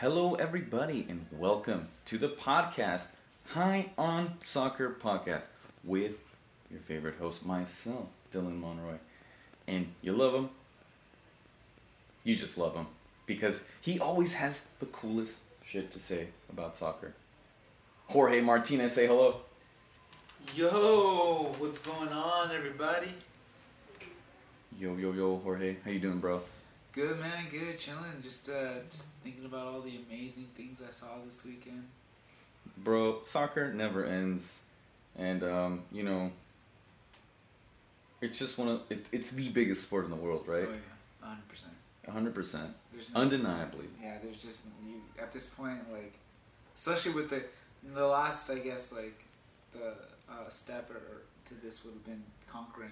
Hello, 0.00 0.34
everybody, 0.34 1.06
and 1.08 1.24
welcome 1.32 1.88
to 2.04 2.18
the 2.18 2.28
podcast, 2.28 3.12
High 3.46 3.92
on 3.96 4.34
Soccer 4.42 4.94
Podcast, 5.02 5.44
with 5.84 6.12
your 6.70 6.80
favorite 6.80 7.14
host, 7.18 7.46
myself, 7.46 8.04
Dylan 8.30 8.60
Monroy. 8.60 8.96
And 9.66 9.86
you 10.02 10.12
love 10.12 10.34
him. 10.34 10.50
You 12.24 12.36
just 12.36 12.58
love 12.58 12.74
him 12.74 12.88
because 13.24 13.64
he 13.80 13.98
always 13.98 14.34
has 14.34 14.66
the 14.80 14.86
coolest 14.86 15.40
shit 15.64 15.90
to 15.92 15.98
say 15.98 16.28
about 16.52 16.76
soccer. 16.76 17.14
Jorge 18.08 18.42
Martinez, 18.42 18.92
say 18.92 19.06
hello. 19.06 19.40
Yo, 20.54 21.54
what's 21.56 21.78
going 21.78 22.10
on, 22.10 22.50
everybody? 22.50 23.08
Yo, 24.78 24.94
yo, 24.96 25.12
yo, 25.12 25.38
Jorge. 25.38 25.76
How 25.82 25.90
you 25.90 26.00
doing, 26.00 26.18
bro? 26.18 26.42
Good 26.96 27.20
man, 27.20 27.44
good, 27.50 27.78
chilling. 27.78 28.22
Just 28.22 28.48
uh, 28.48 28.80
just 28.88 29.08
thinking 29.22 29.44
about 29.44 29.64
all 29.64 29.82
the 29.82 30.00
amazing 30.08 30.48
things 30.56 30.80
I 30.80 30.90
saw 30.90 31.08
this 31.26 31.44
weekend. 31.44 31.84
Bro, 32.78 33.18
soccer 33.22 33.70
never 33.74 34.06
ends. 34.06 34.62
And, 35.18 35.44
um, 35.44 35.82
you 35.92 36.04
know, 36.04 36.30
it's 38.22 38.38
just 38.38 38.56
one 38.56 38.68
of, 38.68 38.80
it, 38.88 39.04
it's 39.12 39.30
the 39.30 39.50
biggest 39.50 39.82
sport 39.82 40.06
in 40.06 40.10
the 40.10 40.16
world, 40.16 40.44
right? 40.46 40.66
Oh 40.66 40.72
yeah, 40.72 41.28
hundred 41.28 41.48
percent. 41.48 41.72
100%. 42.08 42.72
There's 42.92 43.12
no, 43.12 43.20
Undeniably. 43.20 43.86
yeah, 44.02 44.16
there's 44.22 44.42
just 44.42 44.62
you 44.82 45.02
at 45.20 45.34
this 45.34 45.46
point, 45.48 45.80
like, 45.92 46.14
especially 46.76 47.12
with 47.12 47.28
the 47.28 47.42
the 47.94 48.06
last, 48.06 48.48
I 48.48 48.58
guess, 48.58 48.90
like 48.90 49.22
the 49.74 49.88
uh, 50.30 50.48
step 50.48 50.90
or, 50.90 51.22
to 51.46 51.54
this 51.62 51.84
would 51.84 51.92
have 51.92 52.04
been 52.06 52.22
conquering 52.48 52.90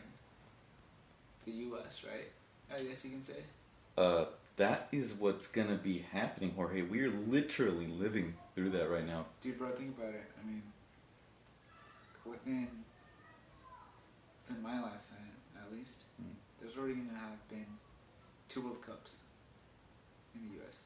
the 1.46 1.52
U.S. 1.52 2.05
Right? 2.05 2.28
I 2.70 2.82
guess 2.82 3.02
you 3.02 3.12
can 3.12 3.22
say. 3.22 3.44
Uh, 3.96 4.24
that 4.56 4.88
is 4.92 5.14
what's 5.14 5.46
gonna 5.46 5.76
be 5.76 5.98
happening, 6.12 6.52
Jorge. 6.54 6.82
We're 6.82 7.10
literally 7.10 7.86
living 7.86 8.34
through 8.54 8.70
that 8.70 8.88
right 8.90 9.06
now. 9.06 9.27
Dude, 9.41 9.58
bro, 9.58 9.70
think 9.72 9.96
about 9.98 10.14
it. 10.14 10.24
I 10.42 10.46
mean, 10.46 10.62
within 12.24 12.69
within 14.48 14.62
my 14.62 14.80
lifetime, 14.80 15.32
at 15.56 15.72
least, 15.72 16.04
Mm. 16.22 16.34
there's 16.60 16.77
already 16.77 16.94
gonna 16.94 17.19
have 17.19 17.48
been 17.48 17.78
two 18.48 18.60
World 18.62 18.82
Cups 18.82 19.16
in 20.34 20.48
the 20.48 20.54
U.S. 20.56 20.84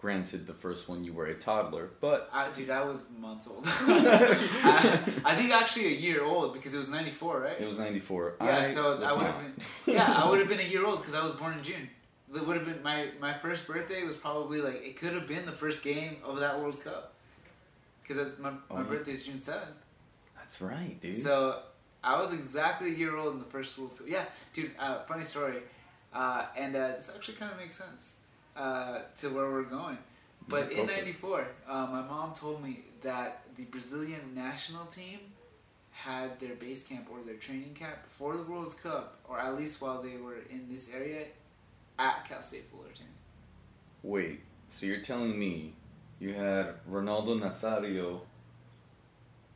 Granted, 0.00 0.46
the 0.46 0.54
first 0.54 0.88
one 0.88 1.04
you 1.04 1.12
were 1.12 1.26
a 1.26 1.34
toddler, 1.34 1.90
but 2.00 2.30
I, 2.32 2.48
dude, 2.50 2.70
I 2.70 2.82
was 2.82 3.06
months 3.18 3.46
old. 3.46 3.64
I, 3.66 4.98
I 5.26 5.36
think 5.36 5.50
actually 5.52 5.88
a 5.88 5.96
year 5.98 6.24
old 6.24 6.54
because 6.54 6.72
it 6.72 6.78
was 6.78 6.88
'94, 6.88 7.40
right? 7.40 7.60
it 7.60 7.68
was 7.68 7.78
'94. 7.78 8.36
yeah, 8.40 8.72
so 8.72 9.02
I 9.02 9.12
would 9.12 9.26
have 9.26 9.38
been. 9.42 9.54
Yeah, 9.94 10.10
I 10.10 10.30
would 10.30 10.38
have 10.38 10.48
been 10.48 10.60
a 10.60 10.62
year 10.62 10.86
old 10.86 11.00
because 11.00 11.14
I 11.14 11.22
was 11.22 11.32
born 11.32 11.58
in 11.58 11.62
June. 11.62 11.90
It 12.34 12.46
would 12.46 12.56
have 12.56 12.64
been 12.64 12.82
my 12.82 13.08
my 13.20 13.34
first 13.34 13.66
birthday 13.66 14.02
was 14.02 14.16
probably 14.16 14.62
like 14.62 14.76
it 14.76 14.96
could 14.96 15.12
have 15.12 15.26
been 15.28 15.44
the 15.44 15.52
first 15.52 15.82
game 15.82 16.16
of 16.24 16.40
that 16.40 16.58
World 16.58 16.82
Cup 16.82 17.12
because 18.02 18.38
my 18.38 18.52
Oh, 18.70 18.76
my 18.76 18.82
birthday 18.84 19.12
is 19.12 19.24
June 19.24 19.38
seventh. 19.38 19.76
That's 20.34 20.62
right, 20.62 20.98
dude. 20.98 21.22
So 21.22 21.60
I 22.02 22.18
was 22.18 22.32
exactly 22.32 22.88
a 22.94 22.96
year 22.96 23.18
old 23.18 23.34
in 23.34 23.38
the 23.38 23.44
first 23.44 23.76
World 23.78 23.98
Cup. 23.98 24.08
Yeah, 24.08 24.24
dude. 24.54 24.70
Uh, 24.78 25.00
funny 25.02 25.24
story, 25.24 25.56
uh, 26.14 26.46
and 26.56 26.74
uh, 26.74 26.88
this 26.92 27.10
actually 27.14 27.34
kind 27.34 27.52
of 27.52 27.58
makes 27.58 27.76
sense 27.76 28.14
uh, 28.60 28.98
to 29.18 29.28
where 29.30 29.50
we're 29.50 29.62
going. 29.78 29.98
But 30.48 30.70
Yeah, 30.70 30.80
in 30.80 30.86
go 30.86 30.92
for 30.92 31.40
it. 31.40 31.46
'94, 31.46 31.46
uh, 31.68 31.86
my 31.90 32.02
mom 32.02 32.34
told 32.34 32.62
me 32.62 32.84
that 33.02 33.42
the 33.56 33.64
Brazilian 33.64 34.34
national 34.34 34.86
team 34.86 35.18
had 35.90 36.38
their 36.40 36.54
base 36.54 36.82
camp 36.82 37.08
or 37.10 37.18
their 37.24 37.36
training 37.36 37.74
camp 37.74 37.98
for 38.18 38.36
the 38.36 38.42
World 38.42 38.74
Cup, 38.82 39.18
or 39.28 39.38
at 39.38 39.56
least 39.58 39.80
while 39.80 40.02
they 40.02 40.16
were 40.16 40.38
in 40.50 40.66
this 40.72 40.92
area, 40.92 41.24
at 41.98 42.28
Cal 42.28 42.42
State 42.42 42.66
Fullerton. 42.70 43.06
Wait, 44.02 44.40
so 44.68 44.86
you're 44.86 45.00
telling 45.12 45.38
me 45.38 45.74
you 46.18 46.32
had 46.32 46.66
Ronaldo 46.90 47.38
Nazario 47.40 48.20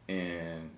and 0.09 0.71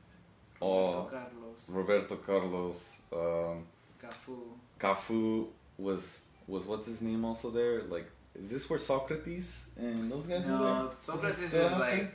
all 0.60 1.04
Roberto 1.04 1.10
Carlos, 1.10 1.70
Roberto 1.70 2.16
Carlos, 2.16 3.02
um, 3.12 3.66
Cafu. 4.02 4.38
Cafu 4.80 5.46
was 5.78 6.20
was 6.46 6.64
what's 6.66 6.86
his 6.86 7.02
name 7.02 7.24
also 7.24 7.50
there? 7.50 7.82
Like, 7.82 8.08
is 8.40 8.50
this 8.50 8.68
where 8.70 8.78
Socrates 8.78 9.68
and 9.76 10.10
those 10.10 10.26
guys 10.26 10.44
were 10.46 10.52
No. 10.52 10.90
Socrates 11.00 11.42
is 11.42 11.48
still 11.50 11.78
like? 11.78 12.12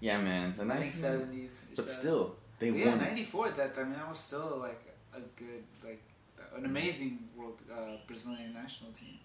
Yeah, 0.00 0.20
man, 0.20 0.54
the 0.56 0.64
19 0.64 0.92
seventies. 0.92 1.64
But 1.74 1.90
still, 1.90 2.36
they 2.58 2.70
yeah, 2.70 2.90
won. 2.90 2.98
'94. 2.98 3.50
That 3.50 3.74
I 3.78 3.82
mean, 3.84 3.92
that 3.94 4.08
was 4.08 4.18
still 4.18 4.58
like 4.60 4.80
a 5.14 5.20
good, 5.36 5.64
like 5.84 6.02
an 6.56 6.64
amazing 6.64 7.18
world 7.36 7.60
uh, 7.72 7.96
Brazilian 8.06 8.52
national 8.54 8.92
team. 8.92 9.18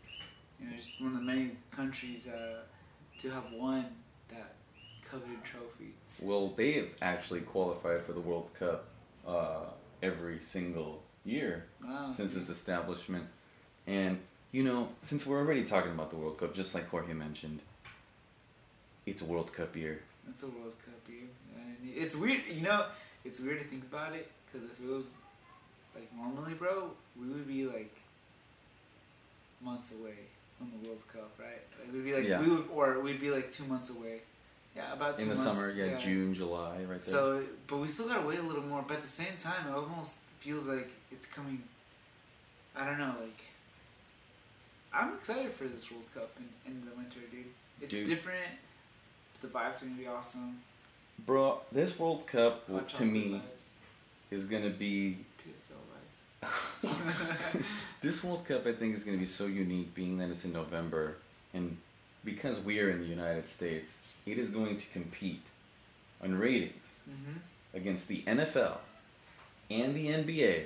You 0.60 0.70
know, 0.70 0.76
just 0.78 1.00
one 1.02 1.12
of 1.14 1.20
the 1.20 1.24
many 1.26 1.52
countries 1.72 2.28
uh, 2.28 2.62
to 3.20 3.30
have 3.30 3.46
won 3.54 3.86
that 4.30 4.56
coveted 5.08 5.44
trophy. 5.44 5.94
Well, 6.20 6.54
they 6.56 6.72
have 6.74 6.90
actually 7.02 7.42
qualified 7.42 8.04
for 8.06 8.14
the 8.14 8.20
World 8.22 8.50
Cup 8.58 8.86
uh, 9.28 9.66
every 10.02 10.40
single 10.40 11.04
year 11.26 11.66
Wow. 11.84 12.12
since 12.16 12.34
see? 12.34 12.40
its 12.40 12.50
establishment. 12.50 13.26
And, 13.88 14.20
you 14.54 14.64
know, 14.64 14.88
since 15.02 15.26
we're 15.26 15.40
already 15.40 15.64
talking 15.66 15.92
about 15.92 16.10
the 16.12 16.16
World 16.16 16.38
Cup, 16.38 16.54
just 16.56 16.74
like 16.74 16.88
Jorge 16.90 17.12
mentioned, 17.14 17.60
it's 19.06 19.22
World 19.22 19.52
Cup 19.52 19.76
year. 19.76 20.00
It's 20.30 20.44
a 20.44 20.48
World 20.48 20.76
Cup 20.86 20.94
year. 21.10 21.28
And 21.58 21.76
it's 21.94 22.16
weird, 22.16 22.42
you 22.50 22.62
know. 22.62 22.86
It's 23.26 23.40
weird 23.40 23.60
to 23.60 23.66
think 23.66 23.84
about 23.84 24.14
it 24.14 24.30
because 24.46 24.64
it 24.70 24.76
feels 24.78 25.16
like 25.96 26.08
normally, 26.16 26.54
bro, 26.54 26.92
we 27.20 27.28
would 27.28 27.48
be 27.48 27.66
like 27.66 27.94
months 29.62 29.92
away 29.94 30.16
from 30.58 30.72
the 30.72 30.88
World 30.88 31.02
Cup, 31.12 31.32
right? 31.40 31.62
Like 31.84 31.94
we'd 31.94 32.04
be 32.06 32.14
like 32.14 32.26
Yeah. 32.28 32.40
we 32.42 32.50
would, 32.50 32.66
or 32.74 33.00
we'd 33.00 33.20
be 33.22 33.32
like 33.32 33.52
two 33.52 33.66
months 33.66 33.90
away. 33.90 34.22
Yeah, 34.76 34.94
about 34.94 35.18
two 35.18 35.24
In 35.24 35.30
the 35.30 35.36
months. 35.36 35.60
summer, 35.60 35.72
yeah, 35.72 35.98
June, 35.98 36.34
July, 36.34 36.78
right 36.80 36.88
there. 36.88 37.02
So, 37.02 37.44
but 37.68 37.78
we 37.78 37.88
still 37.88 38.08
gotta 38.08 38.28
wait 38.28 38.40
a 38.40 38.44
little 38.44 38.64
more. 38.64 38.84
But 38.88 38.98
at 38.98 39.04
the 39.04 39.10
same 39.10 39.36
time, 39.40 39.68
it 39.68 39.74
almost 39.74 40.16
feels 40.40 40.68
like 40.68 40.90
it's 41.12 41.28
coming. 41.28 41.64
I 42.76 42.86
don't 42.86 42.98
know, 43.00 43.14
like. 43.22 43.42
I'm 44.94 45.14
excited 45.14 45.52
for 45.54 45.66
this 45.66 45.90
World 45.92 46.06
Cup 46.14 46.32
in, 46.38 46.72
in 46.72 46.86
the 46.86 46.96
winter, 46.96 47.20
dude. 47.32 47.46
It's 47.82 47.94
Dude. 47.94 48.08
different. 48.08 48.46
The 49.42 49.48
vibes 49.48 49.82
are 49.82 49.86
gonna 49.86 49.98
be 49.98 50.08
awesome. 50.08 50.62
Bro, 51.26 51.62
this 51.72 51.98
World 52.00 52.26
Cup, 52.28 52.66
to 52.96 53.06
me, 53.06 53.42
vibes, 53.42 54.36
is 54.36 54.46
going 54.46 54.64
to 54.64 54.70
be. 54.70 55.18
PSL 55.40 56.48
vibes. 56.82 57.64
this 58.02 58.24
World 58.24 58.46
Cup, 58.46 58.66
I 58.66 58.74
think, 58.74 58.96
is 58.96 59.04
going 59.04 59.18
to 59.18 59.20
be 59.20 59.28
so 59.28 59.46
unique, 59.46 59.94
being 59.94 60.18
that 60.18 60.30
it's 60.30 60.44
in 60.46 60.54
November, 60.54 61.18
and 61.54 61.78
because 62.26 62.60
we 62.60 62.80
are 62.80 62.90
in 62.90 63.00
the 63.00 63.06
United 63.06 63.48
States, 63.48 63.98
it 64.26 64.38
is 64.38 64.50
going 64.50 64.78
to 64.78 64.88
compete 64.88 65.46
on 66.22 66.36
ratings 66.36 66.96
hmm 67.06 67.38
against 67.76 68.08
the 68.08 68.22
NFL 68.28 68.78
and 69.72 69.96
the 69.96 70.08
NBA, 70.08 70.66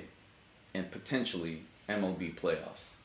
and 0.74 0.90
potentially 0.90 1.62
MLB 1.88 2.34
playoffs. 2.34 2.96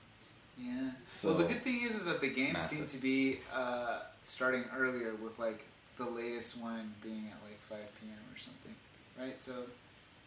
Yeah. 0.58 0.92
So, 1.08 1.30
well, 1.30 1.38
the 1.40 1.46
good 1.46 1.64
thing 1.64 1.82
is, 1.82 1.96
is 1.96 2.06
that 2.06 2.22
the 2.22 2.30
games 2.30 2.64
seem 2.66 2.86
to 2.86 2.98
be 2.98 3.40
uh, 3.54 4.00
starting 4.22 4.66
earlier, 4.76 5.14
with 5.16 5.38
like 5.40 5.66
the 5.98 6.06
latest 6.06 6.58
one 6.58 6.94
being 7.04 7.28
at 7.32 7.38
like 7.48 7.60
5 7.70 7.80
p.m. 8.02 8.18
or 8.34 8.38
something, 8.38 8.76
right? 9.20 9.42
So 9.42 9.54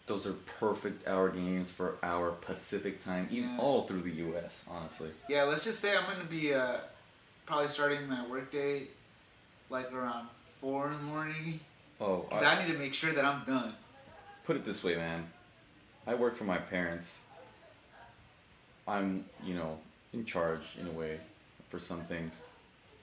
Those 0.07 0.27
are 0.27 0.35
perfect 0.61 1.07
hour 1.09 1.29
games 1.31 1.71
for 1.71 1.97
our 2.03 2.31
Pacific 2.31 3.03
time, 3.05 3.29
even 3.31 3.51
Yeah. 3.51 3.59
all 3.59 3.87
through 3.87 4.03
the 4.03 4.13
U.S. 4.13 4.65
Honestly, 4.69 5.11
Yeah, 5.29 5.45
let's 5.45 5.65
just 5.65 5.81
say 5.81 5.97
I'm 5.97 6.05
gonna 6.05 6.25
be 6.25 6.55
uh, 6.55 6.79
probably 7.47 7.69
starting 7.69 8.09
my 8.09 8.27
workday 8.27 8.89
like 9.71 9.93
around 9.93 10.29
four 10.61 10.87
in 10.93 10.97
the 10.97 11.03
morning 11.03 11.61
oh, 12.01 12.19
because 12.29 12.43
I, 12.43 12.55
I, 12.55 12.65
need 12.67 12.73
to 12.73 12.79
make 12.79 12.95
sure 12.95 13.13
that 13.13 13.25
I'm 13.25 13.45
done. 13.45 13.75
put 14.45 14.57
it 14.57 14.65
this 14.65 14.85
way, 14.85 14.97
man. 14.97 15.27
I 16.07 16.15
work 16.15 16.37
for 16.37 16.45
my 16.45 16.59
parents. 16.59 17.21
I'm, 18.87 19.25
you 19.43 19.55
know, 19.55 19.79
in 20.17 20.25
charge 20.25 20.63
in 20.81 20.87
a 20.87 20.91
way 20.91 21.19
for 21.71 21.79
some 21.79 22.03
things. 22.05 22.35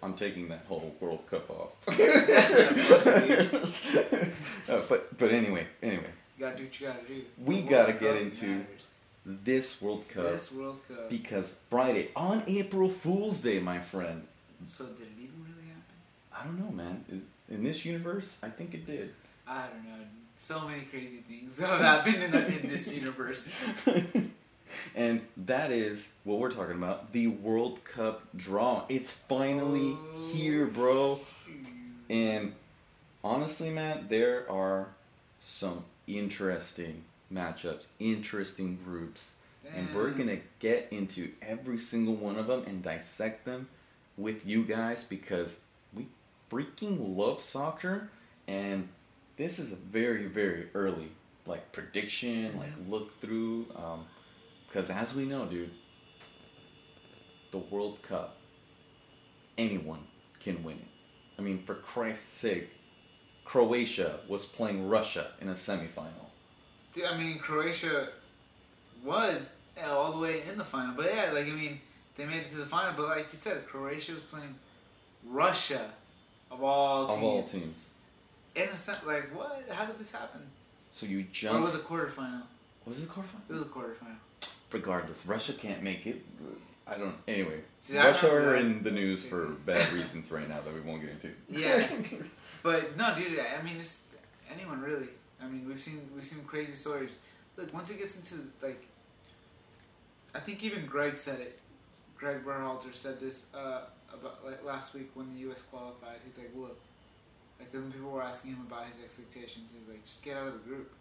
I'm 0.02 0.16
taking 0.16 0.50
that 0.50 0.66
whole 0.68 0.94
World 1.00 1.26
Cup 1.30 1.50
off. 1.50 1.72
Uh, 4.70 4.82
but 4.88 5.18
but 5.18 5.32
anyway, 5.32 5.68
anyway, 5.82 6.06
You 6.38 6.46
gotta 6.46 6.56
do 6.58 6.64
what 6.64 6.80
you 6.80 6.88
gotta 6.88 7.04
do. 7.06 7.22
We 7.38 7.62
gotta 7.64 7.92
get 7.94 8.16
into 8.16 8.46
matters. 8.48 8.88
this 9.26 9.82
World 9.82 10.08
Cup 10.08 10.24
this 10.32 10.54
World 10.54 10.80
Cup. 10.88 11.10
because 11.10 11.58
Friday 11.70 12.12
on 12.16 12.44
April 12.48 12.88
Fool's 12.88 13.40
Day, 13.40 13.60
my 13.60 13.80
friend. 13.80 14.26
so 14.70 14.86
did 14.86 15.02
it 15.08 15.20
even 15.20 15.36
really 15.44 15.68
happen? 15.68 15.84
I 16.34 16.46
don't 16.46 16.58
know, 16.60 16.72
man. 16.72 17.04
Is 17.12 17.22
in 17.50 17.66
this 17.66 17.84
universe? 17.84 18.40
I 18.42 18.48
think 18.50 18.74
it 18.74 18.88
did. 18.88 19.14
I 19.46 19.68
don't 19.68 19.84
know. 19.84 20.00
So 20.38 20.62
many 20.66 20.84
crazy 20.84 21.18
things 21.28 21.60
have 21.66 21.82
happened 21.82 22.24
in, 22.24 22.34
in 22.34 22.70
this 22.70 22.96
universe. 22.96 23.52
And 24.96 25.22
that 25.38 25.72
is 25.72 26.14
what 26.24 26.40
we're 26.40 26.52
talking 26.52 26.76
about 26.76 27.12
the 27.14 27.28
World 27.28 27.84
Cup 27.84 28.22
draw. 28.36 28.84
It's 28.90 29.14
finally 29.14 29.98
Oh, 29.98 30.32
here, 30.34 30.66
bro. 30.66 31.20
And 32.10 32.54
honestly, 33.24 33.70
man, 33.70 34.08
there 34.10 34.50
are 34.52 34.88
some 35.40 35.84
interesting 36.08 37.04
matchups, 37.32 37.88
interesting 38.00 38.78
groups. 38.84 39.34
And 39.74 39.96
we're 39.96 40.12
going 40.12 40.28
to 40.28 40.40
get 40.60 40.88
into 40.92 41.32
every 41.42 41.78
single 41.78 42.16
one 42.16 42.38
of 42.38 42.48
them 42.48 42.64
and 42.68 42.84
dissect 42.84 43.46
them 43.46 43.70
with 44.18 44.46
you 44.46 44.64
guys 44.64 45.06
because 45.06 45.62
we 45.94 46.08
freaking 46.52 47.16
love 47.18 47.40
soccer 47.42 48.10
and 48.48 48.88
this 49.38 49.58
is 49.58 49.72
a 49.72 49.76
very 49.76 50.26
very 50.28 50.68
early 50.76 51.10
like 51.48 51.72
prediction 51.72 52.56
like 52.60 52.70
look 52.88 53.20
through 53.20 53.66
um 53.76 54.06
because 54.74 54.90
as 54.90 55.14
we 55.14 55.26
know 55.26 55.46
dude 55.46 55.70
the 57.52 57.58
world 57.58 58.02
cup 58.02 58.38
anyone 59.58 60.00
can 60.40 60.64
win 60.64 60.78
it 60.78 61.40
i 61.40 61.42
mean 61.42 61.62
for 61.64 61.76
christ's 61.76 62.26
sake 62.26 62.70
croatia 63.46 64.20
was 64.28 64.46
playing 64.46 64.88
russia 64.90 65.28
in 65.40 65.50
a 65.50 65.54
semifinal 65.54 66.24
Dude, 66.94 67.06
I 67.06 67.18
mean, 67.18 67.40
Croatia 67.40 68.10
was 69.04 69.50
all 69.84 70.12
the 70.12 70.20
way 70.20 70.44
in 70.48 70.60
the 70.60 70.64
final, 70.64 70.94
but 70.96 71.06
yeah, 71.12 71.32
like 71.32 71.48
I 71.48 71.50
mean, 71.50 71.82
they 72.16 72.26
made 72.26 72.42
it 72.42 72.48
to 72.50 72.58
the 72.58 72.68
final. 72.68 72.94
But 72.96 73.08
like 73.08 73.34
you 73.34 73.40
said, 73.40 73.66
Croatia 73.66 74.14
was 74.14 74.22
playing 74.22 74.54
Russia 75.26 75.90
of 76.52 76.62
all 76.62 77.08
teams. 77.08 77.18
of 77.18 77.24
all 77.24 77.44
teams 77.44 77.90
In 78.56 78.70
a 78.70 78.78
sense, 78.78 79.04
like 79.08 79.36
what? 79.36 79.64
How 79.72 79.86
did 79.86 79.98
this 79.98 80.12
happen? 80.12 80.42
so 80.92 81.08
you 81.08 81.26
Or 81.50 81.56
it 81.56 81.62
was 81.62 81.72
just 81.72 81.84
a 81.84 81.88
quarterfinal. 81.88 82.44
was 82.86 83.00
it 83.02 83.08
the 83.08 83.14
quarterfinal 83.14 83.50
It 83.50 83.54
was 83.54 83.64
a 83.64 83.66
quarterfinal. 83.66 84.18
Regardless, 84.74 85.26
Russia 85.26 85.54
can't 85.54 85.82
make 85.82 86.06
it. 86.06 86.22
I 86.86 86.98
don't. 86.98 87.16
Anyway, 87.28 87.62
See, 87.82 87.98
I 87.98 88.08
Russia 88.08 88.28
remember 88.28 88.56
are 88.56 88.58
in 88.58 88.84
the 88.84 88.92
news 88.92 89.26
for 89.26 89.46
bad 89.66 89.92
reasons 89.94 90.32
right 90.32 90.48
now 90.48 90.60
that 90.62 90.74
we 90.74 90.82
won't 90.82 91.02
get 91.02 91.12
into. 91.12 91.30
Yeah. 91.50 91.88
But 92.62 92.96
no, 92.96 93.14
dude. 93.14 93.40
I 93.40 93.62
mean, 93.62 93.78
it's 93.78 94.00
anyone 94.54 94.82
really. 94.82 95.10
I 95.42 95.48
mean, 95.48 95.68
we've 95.68 95.82
seen 95.82 96.10
we've 96.16 96.26
seen 96.26 96.44
crazy 96.46 96.74
stories. 96.74 97.18
Look, 97.58 97.74
once 97.74 97.90
it 97.92 98.00
gets 98.00 98.16
into 98.16 98.36
like, 98.62 98.88
I 100.34 100.40
think 100.40 100.64
even 100.64 100.86
Greg 100.86 101.18
said 101.18 101.40
it. 101.40 101.60
Greg 102.18 102.46
Berhalter 102.46 102.94
said 102.94 103.20
this 103.20 103.48
uh, 103.54 103.82
about 104.14 104.46
like 104.46 104.64
last 104.64 104.94
week 104.94 105.12
when 105.14 105.30
the 105.34 105.40
U.S. 105.40 105.62
qualified. 105.62 106.20
He's 106.26 106.38
like, 106.38 106.52
look, 106.56 106.80
like 107.60 107.74
when 107.74 107.92
people 107.92 108.12
were 108.12 108.24
asking 108.24 108.52
him 108.52 108.66
about 108.66 108.86
his 108.86 109.04
expectations, 109.04 109.72
he's 109.78 109.88
like, 109.90 110.04
just 110.06 110.24
get 110.24 110.38
out 110.38 110.48
of 110.48 110.54
the 110.54 110.60
group. 110.60 110.92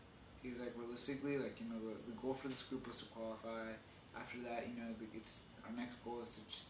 He's 0.43 0.59
like, 0.59 0.73
realistically, 0.77 1.39
like 1.39 1.61
you 1.61 1.67
know, 1.69 1.79
the, 1.79 2.11
the 2.11 2.17
goal 2.21 2.35
for 2.35 2.49
this 2.49 2.63
group 2.63 2.87
was 2.87 2.99
to 2.99 3.05
qualify. 3.07 3.71
After 4.17 4.39
that, 4.49 4.67
you 4.69 4.83
know, 4.83 4.91
the, 4.99 5.07
it's 5.17 5.43
our 5.65 5.75
next 5.77 6.03
goal 6.05 6.19
is 6.23 6.31
to 6.37 6.41
just, 6.51 6.67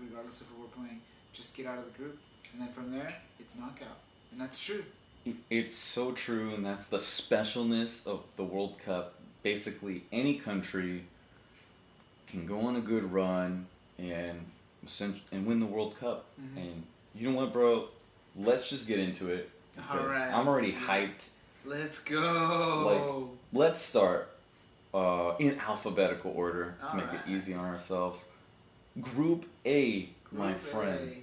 regardless 0.00 0.40
of 0.40 0.46
who 0.48 0.62
we're 0.62 0.68
playing, 0.68 1.00
just 1.32 1.54
get 1.56 1.66
out 1.66 1.78
of 1.78 1.84
the 1.84 1.98
group, 1.98 2.18
and 2.52 2.62
then 2.62 2.72
from 2.72 2.90
there, 2.90 3.14
it's 3.38 3.56
knockout, 3.56 3.98
and 4.32 4.40
that's 4.40 4.58
true. 4.58 4.84
It's 5.50 5.76
so 5.76 6.10
true, 6.12 6.54
and 6.54 6.66
that's 6.66 6.88
the 6.88 6.98
specialness 6.98 8.04
of 8.06 8.24
the 8.36 8.42
World 8.42 8.76
Cup. 8.84 9.14
Basically, 9.44 10.02
any 10.10 10.34
country 10.34 11.04
can 12.26 12.46
go 12.46 12.60
on 12.60 12.76
a 12.76 12.80
good 12.80 13.12
run 13.12 13.66
and 13.98 14.46
and 15.30 15.46
win 15.46 15.60
the 15.60 15.66
World 15.66 15.96
Cup. 16.00 16.24
Mhm. 16.40 16.56
And 16.56 16.82
you 17.14 17.30
know 17.30 17.36
what, 17.36 17.52
bro? 17.52 17.88
Let's 18.34 18.68
just 18.68 18.88
get 18.88 18.98
into 18.98 19.28
it. 19.30 19.48
Alright. 19.88 20.32
I'm 20.34 20.48
already 20.48 20.72
hyped. 20.72 21.28
Let's 21.64 21.98
go. 22.00 23.28
Like, 23.30 23.38
Let's 23.52 23.80
start 23.82 24.30
uh, 24.94 25.34
in 25.38 25.58
alphabetical 25.60 26.32
order 26.34 26.74
to 26.90 26.96
make 26.96 27.12
it 27.12 27.20
easy 27.28 27.54
on 27.54 27.64
ourselves. 27.64 28.24
Group 29.00 29.46
A, 29.66 30.08
my 30.32 30.48
Group 30.52 30.60
friend. 30.60 31.16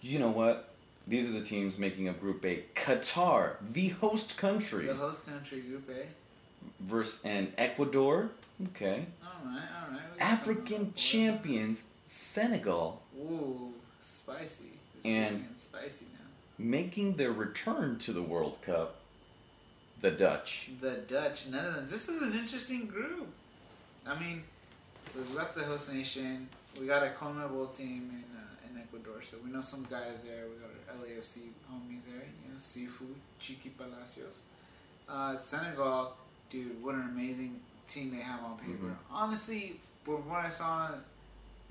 You 0.00 0.18
know 0.18 0.30
what? 0.30 0.68
These 1.06 1.28
are 1.28 1.32
the 1.32 1.42
teams 1.42 1.78
making 1.78 2.08
up 2.08 2.20
Group 2.20 2.44
A. 2.44 2.64
Qatar, 2.74 3.54
the 3.72 3.88
host 3.88 4.36
country, 4.36 4.86
the 4.86 4.94
host 4.94 5.26
country, 5.26 5.60
Group 5.60 5.88
A. 5.90 6.06
versus 6.84 7.20
and 7.24 7.52
Ecuador. 7.56 8.30
Okay. 8.74 9.06
All 9.22 9.50
right, 9.50 9.54
all 9.54 9.92
right. 9.92 10.00
we 10.12 10.18
got 10.18 10.36
something 10.38 10.56
on 10.56 10.60
African 10.72 10.92
champions 10.94 11.84
Senegal 12.08 13.00
Ooh, 13.18 13.72
spicy. 14.02 14.64
This 14.96 15.04
And- 15.06 15.44
spicy 15.56 16.06
now. 16.12 16.26
making 16.58 17.14
their 17.16 17.32
return 17.32 17.98
to 18.00 18.12
the 18.12 18.22
World 18.22 18.58
Cup. 18.62 18.96
The 20.00 20.10
Dutch. 20.12 20.70
The 20.80 20.92
Dutch, 21.06 21.48
Netherlands. 21.48 21.90
This 21.90 22.08
is 22.08 22.22
an 22.22 22.32
interesting 22.38 22.86
group. 22.86 23.26
I 24.06 24.18
mean, 24.18 24.44
we've 25.14 25.34
got 25.34 25.54
the 25.56 25.64
host 25.64 25.92
nation. 25.92 26.48
We 26.80 26.86
got 26.86 27.02
a 27.02 27.08
CONMEBOL 27.10 27.76
team 27.76 28.10
in 28.12 28.24
uh, 28.38 28.70
in 28.70 28.80
Ecuador, 28.80 29.20
so 29.22 29.38
we 29.44 29.50
know 29.50 29.62
some 29.62 29.86
guys 29.90 30.22
there. 30.24 30.44
We 30.46 30.56
got 30.62 30.70
our 30.88 31.04
LAFC 31.04 31.48
homies 31.70 32.02
there. 32.06 32.24
You 32.44 32.52
know, 32.52 32.58
Sifu, 32.58 33.06
Chiqui 33.40 33.70
Palacios. 33.76 34.42
Uh, 35.08 35.36
Senegal, 35.38 36.12
dude, 36.50 36.80
what 36.82 36.94
an 36.94 37.08
amazing 37.12 37.60
team 37.88 38.10
they 38.12 38.22
have 38.22 38.40
on 38.44 38.56
paper. 38.58 38.86
Mhm. 38.86 38.96
Honestly, 39.10 39.80
from 40.04 40.28
what 40.28 40.44
I 40.44 40.50
saw 40.50 40.90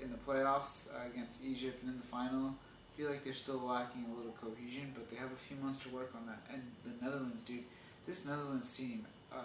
in 0.00 0.10
the 0.10 0.18
playoffs 0.18 0.88
uh, 0.92 1.06
against 1.10 1.42
Egypt 1.42 1.82
and 1.82 1.92
in 1.94 2.00
the 2.00 2.06
final, 2.06 2.48
I 2.50 2.96
feel 2.96 3.08
like 3.10 3.24
they're 3.24 3.32
still 3.32 3.60
lacking 3.60 4.04
a 4.12 4.14
little 4.14 4.32
cohesion, 4.42 4.92
but 4.94 5.08
they 5.08 5.16
have 5.16 5.32
a 5.32 5.36
few 5.36 5.56
months 5.56 5.78
to 5.84 5.88
work 5.90 6.10
on 6.14 6.26
that. 6.26 6.40
And 6.52 6.62
the 6.84 6.92
Netherlands, 7.04 7.44
dude, 7.44 7.64
this 8.08 8.24
Netherlands 8.24 8.74
team 8.74 9.06
uh, 9.30 9.36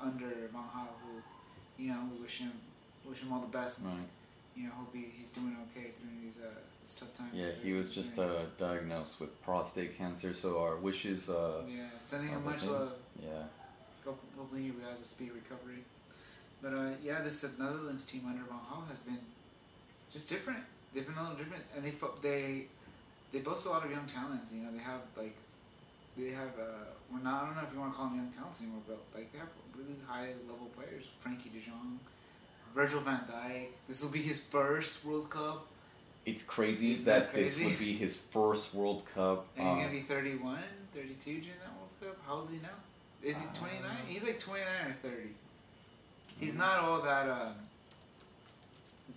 under 0.00 0.26
Van 0.52 0.62
Gaal, 0.74 0.88
who, 1.02 1.82
you 1.82 1.90
know, 1.90 2.00
we 2.10 2.22
wish 2.22 2.38
him 2.38 2.52
wish 3.04 3.22
him 3.22 3.32
all 3.32 3.40
the 3.40 3.46
best. 3.46 3.80
Right. 3.84 4.08
You 4.56 4.64
know, 4.64 4.72
hope 4.72 4.92
he, 4.92 5.06
he's 5.16 5.28
doing 5.28 5.56
okay 5.70 5.92
during 6.00 6.24
these 6.24 6.38
uh, 6.42 6.48
this 6.82 6.94
tough 6.94 7.16
time. 7.16 7.30
Yeah, 7.32 7.50
he 7.62 7.72
was 7.74 7.94
just 7.94 8.18
uh, 8.18 8.46
diagnosed 8.56 9.20
with 9.20 9.40
prostate 9.42 9.96
cancer, 9.96 10.32
so 10.32 10.60
our 10.60 10.76
wishes. 10.76 11.28
Uh, 11.28 11.62
yeah, 11.68 11.90
sending 11.98 12.30
him 12.30 12.44
much 12.44 12.64
love. 12.64 12.92
yeah. 13.22 13.44
Hope, 14.04 14.20
hopefully 14.36 14.62
he 14.62 14.68
has 14.88 14.98
a 15.00 15.04
speedy 15.04 15.32
recovery. 15.32 15.84
But 16.62 16.72
uh, 16.72 16.90
yeah, 17.02 17.20
this 17.20 17.44
uh, 17.44 17.48
Netherlands 17.58 18.04
team 18.06 18.22
under 18.26 18.42
Van 18.42 18.58
Gaal 18.58 18.88
has 18.88 19.02
been 19.02 19.18
just 20.10 20.28
different. 20.28 20.64
They've 20.94 21.06
been 21.06 21.18
a 21.18 21.22
little 21.22 21.36
different, 21.36 21.64
and 21.76 21.84
they 21.84 21.92
they 22.22 22.66
they 23.32 23.40
boast 23.40 23.66
a 23.66 23.70
lot 23.70 23.84
of 23.84 23.90
young 23.90 24.06
talents. 24.06 24.50
You 24.52 24.62
know, 24.62 24.72
they 24.72 24.82
have 24.82 25.02
like 25.16 25.36
they 26.16 26.30
have 26.30 26.58
uh, 26.58 26.97
well, 27.10 27.22
not 27.22 27.42
I 27.42 27.46
don't 27.46 27.56
know 27.56 27.62
if 27.62 27.72
you 27.72 27.80
want 27.80 27.92
to 27.92 27.96
call 27.96 28.06
them 28.08 28.16
young 28.16 28.30
talents 28.30 28.60
anymore, 28.60 28.82
but 28.86 28.98
like 29.14 29.32
they 29.32 29.38
have 29.38 29.48
really 29.76 29.96
high 30.06 30.32
level 30.48 30.66
players. 30.76 31.08
Frenkie 31.24 31.52
De 31.52 31.60
Jong, 31.60 31.98
Virgil 32.74 33.00
Van 33.00 33.20
Dijk. 33.26 33.68
This 33.88 34.02
will 34.02 34.10
be 34.10 34.22
his 34.22 34.40
first 34.40 35.04
World 35.04 35.30
Cup, 35.30 35.66
It's 36.26 36.44
crazy 36.44 36.92
Isn't 36.92 37.06
that, 37.06 37.32
that 37.32 37.38
this 37.40 37.58
would 37.60 37.78
be 37.78 37.92
his 37.94 38.18
first 38.18 38.74
World 38.74 39.04
Cup. 39.14 39.46
and 39.56 39.66
he's 39.66 39.72
um, 39.72 39.78
gonna 39.80 39.90
be 39.92 40.00
31, 40.02 40.58
32 40.94 41.24
during 41.24 41.42
that 41.60 41.72
World 41.78 41.92
Cup. 42.00 42.16
How 42.26 42.34
old 42.34 42.44
is 42.46 42.50
he 42.50 42.58
now? 42.60 42.68
Is 43.22 43.38
he 43.38 43.46
Uh, 43.46 43.54
29? 43.54 43.90
He's 44.06 44.22
like 44.22 44.38
29 44.38 44.66
or 44.86 44.96
30. 45.02 45.16
He's 46.40 46.54
not 46.54 46.80
all 46.80 47.00
that 47.02 47.28
um 47.28 47.54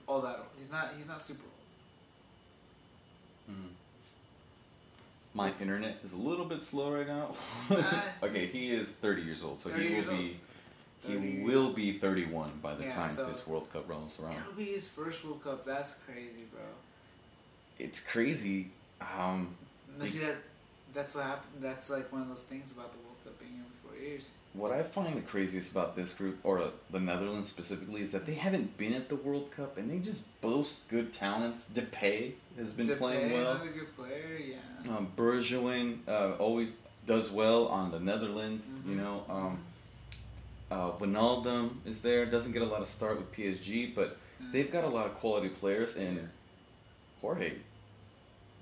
all 0.08 0.22
that 0.22 0.38
old. 0.38 0.48
He's 0.58 0.72
not 0.72 0.94
he's 0.98 1.08
not 1.08 1.22
super 1.22 1.44
old. 1.44 1.52
Mhm. 3.58 3.70
My 5.34 5.54
internet 5.62 5.98
is 6.04 6.12
a 6.14 6.18
little 6.18 6.46
bit 6.46 6.64
slow 6.64 6.92
right 6.94 7.08
now. 7.08 7.34
Okay, 8.24 8.48
he 8.48 8.72
is 8.72 8.90
30 8.90 9.22
years 9.22 9.44
old, 9.44 9.60
so 9.60 9.70
he 9.70 9.96
will 9.96 10.12
be 10.18 10.38
he 11.08 11.16
will 11.44 11.74
be 11.74 11.94
31 11.98 12.60
by 12.62 12.76
the 12.76 12.84
Yeah, 12.84 12.94
time 12.96 13.10
so- 13.10 13.26
this 13.28 13.48
World 13.48 13.72
Cup 13.74 13.90
rolls 13.90 14.18
around. 14.22 14.36
It'll 14.36 14.54
be 14.54 14.66
his 14.66 14.88
first 14.88 15.24
World 15.26 15.44
Cup. 15.44 15.66
That's 15.66 15.96
crazy, 16.06 16.46
bro. 16.52 16.62
It's 17.80 18.00
crazy. 18.02 18.70
Um, 19.02 19.56
No, 19.98 20.06
see 20.06 20.20
that 20.20 20.36
that's 20.94 21.16
what 21.16 21.24
happened. 21.26 21.64
That's 21.64 21.90
like 21.90 22.12
one 22.12 22.22
of 22.22 22.30
those 22.30 22.44
things 22.44 22.72
about 22.72 22.92
the 22.92 23.00
World 23.00 23.11
Cup 24.02 24.08
being 24.10 24.14
every 24.14 24.22
four 24.22 24.26
years. 24.26 24.32
what 24.54 24.72
I 24.72 24.84
find 24.84 25.18
the 25.18 25.22
craziest 25.22 25.72
about 25.72 25.96
this 25.96 26.14
group, 26.14 26.40
or 26.44 26.72
the 26.90 27.00
Netherlands 27.00 27.50
specifically, 27.50 28.02
is 28.02 28.12
that 28.12 28.26
they 28.26 28.34
haven't 28.34 28.78
been 28.78 28.94
at 28.94 29.10
the 29.10 29.16
World 29.16 29.52
Cup 29.52 29.78
and 29.78 29.90
they 29.90 30.00
just 30.00 30.26
boast 30.42 30.88
good 30.90 31.14
talents. 31.14 31.68
Depay 31.74 32.34
has 32.58 32.74
been 32.74 32.88
Depay, 32.88 32.98
playing 32.98 33.32
well. 33.32 33.52
Another 33.56 33.72
good 33.72 33.96
player, 33.96 34.38
yeah. 34.38 34.98
Um, 34.98 35.08
uh, 36.08 36.32
always 36.40 36.74
does 37.08 37.32
well 37.32 37.68
on 37.68 37.92
the 37.92 38.00
Netherlands. 38.00 38.66
You 38.86 38.94
Mhm. 38.94 38.98
know, 38.98 39.26
um, 39.30 39.60
uh, 40.70 40.92
Wijnaldum 40.98 41.78
is 41.86 42.02
there. 42.02 42.26
Doesn't 42.26 42.52
get 42.52 42.62
a 42.62 42.66
lot 42.66 42.82
of 42.82 42.88
start 42.88 43.18
with 43.18 43.32
PSG, 43.32 43.88
but 43.94 44.18
Yeah. 44.40 44.48
they've 44.52 44.72
got 44.72 44.84
a 44.84 44.88
lot 44.90 45.06
of 45.08 45.16
quality 45.16 45.50
players. 45.50 45.96
And 45.96 46.18
Yeah. 46.18 46.24
Jorge, 47.22 47.54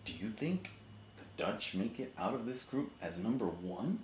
do 0.05 0.13
you 0.13 0.31
think 0.31 0.71
the 1.17 1.43
Dutch 1.43 1.73
make 1.75 1.99
it 1.99 2.13
out 2.17 2.33
of 2.33 2.45
this 2.45 2.63
group 2.63 2.91
as 3.01 3.17
number 3.17 3.45
one? 3.45 4.03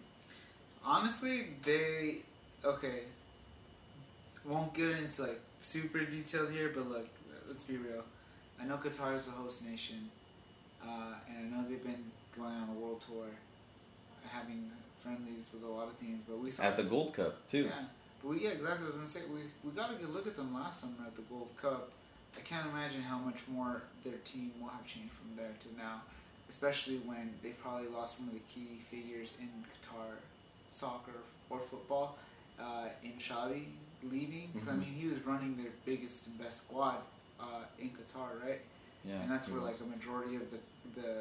Honestly, 0.85 1.47
they 1.63 2.17
okay. 2.63 2.99
Won't 4.45 4.73
get 4.75 4.91
into 4.91 5.23
like 5.23 5.41
super 5.59 6.05
details 6.05 6.51
here, 6.51 6.71
but 6.73 6.87
look, 6.87 7.07
let's 7.47 7.63
be 7.63 7.77
real. 7.77 8.03
I 8.61 8.65
know 8.65 8.77
Qatar 8.77 9.15
is 9.15 9.25
the 9.25 9.31
host 9.31 9.65
nation, 9.65 10.09
uh, 10.83 11.15
and 11.27 11.53
I 11.53 11.57
know 11.57 11.67
they've 11.67 11.83
been 11.83 12.11
going 12.37 12.53
on 12.53 12.69
a 12.69 12.79
world 12.79 13.01
tour, 13.01 13.25
having 14.29 14.69
friendlies 14.99 15.49
with 15.51 15.63
a 15.63 15.67
lot 15.67 15.87
of 15.87 15.99
teams. 15.99 16.21
But 16.27 16.37
we 16.37 16.51
saw 16.51 16.63
At 16.63 16.77
the 16.77 16.83
Gold 16.83 17.15
Cup 17.15 17.49
too. 17.49 17.63
Yeah, 17.63 17.71
but 18.21 18.29
we, 18.29 18.43
yeah, 18.43 18.51
exactly. 18.51 18.83
I 18.83 18.85
was 18.85 18.95
gonna 18.95 19.07
say 19.07 19.21
we 19.33 19.39
we 19.63 19.75
got 19.75 19.91
a 19.91 19.95
good 19.95 20.13
look 20.13 20.27
at 20.27 20.37
them 20.37 20.53
last 20.53 20.81
summer 20.81 21.07
at 21.07 21.15
the 21.15 21.23
Gold 21.23 21.51
Cup. 21.59 21.89
I 22.37 22.41
can't 22.41 22.67
imagine 22.69 23.01
how 23.01 23.17
much 23.17 23.39
more 23.47 23.81
their 24.03 24.19
team 24.25 24.51
will 24.61 24.69
have 24.69 24.85
changed 24.85 25.13
from 25.13 25.35
there 25.35 25.53
to 25.57 25.67
now, 25.75 26.01
especially 26.49 26.97
when 26.97 27.33
they've 27.41 27.57
probably 27.59 27.87
lost 27.87 28.19
one 28.19 28.27
of 28.27 28.35
the 28.35 28.41
key 28.41 28.81
figures 28.91 29.29
in 29.39 29.47
Qatar 29.47 30.19
soccer 30.75 31.19
or 31.49 31.59
football 31.59 32.17
uh, 32.59 32.87
in 33.03 33.13
Xavi 33.13 33.65
leaving. 34.03 34.51
'Cause, 34.53 34.67
I 34.67 34.71
Mhm. 34.73 34.79
mean, 34.79 34.93
he 34.93 35.07
was 35.07 35.19
running 35.25 35.55
their 35.61 35.71
biggest 35.85 36.27
and 36.27 36.37
best 36.37 36.57
squad 36.63 36.99
uh, 37.39 37.63
in 37.79 37.89
Qatar, 37.89 38.41
right? 38.45 38.61
Yeah, 39.03 39.21
and 39.21 39.31
that's 39.31 39.47
where 39.49 39.61
was. 39.61 39.71
like 39.71 39.81
a 39.81 39.85
majority 39.97 40.35
of 40.35 40.45
the 40.51 40.59
the 40.99 41.11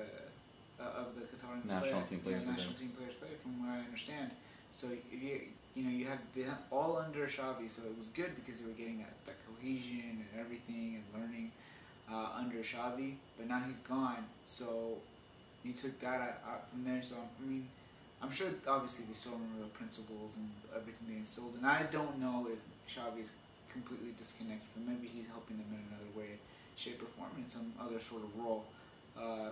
uh, 0.81 1.01
of 1.03 1.15
the 1.17 1.23
Qatarians 1.31 1.67
National 1.67 2.01
play. 2.03 2.09
team 2.11 2.21
players 2.21 2.43
yeah, 2.45 2.51
national 2.51 2.75
team 2.75 2.91
players 2.97 3.15
play, 3.15 3.31
from 3.43 3.53
what 3.61 3.71
I 3.77 3.81
understand. 3.89 4.31
So 4.73 4.85
if 4.91 5.23
you 5.23 5.41
you 5.75 5.83
know 5.85 5.91
you 5.99 6.05
had 6.13 6.21
they 6.35 6.43
had 6.43 6.59
all 6.71 6.97
under 6.99 7.27
Xavi, 7.27 7.69
so 7.69 7.83
it 7.91 7.97
was 7.99 8.09
good 8.21 8.33
because 8.37 8.57
they 8.61 8.67
were 8.67 8.79
getting 8.83 8.99
that, 9.05 9.15
that 9.27 9.39
cohesion 9.47 10.25
and 10.25 10.41
everything 10.45 10.89
and 10.99 11.05
learning 11.17 11.49
uh, 12.13 12.41
under 12.41 12.59
Xavi. 12.73 13.11
But 13.37 13.47
now 13.49 13.61
he's 13.69 13.81
gone, 13.81 14.25
so 14.45 14.99
you 15.65 15.73
took 15.73 15.95
that 16.01 16.21
out, 16.29 16.39
out 16.51 16.63
from 16.71 16.85
there. 16.85 17.03
So 17.03 17.17
I 17.17 17.45
mean. 17.47 17.69
I'm 18.25 18.31
sure, 18.31 18.49
obviously, 18.67 19.05
they 19.05 19.13
still 19.13 19.33
remember 19.33 19.69
the 19.69 19.77
principles 19.77 20.37
and 20.37 20.49
everything 20.75 21.05
they 21.09 21.17
instilled. 21.17 21.55
And 21.59 21.67
I 21.67 21.83
don't 21.91 22.19
know 22.19 22.49
if 22.49 22.59
Xavi 22.89 23.21
is 23.21 23.33
completely 23.71 24.13
disconnected 24.17 24.67
from. 24.73 24.87
Maybe 24.89 25.09
he's 25.09 25.27
helping 25.27 25.59
them 25.59 25.67
in 25.73 25.85
another 25.93 26.09
way, 26.17 26.41
shape, 26.75 27.03
or 27.03 27.11
form 27.19 27.33
in 27.37 27.47
some 27.47 27.75
other 27.79 28.01
sort 28.01 28.23
of 28.23 28.31
role, 28.39 28.65
uh, 29.21 29.51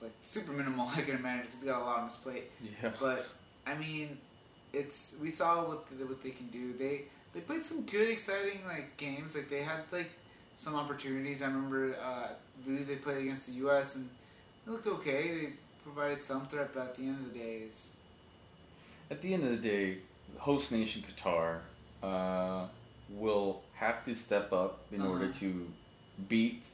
like 0.00 0.12
super 0.22 0.52
minimal. 0.52 0.86
I 0.96 1.02
can 1.02 1.16
imagine 1.16 1.46
because 1.46 1.56
he's 1.56 1.64
got 1.64 1.82
a 1.82 1.84
lot 1.84 1.98
on 1.98 2.04
his 2.04 2.16
plate. 2.16 2.44
Yeah. 2.62 2.92
But 3.00 3.26
I 3.66 3.74
mean, 3.74 4.18
it's 4.72 5.14
we 5.20 5.30
saw 5.30 5.66
what 5.66 5.86
the, 5.98 6.06
what 6.06 6.22
they 6.22 6.30
can 6.30 6.46
do. 6.48 6.74
They 6.74 7.06
they 7.34 7.40
played 7.40 7.66
some 7.66 7.82
good, 7.82 8.08
exciting 8.08 8.60
like 8.68 8.96
games. 8.96 9.34
Like 9.34 9.50
they 9.50 9.62
had 9.62 9.80
like 9.90 10.10
some 10.54 10.76
opportunities. 10.76 11.42
I 11.42 11.46
remember 11.46 11.96
uh, 11.96 12.28
they 12.64 12.94
played 12.94 13.18
against 13.18 13.46
the 13.46 13.54
U.S. 13.66 13.96
and 13.96 14.08
it 14.64 14.70
looked 14.70 14.86
okay. 14.86 15.34
They 15.34 15.52
provided 15.84 16.22
some 16.22 16.46
threat, 16.46 16.70
but 16.74 16.82
at 16.88 16.96
the 16.96 17.02
end 17.02 17.18
of 17.26 17.32
the 17.32 17.38
day, 17.38 17.54
it's 17.66 17.90
At 19.10 19.20
the 19.20 19.34
end 19.34 19.44
of 19.44 19.50
the 19.50 19.68
day, 19.68 19.98
host 20.38 20.72
nation 20.72 21.04
Qatar 21.08 21.58
uh, 22.02 22.66
will 23.10 23.62
have 23.74 24.04
to 24.06 24.14
step 24.14 24.52
up 24.52 24.72
in 24.90 25.00
order 25.02 25.26
Uh-huh. 25.26 25.40
to 25.40 25.70
beat, 26.28 26.66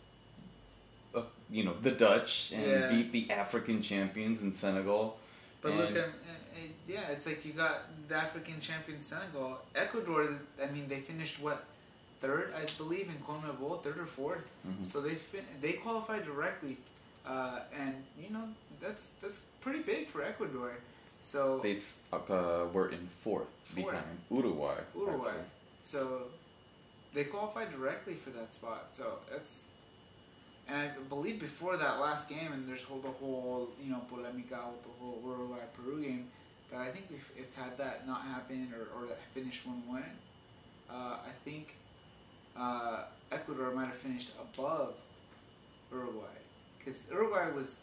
uh, 1.15 1.23
you 1.51 1.65
know, 1.65 1.75
the 1.83 1.91
Dutch 1.91 2.53
and 2.53 2.65
Yeah. 2.67 2.89
beat 2.93 3.11
the 3.13 3.31
African 3.33 3.83
champions 3.83 4.43
in 4.43 4.55
Senegal. 4.55 5.19
But 5.63 5.71
And- 5.73 5.79
look, 5.81 5.97
uh, 5.97 6.01
uh, 6.01 6.61
yeah, 6.87 7.09
it's 7.15 7.27
like 7.27 7.45
you 7.45 7.53
got 7.53 7.77
the 8.09 8.15
African 8.17 8.61
champion 8.61 9.01
Senegal, 9.01 9.59
Ecuador. 9.75 10.21
I 10.63 10.67
mean, 10.75 10.87
they 10.89 11.01
finished 11.01 11.39
what 11.41 11.65
third, 12.21 12.53
I 12.55 12.65
believe, 12.79 13.09
in 13.09 13.19
CONMEBOL, 13.29 13.83
third 13.83 13.99
or 13.99 14.07
4th 14.07 14.45
Mhm. 14.67 14.87
So 14.87 15.01
they 15.01 15.15
fin- 15.17 15.47
they 15.61 15.73
qualified 15.75 16.25
directly, 16.25 16.77
uh, 17.27 17.61
and 17.73 17.95
you 18.23 18.31
know 18.31 18.47
that's 18.81 19.11
that's 19.23 19.41
pretty 19.61 19.81
big 19.81 20.09
for 20.09 20.23
Ecuador. 20.23 20.73
So 21.23 21.61
They 21.63 21.79
uh, 22.13 22.67
were 22.73 22.89
in 22.91 23.09
fourth, 23.23 23.47
Fourth. 23.65 23.87
behind 23.87 24.19
Uruguay. 24.31 24.77
Uruguay. 24.97 25.29
actually. 25.29 25.45
So 25.83 26.23
they 27.15 27.25
qualified 27.25 27.71
directly 27.73 28.15
for 28.15 28.31
that 28.31 28.55
spot. 28.55 28.89
So 28.93 29.19
that's 29.31 29.69
and 30.69 30.77
I 30.79 30.89
believe 31.09 31.41
before 31.41 31.77
that 31.77 32.01
last 32.01 32.29
game, 32.29 32.53
and 32.53 32.69
there's 32.69 32.83
whole 32.83 33.01
the 33.01 33.09
whole 33.09 33.69
you 33.83 33.91
know 33.91 34.01
polemica 34.09 34.59
with 34.73 34.83
the 34.85 34.95
whole 35.01 35.21
Uruguay 35.25 35.65
Peru 35.77 36.03
game. 36.03 36.29
But 36.71 36.79
I 36.81 36.91
think 36.91 37.07
if, 37.11 37.25
if 37.37 37.55
had 37.57 37.77
that 37.79 38.07
not 38.07 38.23
happened 38.23 38.73
or, 38.73 38.85
or 39.03 39.07
that 39.09 39.19
finished 39.35 39.67
one 39.67 39.83
one, 39.89 40.05
uh, 40.89 41.17
I 41.31 41.33
think 41.45 41.75
uh, 42.57 43.05
Ecuador 43.33 43.73
might 43.73 43.87
have 43.87 43.97
finished 43.97 44.31
above 44.41 44.95
Uruguay 45.91 46.37
because 46.79 47.03
Uruguay 47.11 47.51
was 47.51 47.81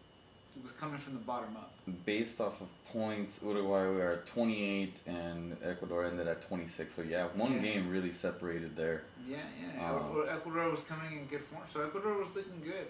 was 0.64 0.72
coming 0.72 0.98
from 0.98 1.14
the 1.14 1.20
bottom 1.20 1.56
up. 1.56 1.72
Based 2.06 2.40
off 2.42 2.62
of 2.62 2.68
points, 2.92 3.40
Uruguay 3.44 3.86
were 3.88 4.12
at 4.14 4.26
28 4.28 5.02
and 5.08 5.58
Ecuador 5.64 6.06
ended 6.06 6.28
at 6.28 6.42
26. 6.48 6.94
So 6.96 7.02
yeah, 7.02 7.28
one 7.36 7.54
Yeah. 7.54 7.60
game 7.60 7.90
really 7.90 8.12
separated 8.12 8.76
there. 8.76 9.04
Yeah, 9.26 9.38
yeah. 9.76 9.92
Um, 9.92 10.24
Ecuador, 10.28 10.70
was 10.70 10.82
coming 10.82 11.18
in 11.18 11.26
good 11.26 11.42
form, 11.44 11.64
so 11.68 11.86
Ecuador 11.86 12.18
was 12.18 12.36
looking 12.36 12.62
good. 12.64 12.88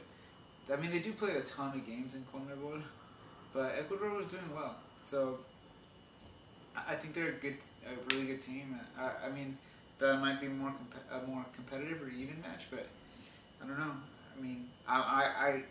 I 0.72 0.76
mean, 0.82 0.92
they 0.92 1.00
do 1.00 1.14
play 1.14 1.36
a 1.36 1.42
ton 1.42 1.78
of 1.78 1.86
games 1.86 2.16
in 2.16 2.24
CONMEBOL, 2.26 2.82
but 3.54 3.76
Ecuador 3.80 4.10
was 4.12 4.28
doing 4.28 4.54
well. 4.54 4.76
So 5.04 5.40
I 6.76 6.94
I 6.94 6.96
think 6.96 7.14
they're 7.14 7.30
a 7.30 7.32
good, 7.34 7.58
a 7.86 8.14
really 8.14 8.28
good 8.28 8.42
team. 8.42 8.80
I, 8.98 9.28
I 9.28 9.30
mean, 9.30 9.58
that 10.00 10.20
might 10.20 10.40
be 10.42 10.48
more 10.48 10.72
comp- 10.72 11.24
a 11.24 11.28
more 11.28 11.46
competitive 11.56 12.02
or 12.04 12.10
even 12.10 12.40
match, 12.42 12.66
but 12.70 12.86
I 13.64 13.68
don't 13.68 13.80
know. 13.80 13.94
I 14.38 14.42
mean, 14.42 14.68
I, 14.88 14.98
I, 15.00 15.48
I 15.48 15.64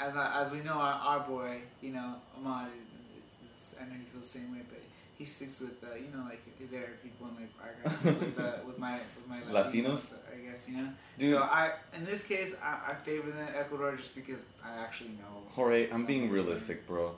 as 0.00 0.16
I, 0.16 0.42
as 0.42 0.50
we 0.50 0.58
know, 0.60 0.74
our, 0.74 0.92
our 0.92 1.20
boy, 1.20 1.58
you 1.80 1.92
know, 1.92 2.14
Ahmad. 2.36 2.68
It's, 3.16 3.34
it's, 3.44 3.80
I 3.80 3.84
know 3.84 3.94
he 3.94 4.04
feels 4.04 4.24
the 4.32 4.38
same 4.38 4.52
way, 4.52 4.62
but 4.68 4.80
he 5.16 5.24
sticks 5.24 5.60
with 5.60 5.82
uh, 5.84 5.94
you 5.94 6.08
know 6.16 6.24
like 6.24 6.42
his 6.58 6.72
Arab 6.72 7.02
people 7.02 7.28
and 7.28 7.36
like 7.38 7.50
I 7.62 7.88
gotta 7.88 8.18
with 8.18 8.38
uh, 8.38 8.52
with 8.66 8.78
my 8.78 8.98
with 9.16 9.28
my 9.28 9.40
Latinos? 9.52 10.14
I 10.32 10.50
guess 10.50 10.68
you 10.68 10.78
know. 10.78 10.88
Dude, 11.18 11.34
So 11.34 11.42
I 11.42 11.72
in 11.96 12.04
this 12.04 12.24
case 12.24 12.54
I, 12.62 12.92
I 12.92 12.94
favor 12.94 13.30
the 13.30 13.58
Ecuador 13.58 13.94
just 13.96 14.14
because 14.14 14.44
I 14.64 14.82
actually 14.82 15.10
know. 15.10 15.42
Jorge, 15.52 15.88
I'm 15.90 16.04
being 16.04 16.30
realistic, 16.30 16.86
bro. 16.86 17.14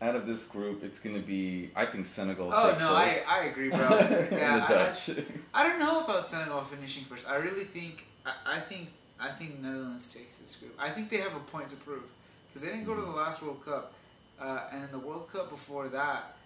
Out 0.00 0.14
of 0.14 0.26
this 0.28 0.46
group, 0.46 0.84
it's 0.84 1.00
gonna 1.00 1.18
be. 1.18 1.70
I 1.74 1.86
think 1.86 2.06
Senegal. 2.06 2.52
Oh 2.54 2.76
no, 2.78 2.94
I, 2.94 3.10
first. 3.10 3.32
I 3.32 3.44
agree, 3.46 3.70
bro. 3.70 3.78
yeah, 4.30 4.58
the 4.58 4.64
I- 4.64 4.68
Dutch. 4.68 5.10
I, 5.10 5.14
I 5.54 5.66
don't 5.66 5.80
know 5.80 6.04
about 6.04 6.28
Senegal 6.28 6.60
finishing 6.62 7.04
first. 7.04 7.28
I 7.28 7.36
really 7.36 7.64
think 7.64 8.04
I, 8.24 8.32
I 8.46 8.60
think 8.60 8.90
I 9.18 9.30
think 9.30 9.60
Netherlands 9.60 10.12
takes 10.14 10.36
this 10.38 10.54
group. 10.54 10.74
I 10.78 10.90
think 10.90 11.10
they 11.10 11.16
have 11.16 11.34
a 11.34 11.40
point 11.40 11.68
to 11.70 11.76
prove 11.76 12.04
because 12.48 12.62
they 12.62 12.68
didn't 12.68 12.84
go 12.86 12.94
to 12.94 13.00
the 13.02 13.10
last 13.10 13.42
World 13.42 13.64
Cup, 13.64 13.92
uh, 14.40 14.64
and 14.72 14.90
the 14.90 14.98
World 14.98 15.30
Cup 15.32 15.50
before 15.50 15.88
that, 15.88 16.36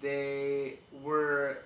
they 0.00 0.78
were. 1.02 1.58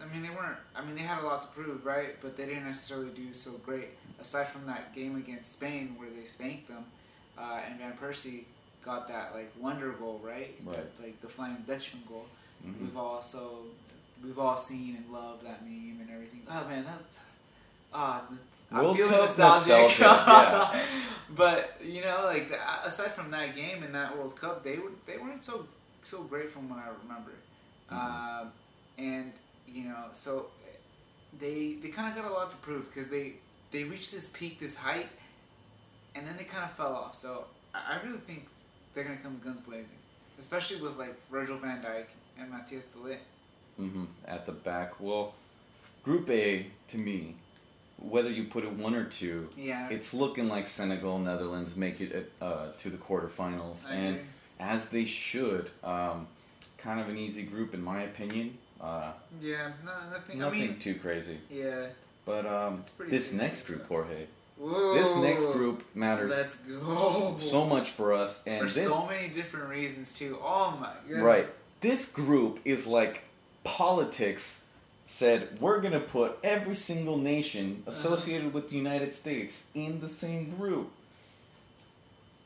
I 0.00 0.12
mean, 0.12 0.22
they 0.22 0.30
weren't. 0.30 0.58
I 0.76 0.84
mean, 0.84 0.94
they 0.94 1.02
had 1.02 1.22
a 1.22 1.26
lot 1.26 1.42
to 1.42 1.48
prove, 1.48 1.84
right? 1.84 2.20
But 2.20 2.36
they 2.36 2.46
didn't 2.46 2.64
necessarily 2.66 3.10
do 3.10 3.32
so 3.34 3.52
great. 3.64 3.88
Aside 4.20 4.48
from 4.48 4.66
that 4.66 4.94
game 4.94 5.16
against 5.16 5.52
Spain 5.54 5.94
where 5.96 6.08
they 6.10 6.26
spanked 6.26 6.68
them, 6.68 6.84
uh, 7.38 7.60
and 7.68 7.78
Van 7.78 7.92
Persie 8.00 8.44
got 8.84 9.08
that 9.08 9.34
like 9.34 9.50
wonder 9.58 9.90
goal, 9.92 10.20
right? 10.22 10.54
Right. 10.64 10.78
Like 11.02 11.20
the 11.20 11.28
Flying 11.28 11.64
Dutchman 11.66 12.02
goal. 12.08 12.26
Mhm. 12.66 12.80
We've 12.80 12.96
also 12.96 13.62
we've 14.22 14.38
all 14.38 14.56
seen 14.56 14.96
and 14.96 15.12
loved 15.12 15.44
that 15.46 15.62
meme 15.64 15.98
and 16.00 16.10
everything. 16.12 16.42
Oh 16.50 16.64
man, 16.68 16.84
that 16.84 17.02
ah, 17.92 18.24
I'm 18.70 18.84
World 18.84 18.96
feeling 18.96 19.10
Cup 19.12 19.20
nostalgic. 19.20 19.68
nostalgia, 19.68 20.00
yeah. 20.74 20.82
but 21.30 21.80
you 21.82 22.02
know, 22.02 22.22
like 22.24 22.52
aside 22.84 23.12
from 23.12 23.30
that 23.30 23.54
game 23.56 23.82
and 23.82 23.94
that 23.94 24.16
World 24.16 24.38
Cup, 24.40 24.62
they 24.64 24.76
were 24.78 24.90
they 25.06 25.16
weren't 25.18 25.42
so 25.44 25.66
so 26.04 26.22
great 26.24 26.50
from 26.50 26.68
what 26.68 26.78
I 26.78 26.88
remember. 27.02 27.32
Mhm. 27.90 28.42
Um, 28.42 28.52
and 28.98 29.32
you 29.66 29.84
know, 29.84 30.04
so 30.12 30.46
they 31.38 31.74
they 31.82 31.88
kind 31.88 32.08
of 32.16 32.22
got 32.22 32.30
a 32.30 32.34
lot 32.34 32.50
to 32.50 32.56
prove 32.58 32.92
because 32.92 33.08
they 33.10 33.34
they 33.70 33.84
reached 33.84 34.12
this 34.12 34.28
peak, 34.28 34.60
this 34.60 34.76
height, 34.76 35.08
and 36.14 36.26
then 36.26 36.36
they 36.36 36.44
kind 36.44 36.64
of 36.64 36.72
fell 36.72 36.94
off. 36.94 37.14
So 37.14 37.44
I, 37.74 37.94
I 37.98 38.06
really 38.06 38.18
think 38.18 38.46
they're 38.94 39.04
gonna 39.04 39.16
come 39.16 39.40
guns 39.44 39.60
blazing, 39.60 39.98
especially 40.38 40.80
with 40.80 40.96
like 40.98 41.14
Virgil 41.30 41.56
Van 41.58 41.82
Dijk 41.82 42.06
and 42.38 42.50
Matthias 42.50 42.84
Delit. 42.94 43.18
hmm 43.76 44.04
At 44.26 44.44
the 44.46 44.52
back. 44.52 45.00
Well, 45.00 45.34
Group 46.02 46.28
A 46.30 46.66
to 46.88 46.98
me, 46.98 47.36
whether 47.98 48.30
you 48.30 48.44
put 48.44 48.64
it 48.64 48.72
one 48.72 48.94
or 48.94 49.04
two, 49.04 49.48
Yeah, 49.56 49.88
it's 49.90 50.14
looking 50.14 50.48
like 50.48 50.66
Senegal, 50.66 51.18
Netherlands 51.18 51.76
make 51.76 52.00
it 52.00 52.32
uh, 52.40 52.68
to 52.78 52.90
the 52.90 52.96
quarterfinals, 52.96 53.90
and 53.90 54.20
as 54.60 54.88
they 54.88 55.04
should. 55.04 55.70
Um, 55.84 56.26
kind 56.78 57.00
of 57.00 57.08
an 57.08 57.18
easy 57.18 57.42
group 57.42 57.74
in 57.74 57.82
my 57.82 58.02
opinion. 58.02 58.56
Uh, 58.80 59.10
yeah, 59.40 59.72
no, 59.84 59.92
nothing. 60.12 60.38
nothing 60.38 60.62
I 60.62 60.66
mean, 60.68 60.78
too 60.78 60.94
crazy. 60.94 61.38
yeah. 61.50 61.88
But 62.24 62.46
um, 62.46 62.84
this 63.08 63.32
next 63.32 63.66
group, 63.66 63.88
Jorge, 63.88 64.26
Whoa. 64.58 64.94
this 64.94 65.16
next 65.16 65.46
group 65.52 65.82
matters 65.94 66.30
Let's 66.30 66.56
go. 66.56 67.36
so 67.40 67.64
much 67.64 67.90
for 67.90 68.12
us, 68.12 68.42
and 68.46 68.60
for 68.68 68.74
this, 68.74 68.84
so 68.86 69.06
many 69.06 69.28
different 69.28 69.68
reasons 69.68 70.16
too. 70.18 70.38
Oh 70.42 70.76
my 70.78 70.92
god. 71.10 71.22
right, 71.22 71.48
this 71.80 72.10
group 72.10 72.60
is 72.64 72.86
like 72.86 73.24
politics. 73.64 74.64
Said 75.10 75.58
we're 75.58 75.80
gonna 75.80 76.00
put 76.00 76.38
every 76.44 76.74
single 76.74 77.16
nation 77.16 77.82
Uh-huh. 77.86 77.92
associated 77.92 78.52
with 78.52 78.68
the 78.68 78.76
United 78.76 79.14
States 79.14 79.64
in 79.74 80.00
the 80.02 80.08
same 80.08 80.54
group. 80.58 80.90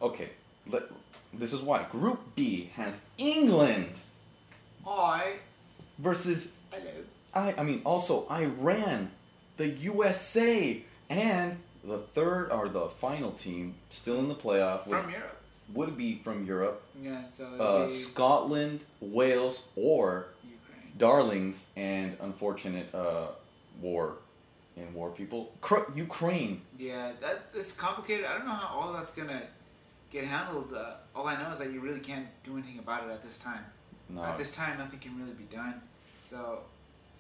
Okay, 0.01 0.31
let, 0.69 0.85
this 1.35 1.53
is 1.53 1.61
why. 1.61 1.83
Group 1.91 2.21
B 2.37 2.71
has 2.77 3.01
England 3.19 3.99
I. 4.87 5.39
versus 5.99 6.51
Hello. 6.71 6.91
I, 7.35 7.55
I 7.59 7.65
mean, 7.65 7.83
also 7.85 8.29
Iran, 8.31 9.11
the 9.57 9.67
USA, 9.69 10.81
and 11.11 11.59
the 11.83 11.99
third 11.99 12.53
or 12.53 12.69
the 12.69 12.89
final 12.91 13.33
team 13.33 13.75
still 13.91 14.21
in 14.21 14.29
the 14.29 14.37
playoff 14.37 14.87
would, 14.87 15.01
From 15.03 15.11
Europe. 15.11 15.41
would 15.75 15.97
be 15.97 16.21
from 16.23 16.47
Europe, 16.47 16.81
Yeah. 17.03 17.27
So 17.29 17.45
uh, 17.59 17.87
be 17.89 17.93
Scotland, 17.93 18.85
Wales, 19.01 19.67
or. 19.75 20.27
Darlings 21.03 21.67
and 21.77 22.17
unfortunate 22.21 22.95
uh, 22.95 23.27
war 23.81 24.19
and 24.77 24.95
war 24.95 25.11
people, 25.11 25.53
Cr- 25.61 25.91
Ukraine. 25.97 26.63
Yeah, 26.79 27.11
that 27.21 27.47
it's 27.53 27.73
complicated. 27.73 28.25
I 28.25 28.37
don't 28.37 28.47
know 28.47 28.53
how 28.53 28.79
all 28.79 28.93
that's 28.93 29.13
gonna 29.13 29.43
get 30.11 30.25
handled. 30.27 30.73
Uh, 30.73 30.93
all 31.17 31.27
I 31.27 31.43
know 31.43 31.51
is 31.51 31.59
that 31.59 31.73
you 31.73 31.81
really 31.81 31.99
can't 31.99 32.29
do 32.45 32.53
anything 32.57 32.79
about 32.79 33.03
it 33.03 33.11
at 33.11 33.25
this 33.25 33.39
time. 33.39 33.65
No, 34.09 34.23
At 34.23 34.39
this 34.39 34.55
time, 34.55 34.79
nothing 34.79 35.01
can 35.01 35.19
really 35.19 35.33
be 35.33 35.45
done. 35.45 35.83
So, 36.23 36.61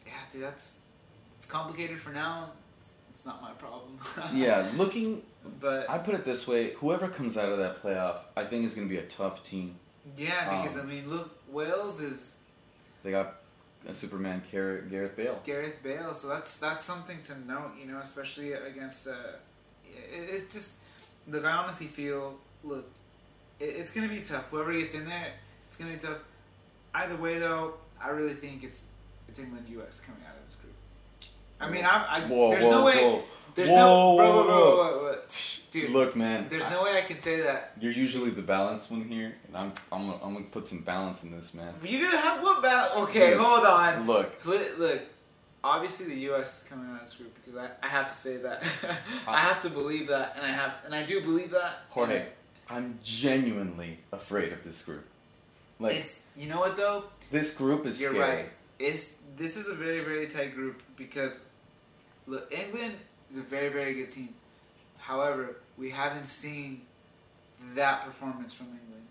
yeah, 0.07 0.13
dude, 0.33 0.43
that's 0.43 0.77
it's 1.39 1.47
complicated 1.47 1.99
for 1.99 2.11
now. 2.11 2.53
it's 3.11 3.27
not 3.27 3.43
my 3.43 3.51
problem. 3.51 3.99
yeah, 4.33 4.71
looking. 4.77 5.23
but 5.61 5.91
I 5.91 5.99
put 5.99 6.15
it 6.15 6.25
this 6.25 6.47
way: 6.47 6.75
whoever 6.75 7.09
comes 7.09 7.37
out 7.37 7.51
of 7.51 7.59
that 7.59 7.83
playoff, 7.83 8.19
I 8.37 8.45
think 8.45 8.65
is 8.65 8.77
going 8.77 8.87
to 8.87 8.95
be 8.95 9.01
a 9.01 9.07
tough 9.07 9.43
team. 9.43 9.75
yeah, 10.17 10.63
because 10.63 10.79
um, 10.79 10.87
I 10.87 10.89
mean, 10.89 11.09
look, 11.09 11.37
Wales 11.51 12.01
is 12.01 12.37
They 13.03 13.11
got 13.11 13.42
a 13.87 13.95
Superman, 13.95 14.43
Gareth 14.51 14.89
Gareth 14.91 15.17
Bale. 15.17 15.41
Gareth 15.45 15.83
Bale, 15.83 16.15
so 16.15 16.29
that's 16.29 16.57
that's 16.57 16.85
something 16.85 17.19
to 17.23 17.39
note, 17.47 17.73
you 17.81 17.87
know, 17.87 17.99
especially 17.99 18.53
against. 18.53 19.09
Uh, 19.09 19.13
it, 19.85 20.29
it's 20.35 20.55
just 20.55 20.75
look. 21.29 21.45
I 21.45 21.53
honestly 21.53 21.87
feel 21.87 22.37
look, 22.65 22.89
it, 23.59 23.65
it's 23.65 23.91
gonna 23.91 24.09
be 24.09 24.21
tough. 24.21 24.49
Whoever 24.51 24.73
gets 24.73 24.95
in 24.95 25.07
there, 25.07 25.33
it's 25.69 25.77
gonna 25.77 25.93
be 25.93 25.99
tough. 25.99 26.19
Either 26.95 27.17
way, 27.17 27.39
though, 27.39 27.75
I 28.03 28.11
really 28.11 28.35
think 28.35 28.63
it's 28.65 28.85
it's 29.29 29.39
England 29.39 29.67
U.S. 29.71 30.01
coming 30.01 30.23
out 30.29 30.37
of 30.37 30.47
this 30.47 30.57
group. 30.57 30.75
I 31.61 31.71
mean, 31.71 31.85
I, 31.85 32.07
I 32.09 32.21
Whoa, 32.23 32.51
there's 32.51 32.65
whoa, 32.65 32.71
no 32.71 32.85
way. 32.85 32.97
whoa. 32.97 33.23
There's 33.55 33.71
Whoa, 33.71 33.77
no 33.77 34.17
bro, 34.17 34.27
whoa, 34.27 34.45
bro, 34.45 34.55
whoa. 34.55 34.77
bro, 34.77 34.91
bro, 34.93 35.13
bro, 35.13 35.19
dude. 35.73 35.91
Look, 35.91 36.15
man. 36.15 36.47
There's 36.49 36.63
I- 36.65 36.71
no 36.71 36.85
way 36.85 36.97
I 36.97 37.01
can 37.01 37.21
say 37.21 37.41
that. 37.41 37.73
You're 37.81 37.93
usually 37.93 38.31
the 38.31 38.43
balanced 38.43 38.91
one 38.93 39.03
here, 39.05 39.35
and 39.49 39.57
I'm 39.57 39.73
I'm 39.91 40.07
gonna, 40.07 40.23
I'm 40.25 40.33
gonna 40.35 40.45
put 40.47 40.69
some 40.69 40.83
balance 40.83 41.25
in 41.25 41.33
this, 41.33 41.53
man. 41.55 41.75
You're 41.83 42.09
gonna 42.09 42.23
have 42.23 42.41
what 42.43 42.63
battle? 42.63 43.03
Okay, 43.05 43.31
Dude, 43.31 43.41
hold 43.41 43.65
on. 43.65 44.07
Look, 44.07 44.45
Look, 44.45 44.79
look, 44.79 45.03
obviously 45.65 46.07
the 46.07 46.21
U.S. 46.31 46.63
is 46.63 46.69
coming 46.69 46.89
out 46.91 47.01
of 47.01 47.07
this 47.07 47.15
group 47.15 47.35
because 47.35 47.59
I, 47.59 47.71
I 47.85 47.89
have 47.89 48.11
to 48.13 48.17
say 48.17 48.37
that. 48.39 48.63
I 49.27 49.39
have 49.41 49.61
to 49.63 49.71
believe 49.71 50.07
that, 50.09 50.35
and 50.37 50.47
I 50.47 50.51
have, 50.51 50.75
and 50.85 50.95
I 50.95 51.05
do 51.05 51.21
believe 51.21 51.51
that. 51.51 51.81
Jorge, 51.91 52.27
I'm 52.71 52.99
genuinely 53.03 53.99
afraid 54.13 54.53
of 54.53 54.63
this 54.63 54.85
group. 54.85 55.05
Like 55.81 55.97
it's 55.97 56.21
you 56.37 56.49
know 56.49 56.61
what 56.61 56.77
though? 56.77 57.05
this 57.33 57.55
group 57.57 57.87
is 57.87 58.01
You're 58.01 58.13
scary. 58.15 58.37
right. 58.37 58.49
It's 58.79 59.15
this 59.37 59.57
is 59.57 59.67
a 59.69 59.75
very 59.75 59.99
very 60.01 60.27
tight 60.29 60.55
group 60.55 60.81
because 60.97 61.33
look, 62.27 62.53
England 62.53 62.95
is 63.31 63.39
a 63.39 63.43
very 63.43 63.69
very 63.69 63.95
good 63.95 64.11
team. 64.11 64.29
However, 65.03 65.57
we 65.77 65.91
haven't 65.91 66.27
seen 66.27 66.83
that 67.75 68.05
performance 68.05 68.55
from 68.55 68.67
England. 68.67 69.07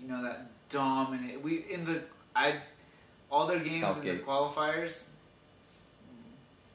You 0.00 0.08
know 0.08 0.22
that 0.22 0.46
dominant. 0.68 1.42
We 1.42 1.64
in 1.70 1.84
the 1.84 2.02
I 2.34 2.60
all 3.30 3.46
their 3.46 3.60
games 3.60 3.98
in 3.98 4.04
the 4.04 4.16
qualifiers. 4.24 5.08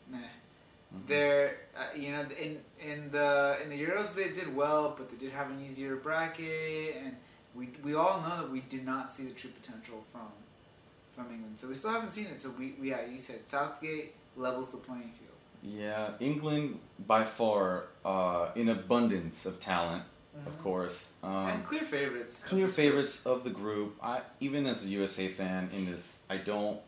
Meh. 0.09 0.17
Mhm. 0.17 1.07
They're, 1.07 1.57
uh, 1.75 1.87
you 1.95 2.11
know, 2.13 2.21
in 2.45 2.61
in 2.79 3.11
the 3.11 3.57
in 3.61 3.69
the 3.69 3.79
Euros 3.85 4.13
they 4.13 4.29
did 4.29 4.55
well, 4.55 4.95
but 4.97 5.09
they 5.09 5.17
did 5.17 5.31
have 5.33 5.49
an 5.49 5.59
easier 5.61 5.97
bracket, 5.97 6.95
and 7.03 7.15
we 7.55 7.69
we 7.83 7.93
all 7.95 8.21
know 8.21 8.37
that 8.41 8.49
we 8.49 8.61
did 8.61 8.85
not 8.85 9.11
see 9.11 9.25
the 9.25 9.33
true 9.33 9.49
potential 9.49 10.03
from 10.11 10.29
from 11.13 11.33
England. 11.33 11.59
So 11.59 11.67
we 11.67 11.75
still 11.75 11.91
haven't 11.91 12.13
seen 12.13 12.27
it. 12.27 12.39
So 12.41 12.51
we, 12.57 12.75
we 12.79 12.91
yeah, 12.91 13.05
you 13.05 13.19
said 13.19 13.47
Southgate 13.49 14.13
levels 14.37 14.69
the 14.69 14.77
playing 14.77 15.11
field. 15.19 15.24
Yeah, 15.65 16.11
England 16.19 16.79
by 17.07 17.23
far 17.23 17.85
uh, 18.03 18.49
in 18.55 18.69
abundance 18.69 19.45
of 19.47 19.59
talent, 19.59 20.03
of 20.45 20.53
Mhm. 20.59 20.61
course. 20.63 21.13
Um, 21.23 21.31
and 21.47 21.65
clear 21.65 21.81
favorites. 21.83 22.43
of 22.43 22.49
clear 22.49 22.67
this 22.67 22.75
group. 22.75 22.85
favorites 22.85 23.25
of 23.25 23.43
the 23.43 23.49
group. 23.49 23.95
I 24.01 24.21
even 24.39 24.67
as 24.67 24.85
a 24.85 24.89
USA 24.89 25.27
fan 25.27 25.69
in 25.73 25.85
this, 25.85 26.21
I 26.29 26.37
don't, 26.37 26.79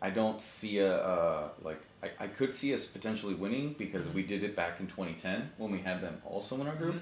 I 0.00 0.10
don't 0.10 0.40
see 0.40 0.78
a 0.78 0.94
uh, 1.02 1.48
like. 1.62 1.80
I, 2.00 2.10
I 2.20 2.26
could 2.28 2.54
see 2.54 2.72
us 2.72 2.86
potentially 2.86 3.34
winning 3.34 3.74
because 3.76 4.06
Mhm. 4.06 4.14
we 4.14 4.22
did 4.22 4.44
it 4.44 4.54
back 4.54 4.78
in 4.78 4.86
2010 4.86 5.50
when 5.56 5.72
we 5.72 5.78
had 5.80 6.00
them 6.00 6.22
also 6.24 6.54
in 6.60 6.68
our 6.68 6.76
group. 6.76 6.94
Mhm. 6.94 7.00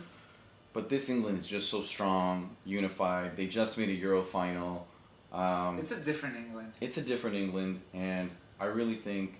But 0.72 0.88
this 0.88 1.10
England 1.10 1.36
is 1.38 1.46
just 1.46 1.68
so 1.68 1.82
strong, 1.82 2.56
unified. 2.64 3.36
They 3.36 3.46
just 3.46 3.76
made 3.76 3.90
a 3.90 3.98
Euro 4.06 4.22
final. 4.22 4.86
Um, 5.32 5.78
It's 5.78 5.92
a 5.92 6.00
different 6.00 6.36
England. 6.36 6.72
it's 6.80 6.96
a 6.96 7.02
different 7.02 7.36
England, 7.36 7.82
and 7.92 8.30
I 8.58 8.64
really 8.66 8.94
think 8.94 9.34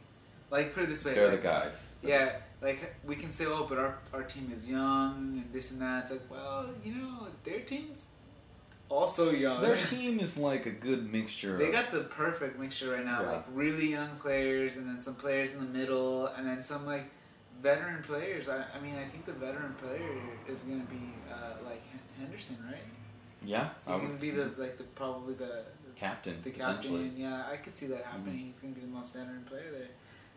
Like 0.51 0.75
put 0.75 0.85
it 0.85 0.89
this 0.89 1.05
way. 1.05 1.15
they're 1.15 1.29
like, 1.29 1.43
the 1.43 1.49
guys. 1.49 1.93
Yeah, 2.03 2.25
this. 2.25 2.35
like 2.63 2.95
we 3.05 3.17
can 3.17 3.31
say, 3.31 3.47
oh, 3.47 3.67
but 3.69 3.79
our 3.79 3.99
our 4.13 4.23
team 4.23 4.53
is 4.55 4.69
young 4.71 5.43
and 5.43 5.53
this 5.53 5.71
and 5.71 5.81
that. 5.81 6.05
It's 6.05 6.13
like, 6.13 6.31
well, 6.31 6.67
you 6.85 6.95
know, 6.95 7.27
their 7.45 7.61
team's 7.61 8.07
also 8.89 9.31
young. 9.31 9.63
Their 9.63 9.77
team 9.91 10.21
is 10.21 10.37
like 10.37 10.67
a 10.67 10.71
good 10.71 11.13
mixture. 11.13 11.59
They 11.59 11.71
got 11.71 11.91
the 11.91 12.01
perfect 12.03 12.59
mixture 12.59 12.93
right 12.93 13.05
now. 13.05 13.23
Yeah. 13.23 13.31
Like 13.33 13.45
really 13.53 13.91
young 13.91 14.17
players, 14.19 14.77
and 14.77 14.89
then 14.89 15.01
some 15.01 15.17
players 15.17 15.53
in 15.53 15.59
the 15.59 15.79
middle, 15.79 16.27
and 16.29 16.47
then 16.47 16.63
some 16.63 16.87
like 16.87 17.11
veteran 17.61 18.03
players. 18.03 18.49
I, 18.49 18.65
I 18.75 18.81
mean, 18.81 18.95
I 18.95 19.05
think 19.05 19.27
the 19.27 19.33
veteran 19.33 19.75
player 19.75 20.21
is 20.49 20.63
gonna 20.63 20.85
be 20.85 21.13
uh, 21.31 21.65
like 21.65 21.83
Henderson, 22.19 22.59
right? 22.71 22.83
yeah, 23.45 23.69
He's 23.87 23.97
gonna 23.97 24.15
be 24.15 24.31
the 24.31 24.51
like 24.57 24.79
the 24.79 24.85
probably 24.85 25.35
the 25.35 25.65
captain. 25.95 26.39
the 26.43 26.51
captain. 26.51 27.15
Yeah, 27.17 27.45
I 27.51 27.57
could 27.57 27.77
see 27.77 27.87
that 27.87 28.05
happening. 28.05 28.39
He's 28.39 28.61
gonna 28.61 28.75
be 28.75 28.81
the 28.81 28.87
most 28.87 29.15
veteran 29.15 29.45
player 29.49 29.71
there. 29.73 29.89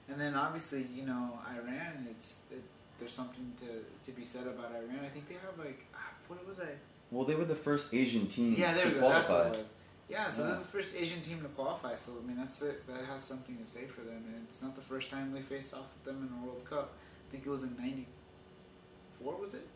And 0.09 0.19
then 0.19 0.33
obviously, 0.35 0.83
you 0.93 1.05
know, 1.05 1.39
Iran. 1.55 2.07
It's, 2.09 2.39
it's 2.51 2.61
there's 2.99 3.13
something 3.13 3.53
to 3.61 3.69
to 4.05 4.11
be 4.17 4.25
said 4.25 4.47
about 4.47 4.71
Iran. 4.71 4.99
I 5.05 5.09
think 5.09 5.27
they 5.29 5.35
have 5.35 5.57
like 5.57 5.85
ah, 5.95 6.11
what 6.27 6.45
was 6.47 6.59
I? 6.59 6.71
Well, 7.11 7.25
they 7.25 7.35
were 7.35 7.45
the 7.45 7.55
first 7.55 7.93
Asian 7.93 8.27
team 8.27 8.55
Yeah, 8.57 8.73
there 8.73 8.83
to 8.85 8.89
we 8.89 8.95
go. 8.95 8.99
qualify. 9.01 9.19
That's 9.19 9.31
what 9.31 9.45
it 9.55 9.59
was. 9.59 9.69
Yeah, 10.09 10.29
so 10.29 10.41
Yeah. 10.41 10.47
they're 10.49 10.59
the 10.59 10.65
first 10.65 10.95
Asian 10.95 11.21
team 11.21 11.41
to 11.41 11.47
qualify. 11.49 11.93
So 11.95 12.13
I 12.21 12.27
mean, 12.27 12.37
that's 12.37 12.61
it. 12.61 12.85
That 12.87 13.03
has 13.05 13.23
something 13.23 13.57
to 13.57 13.65
say 13.65 13.85
for 13.85 14.01
them. 14.01 14.23
And 14.27 14.43
it's 14.47 14.61
not 14.61 14.75
the 14.75 14.81
first 14.81 15.09
time 15.09 15.31
we 15.31 15.41
faced 15.41 15.73
off 15.73 15.85
with 15.95 16.03
them 16.13 16.17
in 16.27 16.29
a 16.37 16.45
World 16.45 16.63
Cup. 16.69 16.93
I 17.27 17.31
think 17.31 17.45
it 17.45 17.49
was 17.49 17.63
in 17.63 17.75
'94. 17.77 19.37
Was 19.37 19.53
it? 19.53 19.67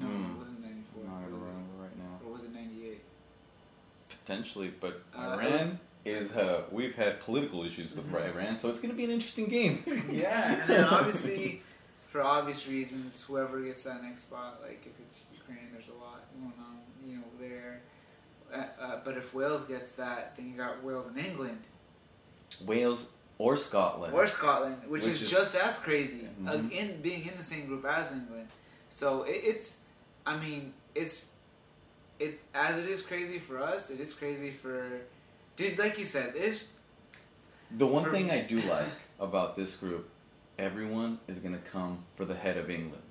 No, 0.00 0.06
Hmm. 0.06 0.32
it 0.34 0.38
wasn't 0.38 0.60
'94. 0.62 1.02
I'm 1.04 1.10
not 1.10 1.30
Was 1.30 1.40
remember 1.40 1.74
right 1.82 1.96
now. 1.98 2.14
Or 2.24 2.32
was 2.32 2.42
it 2.44 2.52
'98? 2.54 3.02
Potentially, 4.08 4.72
but 4.80 5.02
Uh, 5.14 5.36
Iran 5.38 5.78
is. 6.04 6.30
Uh, 6.32 6.64
we've 6.70 6.94
had 6.94 7.20
political 7.20 7.64
issues 7.64 7.92
with 7.94 8.10
Mhm. 8.10 8.34
Iran, 8.34 8.58
so 8.58 8.68
it's 8.68 8.80
going 8.80 8.90
to 8.90 8.96
be 8.96 9.04
an 9.04 9.10
interesting 9.10 9.46
game. 9.46 9.82
Yeah, 10.12 10.60
and 10.60 10.68
then 10.70 10.84
obviously, 10.84 11.62
for 12.08 12.22
obvious 12.22 12.66
reasons, 12.68 13.22
whoever 13.26 13.60
gets 13.60 13.82
that 13.84 14.02
next 14.02 14.22
spot, 14.22 14.60
like 14.62 14.82
if 14.86 14.92
it's 15.00 15.22
Ukraine, 15.32 15.68
there's 15.72 15.88
a 15.88 15.94
lot 15.94 16.20
going 16.38 16.52
on, 16.58 16.78
you 17.02 17.16
know, 17.16 17.24
there. 17.40 17.80
Uh, 18.52 18.64
uh, 18.80 19.00
but 19.04 19.16
if 19.16 19.34
Wales 19.34 19.64
gets 19.64 19.92
that, 19.92 20.36
then 20.36 20.50
you 20.50 20.56
got 20.56 20.82
Wales 20.84 21.06
and 21.06 21.18
England. 21.18 21.60
Wales 22.64 23.08
or 23.38 23.56
Scotland. 23.56 24.14
or 24.14 24.28
Scotland, 24.28 24.76
which, 24.86 25.02
Which 25.02 25.10
is, 25.12 25.22
is- 25.22 25.30
just 25.30 25.56
as 25.56 25.78
crazy, 25.80 26.28
uh, 26.46 26.52
Mhm. 26.52 26.70
in 26.70 27.00
being 27.00 27.26
in 27.26 27.36
the 27.36 27.42
same 27.42 27.66
group 27.66 27.84
as 27.84 28.12
England. 28.12 28.48
So 28.90 29.24
it, 29.24 29.40
it's, 29.42 29.76
I 30.24 30.36
mean, 30.38 30.72
it's, 30.94 31.30
it 32.20 32.40
as 32.54 32.78
it 32.78 32.88
is 32.88 33.02
crazy 33.02 33.40
for 33.40 33.60
us, 33.60 33.90
it 33.90 33.98
is 33.98 34.14
crazy 34.14 34.52
for, 34.52 35.00
dude. 35.56 35.78
Like 35.78 35.98
you 35.98 36.04
said, 36.04 36.34
it's 36.36 36.64
The 37.76 37.86
one 37.86 38.10
thing 38.10 38.30
I 38.30 38.40
do 38.40 38.60
like 38.62 38.88
about 39.20 39.56
this 39.56 39.76
group, 39.76 40.08
everyone 40.58 41.18
is 41.28 41.38
to 41.54 41.60
come 41.70 42.04
for 42.16 42.24
the 42.24 42.34
head 42.34 42.56
of 42.56 42.70
England. 42.70 43.02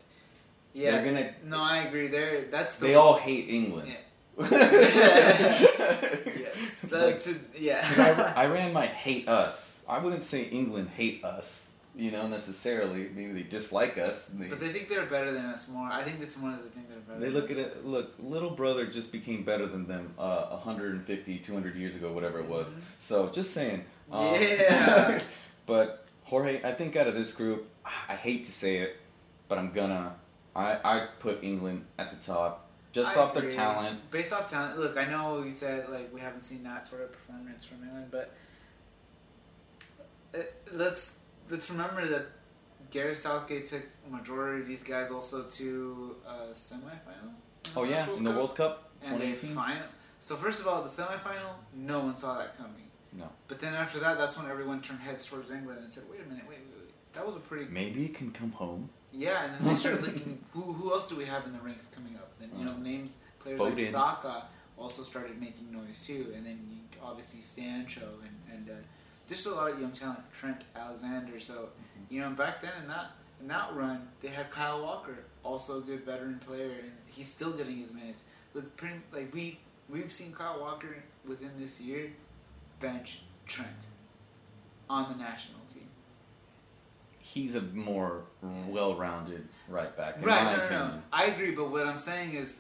yeah. 0.74 0.92
They're 0.92 1.06
gonna. 1.06 1.34
no, 1.46 1.62
I 1.62 1.78
agree. 1.84 2.08
They're 2.08 2.46
that's 2.46 2.76
the 2.76 2.88
They 2.88 2.96
all 2.96 3.18
hate 3.18 3.50
England. 3.50 3.90
Yeah. 3.90 3.98
yes. 6.36 6.74
So 6.90 7.18
to 7.18 7.40
yeah. 7.58 7.86
Iran 8.38 8.74
might 8.80 8.90
hate 8.90 9.28
us. 9.28 9.84
I 9.88 10.00
wouldn't 10.00 10.24
say 10.24 10.44
England 10.46 10.90
hate 10.90 11.24
us, 11.24 11.70
you 11.96 12.12
know, 12.12 12.28
necessarily. 12.28 13.10
Maybe 13.16 13.34
they 13.34 13.44
dislike 13.44 13.98
us. 13.98 14.28
They, 14.28 14.48
but 14.48 14.60
they 14.60 14.70
think 14.70 14.90
they're 14.90 15.06
better 15.06 15.32
than 15.32 15.46
us 15.46 15.68
more. 15.68 15.88
I 15.88 16.04
think 16.04 16.20
that's 16.20 16.38
one 16.38 16.54
of 16.54 16.64
the 16.64 16.70
things 16.70 16.88
they're 16.90 17.00
better. 17.00 17.20
they 17.20 17.30
look 17.30 17.52
us. 17.52 17.58
at 17.58 17.66
it, 17.68 17.86
look, 17.86 18.14
little 18.20 18.50
brother 18.50 18.86
just 18.86 19.12
became 19.12 19.44
better 19.44 19.68
than 19.68 19.88
them 19.88 20.14
uh, 20.18 20.48
150, 20.48 21.38
200 21.40 21.76
years 21.76 21.96
ago, 21.96 22.12
whatever 22.12 22.40
it 22.40 22.48
was. 22.48 22.74
Mhm. 22.74 22.80
So 22.98 23.30
just 23.30 23.54
saying. 23.54 23.86
Um, 24.12 24.36
Yeah. 24.36 25.22
but 25.66 26.06
Jorge, 26.24 26.62
I 26.64 26.74
think 26.74 26.96
out 26.96 27.08
of 27.08 27.14
this 27.14 27.34
group, 27.34 27.68
I 27.86 28.16
hate 28.16 28.46
to 28.46 28.52
say 28.52 28.78
it, 28.78 28.98
but 29.48 29.58
I'm 29.58 29.72
gonna. 29.72 30.16
I, 30.56 30.80
I 30.84 31.08
put 31.20 31.44
England 31.44 31.86
at 31.98 32.12
the 32.12 32.26
top, 32.26 32.68
just 32.92 33.18
I 33.18 33.22
off 33.22 33.34
their 33.34 33.50
talent. 33.50 34.12
Based 34.12 34.32
off 34.32 34.50
talent, 34.50 34.80
look, 34.80 34.98
I 34.98 35.06
know 35.06 35.44
you 35.44 35.52
said 35.52 35.90
like 35.90 36.14
we 36.14 36.22
haven't 36.22 36.44
seen 36.44 36.64
that 36.64 36.86
sort 36.86 37.02
of 37.02 37.12
performance 37.12 37.66
from 37.66 37.84
England, 37.84 38.08
but 38.12 38.34
uh, 40.36 40.44
let's 40.72 41.16
let's 41.54 41.70
remember 41.70 42.06
that 42.08 42.26
Gary 42.90 43.16
Southgate 43.16 43.68
took 43.68 43.84
a 44.08 44.12
majority 44.12 44.62
of 44.62 44.68
these 44.68 44.84
guys 44.84 45.12
also 45.12 45.44
to 45.44 46.16
a 46.28 46.54
semifinal. 46.54 47.32
Oh 47.78 47.84
yeah, 47.84 48.06
last 48.06 48.18
in 48.18 48.24
the 48.24 48.32
Cup, 48.32 48.38
World 48.38 48.56
Cup 48.56 48.90
and 49.04 49.12
2018. 49.22 49.56
final. 49.56 49.84
So 50.20 50.36
first 50.36 50.60
of 50.62 50.68
all, 50.68 50.82
the 50.82 50.90
semifinal, 50.90 51.54
no 51.76 52.00
one 52.00 52.18
saw 52.18 52.38
that 52.40 52.58
coming. 52.58 52.90
No. 53.14 53.30
But 53.48 53.60
then 53.60 53.76
after 53.76 54.00
that, 54.00 54.18
that's 54.18 54.36
when 54.38 54.50
everyone 54.50 54.82
turned 54.82 55.00
heads 55.02 55.26
towards 55.28 55.52
England 55.52 55.80
and 55.84 55.92
said, 55.92 56.04
"Wait 56.10 56.22
a 56.26 56.28
minute, 56.28 56.46
wait, 56.50 56.58
wait, 56.58 56.82
wait. 56.82 57.14
That 57.14 57.26
was 57.26 57.36
a 57.36 57.40
pretty 57.40 57.66
Maybe 57.70 58.06
it 58.06 58.16
can 58.16 58.32
come 58.32 58.52
home. 58.52 58.90
yeah." 59.12 59.44
And 59.46 59.54
then 59.54 59.68
they 59.68 59.76
started 59.76 60.02
looking, 60.02 60.44
who 60.54 60.62
who 60.62 60.92
else 60.92 61.08
do 61.08 61.16
we 61.16 61.26
have 61.26 61.46
in 61.46 61.54
the 61.54 61.60
ranks 61.60 61.88
coming 61.88 62.16
up? 62.16 62.30
Then 62.40 62.50
you 62.58 62.66
know 62.66 62.76
names 62.78 63.12
players 63.40 63.60
like. 63.60 63.80
Saka 63.80 64.46
also 64.78 65.04
started 65.04 65.40
making 65.40 65.72
noise 65.72 66.04
too, 66.06 66.34
and 66.36 66.44
then 66.46 66.60
you, 66.72 66.78
obviously 67.04 67.42
Sancho 67.42 68.08
and 68.26 68.36
and 68.54 68.70
uh, 68.70 68.74
just 69.28 69.46
a 69.46 69.52
lot 69.52 69.72
of 69.72 69.80
young 69.80 69.92
talent, 69.92 70.20
Trent 70.34 70.64
Alexander. 70.76 71.40
So 71.40 71.54
mm-hmm. 71.54 72.14
you 72.14 72.22
know 72.22 72.30
back 72.32 72.62
then 72.62 72.72
in 72.82 72.88
that 72.90 73.12
in 73.42 73.48
that 73.48 73.76
run, 73.76 74.08
they 74.22 74.30
had 74.30 74.50
Kyle 74.52 74.82
Walker, 74.82 75.18
also 75.44 75.80
a 75.80 75.82
good 75.82 76.06
veteran 76.06 76.40
player, 76.46 76.72
and 76.82 76.92
he's 77.08 77.28
still 77.28 77.52
getting 77.52 77.78
his 77.78 77.92
minutes. 77.94 78.24
Look, 78.54 78.76
pretty, 78.78 78.96
like 79.12 79.34
we 79.34 79.60
we've 79.90 80.12
seen 80.12 80.32
Kyle 80.34 80.60
Walker 80.60 80.96
within 81.28 81.52
this 81.60 81.82
year 81.82 82.12
bench 82.80 83.22
Trent 83.46 83.88
on 84.90 85.12
the 85.12 85.18
national 85.24 85.60
team. 85.74 85.88
he's 87.20 87.56
a 87.56 87.62
more 87.62 88.24
well-rounded 88.68 89.48
right 89.68 89.96
back. 89.98 90.18
In 90.18 90.24
right, 90.24 90.44
my 90.44 90.52
no, 90.52 90.58
no, 90.58 90.66
opinion. 90.66 90.88
no. 90.90 91.02
I 91.12 91.26
agree, 91.26 91.52
but 91.52 91.72
what 91.72 91.88
I'm 91.88 91.98
saying 91.98 92.34
is 92.36 92.58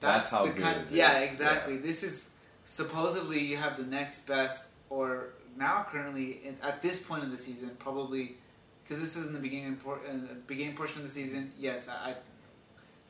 That's 0.00 0.30
that's, 0.30 0.30
how 0.30 0.46
the 0.46 0.52
good 0.52 0.62
kind. 0.62 0.80
it 0.82 0.90
yeah, 0.92 1.18
exactly. 1.20 1.78
This 1.78 2.02
is 2.02 2.30
supposedly 2.64 3.40
you 3.40 3.56
have 3.56 3.76
the 3.76 3.84
next 3.84 4.26
best, 4.26 4.68
or 4.90 5.30
now 5.56 5.86
currently 5.90 6.40
in, 6.44 6.56
at 6.62 6.82
this 6.82 7.02
point 7.02 7.22
of 7.24 7.30
the 7.30 7.38
season, 7.38 7.70
probably 7.78 8.36
because 8.82 9.02
this 9.02 9.16
is 9.16 9.26
in 9.26 9.32
the 9.32 9.38
beginning 9.38 9.76
por- 9.76 10.00
in 10.08 10.22
the 10.26 10.34
beginning 10.46 10.76
portion 10.76 11.02
of 11.02 11.08
the 11.08 11.12
season. 11.14 11.52
Yes, 11.58 11.88
I, 11.88 12.10
I. 12.10 12.14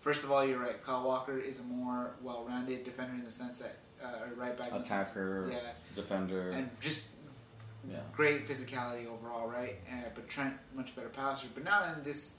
First 0.01 0.23
of 0.23 0.31
all, 0.31 0.45
you're 0.45 0.59
right. 0.59 0.83
Kyle 0.85 1.03
Walker 1.03 1.39
is 1.39 1.61
a 1.61 1.63
more 1.63 2.11
well-rounded 2.23 2.85
defender 2.85 3.15
in 3.15 3.25
the 3.25 3.31
sense 3.31 3.59
that 3.61 3.77
uh, 4.05 4.09
right 4.37 4.55
back 4.57 4.67
Attacker, 4.73 5.49
yeah, 5.51 5.59
defender. 5.97 6.51
and 6.51 6.69
just 6.81 7.07
yeah. 7.91 8.01
great 8.13 8.47
physicality 8.47 9.07
overall, 9.07 9.49
right? 9.49 9.77
Uh, 9.91 10.09
but 10.15 10.29
Trent 10.29 10.55
much 10.75 10.95
better 10.95 11.09
passer. 11.09 11.47
But 11.55 11.65
now 11.65 11.91
in 11.97 12.03
this, 12.05 12.35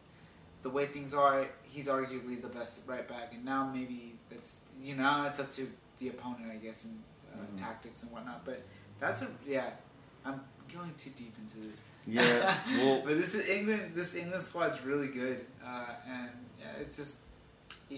the 0.61 0.69
way 0.69 0.85
things 0.85 1.13
are, 1.15 1.47
he's 1.63 1.87
arguably 1.87 2.39
the 2.39 2.47
best 2.49 2.87
right 2.87 3.07
back, 3.07 3.33
and 3.33 3.43
now 3.43 3.67
maybe 3.73 4.13
it's 4.29 4.57
you 4.79 4.95
know 4.95 5.25
it's 5.27 5.39
up 5.39 5.51
to 5.53 5.67
the 5.99 6.09
opponent, 6.09 6.51
I 6.51 6.57
guess, 6.57 6.83
and 6.83 7.01
uh, 7.33 7.37
Mhm. 7.45 7.57
tactics 7.57 8.03
and 8.03 8.11
whatnot. 8.11 8.45
But 8.45 8.61
that's 8.99 9.23
a 9.23 9.27
yeah. 9.47 9.71
I'm 10.25 10.41
going 10.73 10.93
too 10.97 11.11
deep 11.11 11.33
into 11.39 11.67
this. 11.69 11.83
Yeah, 12.07 12.55
well- 12.77 13.01
but 13.05 13.17
this 13.17 13.33
is 13.35 13.47
England. 13.47 13.91
This 13.93 14.15
England 14.15 14.43
squad's 14.43 14.83
really 14.83 15.07
good, 15.07 15.45
uh, 15.65 15.85
and 16.07 16.29
yeah, 16.59 16.81
it's 16.81 16.97
just. 16.97 17.17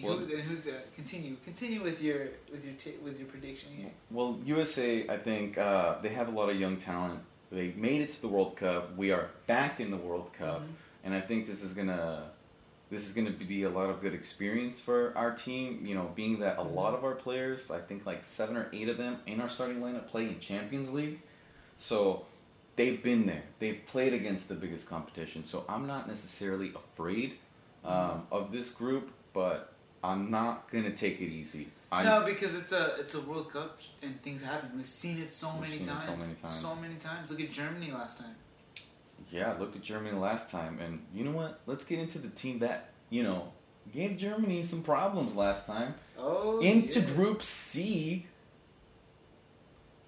Well- 0.03 0.17
who's 0.17 0.29
and 0.29 0.41
who's 0.41 0.67
uh, 0.67 0.73
continue 0.95 1.37
continue 1.45 1.81
with 1.81 2.01
your 2.01 2.27
with 2.51 2.65
your 2.65 2.73
t- 2.75 2.95
with 3.03 3.17
your 3.17 3.27
prediction 3.29 3.69
here. 3.75 3.91
Well, 4.11 4.37
USA, 4.45 5.07
I 5.07 5.17
think 5.17 5.57
uh, 5.57 5.99
they 6.01 6.09
have 6.09 6.27
a 6.27 6.31
lot 6.31 6.49
of 6.49 6.59
young 6.59 6.75
talent. 6.77 7.19
They 7.51 7.71
made 7.77 8.01
it 8.01 8.09
to 8.11 8.21
the 8.21 8.27
World 8.27 8.57
Cup. 8.57 8.97
We 8.97 9.11
are 9.11 9.29
back 9.47 9.79
in 9.79 9.89
the 9.89 9.95
World 9.97 10.33
Cup, 10.33 10.61
Mhm. 10.61 10.67
and 11.05 11.13
I 11.13 11.21
think 11.21 11.47
this 11.47 11.63
is 11.63 11.73
gonna 11.73 12.29
this 12.89 13.07
is 13.07 13.13
gonna 13.13 13.31
be 13.31 13.63
a 13.63 13.69
lot 13.69 13.89
of 13.89 14.01
good 14.01 14.13
experience 14.13 14.81
for 14.81 15.13
our 15.17 15.31
team. 15.33 15.85
You 15.85 15.95
know, 15.95 16.11
being 16.15 16.39
that 16.39 16.57
a 16.57 16.63
lot 16.63 16.93
of 16.93 17.05
our 17.05 17.15
players, 17.15 17.71
I 17.71 17.79
think 17.79 18.05
like 18.05 18.25
seven 18.25 18.57
or 18.57 18.67
eight 18.73 18.89
of 18.89 18.97
them 18.97 19.19
in 19.25 19.39
our 19.39 19.47
starting 19.49 19.79
lineup 19.79 20.07
play 20.07 20.23
in 20.23 20.39
Champions 20.41 20.91
League, 20.91 21.21
so 21.77 22.25
they've 22.75 23.01
been 23.01 23.25
there. 23.25 23.43
They've 23.59 23.81
played 23.85 24.13
against 24.13 24.47
the 24.47 24.55
biggest 24.55 24.89
competition. 24.89 25.43
So 25.43 25.65
I'm 25.67 25.87
not 25.87 26.07
necessarily 26.07 26.71
afraid 26.75 27.37
um, 27.83 28.27
of 28.31 28.51
this 28.51 28.71
group, 28.71 29.11
but 29.33 29.73
I'm 30.03 30.31
not 30.31 30.71
gonna 30.71 30.91
take 30.91 31.21
it 31.21 31.29
easy. 31.29 31.67
I 31.91 32.03
no, 32.03 32.25
because 32.25 32.53
it's 32.53 32.71
a 32.71 32.95
it's 32.99 33.15
a 33.15 33.21
World 33.21 33.51
Cup 33.51 33.79
and 34.01 34.21
things 34.21 34.43
happen. 34.43 34.71
We've 34.75 34.85
seen 34.85 35.19
it 35.19 35.31
so 35.31 35.53
many 35.53 35.79
times. 35.79 36.03
so 36.05 36.15
many 36.15 36.33
times. 36.35 36.61
So 36.61 36.75
many 36.75 36.95
times. 36.95 37.31
Look 37.31 37.41
at 37.41 37.51
Germany 37.51 37.91
last 37.91 38.19
time. 38.19 38.35
Yeah, 39.31 39.55
look 39.59 39.75
at 39.75 39.81
Germany 39.81 40.17
last 40.17 40.51
time, 40.51 40.79
and 40.83 41.05
you 41.13 41.23
know 41.23 41.31
what? 41.31 41.59
Let's 41.65 41.85
get 41.85 41.99
into 41.99 42.19
the 42.19 42.29
team 42.29 42.59
that 42.59 42.89
you 43.09 43.23
know 43.23 43.51
gave 43.93 44.17
Germany 44.17 44.63
some 44.63 44.83
problems 44.83 45.35
last 45.35 45.65
time. 45.65 45.95
Oh, 46.17 46.59
into 46.59 46.99
yeah. 46.99 47.07
Group 47.07 47.41
C, 47.41 48.25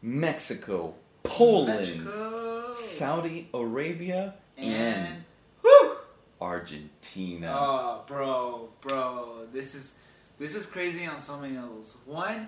Mexico, 0.02 0.96
Poland, 1.24 1.80
Mexico. 1.80 2.74
Saudi 2.76 3.50
Arabia, 3.54 4.36
and, 4.58 5.08
and 5.08 5.24
whew, 5.62 5.98
Argentina. 6.42 7.56
oh, 7.58 8.04
bro, 8.08 8.70
bro, 8.82 9.48
this 9.54 9.76
is 9.76 9.96
this 10.38 10.56
is 10.56 10.66
crazy 10.66 11.06
on 11.06 11.20
so 11.20 11.38
many 11.38 11.56
levels. 11.56 11.98
One, 12.06 12.48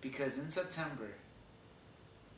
because 0.00 0.38
in 0.38 0.50
September 0.50 1.08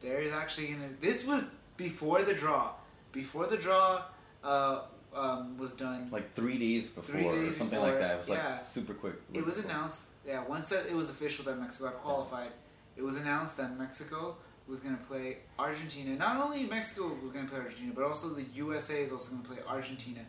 there 0.05 0.21
is 0.21 0.33
actually 0.33 0.69
gonna. 0.69 0.89
This 1.01 1.27
was 1.27 1.45
before 1.77 2.23
the 2.23 2.35
draw. 2.35 2.73
Before 3.13 3.47
the 3.47 3.57
draw 3.57 4.03
uh, 4.43 4.83
um, 5.15 5.57
was 5.59 5.73
done. 5.75 6.09
like 6.11 6.35
three 6.35 6.59
days 6.59 6.91
before, 6.91 7.15
Three 7.15 7.27
or 7.27 7.53
something 7.53 7.79
before, 7.79 7.93
like 7.93 8.01
that. 8.01 8.15
It 8.15 8.19
was 8.19 8.29
yeah. 8.29 8.57
like 8.57 8.67
super 8.67 8.95
quick. 8.95 9.15
It 9.33 9.45
was 9.45 9.57
before. 9.57 9.71
announced, 9.71 10.03
yeah, 10.27 10.45
once 10.47 10.69
that 10.69 10.87
it 10.87 10.95
was 10.95 11.11
official 11.11 11.45
that 11.47 11.59
Mexico 11.59 11.87
had 11.87 11.97
qualified, 11.99 12.51
it 12.97 13.03
was 13.03 13.17
announced 13.17 13.57
that 13.57 13.79
Mexico 13.79 14.37
was 14.69 14.81
going 14.81 14.97
to 14.97 15.05
play 15.05 15.39
Argentina. 15.59 16.17
Not 16.17 16.37
only 16.45 16.65
Mexico 16.65 17.13
was 17.23 17.33
going 17.33 17.45
to 17.47 17.51
play 17.51 17.61
Argentina, 17.61 17.93
but 17.95 18.05
also 18.05 18.29
the 18.31 18.47
USA 18.55 19.03
is 19.03 19.13
also 19.13 19.33
going 19.33 19.43
to 19.43 19.49
play 19.49 19.59
Argentina. 19.69 20.21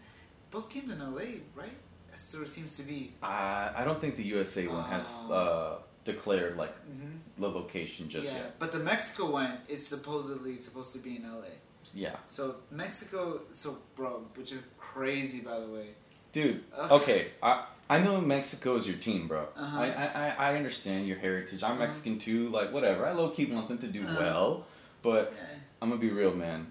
Both 0.51 0.69
games 0.69 0.91
in 0.91 0.99
LA, 0.99 1.39
right? 1.55 1.71
That 2.09 2.19
sort 2.19 2.43
of 2.43 2.49
seems 2.49 2.75
to 2.77 2.83
be. 2.83 3.13
Uh, 3.23 3.71
I 3.75 3.83
don't 3.85 3.99
think 3.99 4.15
the 4.17 4.23
USA 4.23 4.67
one 4.67 4.83
has 4.85 5.05
Oh. 5.27 5.33
uh, 5.33 5.77
declared 6.03 6.55
like 6.57 6.75
hmm 6.85 7.17
the 7.37 7.49
location 7.49 8.07
just 8.07 8.25
yeah, 8.27 8.37
yet. 8.37 8.59
but 8.59 8.71
the 8.71 8.79
Mexico 8.79 9.29
one 9.31 9.57
is 9.67 9.85
supposedly 9.85 10.55
supposed 10.55 10.93
to 10.93 10.99
be 10.99 11.17
in 11.17 11.23
LA. 11.23 11.47
Yeah, 11.93 12.15
So 12.27 12.55
Mexico, 12.71 13.41
so 13.51 13.77
bro, 13.95 14.23
which 14.35 14.51
is 14.53 14.61
crazy 14.77 15.41
by 15.41 15.59
the 15.59 15.67
way. 15.67 15.87
dude. 16.31 16.63
Okay, 16.91 17.27
I 17.43 17.65
I 17.89 17.99
know 17.99 18.19
Mexico 18.19 18.75
is 18.77 18.87
your 18.87 18.97
team, 18.97 19.27
bro. 19.27 19.47
Uh-huh. 19.55 19.79
I, 19.79 20.35
I 20.39 20.49
I- 20.51 20.55
understand 20.55 21.07
your 21.07 21.17
heritage. 21.17 21.63
I'm 21.63 21.73
Uh-huh. 21.73 21.79
Mexican 21.85 22.17
too. 22.19 22.49
Like 22.49 22.71
whatever. 22.71 23.05
I 23.05 23.11
low 23.13 23.29
key 23.29 23.45
want 23.45 23.67
them 23.67 23.77
to 23.79 23.87
do 23.87 24.03
Uh-huh. 24.03 24.15
well, 24.19 24.65
but 25.03 25.33
Yeah. 25.35 25.43
I'm 25.81 25.89
gonna 25.89 26.01
be 26.01 26.09
real, 26.09 26.33
man. 26.33 26.67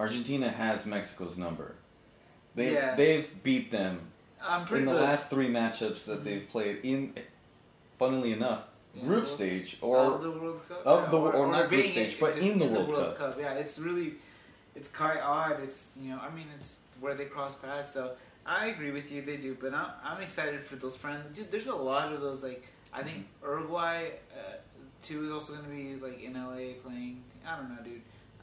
Argentina 0.00 0.48
has 0.48 0.86
Mexico's 0.86 1.36
number. 1.36 1.74
They 2.54 2.72
Yeah. 2.72 2.94
they've 2.94 3.42
beat 3.42 3.70
them 3.70 4.00
I'm 4.42 4.64
pretty 4.64 4.82
in 4.82 4.86
the 4.86 4.92
good. 4.94 5.02
last 5.02 5.28
three 5.30 5.48
matchups 5.48 6.04
that 6.06 6.20
Mhm. 6.20 6.24
they've 6.24 6.48
played. 6.48 6.80
In, 6.84 7.14
funnily 7.98 8.32
enough, 8.32 8.62
group 9.02 9.26
stage 9.26 9.74
of 9.74 9.82
or 9.84 10.18
the 10.18 10.30
World 10.30 10.60
Cup, 10.68 10.82
of 10.86 11.04
yeah, 11.04 11.10
the- 11.10 11.16
or 11.16 11.46
not 11.48 11.68
group 11.68 11.86
stage, 11.90 12.14
in- 12.14 12.20
but 12.20 12.34
just 12.34 12.46
in 12.46 12.58
the 12.58 12.66
World 12.80 13.16
Cup. 13.16 13.36
Yeah, 13.38 13.54
it's 13.54 13.78
really, 13.78 14.14
it's 14.74 14.90
quite 14.90 15.20
odd. 15.20 15.60
It's 15.60 15.88
you 16.00 16.10
know, 16.10 16.18
I 16.20 16.30
mean, 16.34 16.46
it's 16.58 16.78
where 17.00 17.14
they 17.14 17.26
cross 17.26 17.54
paths. 17.56 17.92
So 17.92 18.12
I 18.46 18.66
agree 18.66 18.90
with 18.90 19.10
you, 19.10 19.22
they 19.22 19.36
do. 19.36 19.56
But 19.60 19.74
I'm, 19.74 19.88
I'm 20.02 20.22
excited 20.22 20.60
for 20.62 20.76
those 20.76 20.96
friends. 20.96 21.36
Dude, 21.36 21.50
there's 21.50 21.66
a 21.66 21.74
lot 21.74 22.12
of 22.12 22.20
those. 22.20 22.42
Like 22.42 22.66
I 22.92 23.02
think 23.02 23.26
Uruguay 23.42 24.10
uh, 24.32 24.54
too 25.00 25.24
is 25.24 25.32
also 25.32 25.54
going 25.54 25.64
to 25.64 25.70
be 25.70 25.94
like 26.04 26.22
in 26.22 26.34
LA 26.34 26.74
playing. 26.82 27.22
I 27.46 27.56
don't 27.56 27.70
know, 27.70 27.82
dude. 27.82 28.02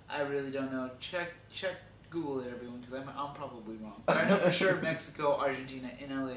I 0.10 0.22
really 0.22 0.52
don't 0.52 0.72
know. 0.72 0.90
Check 1.00 1.30
check 1.54 1.76
Google 2.10 2.42
it, 2.42 2.48
everyone, 2.54 2.80
because 2.80 2.96
I'm 2.96 3.10
I'm 3.18 3.34
probably 3.34 3.76
wrong. 3.76 4.02
But 4.06 4.18
I 4.18 4.30
know 4.30 4.38
for 4.38 4.52
sure 4.52 4.76
Mexico, 4.82 5.38
Argentina, 5.38 5.90
in 6.00 6.10
LA, 6.10 6.34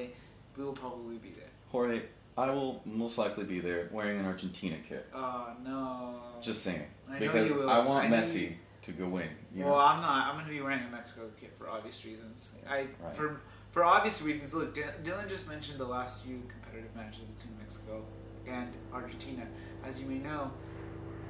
we 0.56 0.64
will 0.64 0.72
probably 0.72 1.16
be 1.16 1.30
there. 1.30 1.48
Jorge. 1.68 2.02
I 2.36 2.50
will 2.50 2.82
most 2.84 3.16
likely 3.16 3.44
be 3.44 3.60
there 3.60 3.88
wearing 3.92 4.18
an 4.18 4.26
Argentina 4.26 4.76
kit. 4.88 5.06
Oh 5.14 5.52
no. 5.64 6.16
Just 6.42 6.62
saying, 6.64 6.82
I 7.08 7.12
know 7.12 7.18
because 7.20 7.48
you 7.48 7.58
will. 7.60 7.70
I 7.70 7.84
want 7.86 8.12
I 8.12 8.16
Messi 8.16 8.40
you- 8.42 8.56
to 8.82 8.92
go 8.92 9.06
win. 9.08 9.28
You 9.54 9.64
well, 9.64 9.74
know? 9.74 9.80
I'm 9.80 10.00
not. 10.02 10.26
I'm 10.26 10.34
going 10.34 10.46
to 10.46 10.50
be 10.50 10.60
wearing 10.60 10.80
a 10.86 10.90
Mexico 10.90 11.22
kit 11.40 11.52
for 11.58 11.70
obvious 11.70 12.04
reasons. 12.04 12.52
I 12.68 12.86
Right. 13.02 13.14
for 13.14 13.40
for 13.74 13.82
obvious 13.84 14.22
reasons. 14.22 14.54
Look, 14.54 14.72
Dylan 14.72 15.28
just 15.28 15.48
mentioned 15.48 15.80
the 15.80 15.84
last 15.84 16.24
few 16.24 16.40
competitive 16.48 16.94
matches 16.94 17.22
between 17.36 17.58
Mexico 17.58 18.04
and 18.46 18.72
Argentina. 18.92 19.44
As 19.84 20.00
you 20.00 20.06
may 20.06 20.18
know, 20.20 20.52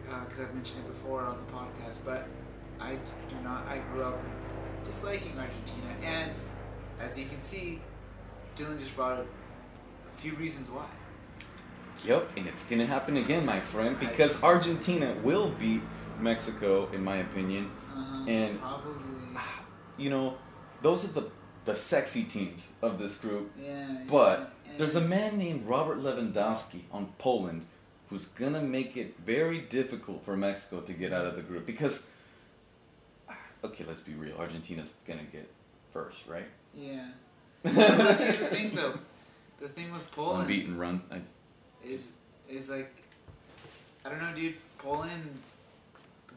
because 0.04 0.40
I've 0.40 0.54
mentioned 0.54 0.84
it 0.84 0.88
before 0.88 1.22
on 1.22 1.38
the 1.38 1.52
podcast, 1.52 2.00
but 2.04 2.28
I 2.78 2.96
do 2.96 3.36
not. 3.42 3.66
I 3.66 3.78
grew 3.90 4.02
up 4.02 4.20
disliking 4.84 5.32
Argentina, 5.38 5.94
and 6.02 6.32
as 7.00 7.18
you 7.18 7.24
can 7.24 7.40
see, 7.40 7.80
Dylan 8.54 8.78
just 8.78 8.94
brought 8.94 9.20
up 9.20 9.26
a 10.14 10.20
few 10.20 10.34
reasons 10.34 10.70
why. 10.70 10.84
Yep, 12.04 12.28
and 12.36 12.46
it's 12.46 12.66
gonna 12.66 12.84
happen 12.84 13.16
again, 13.16 13.46
my 13.46 13.60
friend, 13.60 13.98
because 13.98 14.42
Argentina 14.42 15.16
will 15.22 15.50
beat 15.52 15.80
Mexico, 16.20 16.90
in 16.92 17.02
my 17.02 17.16
opinion. 17.16 17.70
Uh-huh, 17.96 18.28
And- 18.28 18.60
probably, 18.60 18.92
You 19.96 20.10
know, 20.10 20.36
those 20.82 21.04
are 21.04 21.12
the 21.20 21.30
the 21.64 21.74
sexy 21.74 22.24
teams 22.24 22.72
of 22.82 22.98
this 22.98 23.16
group. 23.18 23.50
yeah. 23.58 23.98
But 24.08 24.52
yeah, 24.66 24.72
there's 24.78 24.96
a 24.96 25.00
man 25.00 25.38
named 25.38 25.66
Robert 25.66 25.98
Lewandowski 26.02 26.80
on 26.92 27.12
Poland 27.18 27.66
who's 28.10 28.26
gonna 28.26 28.60
make 28.60 28.96
it 28.96 29.16
very 29.24 29.58
difficult 29.60 30.24
for 30.24 30.36
Mexico 30.36 30.80
to 30.82 30.92
get 30.92 31.12
out 31.12 31.26
of 31.26 31.36
the 31.36 31.42
group 31.42 31.66
because. 31.66 32.06
Ah, 33.28 33.36
okay, 33.64 33.84
let's 33.88 34.00
be 34.00 34.14
real. 34.14 34.36
Argentina's 34.38 34.94
gonna 35.06 35.24
get 35.32 35.50
first, 35.92 36.26
right? 36.26 36.46
Yeah. 36.74 37.06
Here's 37.62 38.38
the 38.38 38.46
thing, 38.46 38.74
though. 38.74 38.98
The 39.60 39.68
thing 39.68 39.90
with 39.92 40.10
Poland 40.10 40.42
Unbeaten 40.42 40.76
run. 40.76 41.00
I, 41.10 41.20
is 41.82 42.14
is 42.48 42.68
like, 42.68 42.92
I 44.04 44.10
don't 44.10 44.20
know, 44.20 44.34
dude. 44.34 44.56
Poland. 44.78 45.40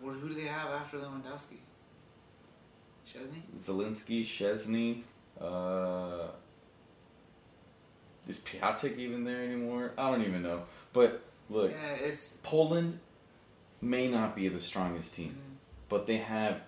Who 0.01 0.11
who 0.11 0.29
do 0.29 0.35
they 0.35 0.47
have 0.47 0.69
after 0.71 0.97
Lewandowski? 0.99 1.57
Szczesny. 3.07 3.41
Zielinski, 3.57 4.25
Szczesny, 4.25 5.03
uh, 5.41 6.27
is 8.27 8.39
Piatek 8.41 8.97
even 8.97 9.23
there 9.23 9.41
anymore? 9.43 9.93
I 9.97 10.11
don't 10.11 10.21
even 10.21 10.43
know. 10.43 10.63
But 10.93 11.21
look, 11.49 11.71
Yeah, 11.71 11.93
it's. 11.93 12.37
Poland 12.43 12.99
may 13.81 14.07
not 14.07 14.35
be 14.35 14.47
the 14.49 14.59
strongest 14.59 15.13
team, 15.15 15.29
mm, 15.37 15.55
but 15.89 16.07
they 16.07 16.17
have 16.17 16.61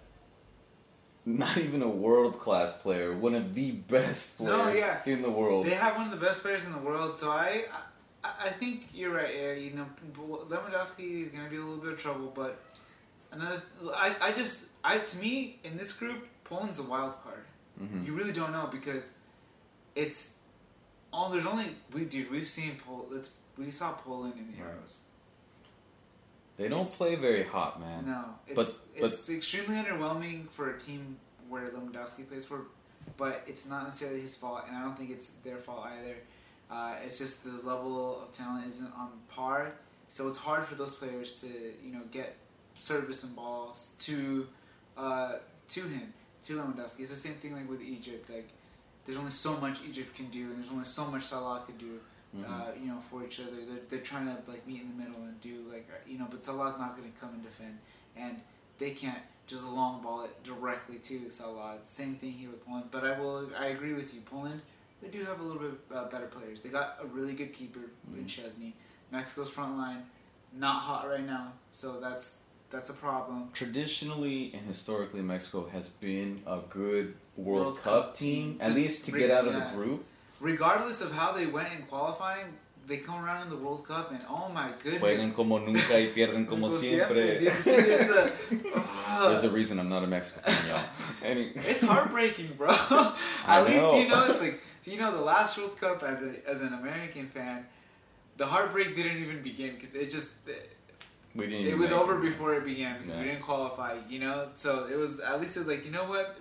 not 1.26 1.58
even 1.58 1.82
a 1.82 1.90
world 1.90 2.40
class 2.40 2.78
player, 2.78 3.16
one 3.16 3.36
of 3.36 3.54
the 3.54 3.72
best 3.72 4.40
No, 4.40 4.64
players 4.64 4.78
yeah. 4.80 5.02
in 5.06 5.22
the 5.22 5.30
world. 5.30 5.66
They 5.66 5.72
have 5.76 5.98
one 5.98 6.06
of 6.06 6.12
the 6.20 6.26
best 6.26 6.42
players 6.42 6.66
in 6.66 6.72
the 6.72 6.80
world, 6.80 7.18
so 7.18 7.30
I. 7.32 7.66
I, 8.24 8.48
I 8.48 8.50
think 8.50 8.88
you're 8.94 9.14
right. 9.14 9.34
Yeah, 9.34 9.54
you 9.54 9.72
know, 9.72 9.86
Lewandowski 10.50 11.24
is 11.24 11.30
gonna 11.30 11.50
be 11.50 11.56
a 11.56 11.62
little 11.62 11.78
bit 11.78 11.94
of 11.94 12.02
trouble, 12.02 12.32
but 12.36 12.60
another. 13.32 13.62
I, 13.96 14.14
I 14.22 14.32
just 14.34 14.68
I 14.84 14.98
to 14.98 15.18
me 15.18 15.60
in 15.64 15.78
this 15.78 15.94
group, 15.94 16.28
Poland's 16.44 16.80
a 16.80 16.84
wild 16.84 17.14
card. 17.24 17.46
Mhm. 17.82 18.06
You 18.06 18.14
really 18.14 18.32
don't 18.34 18.52
know 18.52 18.68
because 18.72 19.14
it's 19.96 20.34
all 21.14 21.30
there's 21.30 21.46
only 21.46 21.76
we 21.94 22.06
dude 22.06 22.30
we've 22.32 22.48
seen 22.48 22.78
Pol 22.86 23.08
let's 23.10 23.38
we 23.58 23.72
saw 23.72 23.94
Poland 23.94 24.36
in 24.38 24.52
the 24.52 24.62
Right. 24.64 24.74
Euros. 24.84 25.00
They 26.58 26.68
don't 26.68 26.82
It's- 26.82 26.98
play 26.98 27.16
very 27.16 27.44
hot, 27.44 27.80
man. 27.80 28.06
No, 28.06 28.36
it's 28.46 28.56
But- 28.56 28.78
but- 29.00 29.14
it's 29.14 29.30
extremely 29.30 29.76
underwhelming 29.76 30.50
for 30.52 30.70
a 30.72 30.78
team 30.80 31.18
where 31.48 31.68
Lewandowski 31.70 32.28
plays 32.28 32.46
for, 32.46 32.66
but 33.18 33.44
it's 33.48 33.66
not 33.66 33.84
necessarily 33.86 34.22
his 34.22 34.36
fault, 34.36 34.66
and 34.68 34.76
I 34.76 34.82
don't 34.84 34.96
think 34.98 35.10
it's 35.10 35.28
their 35.44 35.58
fault 35.58 35.86
either. 35.86 36.18
Uh, 36.70 36.98
it's 37.04 37.18
just 37.18 37.44
the 37.44 37.52
level 37.64 38.22
of 38.22 38.32
talent 38.32 38.68
isn't 38.68 38.92
on 38.94 39.22
par, 39.30 39.74
so 40.10 40.28
it's 40.28 40.38
hard 40.38 40.66
for 40.66 40.76
those 40.76 40.96
players 40.96 41.40
to 41.42 41.48
you 41.82 41.92
know 41.94 42.04
get 42.12 42.36
service 42.76 43.24
and 43.24 43.36
balls 43.36 43.90
to 44.00 44.48
uh, 44.98 45.38
to 45.70 45.82
him 45.88 46.14
to 46.44 46.58
Lewandowski. 46.58 47.02
It's 47.02 47.10
the 47.12 47.16
same 47.18 47.34
thing 47.36 47.54
like 47.56 47.70
with 47.70 47.82
Egypt. 47.82 48.30
Like 48.30 48.50
there's 49.06 49.18
only 49.18 49.32
so 49.32 49.56
much 49.58 49.80
Egypt 49.88 50.16
can 50.16 50.28
do, 50.30 50.42
and 50.52 50.58
there's 50.64 50.72
only 50.72 50.86
so 50.86 51.06
much 51.06 51.24
Salah 51.24 51.64
could 51.66 51.78
do 51.78 52.00
Mhm. 52.36 52.46
uh, 52.48 52.72
you 52.80 52.88
know, 52.90 53.00
for 53.10 53.26
each 53.26 53.40
other. 53.40 53.56
They're, 53.68 53.80
they're 53.90 54.00
trying 54.12 54.28
to 54.28 54.38
like 54.52 54.68
meet 54.68 54.82
in 54.82 54.90
the 54.90 55.04
middle 55.04 55.24
and 55.24 55.40
do 55.42 55.64
like 55.72 55.90
you 56.08 56.20
know, 56.20 56.28
but 56.30 56.46
Salah's 56.46 56.78
not 56.78 56.96
going 56.96 57.12
to 57.12 57.20
come 57.20 57.30
and 57.34 57.42
defend, 57.44 57.80
and 58.16 58.40
they 58.78 58.92
can't 58.92 59.24
just 59.48 59.64
long 59.64 60.04
ball 60.04 60.24
it 60.26 60.44
directly 60.44 61.00
to 61.00 61.30
Salah. 61.32 61.78
Same 61.88 62.16
thing 62.16 62.34
here 62.34 62.50
with 62.52 62.64
Poland. 62.64 62.86
But 62.92 63.04
I 63.04 63.20
will, 63.20 63.50
I 63.58 63.68
agree 63.68 63.94
with 63.94 64.14
you. 64.14 64.22
Poland, 64.22 64.62
they 65.02 65.08
do 65.08 65.24
have 65.26 65.40
a 65.40 65.44
little 65.44 65.60
bit 65.62 65.72
uh, 65.92 66.06
better 66.10 66.28
players. 66.28 66.62
They 66.62 66.70
got 66.70 66.98
a 67.02 67.08
really 67.08 67.34
good 67.34 67.52
keeper 67.52 67.80
in 68.16 68.24
Mhm. 68.26 68.28
Szczesny. 68.28 68.74
Mexico's 69.12 69.50
front 69.50 69.76
line, 69.76 70.06
not 70.54 70.76
hot 70.82 71.10
right 71.10 71.26
now, 71.26 71.54
so 71.72 72.00
that's 72.00 72.36
that's 72.72 72.90
a 72.90 72.94
problem. 72.94 73.50
Traditionally 73.54 74.52
and 74.54 74.66
historically, 74.68 75.22
Mexico 75.22 75.68
has 75.72 75.88
been 75.90 76.42
a 76.46 76.60
good 76.70 77.16
World, 77.36 77.62
World 77.66 77.82
Cup, 77.82 77.84
Cup 77.84 78.18
team, 78.18 78.58
at 78.60 78.74
least 78.74 79.06
to 79.06 79.12
re- 79.12 79.20
get 79.22 79.32
out 79.32 79.48
of 79.48 79.54
yeah. 79.54 79.72
the 79.72 79.76
group. 79.76 80.06
Regardless 80.40 81.02
of 81.02 81.12
how 81.12 81.32
they 81.34 81.46
went 81.48 81.72
in 81.74 81.84
qualifying, 81.84 82.46
they 82.88 82.98
come 82.98 83.24
around 83.24 83.44
in 83.44 83.50
the 83.50 83.56
World 83.58 83.86
Cup, 83.88 84.12
and 84.12 84.22
oh 84.30 84.50
my 84.50 84.70
goodness. 84.84 85.02
Juegan 85.02 85.34
como 85.36 85.60
nunca 85.60 85.94
y 85.94 86.12
pierden 86.16 86.48
como 86.48 86.70
siempre. 86.70 87.38
dude. 87.40 87.54
See, 87.54 87.70
it's 87.72 88.10
a- 88.10 88.32
Ugh. 88.76 89.30
There's 89.30 89.44
a 89.44 89.50
reason 89.50 89.80
I'm 89.80 89.90
not 89.90 90.04
a 90.04 90.08
Mexican 90.08 90.44
fan, 90.52 90.70
y'all. 90.70 90.84
Any- 91.24 91.52
It's 91.56 91.82
heartbreaking, 91.82 92.54
bro. 92.58 92.70
I 92.72 93.16
At 93.48 93.66
least 93.66 93.78
know. 93.78 94.00
you 94.00 94.08
know 94.08 94.32
it's 94.32 94.42
like 94.42 94.62
you 94.86 94.98
know 94.98 95.12
the 95.12 95.22
last 95.22 95.58
World 95.58 95.78
Cup 95.80 96.02
as 96.04 96.22
a 96.24 96.50
as 96.50 96.62
an 96.62 96.74
American 96.74 97.28
fan, 97.28 97.66
the 98.38 98.46
heartbreak 98.46 98.96
didn't 98.96 99.18
even 99.22 99.42
begin 99.44 99.76
because 99.76 99.94
it 99.94 100.10
just 100.10 100.30
it, 100.48 100.76
we 101.36 101.48
didn't. 101.48 101.68
it 101.68 101.78
was 101.78 101.92
over 101.92 102.18
before 102.20 102.56
it 102.56 102.66
began 102.66 103.00
because 103.02 103.18
we 103.18 103.24
didn't 103.26 103.42
qualify. 103.44 103.98
You 104.10 104.20
know, 104.20 104.50
so 104.56 104.88
it 104.92 104.96
was 104.96 105.20
at 105.20 105.40
least 105.40 105.56
it 105.56 105.60
was 105.60 105.68
like 105.68 105.86
you 105.86 105.92
know 105.92 106.06
what, 106.06 106.38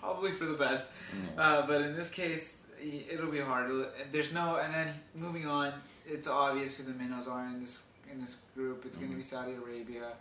probably 0.00 0.32
for 0.32 0.46
the 0.46 0.54
best. 0.54 0.88
Yeah. 1.12 1.42
Uh, 1.42 1.66
but 1.66 1.80
in 1.82 1.94
this 1.96 2.10
case, 2.10 2.62
it'll 2.80 3.30
be 3.30 3.40
hard. 3.40 3.70
There's 4.10 4.32
no, 4.32 4.56
and 4.56 4.72
then 4.74 4.88
moving 5.14 5.46
on, 5.46 5.72
it's 6.06 6.26
obvious 6.28 6.76
who 6.76 6.84
the 6.84 6.92
minnows 6.94 7.28
are 7.28 7.46
in 7.46 7.60
this 7.60 7.82
in 8.10 8.20
this 8.20 8.38
group. 8.54 8.84
It's 8.86 8.96
going 8.98 9.10
to 9.10 9.16
be 9.16 9.22
Saudi 9.22 9.52
Arabia. 9.54 10.12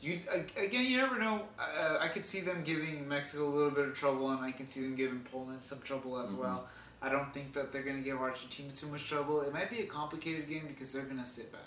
You 0.00 0.20
again, 0.56 0.84
you 0.84 0.98
never 0.98 1.18
know. 1.18 1.42
Uh, 1.58 1.96
I 2.00 2.08
could 2.08 2.26
see 2.26 2.40
them 2.40 2.62
giving 2.64 3.08
Mexico 3.08 3.48
a 3.48 3.54
little 3.54 3.70
bit 3.70 3.88
of 3.88 3.94
trouble, 3.94 4.30
and 4.30 4.40
I 4.44 4.52
can 4.52 4.68
see 4.68 4.82
them 4.82 4.94
giving 4.94 5.20
Poland 5.20 5.60
some 5.62 5.80
trouble 5.80 6.18
as 6.20 6.30
Mhm. 6.30 6.38
well. 6.38 6.68
I 7.00 7.08
don't 7.10 7.32
think 7.32 7.52
that 7.54 7.72
they're 7.72 7.82
going 7.82 7.96
to 7.96 8.02
give 8.02 8.18
Argentina 8.18 8.70
too 8.70 8.88
much 8.88 9.06
trouble. 9.06 9.40
It 9.42 9.52
might 9.52 9.70
be 9.70 9.80
a 9.80 9.86
complicated 9.86 10.48
game 10.48 10.64
because 10.66 10.92
they're 10.92 11.04
going 11.04 11.18
to 11.18 11.24
sit 11.26 11.50
back. 11.52 11.60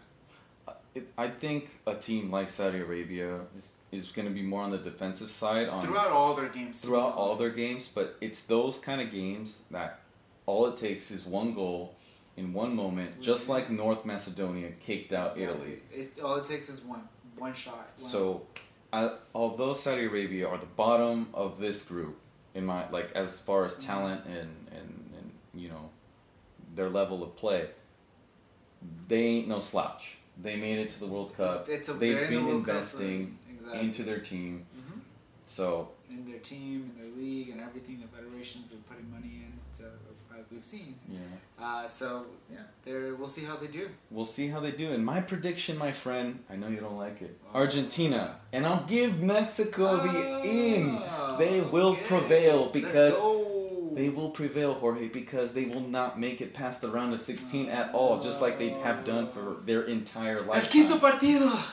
It, 0.99 1.07
I 1.17 1.29
think 1.29 1.69
a 1.88 1.95
team 1.95 2.29
like 2.31 2.49
Saudi 2.49 2.79
Arabia 2.79 3.41
is, 3.57 3.71
is 3.91 4.12
going 4.12 4.27
to 4.27 4.33
be 4.33 4.41
more 4.41 4.62
on 4.63 4.71
the 4.71 4.77
defensive 4.77 5.31
side 5.31 5.67
on 5.69 5.85
Throughout 5.85 6.12
all 6.12 6.35
their 6.35 6.49
games. 6.49 6.79
throughout 6.81 7.15
all 7.15 7.35
their 7.35 7.49
games, 7.49 7.89
but 7.93 8.17
it's 8.21 8.43
those 8.43 8.77
kind 8.77 9.01
of 9.01 9.12
games 9.12 9.59
that 9.71 10.01
all 10.45 10.67
it 10.67 10.77
takes 10.77 11.12
is 11.12 11.25
one 11.25 11.53
goal 11.53 11.95
in 12.38 12.53
one 12.53 12.75
moment, 12.75 13.21
just 13.21 13.49
like 13.49 13.69
North 13.69 14.05
Macedonia 14.05 14.71
kicked 14.79 15.13
out 15.13 15.38
Italy. 15.38 15.81
It, 15.91 16.19
all 16.23 16.35
it 16.38 16.45
takes 16.45 16.69
is 16.69 16.81
one 16.81 17.01
one 17.38 17.53
shot. 17.53 17.75
One. 17.97 18.09
So, 18.12 18.41
I, 18.91 19.12
although 19.35 19.73
Saudi 19.73 20.05
Arabia 20.05 20.47
are 20.47 20.57
the 20.57 20.65
bottom 20.65 21.27
of 21.33 21.59
this 21.59 21.83
group, 21.83 22.17
in 22.55 22.65
my 22.65 22.89
like 22.89 23.12
as 23.13 23.39
far 23.39 23.65
as 23.65 23.73
Mhm. 23.75 23.85
talent 23.85 24.25
and, 24.25 24.49
and 24.77 24.89
and 25.17 25.31
you 25.53 25.69
know 25.69 25.89
their 26.75 26.89
level 26.89 27.23
of 27.23 27.35
play, 27.35 27.69
they 29.07 29.23
ain't 29.23 29.47
no 29.47 29.59
slouch. 29.59 30.17
They 30.41 30.56
made 30.56 30.80
it 30.80 30.91
to 30.91 30.99
the 30.99 31.08
World 31.08 31.36
Cup. 31.36 31.67
it's 31.69 31.89
a, 31.89 31.93
they've 31.93 32.19
the 32.19 32.28
been 32.28 32.45
World 32.45 32.65
Cup 32.65 32.84
for 32.84 32.97
a 32.97 33.02
investing 33.06 33.38
exactly. 33.52 33.80
into 33.82 34.04
their 34.04 34.19
team, 34.19 34.65
Mhm. 34.78 34.99
so 35.47 35.89
in 36.10 36.25
their 36.30 36.39
team, 36.39 36.91
in 36.95 37.02
their 37.04 37.12
league, 37.15 37.49
and 37.49 37.60
everything. 37.62 37.99
The 38.02 38.08
federation's 38.08 38.65
been 38.65 38.82
putting 38.89 39.10
money 39.12 39.43
in, 39.45 39.54
like 40.32 40.45
we've 40.52 40.65
seen. 40.65 40.95
yeah. 41.12 41.19
Uh, 41.63 41.88
so 41.88 42.25
yeah, 42.52 42.60
they're, 42.86 43.13
we'll 43.15 43.28
see 43.28 43.43
how 43.43 43.58
they 43.58 43.67
do. 43.67 43.89
We'll 44.10 44.25
see 44.25 44.47
how 44.47 44.60
they 44.62 44.71
do. 44.71 44.91
And 44.91 45.06
my 45.06 45.19
prediction, 45.21 45.78
my 45.78 45.91
friend, 45.91 46.39
I 46.49 46.56
know 46.56 46.67
you 46.69 46.78
don't 46.80 46.97
like 46.97 47.21
it. 47.21 47.38
Oh. 47.54 47.60
Argentina. 47.60 48.39
And 48.54 48.65
I'll 48.65 48.86
give 48.86 49.21
Mexico 49.21 49.97
the 50.08 50.41
in. 50.43 50.97
Oh, 50.97 51.36
They 51.38 51.60
will 51.62 51.89
okay. 51.89 52.04
prevail 52.04 52.69
because. 52.69 53.15
They 53.95 54.10
will 54.10 54.30
prevail, 54.32 54.73
Jorge, 54.73 55.08
because 55.08 55.54
they 55.54 55.65
will 55.65 55.82
not 55.82 56.19
make 56.19 56.41
it 56.41 56.54
past 56.54 56.82
the 56.82 56.89
round 56.89 57.13
of 57.13 57.21
16 57.21 57.69
at 57.69 57.93
all, 57.93 58.19
just 58.21 58.41
like 58.41 58.58
they 58.60 58.69
have 58.69 59.04
done 59.06 59.30
for 59.32 59.58
their 59.65 59.84
entire 59.84 60.39
El 60.39 60.62
quinto 60.62 60.95
lifetime. 60.95 60.99
partido. 60.99 61.63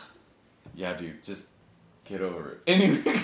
Yeah, 0.75 0.95
dude, 0.97 1.23
just 1.23 1.49
get 2.05 2.21
over 2.21 2.53
it. 2.53 2.59
Anyway. 2.67 3.21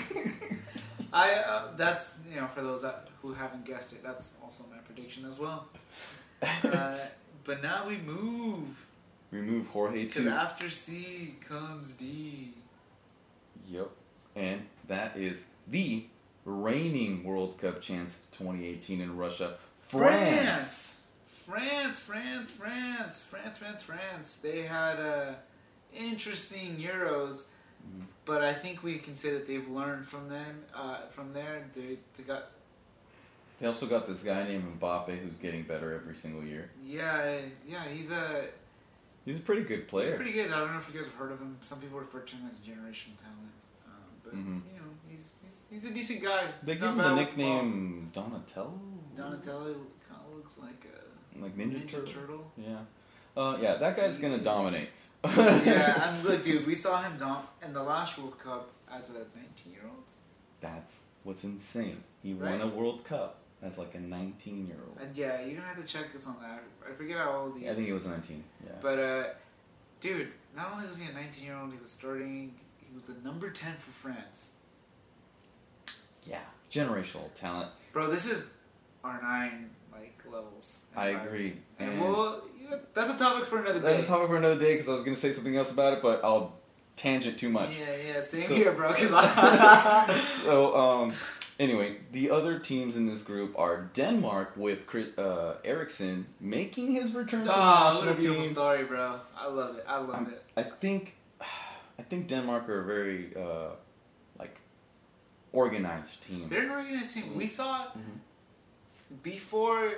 I 1.13 1.33
uh, 1.33 1.67
that's 1.77 2.11
you 2.33 2.41
know 2.41 2.47
for 2.47 2.61
those 2.63 2.81
that, 2.81 3.07
who 3.21 3.33
haven't 3.33 3.65
guessed 3.65 3.93
it, 3.93 4.01
that's 4.03 4.33
also 4.41 4.63
my 4.71 4.77
prediction 4.79 5.25
as 5.25 5.39
well. 5.39 5.67
Uh, 6.65 6.97
but 7.45 7.63
now 7.63 7.87
we 7.87 7.97
move 7.99 8.85
we 9.31 9.39
move 9.39 9.65
Jorge 9.67 10.05
because 10.05 10.23
to. 10.25 10.29
after 10.29 10.69
C 10.69 11.35
comes 11.47 11.93
D. 11.93 12.51
Yep. 13.69 13.89
And 14.35 14.65
that 14.87 15.15
is 15.15 15.45
the 15.67 16.05
reigning 16.45 17.23
World 17.23 17.57
Cup 17.59 17.81
champs 17.81 18.19
2018 18.37 19.01
in 19.01 19.15
Russia. 19.17 19.55
France. 19.81 21.03
France, 21.45 21.99
France, 21.99 22.51
France, 22.51 23.21
France, 23.21 23.57
France, 23.57 23.83
France. 23.83 24.35
They 24.37 24.61
had 24.61 24.99
uh, 24.99 25.33
interesting 25.93 26.77
Euros, 26.77 27.45
Mhm. 27.85 28.05
but 28.25 28.43
I 28.43 28.53
think 28.53 28.81
we 28.81 28.97
can 28.99 29.15
say 29.15 29.31
that 29.33 29.45
they've 29.45 29.67
learned 29.67 30.07
from 30.07 30.29
them. 30.29 30.63
Uh, 30.73 31.07
from 31.11 31.33
there, 31.33 31.67
they 31.75 31.97
they 32.17 32.23
got 32.23 32.51
They 33.59 33.67
also 33.67 33.85
got 33.87 34.07
this 34.07 34.23
guy 34.23 34.43
named 34.47 34.79
Mbappe 34.79 35.17
who's 35.19 35.37
getting 35.37 35.63
better 35.63 35.93
every 35.93 36.15
single 36.15 36.43
year. 36.43 36.69
yeah, 36.81 37.39
yeah. 37.67 37.83
He's 37.85 38.11
a 38.11 38.45
He's 39.25 39.37
a 39.39 39.41
pretty 39.41 39.63
good 39.63 39.81
he's 39.81 39.89
player. 39.89 40.15
pretty 40.15 40.33
good. 40.33 40.51
I 40.51 40.59
don't 40.59 40.71
know 40.71 40.77
if 40.79 40.87
you 40.89 40.95
guys 40.99 41.05
have 41.09 41.15
heard 41.15 41.31
of 41.31 41.39
him. 41.39 41.57
Some 41.61 41.79
people 41.79 41.99
refer 41.99 42.19
to 42.21 42.35
him 42.35 42.49
as 42.51 42.57
generational 42.59 43.17
talent, 43.17 43.53
um, 43.85 44.09
but 44.23 44.33
Mhm. 44.35 44.61
you 44.73 44.79
know 44.79 44.92
he's, 45.73 45.85
a 45.85 45.93
decent 45.93 46.21
guy. 46.23 46.45
They 46.63 46.73
give 46.75 46.83
him 46.83 46.97
the 46.97 47.15
nickname 47.15 48.09
Donatello. 48.13 48.79
Donatello 49.15 49.73
kind 50.07 50.21
of 50.27 50.35
looks 50.37 50.57
like 50.59 50.85
a 50.85 51.41
Like 51.41 51.57
Ninja, 51.57 51.81
Ninja 51.83 51.89
Turtle. 51.91 52.13
Turtle. 52.13 52.51
Yeah. 52.57 52.77
Uh, 53.35 53.57
yeah, 53.61 53.75
that 53.75 53.97
guy's 53.97 54.19
gonna 54.19 54.37
dominate. 54.37 54.89
yeah, 55.25 56.09
and 56.15 56.23
look, 56.23 56.43
dude, 56.43 56.67
we 56.67 56.75
saw 56.75 57.01
him 57.01 57.17
dom- 57.17 57.47
in 57.65 57.73
the 57.73 57.81
last 57.81 58.17
World 58.17 58.37
Cup 58.37 58.69
as 58.91 59.09
a 59.09 59.13
19 59.13 59.71
year 59.71 59.81
old. 59.85 60.03
That's 60.61 61.03
what's 61.23 61.43
insane. 61.43 62.03
He 62.21 62.33
Right. 62.33 62.51
won 62.59 62.61
a 62.61 62.67
World 62.67 63.03
Cup 63.05 63.37
as 63.61 63.77
like 63.77 63.95
a 63.95 63.99
19 63.99 64.67
year 64.67 64.77
old. 64.87 64.97
And 65.01 65.15
yeah, 65.15 65.41
you're 65.41 65.55
gonna 65.55 65.67
have 65.67 65.81
to 65.81 65.87
check 65.91 66.13
us 66.15 66.27
on 66.27 66.37
that. 66.41 66.63
I 66.87 66.93
forget 66.93 67.17
how 67.17 67.31
old 67.37 67.57
he 67.57 67.65
is. 67.65 67.71
I 67.71 67.75
think 67.75 67.87
he 67.87 67.93
was 67.93 68.05
19. 68.05 68.43
Yeah. 68.65 68.71
But 68.81 68.99
uh, 68.99 69.23
dude, 69.99 70.29
not 70.55 70.71
only 70.73 70.87
was 70.87 70.99
he 70.99 71.09
a 71.09 71.13
19 71.13 71.45
year 71.45 71.55
old, 71.55 71.71
he 71.71 71.79
was 71.79 71.91
starting. 71.91 72.53
He 72.79 72.93
was 72.93 73.03
the 73.05 73.15
number 73.27 73.49
10 73.49 73.73
for 73.83 73.91
France. 73.91 74.51
Yeah. 76.27 76.39
Generational 76.71 77.33
talent. 77.39 77.69
Bro, 77.91 78.09
this 78.11 78.25
is 78.25 78.45
R9 79.03 79.65
like 79.91 80.19
levels. 80.31 80.77
I 80.95 81.11
vibes. 81.13 81.25
agree. 81.25 81.53
And, 81.79 81.91
And- 81.91 82.01
well, 82.01 82.41
yeah, 82.61 82.77
that's 82.93 83.13
a 83.13 83.17
topic 83.17 83.47
for 83.47 83.59
another 83.59 83.79
day. 83.79 83.85
That's 83.97 84.03
a 84.03 84.07
topic 84.07 84.27
for 84.27 84.37
another 84.37 84.59
day 84.59 84.73
because 84.73 84.89
I 84.89 84.93
was 84.93 85.03
gonna 85.03 85.17
say 85.17 85.33
something 85.33 85.55
else 85.55 85.71
about 85.71 85.93
it, 85.93 86.01
but 86.01 86.23
I'll 86.23 86.53
tangent 86.95 87.37
too 87.37 87.49
much. 87.49 87.71
Yeah, 87.79 87.95
yeah, 88.15 88.21
same 88.21 88.43
So- 88.43 88.55
here, 88.55 88.71
bro. 88.71 88.93
Cause 88.93 89.11
I, 89.13 90.19
so 90.45 90.75
um, 90.75 91.13
anyway, 91.59 91.97
the 92.11 92.29
other 92.31 92.59
teams 92.59 92.95
in 92.95 93.05
this 93.07 93.23
group 93.23 93.57
are 93.57 93.89
Denmark 93.93 94.53
with 94.55 94.87
Chris- 94.87 95.17
uh, 95.17 95.57
Eriksen 95.65 96.25
making 96.39 96.93
his 96.93 97.13
return 97.13 97.41
to 97.41 97.45
the 97.47 97.53
oh, 97.53 97.57
what 97.57 97.93
a 97.93 97.95
national 97.95 98.13
beautiful 98.15 98.43
team. 98.43 98.53
story, 98.53 98.83
bro. 98.85 99.19
I 99.37 99.47
love 99.47 99.75
it. 99.77 99.85
I 99.87 99.97
love 99.97 100.15
I'm- 100.15 100.27
it. 100.33 100.43
I 100.55 100.63
think, 100.63 101.15
I 101.41 102.03
think 102.03 102.27
Denmark 102.27 102.69
are 102.69 102.81
a 102.81 102.85
very 102.85 103.33
uh, 103.35 103.39
like 103.69 103.77
organized 105.53 106.23
team. 106.27 106.49
They're 106.49 106.63
an 106.63 106.71
organized 106.71 107.13
team. 107.13 107.35
We 107.35 107.47
saw 107.47 107.87
Mhm. 107.95 108.19
before 109.21 109.93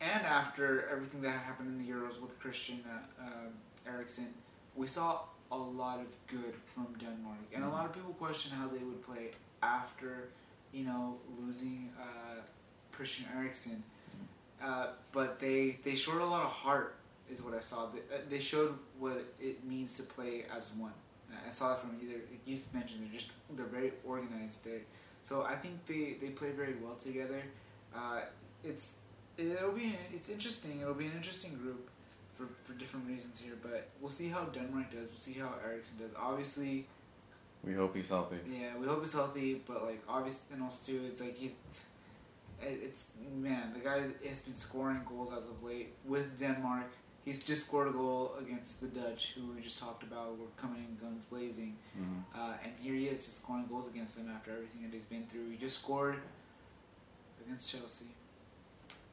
and 0.00 0.24
after 0.24 0.86
everything 0.88 1.20
that 1.22 1.38
happened 1.48 1.68
in 1.68 1.78
the 1.86 1.92
Euros 1.92 2.20
with 2.22 2.38
Christian 2.40 2.82
uh, 2.88 3.22
uh, 3.22 3.90
Eriksen, 3.92 4.32
we 4.74 4.86
saw 4.86 5.24
a 5.52 5.56
lot 5.58 5.98
of 6.00 6.06
good 6.26 6.54
from 6.64 6.86
Denmark, 6.98 7.38
and 7.52 7.64
a 7.64 7.66
Mhm. 7.66 7.72
lot 7.72 7.84
of 7.86 7.92
people 7.92 8.14
question 8.14 8.52
how 8.52 8.68
they 8.68 8.78
would 8.78 9.02
play 9.04 9.32
after, 9.62 10.30
you 10.72 10.84
know, 10.84 11.18
losing 11.38 11.92
uh, 12.00 12.40
Christian 12.92 13.26
Eriksen, 13.36 13.82
uh, 14.62 14.86
but 15.12 15.38
they 15.40 15.72
they 15.84 15.96
showed 15.96 16.22
a 16.22 16.30
lot 16.36 16.44
of 16.44 16.52
heart, 16.52 16.94
is 17.28 17.42
what 17.42 17.52
I 17.54 17.60
saw. 17.60 17.86
They, 17.92 17.98
uh, 18.14 18.20
they 18.30 18.40
showed 18.40 18.78
what 18.98 19.18
it 19.40 19.64
means 19.64 19.96
to 19.96 20.02
play 20.04 20.44
as 20.56 20.72
one. 20.72 20.94
I 21.46 21.50
saw 21.50 21.68
that 21.70 21.80
from 21.80 21.96
either 22.02 22.20
you 22.46 22.58
mentioned 22.72 23.00
they're 23.04 23.18
just 23.20 23.32
they're 23.56 23.66
very 23.66 23.92
organized. 24.04 24.64
They, 24.64 24.82
so 25.22 25.42
I 25.42 25.56
think 25.56 25.74
they 25.86 26.16
they 26.20 26.30
play 26.30 26.50
very 26.50 26.74
well 26.82 26.94
together. 26.94 27.42
Uh, 27.94 28.20
it's 28.64 28.94
it'll 29.36 29.72
be 29.72 29.96
it's 30.12 30.28
interesting. 30.28 30.80
It'll 30.80 30.94
be 30.94 31.06
an 31.06 31.16
interesting 31.16 31.56
group 31.56 31.88
for, 32.36 32.46
for 32.64 32.72
different 32.78 33.06
reasons 33.08 33.40
here, 33.40 33.54
but 33.62 33.88
we'll 34.00 34.10
see 34.10 34.28
how 34.28 34.44
Denmark 34.44 34.90
does. 34.90 35.10
We'll 35.10 35.18
see 35.28 35.38
how 35.40 35.50
Eriksen 35.64 35.98
does. 35.98 36.10
Obviously, 36.16 36.86
We 37.64 37.74
hope 37.74 37.94
he's 37.96 38.08
healthy. 38.08 38.38
yeah, 38.48 38.76
we 38.80 38.86
hope 38.86 39.00
he's 39.02 39.12
healthy, 39.12 39.60
but 39.66 39.84
like 39.84 40.02
obviously, 40.08 40.54
and 40.54 40.62
also 40.62 40.78
too, 40.92 41.00
it's 41.08 41.20
like 41.20 41.36
he's, 41.36 41.56
it's 42.60 43.10
man, 43.34 43.72
the 43.74 43.80
guy 43.80 44.02
has 44.28 44.42
been 44.42 44.54
scoring 44.56 45.00
goals 45.08 45.30
as 45.36 45.48
of 45.48 45.62
late 45.62 45.92
with 46.04 46.38
Denmark. 46.38 46.90
He's 47.30 47.44
just 47.44 47.66
scored 47.66 47.86
a 47.86 47.92
goal 47.92 48.34
against 48.40 48.80
the 48.80 48.88
Dutch, 48.88 49.34
who 49.36 49.52
we 49.52 49.60
just 49.62 49.78
talked 49.78 50.02
about. 50.02 50.36
Were 50.36 50.46
coming 50.56 50.84
in 50.84 50.96
guns 50.96 51.26
blazing, 51.26 51.76
Mhm. 51.96 52.24
uh, 52.34 52.56
and 52.60 52.72
here 52.80 52.94
he 52.94 53.06
is 53.06 53.24
just 53.24 53.36
scoring 53.36 53.66
goals 53.68 53.88
against 53.88 54.16
them 54.16 54.28
after 54.28 54.50
everything 54.50 54.82
that 54.82 54.92
he's 54.92 55.04
been 55.04 55.28
through. 55.28 55.48
He 55.50 55.56
just 55.56 55.78
scored 55.78 56.16
against 57.46 57.70
Chelsea. 57.70 58.06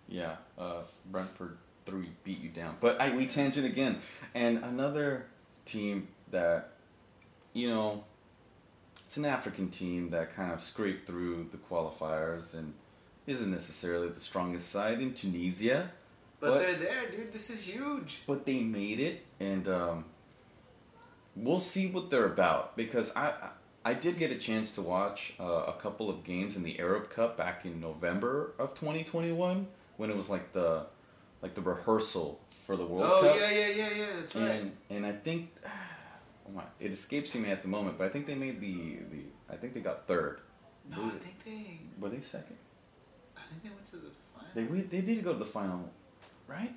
Yeah, 0.08 0.38
uh, 0.58 0.82
Brentford 1.12 1.60
three 1.86 2.10
beat 2.23 2.39
you 2.39 2.49
down, 2.49 2.77
but 2.82 2.99
I 2.99 3.15
we 3.15 3.27
tangent 3.27 3.67
again, 3.67 4.01
and 4.34 4.63
another 4.63 5.27
team 5.65 6.08
that, 6.32 6.71
you 7.53 7.69
know, 7.69 8.03
it's 9.06 9.17
an 9.17 9.25
African 9.25 9.69
team 9.69 10.10
that 10.10 10.34
kind 10.34 10.51
of 10.51 10.63
scraped 10.63 11.06
through 11.06 11.49
the 11.51 11.58
qualifiers 11.58 12.56
and 12.56 12.73
isn't 13.27 13.51
necessarily 13.51 14.10
the 14.10 14.19
strongest 14.19 14.71
side 14.71 15.01
in 15.01 15.13
Tunisia, 15.13 15.91
But 16.39 16.52
What? 16.52 16.60
they're 16.60 16.76
there, 16.76 17.10
dude. 17.10 17.32
This 17.34 17.50
is 17.50 17.62
huge. 17.62 18.21
but 18.28 18.45
they 18.45 18.60
made 18.62 19.00
it, 19.00 19.26
and 19.39 19.67
um, 19.67 20.06
we'll 21.36 21.60
see 21.60 21.88
what 21.88 22.10
they're 22.10 22.26
about 22.26 22.76
because 22.78 23.12
I. 23.15 23.34
I 23.86 23.93
did 23.93 24.19
get 24.19 24.32
a 24.32 24.36
chance 24.38 24.73
to 24.76 24.82
watch 24.82 25.34
uh, 25.39 25.43
a 25.65 25.73
couple 25.82 26.10
of 26.10 26.26
games 26.26 26.58
in 26.58 26.63
the 26.63 26.78
Arab 26.78 27.10
Cup 27.10 27.38
back 27.38 27.63
in 27.65 27.80
November 27.80 28.52
of 28.60 28.73
2021 28.76 29.65
when 29.95 30.10
it 30.10 30.17
was 30.17 30.28
like 30.30 30.52
the 30.52 30.88
like 31.41 31.56
the 31.56 31.62
rehearsal 31.62 32.41
for 32.65 32.76
the 32.76 32.86
World 32.86 33.10
oh 33.10 33.21
Cup. 33.21 33.32
Oh 33.34 33.39
yeah, 33.39 33.50
yeah, 33.50 33.67
yeah, 33.67 33.89
yeah. 33.95 34.06
That's 34.19 34.36
right. 34.36 34.43
And 34.50 34.71
and 34.89 35.06
I 35.06 35.13
think 35.13 35.56
oh 35.65 36.52
my, 36.54 36.63
it 36.82 36.91
escapes 36.91 37.34
me 37.36 37.50
at 37.50 37.62
the 37.62 37.69
moment, 37.69 37.97
but 37.97 38.04
I 38.08 38.10
think 38.10 38.28
they 38.28 38.36
made 38.36 38.60
the, 38.60 38.97
the 39.10 39.21
I 39.50 39.56
think 39.56 39.73
they 39.73 39.80
got 39.80 40.06
third. 40.06 40.41
no, 40.91 41.06
I 41.06 41.12
think 41.23 41.45
they. 41.45 41.80
Were 41.97 42.10
they 42.10 42.19
second? 42.19 42.58
I 43.38 43.41
think 43.50 43.63
they 43.63 43.69
went 43.69 43.86
to 43.86 43.95
the 43.97 44.12
final. 44.36 44.50
They 44.54 44.82
they 44.82 45.02
did 45.02 45.23
go 45.23 45.32
to 45.32 45.39
the 45.39 45.45
final, 45.45 45.89
right? 46.47 46.73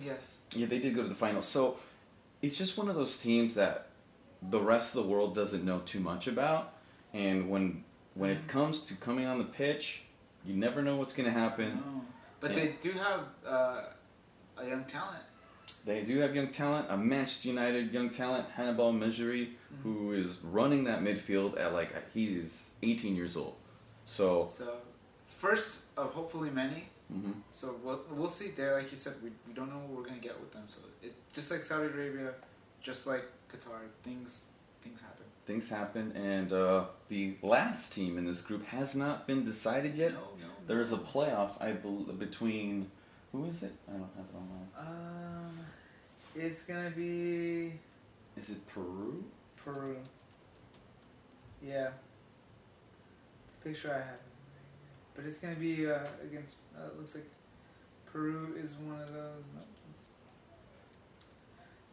yes. 0.00 0.38
Yeah, 0.54 0.66
they 0.66 0.78
did 0.78 0.94
go 0.94 1.02
to 1.02 1.08
the 1.08 1.14
finals. 1.14 1.46
So 1.46 1.78
it's 2.42 2.56
just 2.56 2.76
one 2.78 2.88
of 2.88 2.94
those 2.94 3.18
teams 3.18 3.54
that 3.54 3.86
the 4.50 4.60
rest 4.60 4.94
of 4.94 5.02
the 5.02 5.08
world 5.08 5.34
doesn't 5.34 5.64
know 5.64 5.80
too 5.80 6.00
much 6.00 6.26
about, 6.28 6.74
and 7.12 7.48
when 7.50 7.84
when 8.14 8.30
it 8.30 8.46
comes 8.48 8.82
to 8.82 8.94
coming 8.94 9.26
on 9.26 9.38
the 9.38 9.44
pitch, 9.44 10.02
you 10.44 10.54
never 10.54 10.82
know 10.82 10.96
what's 10.96 11.12
going 11.14 11.26
to 11.32 11.32
happen. 11.38 11.76
No. 11.76 12.02
But 12.40 12.50
Yeah. 12.50 12.56
they 12.56 12.68
do 12.80 12.90
have 12.92 13.20
uh, 13.46 13.82
a 14.56 14.66
young 14.66 14.84
talent. 14.84 15.22
They 15.84 16.02
do 16.04 16.18
have 16.18 16.34
young 16.34 16.48
talent, 16.48 16.86
a 16.90 16.96
Manchester 16.96 17.48
United 17.48 17.92
young 17.92 18.10
talent, 18.10 18.48
Hannibal 18.50 18.92
Mejbri, 18.92 19.50
who 19.82 20.12
is 20.12 20.36
running 20.42 20.84
that 20.84 21.02
midfield 21.02 21.58
at 21.60 21.72
like 21.72 21.90
he 22.12 22.34
is 22.36 22.70
18 22.82 23.14
years 23.16 23.36
old. 23.36 23.54
So, 24.04 24.48
So 24.50 24.74
first 25.26 25.76
of 25.96 26.12
hopefully 26.14 26.50
many. 26.50 26.88
Mhm. 27.12 27.34
So 27.50 27.76
we'll, 27.82 28.00
we'll 28.10 28.28
see 28.28 28.48
there. 28.48 28.74
Like 28.78 28.90
you 28.90 28.96
said, 28.98 29.14
we, 29.22 29.30
we 29.46 29.54
don't 29.54 29.70
know 29.70 29.78
what 29.78 29.90
we're 29.90 30.04
gonna 30.08 30.20
get 30.20 30.38
with 30.40 30.52
them. 30.52 30.64
So 30.68 30.80
it 31.02 31.14
just 31.32 31.50
like 31.50 31.64
Saudi 31.64 31.86
Arabia, 31.86 32.32
just 32.80 33.06
like 33.06 33.24
Qatar, 33.50 33.80
things 34.02 34.48
things 34.82 35.00
happen. 35.00 35.24
things 35.46 35.68
happen, 35.68 36.12
and 36.12 36.52
uh, 36.52 36.84
the 37.08 37.36
last 37.42 37.92
team 37.92 38.18
in 38.18 38.24
this 38.26 38.40
group 38.42 38.64
has 38.66 38.94
not 38.94 39.26
been 39.26 39.44
decided 39.44 39.94
yet. 39.96 40.12
No, 40.12 40.20
no. 40.40 40.46
There 40.66 40.80
is 40.80 40.92
a 40.92 40.98
playoff, 40.98 41.60
I 41.62 41.72
believe, 41.72 42.18
between 42.18 42.90
who 43.32 43.46
is 43.46 43.62
it? 43.62 43.72
I 43.88 43.92
don't 43.92 44.10
have 44.16 44.26
it 44.32 44.36
online. 44.36 44.68
Um, 44.76 45.58
it's 46.34 46.62
gonna 46.64 46.90
be 46.90 47.72
Is 48.36 48.50
it 48.50 48.66
Peru? 48.68 49.24
Peru. 49.56 49.96
Yeah. 51.62 51.90
The 53.62 53.70
picture 53.70 53.90
I 53.92 53.98
have, 53.98 54.20
but 55.18 55.26
it's 55.26 55.38
gonna 55.38 55.56
be 55.56 55.90
uh, 55.90 55.98
against. 56.22 56.58
Uh, 56.76 56.86
it 56.86 56.96
looks 56.96 57.16
like 57.16 57.24
Peru 58.06 58.54
is 58.56 58.76
one 58.76 59.00
of 59.00 59.12
those. 59.12 59.42
No, 59.52 59.62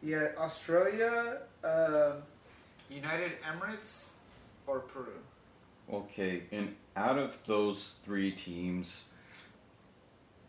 yeah, 0.00 0.28
Australia, 0.38 1.40
uh, 1.64 2.12
United 2.88 3.32
Emirates, 3.42 4.12
or 4.68 4.78
Peru. 4.78 5.14
Okay, 5.92 6.44
and 6.52 6.76
out 6.96 7.18
of 7.18 7.36
those 7.46 7.96
three 8.04 8.30
teams, 8.30 9.08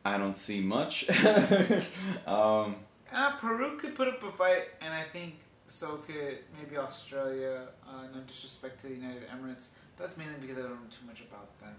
I 0.06 0.20
don't 0.20 0.38
see 0.38 0.62
much. 0.62 1.10
um, 2.28 2.76
Uh, 3.12 3.32
Peru 3.38 3.78
could 3.78 3.96
put 3.96 4.08
up 4.08 4.22
a 4.22 4.32
fight, 4.34 4.66
and 4.82 4.94
I 4.94 5.02
think 5.02 5.40
so 5.66 5.96
could 6.06 6.40
maybe 6.56 6.78
Australia. 6.78 7.70
Uh, 7.88 8.04
no 8.14 8.22
disrespect 8.28 8.82
to 8.82 8.88
the 8.90 8.96
United 8.96 9.24
Emirates. 9.30 9.70
That's 9.98 10.16
mainly 10.16 10.36
because 10.40 10.60
I 10.60 10.62
don't 10.62 10.74
know 10.74 10.92
too 10.92 11.08
much 11.08 11.22
about 11.22 11.60
them. 11.60 11.74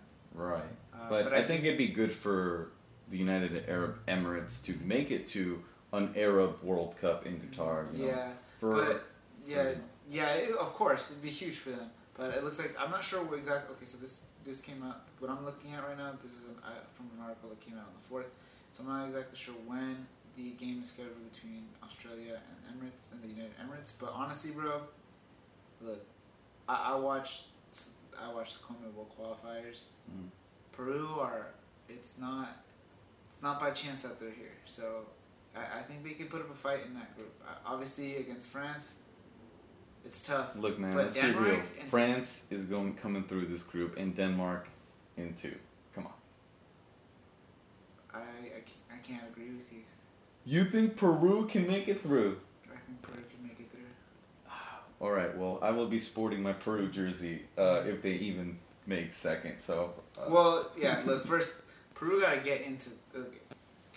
Right. 0.46 0.62
Uh, 0.94 1.08
but, 1.08 1.24
but 1.24 1.34
I, 1.34 1.38
I 1.38 1.42
think 1.44 1.64
it'd 1.64 1.78
be 1.78 1.88
good 1.88 2.12
for 2.12 2.70
the 3.10 3.18
United 3.18 3.68
Arab 3.68 4.04
Emirates 4.06 4.62
to 4.64 4.74
make 4.84 5.10
it 5.10 5.26
to 5.28 5.62
an 5.92 6.12
Arab 6.16 6.62
World 6.62 6.96
Cup 7.00 7.26
in 7.26 7.40
Qatar. 7.40 7.92
You 7.96 8.06
know, 8.06 8.10
yeah, 8.10 8.28
for 8.60 8.74
but 8.74 9.04
yeah, 9.46 9.72
for- 9.72 9.80
yeah. 10.08 10.32
It, 10.34 10.50
of 10.52 10.74
course, 10.74 11.10
it'd 11.10 11.22
be 11.22 11.30
huge 11.30 11.56
for 11.56 11.70
them. 11.70 11.90
But 12.16 12.34
it 12.34 12.44
looks 12.44 12.58
like 12.58 12.74
I'm 12.78 12.90
not 12.90 13.04
sure 13.04 13.22
what 13.22 13.36
exactly. 13.36 13.74
Okay, 13.76 13.84
so 13.84 13.96
this 13.98 14.20
this 14.44 14.60
came 14.60 14.82
out. 14.82 15.02
What 15.18 15.30
I'm 15.30 15.44
looking 15.44 15.72
at 15.74 15.86
right 15.86 15.96
now, 15.96 16.12
this 16.22 16.32
is 16.32 16.48
an, 16.48 16.56
from 16.94 17.06
an 17.16 17.22
article 17.22 17.48
that 17.50 17.60
came 17.60 17.74
out 17.74 17.86
on 17.86 17.94
the 17.94 18.08
fourth. 18.08 18.26
So 18.72 18.82
I'm 18.82 18.88
not 18.88 19.06
exactly 19.06 19.38
sure 19.38 19.54
when 19.66 20.06
the 20.36 20.50
game 20.52 20.80
is 20.82 20.88
scheduled 20.88 21.32
between 21.32 21.64
Australia 21.82 22.38
and 22.38 22.80
Emirates 22.80 23.12
and 23.12 23.22
the 23.22 23.28
United 23.28 23.52
Emirates. 23.58 23.92
But 23.98 24.12
honestly, 24.14 24.50
bro, 24.50 24.82
look, 25.80 26.04
I, 26.68 26.92
I 26.92 26.96
watched 26.96 27.44
I 28.22 28.32
watched 28.32 28.58
the 28.58 28.64
CONMEBOL 28.66 29.06
qualifiers. 29.18 29.88
Mm. 30.10 30.28
Peru 30.72 31.08
are 31.20 31.48
it's 31.88 32.18
not 32.18 32.64
it's 33.28 33.42
not 33.42 33.60
by 33.60 33.70
chance 33.70 34.02
that 34.02 34.20
they're 34.20 34.30
here. 34.30 34.56
So 34.66 35.06
I, 35.56 35.80
I 35.80 35.82
think 35.82 36.04
they 36.04 36.12
could 36.12 36.30
put 36.30 36.40
up 36.40 36.50
a 36.50 36.54
fight 36.54 36.80
in 36.86 36.94
that 36.94 37.16
group. 37.16 37.32
Uh, 37.46 37.52
obviously 37.66 38.16
against 38.16 38.50
France, 38.50 38.94
it's 40.04 40.22
tough. 40.22 40.56
Look, 40.56 40.78
man, 40.78 40.94
But 40.94 41.06
let's 41.06 41.16
be 41.16 41.26
real. 41.26 41.34
Denmark 41.34 41.90
France 41.90 42.44
is 42.50 42.66
going 42.66 42.94
coming 42.94 43.24
through 43.24 43.46
this 43.46 43.62
group, 43.62 43.96
and 43.96 44.16
Denmark 44.16 44.68
in 45.16 45.34
two. 45.34 45.54
Come 45.94 46.06
on. 46.06 46.12
I, 48.14 48.18
I, 48.20 48.94
I 48.94 48.98
can't 49.02 49.24
agree 49.30 49.50
with 49.50 49.72
you. 49.72 49.80
You 50.44 50.64
think 50.64 50.96
Peru 50.96 51.46
can 51.46 51.66
make 51.66 51.88
it 51.88 52.02
through? 52.02 52.38
I 52.72 52.78
think 52.86 53.02
Peru 53.02 53.22
can 53.30 53.46
make 53.46 53.60
it 53.60 53.70
through. 53.70 53.80
All 55.00 55.10
right. 55.10 55.36
Well, 55.36 55.58
I 55.62 55.70
will 55.70 55.86
be 55.86 55.98
sporting 55.98 56.42
my 56.42 56.52
Peru 56.52 56.88
jersey 56.88 57.42
uh, 57.56 57.84
if 57.86 58.02
they 58.02 58.12
even 58.12 58.58
make 58.86 59.12
second. 59.12 59.60
So 59.60 59.92
uh, 60.18 60.26
Well, 60.30 60.70
yeah. 60.76 61.02
Look, 61.06 61.26
first 61.26 61.54
Peru 61.94 62.20
got 62.20 62.34
to 62.34 62.40
get 62.40 62.62
into. 62.62 62.90
Look, 63.14 63.34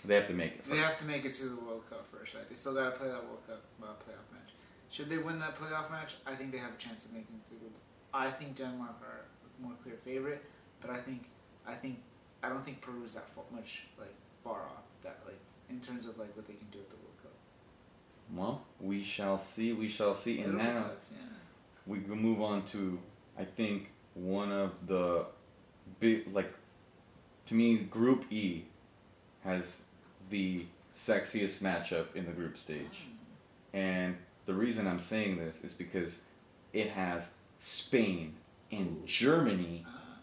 they 0.04 0.14
have 0.14 0.26
to 0.28 0.34
make 0.34 0.52
it. 0.52 0.64
they 0.70 0.78
have 0.78 0.98
to 0.98 1.04
make 1.04 1.24
it 1.24 1.32
to 1.34 1.46
the 1.46 1.56
World 1.56 1.82
Cup 1.90 2.06
first, 2.12 2.34
right? 2.34 2.48
They 2.48 2.54
still 2.54 2.74
got 2.74 2.92
to 2.92 2.98
play 2.98 3.08
that 3.08 3.24
World 3.24 3.46
Cup 3.46 3.62
uh, 3.82 3.86
playoff 3.86 4.26
match. 4.32 4.50
Should 4.90 5.08
they 5.08 5.18
win 5.18 5.38
that 5.40 5.56
playoff 5.56 5.90
match, 5.90 6.16
I 6.26 6.34
think 6.34 6.52
they 6.52 6.58
have 6.58 6.74
a 6.74 6.76
chance 6.76 7.06
of 7.06 7.12
making 7.12 7.40
it 7.40 7.48
through. 7.48 7.70
I 8.14 8.30
think 8.30 8.56
Denmark 8.56 8.96
are 9.02 9.24
a 9.24 9.62
more 9.62 9.72
clear 9.82 9.96
favorite, 10.04 10.44
but 10.80 10.90
I 10.90 10.96
think 10.96 11.28
I 11.66 11.74
think 11.74 11.98
I 12.42 12.48
don't 12.48 12.64
think 12.64 12.80
Peru's 12.80 13.14
that 13.14 13.26
much 13.52 13.84
like 13.98 14.14
far 14.44 14.62
off 14.62 14.84
that 15.02 15.18
like 15.24 15.38
in 15.70 15.80
terms 15.80 16.06
of 16.06 16.18
like 16.18 16.36
what 16.36 16.46
they 16.46 16.54
can 16.54 16.68
do 16.70 16.78
at 16.78 16.90
the 16.90 16.96
World 16.96 17.00
Cup. 17.00 17.01
Well, 18.34 18.62
we 18.80 19.02
shall 19.02 19.38
see. 19.38 19.72
We 19.72 19.88
shall 19.88 20.14
see. 20.14 20.40
And 20.40 20.56
now 20.56 20.74
tough, 20.74 20.92
yeah. 21.12 21.18
we 21.86 22.00
can 22.00 22.18
move 22.18 22.40
on 22.40 22.64
to, 22.66 22.98
I 23.38 23.44
think, 23.44 23.90
one 24.14 24.50
of 24.50 24.86
the 24.86 25.26
big, 26.00 26.32
like, 26.32 26.52
to 27.46 27.54
me, 27.54 27.76
Group 27.76 28.24
E 28.30 28.64
has 29.44 29.82
the 30.30 30.64
sexiest 30.96 31.60
matchup 31.62 32.14
in 32.14 32.26
the 32.26 32.32
group 32.32 32.56
stage. 32.56 33.06
And 33.72 34.16
the 34.46 34.54
reason 34.54 34.86
I'm 34.86 35.00
saying 35.00 35.38
this 35.38 35.64
is 35.64 35.72
because 35.72 36.20
it 36.72 36.90
has 36.90 37.30
Spain 37.58 38.34
and 38.70 39.06
Germany, 39.06 39.84
Ah, 39.86 40.18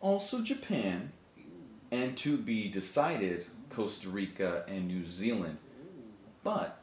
also 0.00 0.40
Japan, 0.42 1.12
and 1.90 2.16
to 2.18 2.36
be 2.36 2.68
decided, 2.68 3.46
Costa 3.68 4.08
Rica 4.08 4.64
and 4.68 4.88
New 4.88 5.06
Zealand. 5.06 5.58
But 6.42 6.79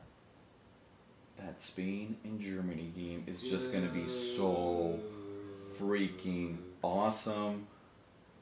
that 1.39 1.61
Spain 1.61 2.17
and 2.23 2.39
Germany 2.39 2.91
game 2.95 3.23
is 3.27 3.41
just 3.41 3.71
going 3.71 3.87
to 3.87 3.93
be 3.93 4.07
so 4.07 4.99
freaking 5.79 6.57
awesome. 6.83 7.67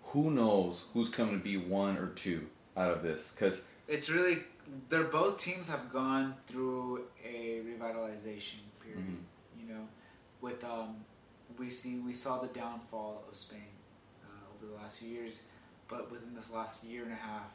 who 0.10 0.32
knows 0.32 0.86
who's 0.94 1.10
coming 1.10 1.38
to 1.38 1.44
be 1.44 1.58
one 1.58 1.98
or 1.98 2.08
two 2.08 2.48
out 2.78 2.92
of 2.92 3.04
this? 3.04 3.32
Because 3.36 3.64
It's 3.88 4.10
really 4.10 4.40
they're 4.90 5.04
both 5.04 5.40
teams 5.40 5.68
have 5.68 5.92
gone 5.92 6.36
through 6.48 7.04
a 7.24 7.62
revitalization 7.66 8.62
period. 8.82 9.06
Mhm. 9.06 9.18
You 9.60 9.74
know, 9.74 9.88
with 10.42 10.64
um, 10.64 11.04
we 11.60 11.70
see 11.70 12.00
we 12.00 12.14
saw 12.14 12.40
the 12.40 12.48
downfall 12.48 13.24
of 13.30 13.36
Spain 13.36 13.68
uh, 14.24 14.54
over 14.56 14.72
the 14.72 14.78
last 14.82 15.00
few 15.00 15.10
years, 15.10 15.42
but 15.88 16.10
within 16.12 16.34
this 16.34 16.50
last 16.50 16.84
year 16.84 17.04
and 17.04 17.12
a 17.12 17.16
half 17.16 17.52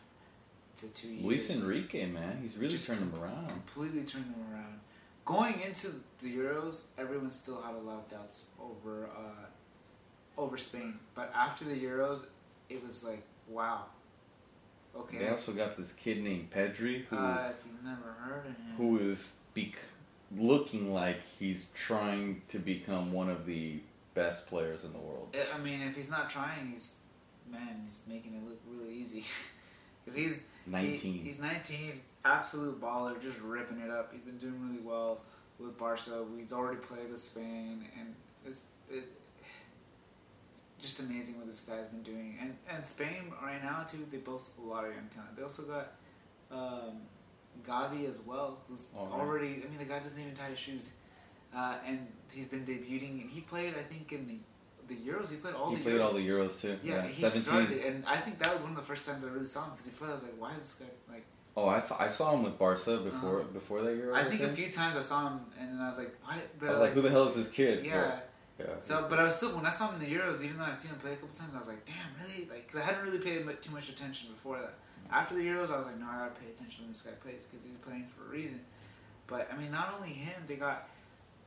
to 0.76 0.88
two 0.88 1.08
years, 1.08 1.24
Luis 1.24 1.50
Enrique, 1.50 2.06
man, 2.06 2.38
he's 2.42 2.56
really 2.56 2.78
turned 2.78 3.00
them 3.12 3.20
around. 3.22 3.48
completely 3.48 4.02
turned 4.02 4.26
them 4.26 4.44
around. 4.52 4.80
Going 5.24 5.60
into 5.60 5.88
the 6.20 6.34
Euros, 6.36 6.82
everyone 6.98 7.30
still 7.30 7.60
had 7.62 7.74
a 7.74 7.78
lot 7.78 7.98
of 7.98 8.08
doubts 8.10 8.46
over 8.60 9.08
uh, 9.16 10.40
over 10.40 10.56
Spain, 10.56 10.98
but 11.14 11.30
after 11.34 11.64
the 11.64 11.78
Euros, 11.78 12.24
it 12.68 12.82
was 12.84 13.04
like, 13.04 13.22
wow, 13.48 13.84
okay. 14.96 15.18
They 15.18 15.28
also 15.28 15.52
got 15.52 15.76
this 15.76 15.92
kid 15.92 16.22
named 16.22 16.50
Pedri 16.50 17.04
who 17.04 17.16
uh, 17.16 17.50
if 17.50 17.64
you've 17.66 17.84
never 17.84 18.12
heard 18.18 18.46
of 18.46 18.56
him, 18.56 18.74
who 18.76 18.98
is 18.98 19.34
bec- 19.54 19.78
looking 20.36 20.92
like 20.92 21.20
he's 21.38 21.68
trying 21.74 22.42
to 22.48 22.58
become 22.58 23.12
one 23.12 23.28
of 23.28 23.46
the 23.46 23.80
best 24.14 24.46
players 24.48 24.84
in 24.84 24.92
the 24.92 24.98
world. 24.98 25.36
I 25.54 25.58
mean, 25.58 25.80
if 25.82 25.94
he's 25.94 26.10
not 26.10 26.30
trying, 26.30 26.72
he's 26.72 26.94
man, 27.50 27.82
he's 27.84 28.02
making 28.08 28.34
it 28.34 28.48
look 28.48 28.60
really 28.68 28.94
easy. 28.94 29.24
Because 30.02 30.18
he's 30.18 30.36
he- 30.64 30.70
19. 30.70 31.24
he's 31.24 31.38
19, 31.38 32.00
absolute 32.24 32.80
baller, 32.80 33.20
just 33.20 33.38
ripping 33.40 33.80
it 33.80 33.90
up. 33.90 34.12
He's 34.12 34.22
been 34.22 34.38
doing 34.38 34.60
really 34.68 34.80
well 34.82 35.20
with 35.58 35.76
Barca. 35.78 36.24
He's 36.38 36.52
already 36.52 36.78
played 36.78 37.10
with 37.10 37.20
Spain, 37.20 37.84
and 37.98 38.14
it's 38.46 38.64
it, 38.90 39.04
just 40.80 41.00
amazing 41.00 41.36
what 41.38 41.46
this 41.46 41.60
guy's 41.60 41.86
been 41.86 42.02
doing. 42.02 42.38
And 42.40 42.56
and 42.68 42.86
Spain 42.86 43.32
right 43.42 43.62
now 43.62 43.84
too, 43.84 44.06
they 44.10 44.18
boast 44.18 44.50
a 44.58 44.66
lot 44.66 44.84
of 44.84 44.92
young 44.94 45.08
talent. 45.14 45.36
They 45.36 45.42
also 45.42 45.62
got 45.64 45.92
um, 46.50 47.02
Gavi 47.66 48.08
as 48.08 48.20
well, 48.20 48.58
who's 48.68 48.88
Oh, 48.96 49.10
already. 49.12 49.62
I 49.64 49.68
mean, 49.68 49.78
the 49.78 49.84
guy 49.84 49.98
doesn't 50.00 50.18
even 50.20 50.34
tie 50.34 50.50
his 50.50 50.58
shoes, 50.58 50.92
uh, 51.54 51.76
and 51.86 52.06
he's 52.32 52.46
been 52.48 52.64
debuting. 52.64 53.20
And 53.22 53.30
he 53.30 53.40
played, 53.40 53.74
I 53.78 53.82
think, 53.82 54.12
in 54.12 54.26
the 54.26 54.38
the 54.88 54.96
Euros. 54.96 55.30
He 55.30 55.36
played 55.36 55.54
all 55.54 55.70
he 55.70 55.76
the 55.76 55.82
played 55.82 55.94
Euros. 55.96 56.04
all 56.06 56.12
the 56.12 56.26
Euros 56.28 56.60
too. 56.60 56.78
Yeah, 56.82 56.96
Yeah, 56.96 57.06
he 57.06 57.20
17. 57.22 57.42
started, 57.42 57.84
and 57.84 58.04
I 58.06 58.16
think 58.16 58.38
that 58.40 58.52
was 58.52 58.62
one 58.62 58.72
of 58.72 58.76
the 58.76 58.82
first 58.82 59.06
times 59.06 59.22
I 59.22 59.28
really 59.28 59.46
saw 59.46 59.64
him 59.64 59.70
because 59.72 59.86
before 59.86 60.06
that 60.08 60.12
I 60.12 60.16
was 60.16 60.22
like, 60.24 60.34
why 60.38 60.50
is 60.52 60.58
this 60.58 60.74
guy 60.80 61.12
like? 61.12 61.24
Oh, 61.56 61.68
I 61.68 61.80
saw, 61.80 61.96
I 62.00 62.08
saw 62.08 62.32
him 62.34 62.44
with 62.44 62.58
Barca 62.58 62.98
before 62.98 63.40
Uh-huh. 63.40 63.48
before 63.52 63.82
that 63.82 63.96
Euro. 63.96 64.14
I 64.14 64.24
think 64.24 64.40
a 64.42 64.48
few 64.52 64.70
times 64.70 64.96
I 64.96 65.02
saw 65.02 65.28
him, 65.28 65.40
and 65.58 65.72
then 65.72 65.80
I 65.80 65.88
was 65.88 65.98
like, 65.98 66.14
what? 66.24 66.38
But 66.58 66.68
I 66.68 66.72
was 66.72 66.80
like, 66.80 66.92
who 66.92 67.02
the 67.02 67.10
hell 67.10 67.28
is 67.28 67.36
this 67.36 67.48
kid? 67.48 67.84
Yeah. 67.84 68.20
Yeah. 68.58 68.66
So, 68.82 69.06
but 69.08 69.18
I 69.18 69.22
was 69.24 69.36
still 69.36 69.56
when 69.56 69.64
I 69.66 69.70
saw 69.70 69.90
him 69.90 70.00
in 70.02 70.08
the 70.08 70.14
Euros, 70.14 70.42
even 70.44 70.58
though 70.58 70.64
I'd 70.64 70.80
seen 70.80 70.92
him 70.92 70.98
play 71.00 71.12
a 71.12 71.16
couple 71.16 71.34
times, 71.34 71.52
I 71.54 71.58
was 71.60 71.68
like, 71.68 71.82
damn, 71.86 71.96
really? 72.20 72.46
Like, 72.50 72.70
cause 72.70 72.82
I 72.82 72.84
hadn't 72.84 73.04
really 73.04 73.18
paid 73.18 73.44
too 73.62 73.72
much 73.72 73.88
attention 73.88 74.28
before 74.32 74.58
that. 74.60 74.74
After 75.10 75.34
the 75.34 75.40
Euros, 75.40 75.70
I 75.72 75.78
was 75.78 75.86
like, 75.86 75.98
no, 75.98 76.06
I 76.06 76.18
gotta 76.18 76.32
pay 76.32 76.50
attention 76.54 76.84
when 76.84 76.92
this 76.92 77.00
guy 77.02 77.12
plays 77.12 77.46
because 77.46 77.64
he's 77.66 77.76
playing 77.78 78.06
for 78.14 78.26
a 78.26 78.28
reason. 78.30 78.60
But 79.26 79.50
I 79.52 79.56
mean, 79.56 79.70
not 79.72 79.94
only 79.96 80.10
him, 80.10 80.42
they 80.46 80.56
got. 80.56 80.88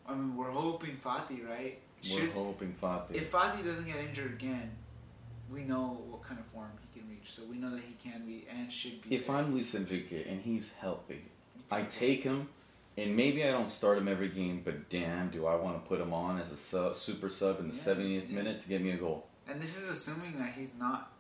I 0.08 0.14
mean, 0.16 0.36
we're 0.36 0.50
hoping 0.52 0.98
Fati, 1.06 1.48
right? 1.48 1.80
We're 2.12 2.32
hoping 2.32 2.76
Fati. 2.82 3.14
If 3.16 3.32
Fati 3.32 3.64
doesn't 3.64 3.86
get 3.86 3.98
injured 3.98 4.34
again, 4.34 4.72
we 5.52 5.62
know 5.64 6.02
what 6.10 6.24
kind 6.24 6.40
of 6.40 6.46
form 6.48 6.72
he 6.94 7.00
can 7.00 7.10
reach. 7.10 7.32
So 7.32 7.44
we 7.50 7.58
know 7.58 7.72
that 7.72 7.82
he 7.82 7.96
can 8.10 8.26
be 8.26 8.46
and 8.50 8.72
should 8.72 9.02
be. 9.08 9.16
If 9.16 9.28
there. 9.28 9.36
I'm 9.36 9.54
Luis 9.54 9.76
Enrique 9.76 10.24
and 10.30 10.42
he's 10.42 10.74
healthy, 10.74 11.22
I 11.72 11.84
take 11.84 12.24
him, 12.24 12.50
and 12.98 13.16
maybe 13.16 13.44
I 13.44 13.52
don't 13.52 13.70
start 13.70 13.98
him 13.98 14.08
every 14.08 14.30
game, 14.30 14.62
but 14.64 14.90
damn, 14.90 15.30
do 15.30 15.46
I 15.46 15.56
want 15.56 15.82
to 15.82 15.88
put 15.88 16.00
him 16.00 16.14
on 16.14 16.40
as 16.40 16.52
a 16.52 16.58
sub, 16.58 16.96
super 16.96 17.30
sub 17.30 17.60
in 17.60 17.70
the 17.70 17.76
Yeah, 17.76 17.82
70th 17.82 18.30
yeah. 18.30 18.36
minute 18.36 18.62
to 18.62 18.70
get 18.70 18.82
me 18.82 18.92
a 18.92 18.98
goal? 18.98 19.28
And 19.48 19.62
this 19.62 19.78
is 19.78 19.90
assuming 19.90 20.38
that 20.40 20.54
he's 20.54 20.74
not 20.76 21.12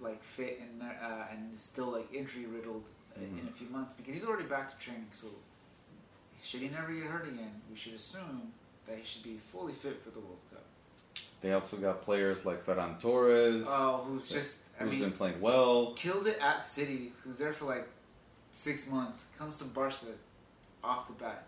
like 0.00 0.22
fit 0.22 0.58
and 0.60 0.82
uh, 0.82 1.24
and 1.32 1.58
still 1.58 1.90
like 1.92 2.12
injury 2.12 2.46
riddled 2.46 2.90
in 3.16 3.22
Mhm. 3.22 3.48
a 3.48 3.52
few 3.52 3.68
months 3.68 3.94
because 3.94 4.12
he's 4.12 4.24
already 4.26 4.44
back 4.46 4.68
to 4.70 4.76
training. 4.84 5.08
So 5.12 5.28
should 6.42 6.60
he 6.60 6.68
never 6.68 6.92
get 6.92 7.04
hurt 7.04 7.26
again, 7.26 7.62
we 7.70 7.76
should 7.76 7.94
assume 7.94 8.52
that 8.86 8.98
he 8.98 9.04
should 9.04 9.22
be 9.22 9.38
fully 9.38 9.72
fit 9.72 10.02
for 10.02 10.10
the 10.10 10.20
World 10.20 10.38
Cup. 10.50 10.64
They 11.42 11.52
also 11.52 11.76
got 11.76 12.02
players 12.02 12.44
like 12.44 12.64
Ferran 12.66 13.00
Torres, 13.00 13.66
Oh, 13.68 14.04
who's 14.08 14.28
just 14.28 14.62
I 14.80 14.84
who's 14.84 14.92
mean 14.92 15.00
been 15.00 15.12
playing 15.12 15.40
well. 15.40 15.92
killed 15.94 16.26
it 16.26 16.38
at 16.40 16.64
City, 16.64 17.12
who's 17.22 17.38
there 17.38 17.52
for 17.52 17.66
like 17.66 17.86
six 18.52 18.88
months, 18.88 19.26
comes 19.38 19.58
to 19.58 19.64
Barca 19.64 20.06
off 20.82 21.06
the 21.08 21.14
bat. 21.14 21.46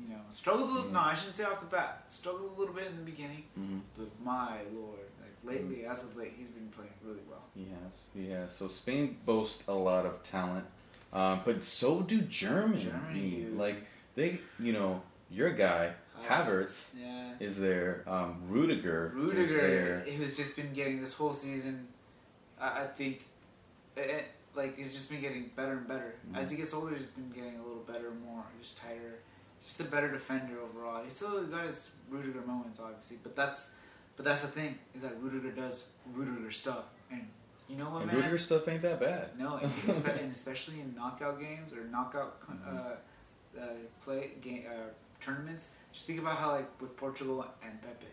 You 0.00 0.10
know, 0.10 0.20
struggled 0.30 0.70
a 0.70 0.72
little. 0.72 0.88
Mhm. 0.90 0.92
No, 0.94 1.00
I 1.00 1.14
shouldn't 1.14 1.34
say 1.36 1.44
off 1.44 1.60
the 1.60 1.66
bat. 1.66 2.04
Struggled 2.08 2.56
a 2.56 2.60
little 2.60 2.74
bit 2.74 2.86
in 2.86 2.96
the 2.96 3.02
beginning, 3.02 3.44
hmm 3.54 3.78
but 3.96 4.08
my 4.24 4.58
lord, 4.74 5.00
like 5.20 5.34
lately, 5.44 5.84
as 5.84 6.02
of 6.02 6.16
late, 6.16 6.32
he's 6.36 6.48
been 6.48 6.68
playing 6.68 6.92
really 7.04 7.20
well. 7.28 7.42
He 7.54 7.64
has, 7.64 8.02
he 8.14 8.30
has. 8.30 8.52
So 8.54 8.68
Spain 8.68 9.18
boasts 9.26 9.62
a 9.68 9.74
lot 9.74 10.06
of 10.06 10.22
talent, 10.22 10.64
um, 11.12 11.40
but 11.44 11.62
so 11.62 12.00
do 12.00 12.20
Germany. 12.22 12.84
Germany. 12.84 13.46
Like 13.54 13.84
they, 14.14 14.38
you 14.58 14.72
know, 14.72 15.02
your 15.30 15.50
guy 15.50 15.92
Havertz 16.26 16.94
Yeah. 16.98 17.32
is 17.40 17.58
there. 17.60 18.04
Um, 18.06 18.42
Rudiger, 18.48 19.08
is 19.08 19.14
Rudiger, 19.14 19.56
there. 19.56 20.00
who's 20.16 20.36
just 20.36 20.56
been 20.56 20.72
getting 20.72 21.00
this 21.00 21.14
whole 21.14 21.32
season, 21.32 21.88
I, 22.60 22.82
I 22.82 22.86
think, 22.86 23.26
it, 23.96 24.00
it- 24.00 24.24
like 24.54 24.76
he's 24.76 24.92
just 24.92 25.08
been 25.08 25.22
getting 25.22 25.50
better 25.56 25.72
and 25.72 25.88
better 25.88 26.14
Mhm. 26.30 26.36
as 26.36 26.50
he 26.50 26.58
gets 26.58 26.74
older. 26.74 26.94
He's 26.94 27.06
been 27.06 27.30
getting 27.30 27.58
a 27.58 27.62
little 27.62 27.84
better, 27.84 28.10
more 28.10 28.44
just 28.60 28.76
tighter, 28.76 29.18
just 29.62 29.80
a 29.80 29.84
better 29.84 30.10
defender 30.12 30.60
overall. 30.60 31.02
He's 31.02 31.14
still 31.16 31.42
got 31.44 31.66
his 31.66 31.92
Rudiger 32.10 32.42
moments, 32.42 32.78
obviously, 32.78 33.16
but 33.22 33.34
that's, 33.34 33.68
but 34.16 34.26
that's 34.26 34.42
the 34.42 34.48
thing 34.48 34.78
is 34.94 35.00
that 35.02 35.18
Rudiger 35.22 35.52
does 35.52 35.86
Rudiger 36.12 36.50
stuff, 36.50 36.84
and 37.10 37.26
you 37.66 37.76
know 37.76 37.86
what, 37.88 38.02
And 38.02 38.08
man? 38.08 38.16
Rudiger 38.16 38.36
stuff 38.36 38.68
ain't 38.68 38.82
that 38.82 39.00
bad. 39.00 39.38
No, 39.38 39.56
and, 39.56 39.72
especially 40.30 40.80
in 40.80 40.94
knockout 40.94 41.40
games 41.40 41.72
or 41.72 41.84
knockout 41.84 42.36
uh, 42.68 43.58
uh, 43.58 43.64
play 44.02 44.32
game 44.42 44.64
uh, 44.68 44.90
tournaments. 45.18 45.70
Just 45.92 46.06
think 46.06 46.18
about 46.20 46.36
how 46.36 46.52
like 46.52 46.80
with 46.80 46.96
Portugal 46.96 47.44
and 47.62 47.80
Pepe, 47.82 48.06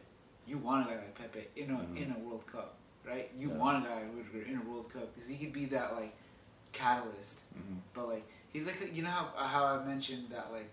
you 0.46 0.58
want 0.58 0.86
a 0.88 0.90
guy 0.92 0.98
like 0.98 1.16
Pepe 1.16 1.48
in 1.56 1.72
a 1.72 1.78
Mhm. 1.78 1.98
in 1.98 2.12
a 2.16 2.20
World 2.20 2.46
Cup, 2.46 2.76
right? 3.06 3.32
You 3.38 3.50
Yeah. 3.50 3.56
want 3.56 3.86
a 3.86 3.88
guy 3.90 3.96
like 4.04 4.14
Rudiger 4.16 4.42
in 4.52 4.58
a 4.58 4.64
World 4.70 4.92
Cup 4.92 5.14
because 5.14 5.30
he 5.30 5.38
could 5.38 5.54
be 5.54 5.66
that 5.68 5.94
like 5.96 6.14
catalyst. 6.74 7.42
Mhm. 7.58 7.80
But 7.94 8.08
like 8.10 8.24
he's 8.52 8.66
like 8.66 8.94
you 8.96 9.04
know 9.04 9.10
how 9.10 9.26
how 9.46 9.64
I 9.66 9.86
mentioned 9.86 10.30
that 10.30 10.52
like 10.52 10.72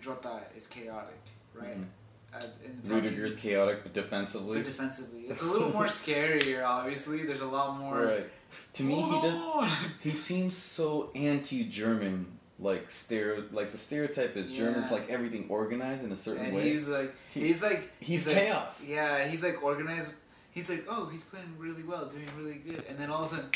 Jota 0.00 0.42
is 0.56 0.66
chaotic, 0.66 1.20
right? 1.54 1.80
Mhm. 1.80 1.86
As 2.32 2.50
in 2.64 2.82
Rudiger's 2.84 3.36
chaotic, 3.36 3.84
but 3.84 3.92
defensively. 3.94 4.58
but 4.58 4.64
defensively, 4.66 5.22
it's 5.28 5.40
a 5.40 5.44
little 5.54 5.70
more 5.70 5.84
scarier. 5.86 6.66
Obviously, 6.66 7.24
there's 7.24 7.40
a 7.42 7.46
lot 7.46 7.78
more. 7.78 7.96
right. 8.04 8.30
To 8.74 8.82
me, 8.84 9.00
he 9.00 9.10
does. 9.22 9.72
He 10.00 10.10
seems 10.10 10.56
so 10.56 11.10
anti-German. 11.14 12.38
Like 12.64 12.90
stereo, 12.90 13.44
like 13.52 13.72
the 13.72 13.78
stereotype 13.78 14.36
is 14.36 14.50
Germans 14.50 14.86
Yeah. 14.86 14.96
like 14.96 15.10
everything 15.10 15.44
organized 15.50 16.02
in 16.04 16.12
a 16.12 16.16
certain 16.16 16.46
and 16.46 16.56
way. 16.56 16.70
he's 16.70 16.88
like 16.88 17.14
He- 17.34 17.46
he's 17.48 17.62
like 17.62 17.82
he's 18.00 18.26
like, 18.26 18.36
chaos. 18.36 18.82
yeah 18.88 19.26
he's 19.30 19.42
like 19.42 19.62
organized 19.62 20.12
he's 20.50 20.68
like 20.70 20.84
oh 20.88 21.06
he's 21.12 21.24
playing 21.24 21.52
really 21.58 21.82
well 21.82 22.06
doing 22.06 22.26
really 22.38 22.54
good 22.68 22.82
and 22.88 22.98
then 22.98 23.10
all 23.10 23.22
of 23.24 23.32
a 23.32 23.34
sudden 23.36 23.50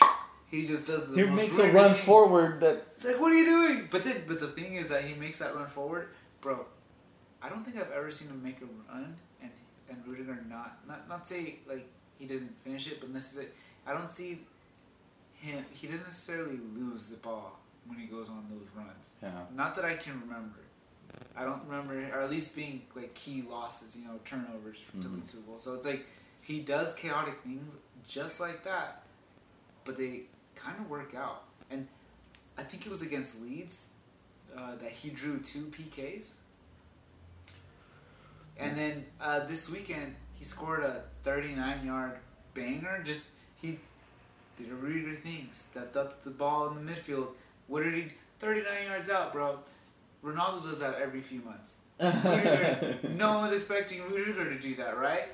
he 0.51 0.67
just 0.67 0.85
does 0.87 1.09
the 1.11 1.17
he 1.17 1.31
makes 1.31 1.59
a 1.59 1.71
run 1.73 1.95
forward 1.95 2.61
that 2.61 2.77
it's 2.97 3.05
like 3.07 3.19
what 3.21 3.33
are 3.33 3.37
you 3.43 3.47
doing 3.47 3.89
but 3.91 4.05
then 4.05 4.19
but 4.27 4.39
the 4.41 4.49
thing 4.49 4.75
is 4.75 4.89
that 4.91 5.03
he 5.05 5.15
makes 5.15 5.39
that 5.39 5.55
run 5.57 5.69
forward 5.69 6.09
bro 6.43 6.67
I 7.41 7.49
don't 7.49 7.65
think 7.65 7.77
I've 7.81 7.93
ever 7.93 8.11
seen 8.13 8.29
him 8.29 8.43
make 8.43 8.61
a 8.61 8.67
run 8.93 9.15
and 9.43 9.51
and 9.89 9.99
Rudiger 10.07 10.37
not 10.51 10.87
not 10.87 11.09
not 11.09 11.27
say 11.27 11.61
like 11.67 11.87
he 12.19 12.27
doesn't 12.27 12.55
finish 12.63 12.85
it 12.93 13.01
but 13.01 13.09
necessarily 13.11 13.53
I 13.87 13.93
don't 13.95 14.13
see 14.13 14.31
him 15.35 15.65
he 15.71 15.87
doesn't 15.87 16.07
necessarily 16.07 16.59
lose 16.75 17.07
the 17.07 17.17
ball 17.29 17.59
when 17.87 17.99
he 17.99 18.07
goes 18.07 18.29
on 18.29 18.45
those 18.49 18.67
runs 18.77 19.11
yeah. 19.23 19.31
not 19.55 19.75
that 19.77 19.85
I 19.85 19.95
can 19.95 20.21
remember. 20.21 20.59
I 21.37 21.45
don't 21.45 21.63
remember, 21.67 21.95
or 22.15 22.21
at 22.21 22.31
least 22.31 22.55
being 22.55 22.83
like 22.95 23.15
key 23.15 23.43
losses, 23.49 23.97
you 23.97 24.05
know, 24.07 24.19
turnovers 24.25 24.79
to 25.01 25.07
Mhm. 25.09 25.21
the 25.23 25.27
Super 25.27 25.43
Bowl. 25.47 25.59
So 25.59 25.75
it's 25.75 25.87
like 25.87 26.07
he 26.43 26.61
does 26.61 26.95
chaotic 26.95 27.41
things 27.43 27.65
just 28.07 28.41
like 28.41 28.63
that, 28.65 29.03
but 29.85 29.97
they 29.97 30.23
kind 30.55 30.79
of 30.79 30.89
work 30.91 31.15
out. 31.15 31.45
And 31.71 31.89
I 32.59 32.63
think 32.63 32.85
it 32.87 32.91
was 32.91 33.03
against 33.03 33.41
Leeds 33.41 33.87
uh, 34.57 34.75
that 34.77 34.91
he 34.93 35.11
drew 35.11 35.39
two 35.41 35.67
PKs. 35.67 36.33
And 38.59 38.77
then 38.77 39.07
uh, 39.21 39.41
this 39.47 39.71
weekend 39.71 40.15
he 40.35 40.45
scored 40.45 40.83
a 40.83 41.03
39 41.25 41.85
yard 41.87 42.19
banger. 42.55 43.03
Just 43.05 43.23
he 43.57 43.79
did 44.57 44.71
a 44.71 44.75
Rudiger 44.75 45.15
thing, 45.17 45.49
stepped 45.53 45.97
up 45.97 46.23
the 46.25 46.31
ball 46.31 46.69
in 46.77 46.85
the 46.85 46.93
midfield. 46.93 47.29
What 47.69 47.85
did 47.85 47.95
he? 47.95 48.09
39 48.41 48.85
yards 48.87 49.11
out, 49.11 49.33
bro. 49.33 49.59
Ronaldo 50.25 50.63
does 50.65 50.81
that 50.81 50.97
every 51.01 51.21
few 51.21 51.41
months. 51.43 51.75
Rudiger, 52.01 52.97
no 53.17 53.35
one 53.35 53.43
was 53.45 53.53
expecting 53.53 54.03
Rudiger 54.11 54.45
to 54.49 54.59
do 54.59 54.75
that, 54.77 54.99
right? 54.99 55.29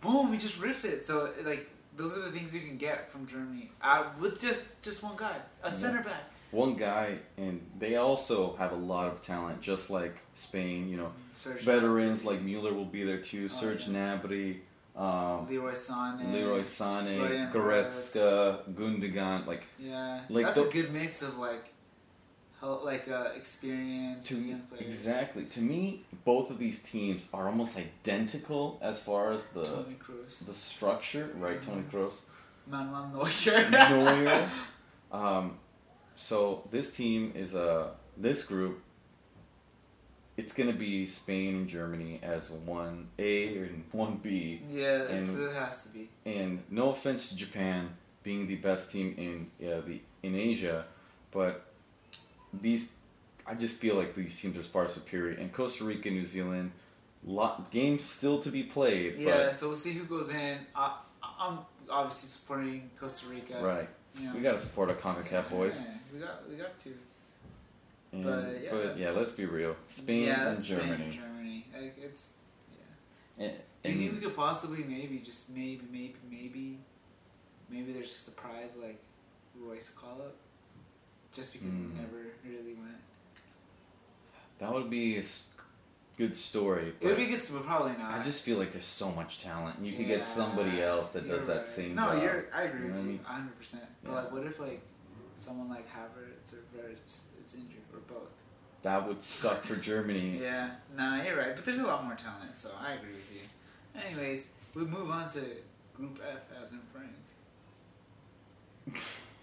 Boom, 0.00 0.32
he 0.32 0.38
just 0.38 0.58
rips 0.60 0.84
it. 0.84 1.06
So 1.06 1.30
like 1.44 1.68
those 1.96 2.16
are 2.16 2.20
the 2.20 2.30
things 2.30 2.54
you 2.54 2.60
can 2.60 2.76
get 2.76 3.10
from 3.10 3.26
Germany 3.26 3.70
uh, 3.82 4.04
with 4.20 4.38
just 4.40 4.60
just 4.82 5.02
one 5.02 5.16
guy, 5.16 5.36
a 5.62 5.68
Yeah. 5.68 5.70
center 5.74 6.02
back. 6.02 6.22
One 6.50 6.76
guy, 6.76 7.18
and 7.36 7.60
they 7.78 7.96
also 7.96 8.56
have 8.56 8.72
a 8.72 8.76
lot 8.76 9.12
of 9.12 9.20
talent, 9.20 9.60
just 9.60 9.90
like 9.90 10.16
Spain. 10.34 10.88
You 10.88 10.96
know, 10.96 11.12
Serge 11.34 11.60
veterans 11.60 12.24
like 12.24 12.40
Mueller 12.40 12.72
will 12.72 12.86
be 12.86 13.04
there 13.04 13.18
too. 13.18 13.48
Oh, 13.52 13.54
Serge 13.54 13.86
yeah. 13.88 14.18
Gnabry, 14.18 14.58
um, 14.98 15.46
Leroy 15.48 15.72
Sané. 15.72 16.32
Leroy 16.32 16.60
Sané, 16.62 17.52
Goretzka, 17.52 18.62
Gundogan. 18.74 19.46
Like 19.46 19.62
Yeah, 19.78 20.20
Like 20.28 20.46
that's 20.46 20.60
the- 20.60 20.68
a 20.68 20.72
good 20.72 20.92
mix 20.92 21.22
of 21.22 21.38
like, 21.38 21.72
hel- 22.60 22.82
like 22.84 23.08
uh, 23.08 23.28
experience 23.36 24.26
to 24.28 24.56
exactly 24.80 25.44
to 25.44 25.60
me, 25.60 26.04
both 26.24 26.50
of 26.50 26.58
these 26.58 26.82
teams 26.82 27.28
are 27.32 27.46
almost 27.48 27.76
identical 27.78 28.78
as 28.82 29.00
far 29.00 29.30
as 29.32 29.46
the 29.48 29.64
Toni 29.64 29.96
Kroos, 30.04 30.44
the 30.46 30.54
structure. 30.54 31.30
Right, 31.38 31.62
Toni 31.62 31.82
Mhm. 31.82 31.90
Kroos. 31.90 32.22
Manuel 32.66 33.08
Neuer. 33.14 33.70
Neuer. 33.70 34.50
Um, 35.10 35.56
so 36.16 36.68
this 36.70 36.92
team 36.94 37.32
is 37.34 37.54
a 37.54 37.92
this 38.18 38.44
group. 38.44 38.82
It's 40.38 40.54
gonna 40.54 40.72
be 40.72 41.04
Spain 41.06 41.56
and 41.56 41.68
Germany 41.68 42.20
as 42.22 42.48
one 42.50 43.08
A 43.18 43.58
and 43.58 43.84
one 43.90 44.16
B, 44.22 44.62
yeah, 44.70 45.02
And- 45.02 45.26
it 45.28 45.52
has 45.52 45.82
to 45.82 45.88
be. 45.90 46.08
and 46.24 46.62
no 46.70 46.92
offense 46.92 47.28
to 47.30 47.36
Japan 47.36 47.90
being 48.22 48.46
the 48.46 48.54
best 48.54 48.92
team 48.92 49.14
in 49.18 49.68
uh, 49.68 49.80
the 49.80 50.00
in 50.22 50.34
Asia, 50.36 50.86
but 51.32 51.66
these 52.52 52.92
I 53.46 53.54
just 53.54 53.78
feel 53.80 53.96
like 53.96 54.14
these 54.14 54.38
teams 54.40 54.56
are 54.56 54.62
far 54.62 54.86
superior. 54.88 55.36
And 55.36 55.52
Costa 55.52 55.82
Rica, 55.84 56.08
New 56.10 56.24
Zealand, 56.24 56.70
lot 57.24 57.70
games 57.72 58.04
still 58.04 58.40
to 58.42 58.50
be 58.50 58.62
played. 58.62 59.16
Yeah, 59.18 59.50
so 59.50 59.68
we'll 59.68 59.76
see 59.76 59.92
who 59.92 60.04
goes 60.04 60.28
in. 60.28 60.58
I, 60.74 60.98
I'm 61.22 61.58
obviously 61.90 62.28
supporting 62.28 62.90
Costa 63.00 63.26
Rica. 63.26 63.58
right, 63.60 63.88
You 64.14 64.26
know. 64.28 64.34
we 64.36 64.40
gotta 64.42 64.58
support 64.58 64.88
our 64.90 64.94
Concacaf 64.96 65.50
boys. 65.50 65.74
Yeah, 65.80 65.94
we 66.12 66.18
got 66.20 66.48
we 66.48 66.54
got 66.56 66.78
to. 66.80 66.90
And, 68.12 68.24
But, 68.24 68.62
yeah, 68.62 68.70
but 68.70 68.98
yeah, 68.98 69.10
let's 69.10 69.34
be 69.34 69.44
real. 69.46 69.76
Spain 69.86 70.24
yeah, 70.24 70.48
and 70.48 70.56
that's 70.56 70.66
Spain 70.66 70.78
and 70.80 70.88
Germany. 71.12 71.20
Germany. 71.20 71.66
Like, 71.74 71.98
it's. 71.98 72.30
Yeah. 73.38 73.44
And, 73.46 73.52
Do 73.82 73.90
you 73.92 73.98
think 74.10 74.20
we 74.20 74.26
could 74.26 74.36
possibly 74.36 74.82
maybe 74.84 75.18
just 75.18 75.50
maybe 75.50 75.82
maybe 75.92 76.14
maybe 76.30 76.78
maybe 77.70 77.92
there's 77.92 78.10
a 78.10 78.14
surprise 78.14 78.72
like 78.80 78.98
Reus 79.54 79.90
call 79.90 80.20
up 80.22 80.34
just 81.34 81.52
because 81.52 81.68
Hmm. 81.74 81.90
he 81.96 82.00
never 82.00 82.22
really 82.44 82.74
went. 82.74 82.96
that 84.58 84.72
would 84.72 84.90
be 84.90 85.18
a 85.18 85.24
good 86.16 86.36
story. 86.36 86.92
It 87.00 87.06
would 87.06 87.16
be 87.16 87.26
good, 87.26 87.40
but 87.52 87.64
probably 87.64 87.92
not. 87.92 88.10
I 88.10 88.22
just 88.22 88.42
feel 88.44 88.58
like 88.58 88.72
there's 88.72 88.84
so 88.84 89.10
much 89.12 89.40
talent, 89.42 89.76
and 89.78 89.86
you 89.86 89.96
could 89.96 90.06
get 90.08 90.24
somebody 90.26 90.82
else 90.82 91.10
that 91.12 91.28
does 91.28 91.46
you're 91.46 91.54
that 91.54 91.58
right. 91.60 91.68
same 91.68 91.94
no, 91.94 92.06
job. 92.14 92.22
you're. 92.22 92.46
I 92.52 92.62
agree 92.64 92.86
You 92.88 92.92
with 92.92 92.96
you, 93.04 93.08
mean? 93.10 93.20
hundred 93.22 93.56
percent. 93.58 93.84
But 94.02 94.10
Yeah. 94.10 94.16
like, 94.22 94.32
what 94.32 94.44
if 94.46 94.58
like 94.58 94.80
someone 95.36 95.68
like 95.68 95.86
Havertz 95.88 96.54
or 96.54 96.62
Wirtz 96.76 97.20
injured 97.54 97.82
or 97.92 98.00
both. 98.00 98.30
That 98.82 99.06
would 99.06 99.22
suck 99.22 99.62
for 99.64 99.76
Germany. 99.76 100.38
yeah, 100.42 100.70
nah, 100.96 101.22
you're 101.22 101.36
right. 101.36 101.54
But 101.54 101.64
there's 101.64 101.80
a 101.80 101.86
lot 101.86 102.04
more 102.04 102.14
talent, 102.14 102.56
so 102.56 102.70
I 102.80 102.94
agree 102.94 103.12
with 103.12 103.30
you. 103.32 103.42
Anyways, 104.06 104.50
we 104.74 104.84
move 104.84 105.10
on 105.10 105.28
to 105.30 105.40
Group 105.96 106.20
F 106.30 106.40
as 106.62 106.72
in 106.72 106.80
Frank. 106.92 107.10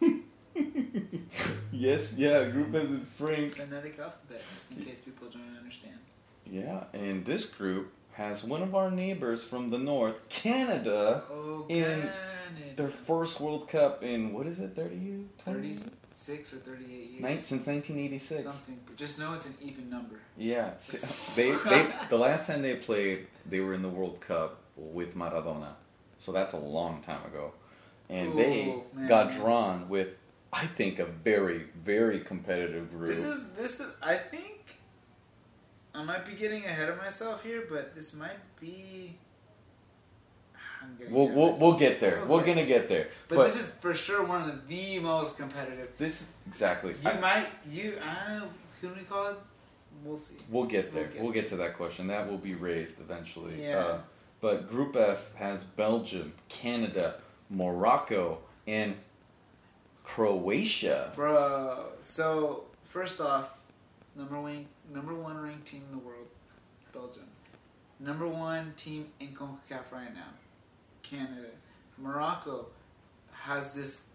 yes, 1.72 2.18
yeah, 2.18 2.50
Group 2.50 2.74
F 2.74 2.84
as 2.84 2.90
in 2.90 3.06
Frank. 3.18 3.58
Phonetic 3.58 4.00
alphabet, 4.00 4.42
just 4.56 4.72
in 4.72 4.78
case 4.78 5.02
people 5.02 5.28
don't 5.28 5.58
understand. 5.58 5.98
Yeah, 6.50 6.86
and 6.94 7.26
this 7.26 7.48
group 7.48 7.92
has 8.14 8.44
one 8.44 8.64
of 8.64 8.76
our 8.76 8.90
neighbors 8.90 9.44
from 9.44 9.70
the 9.70 9.78
north, 9.78 10.30
Canada, 10.30 11.24
oh, 11.30 11.66
in 11.68 12.10
their 12.78 12.88
first 12.88 13.42
World 13.42 13.68
Cup 13.68 14.04
in 14.04 14.32
what 14.32 14.48
is 14.48 14.60
it, 14.60 14.76
30 14.76 14.96
years? 14.96 15.26
30, 15.40 15.78
six 16.16 16.54
or 16.54 16.58
thirty 16.58 16.86
eight 16.86 17.22
years. 17.22 17.46
Since 17.46 17.68
nineteen 17.68 18.00
eighty 18.00 18.20
six. 18.20 18.44
Something. 18.44 18.80
But 18.86 18.96
just 18.96 19.20
know 19.20 19.34
it's 19.34 19.46
an 19.46 19.56
even 19.62 19.90
number. 19.90 20.20
Yeah. 20.38 20.72
they, 21.36 21.52
they 21.52 21.88
the 22.10 22.18
last 22.18 22.48
time 22.48 22.62
they 22.62 22.76
played, 22.76 23.28
they 23.46 23.60
were 23.60 23.74
in 23.74 23.82
the 23.82 23.90
World 23.90 24.22
Cup 24.22 24.62
with 24.76 25.16
Maradona. 25.16 25.74
So 26.18 26.32
that's 26.32 26.54
a 26.54 26.58
long 26.58 27.02
time 27.02 27.26
ago. 27.26 27.52
And 28.10 28.34
Ooh, 28.34 28.38
they 28.38 28.66
man, 28.94 29.08
got 29.08 29.30
man. 29.30 29.40
drawn 29.40 29.90
with 29.90 30.10
I 30.54 30.66
think 30.68 31.00
a 31.00 31.06
very, 31.06 31.66
very 31.84 32.20
competitive 32.22 32.90
group. 32.92 33.10
This 33.10 33.26
is 33.26 33.48
this 33.58 33.80
is 33.80 33.94
I 34.02 34.16
think 34.16 34.78
I 35.94 36.04
might 36.04 36.26
be 36.26 36.34
getting 36.34 36.64
ahead 36.64 36.90
of 36.90 36.98
myself 36.98 37.44
here, 37.44 37.66
but 37.70 37.96
this 37.96 38.16
might 38.16 38.40
be 38.60 39.18
We'll 41.10 41.30
we'll, 41.30 41.54
we'll 41.60 41.78
get 41.78 42.00
there. 42.00 42.24
We're 42.26 42.46
gonna 42.46 42.66
get 42.66 42.90
there. 42.90 43.08
But, 43.28 43.36
But, 43.36 43.48
this 43.48 43.62
is 43.62 43.70
for 43.70 43.94
sure 43.94 44.24
one 44.24 44.50
of 44.50 44.68
the 44.68 45.00
most 45.00 45.38
competitive. 45.38 45.90
this 45.98 46.32
exactly. 46.48 46.96
You 47.04 47.10
I- 47.10 47.20
might 47.20 47.48
you 47.68 47.98
uh, 48.02 48.42
can 48.82 48.96
we 48.96 49.04
call 49.04 49.28
it? 49.28 49.38
We'll 50.04 50.18
see. 50.18 50.36
We'll 50.50 50.66
get 50.66 50.94
there. 50.94 51.04
We'll 51.04 51.12
get 51.12 51.24
We'll 51.24 51.32
get 51.32 51.50
to 51.50 51.58
that 51.58 51.78
question. 51.78 52.08
That 52.08 52.30
will 52.30 52.38
be 52.38 52.54
raised 52.54 53.00
eventually. 53.00 53.64
Yeah. 53.64 53.78
Uh, 53.78 53.98
but 54.42 54.70
Group 54.70 54.96
F 54.96 55.34
has 55.36 55.64
Belgium, 55.64 56.34
Canada, 56.50 57.16
Morocco, 57.50 58.40
and 58.68 58.96
Croatia. 60.04 61.12
Bro, 61.16 61.86
so 62.02 62.66
first 62.84 63.20
off, 63.20 63.58
number 64.16 64.40
one, 64.40 64.66
number 64.94 65.14
one 65.14 65.38
ranked 65.42 65.66
team 65.66 65.82
in 65.90 65.98
the 65.98 66.04
world, 66.06 66.28
Belgium. 66.94 67.24
Number 68.00 68.28
one 68.28 68.74
team 68.76 69.08
in 69.20 69.30
CONCACAF 69.30 69.92
right 69.92 70.14
now, 70.14 70.28
Canada. 71.10 71.50
Morocco 71.98 72.68
has 73.32 73.74
this 73.74 74.06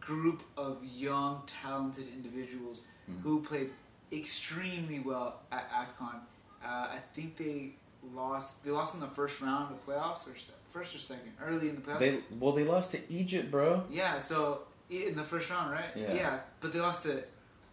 group 0.00 0.42
of 0.56 0.78
young, 0.84 1.42
talented 1.46 2.06
individuals 2.08 2.82
Mhm. 3.10 3.22
who 3.22 3.42
played 3.42 3.72
extremely 4.12 5.00
well 5.00 5.40
at 5.50 5.70
AFCON. 5.70 6.20
Uh, 6.62 6.66
I 6.66 6.98
think 7.14 7.36
they 7.36 7.74
lost. 8.14 8.62
They 8.64 8.70
lost 8.70 8.94
in 8.94 9.00
the 9.00 9.08
first 9.08 9.40
round 9.40 9.72
of 9.74 9.86
playoffs, 9.86 10.26
or 10.28 10.34
first 10.72 10.94
or 10.94 10.98
second, 10.98 11.32
early 11.42 11.68
in 11.70 11.76
the 11.76 11.80
playoffs. 11.80 11.98
They 12.00 12.22
well, 12.38 12.52
they 12.52 12.64
lost 12.64 12.92
to 12.92 13.12
Egypt, 13.12 13.50
bro. 13.50 13.84
Yeah, 13.90 14.18
so 14.18 14.62
in 14.90 15.16
the 15.16 15.24
first 15.24 15.50
round, 15.50 15.72
right? 15.72 15.90
Yeah. 15.96 16.12
yeah 16.14 16.40
but 16.60 16.72
they 16.72 16.80
lost 16.80 17.02
to 17.04 17.24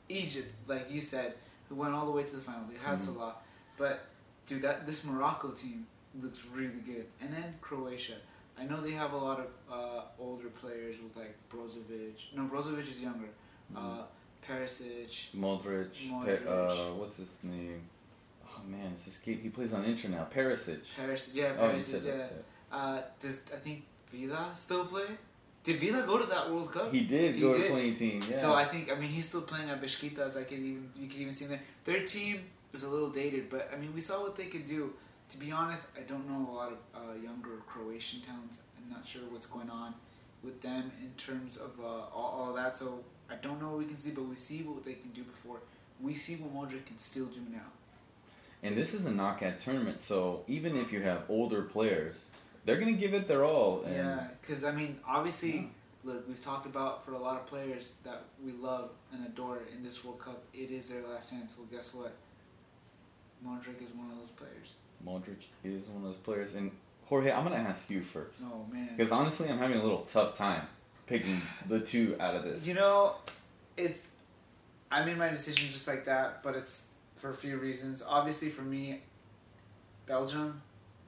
Egypt, 0.10 0.52
like 0.68 0.90
you 0.90 1.02
said, 1.02 1.36
who 1.70 1.76
went 1.76 1.94
all 1.94 2.06
the 2.06 2.12
way 2.12 2.24
to 2.24 2.36
the 2.36 2.42
final. 2.42 2.66
They 2.70 2.78
had 2.78 3.00
Mhm. 3.00 3.04
Salah, 3.04 3.36
but 3.78 4.06
dude, 4.46 4.62
that 4.62 4.86
this 4.86 5.04
Morocco 5.04 5.52
team 5.52 5.88
looks 6.20 6.48
really 6.54 6.82
good. 6.86 7.06
And 7.22 7.32
then 7.34 7.56
Croatia. 7.62 8.16
I 8.60 8.66
know 8.66 8.82
they 8.82 8.92
have 8.92 9.14
a 9.14 9.18
lot 9.18 9.40
of 9.40 9.48
uh, 9.72 10.02
older 10.20 10.50
players 10.50 10.98
with 11.02 11.16
like 11.16 11.36
Brozovic. 11.52 12.16
No, 12.36 12.44
Brozovic 12.44 12.84
is 12.84 13.02
younger. 13.02 13.30
Uh, 13.76 14.04
Perisic. 14.48 15.28
Modric. 15.36 15.90
Modric. 16.10 16.44
Pe- 16.44 16.50
uh, 16.50 16.94
what's 16.94 17.18
his 17.18 17.30
name? 17.44 17.82
Oh 18.46 18.62
man, 18.68 18.92
it's 18.96 19.08
escape. 19.08 19.42
He 19.42 19.50
plays 19.50 19.74
on 19.74 19.84
Inter 19.86 20.10
now. 20.10 20.28
Perisic. 20.34 20.80
Perisic, 21.00 21.30
yeah, 21.36 21.54
Oh, 21.58 21.70
Perisic, 21.70 21.82
said 21.82 22.04
yeah. 22.04 22.18
that. 22.18 22.44
Uh, 22.72 23.02
does 23.20 23.42
I 23.54 23.58
think 23.58 23.84
Vida 24.12 24.50
still 24.54 24.86
play? 24.86 25.06
Did 25.64 25.76
Vida 25.76 26.04
go 26.06 26.18
to 26.18 26.26
that 26.26 26.50
World 26.52 26.72
Cup? 26.72 26.92
He 26.92 27.02
did 27.02 27.36
He 27.36 27.42
go 27.42 27.54
did. 27.54 27.64
to 27.64 27.68
2018. 27.70 28.24
Yeah. 28.30 28.38
So 28.40 28.54
I 28.54 28.66
think 28.66 28.92
I 28.92 28.96
mean 28.96 29.10
he's 29.10 29.28
still 29.28 29.42
playing 29.44 29.70
at 29.70 29.82
Besiktas. 29.82 30.36
I 30.38 30.44
could 30.44 30.58
even 30.60 30.90
you 30.96 31.08
could 31.08 31.20
even 31.20 31.34
see 31.34 31.46
them. 31.46 31.60
Their 31.86 32.04
team 32.04 32.42
was 32.72 32.84
a 32.84 32.90
little 32.90 33.10
dated, 33.10 33.50
but 33.50 33.72
I 33.74 33.78
mean 33.78 33.94
we 33.94 34.02
saw 34.02 34.22
what 34.22 34.36
they 34.36 34.46
could 34.48 34.66
do. 34.66 34.94
To 35.32 35.38
be 35.38 35.50
honest, 35.52 35.88
I 35.98 36.02
don't 36.02 36.28
know 36.30 36.52
a 36.52 36.54
lot 36.54 36.72
of 36.74 36.78
uh, 36.94 37.14
younger 37.14 37.62
Croatian 37.66 38.20
talents. 38.20 38.58
I'm 38.78 38.92
not 38.92 39.08
sure 39.08 39.22
what's 39.30 39.46
going 39.46 39.70
on 39.70 39.94
with 40.44 40.62
them 40.62 40.92
in 41.02 41.12
terms 41.16 41.56
of 41.56 41.72
uh, 41.80 41.88
all, 41.88 42.48
all 42.48 42.54
that. 42.56 42.76
So 42.76 43.00
I 43.30 43.36
don't 43.36 43.62
know 43.62 43.70
what 43.70 43.78
we 43.78 43.86
can 43.86 43.96
see, 43.96 44.12
but 44.12 44.26
we 44.26 44.36
see 44.36 44.62
what 44.64 44.84
they 44.84 44.96
can 44.96 45.12
do 45.12 45.24
before. 45.24 45.60
We 46.02 46.16
see 46.16 46.36
what 46.36 46.54
Modric 46.54 46.86
can 46.86 46.98
still 46.98 47.28
do 47.28 47.40
now. 47.50 47.70
And 48.62 48.78
this 48.78 48.94
is 48.94 49.06
a 49.06 49.12
knockout 49.12 49.60
tournament, 49.60 50.02
so 50.02 50.44
even 50.48 50.76
if 50.76 50.92
you 50.92 51.02
have 51.02 51.24
older 51.30 51.62
players, 51.64 52.26
they're 52.66 52.78
gonna 52.78 52.92
give 52.92 53.14
it 53.14 53.28
their 53.28 53.44
all. 53.46 53.84
And 53.84 53.96
Yeah, 53.96 54.28
because 54.40 54.64
I 54.64 54.72
mean, 54.72 55.00
obviously, 55.08 55.56
Yeah. 55.56 55.66
look, 56.04 56.28
we've 56.28 56.44
talked 56.44 56.66
about 56.66 57.06
for 57.06 57.14
a 57.14 57.18
lot 57.18 57.40
of 57.40 57.48
players 57.48 57.96
that 58.04 58.26
we 58.44 58.52
love 58.52 58.92
and 59.14 59.26
adore 59.26 59.64
in 59.74 59.82
this 59.82 60.04
World 60.04 60.20
Cup, 60.20 60.44
it 60.54 60.70
is 60.70 60.90
their 60.90 61.02
last 61.08 61.32
chance. 61.32 61.58
Well, 61.58 61.68
guess 61.72 61.94
what? 61.96 62.14
Modric 63.46 63.82
is 63.84 63.92
one 63.94 64.10
of 64.12 64.18
those 64.20 64.32
players. 64.32 64.78
Modric 65.06 65.44
is 65.64 65.88
one 65.88 65.98
of 65.98 66.04
those 66.04 66.18
players. 66.18 66.56
And 66.56 66.72
Jorge, 67.06 67.32
I'm 67.32 67.44
gonna 67.44 67.56
ask 67.56 67.90
you 67.90 68.02
first, 68.02 68.40
Oh 68.44 68.66
man. 68.72 68.90
because 68.96 69.12
honestly, 69.12 69.50
I'm 69.50 69.58
having 69.58 69.78
a 69.78 69.84
little 69.84 70.08
tough 70.12 70.38
time 70.38 70.62
picking 71.08 71.42
the 71.68 71.80
two 71.80 72.16
out 72.20 72.36
of 72.36 72.44
this. 72.44 72.68
You 72.68 72.76
know, 72.76 73.16
it's. 73.78 74.06
I 74.92 75.06
made 75.06 75.18
my 75.18 75.30
decision 75.30 75.70
just 75.72 75.88
like 75.88 76.06
that, 76.06 76.44
but 76.44 76.56
it's 76.56 76.86
for 77.16 77.30
a 77.30 77.34
few 77.34 77.58
reasons. 77.58 78.04
Obviously, 78.06 78.50
for 78.50 78.62
me, 78.64 79.02
Belgium. 80.06 80.62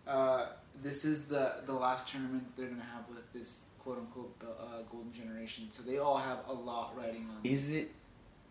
Uh, 0.07 0.47
this 0.81 1.05
is 1.05 1.23
the 1.23 1.53
the 1.65 1.73
last 1.73 2.09
tournament 2.09 2.43
they're 2.57 2.67
gonna 2.67 2.81
have 2.81 3.07
with 3.09 3.31
this 3.33 3.61
quote 3.79 3.97
unquote 3.99 4.33
uh, 4.41 4.81
golden 4.91 5.13
generation. 5.13 5.67
So 5.71 5.83
they 5.83 5.97
all 5.97 6.17
have 6.17 6.39
a 6.47 6.53
lot 6.53 6.97
riding 6.97 7.27
on. 7.29 7.39
Is 7.43 7.71
it? 7.71 7.91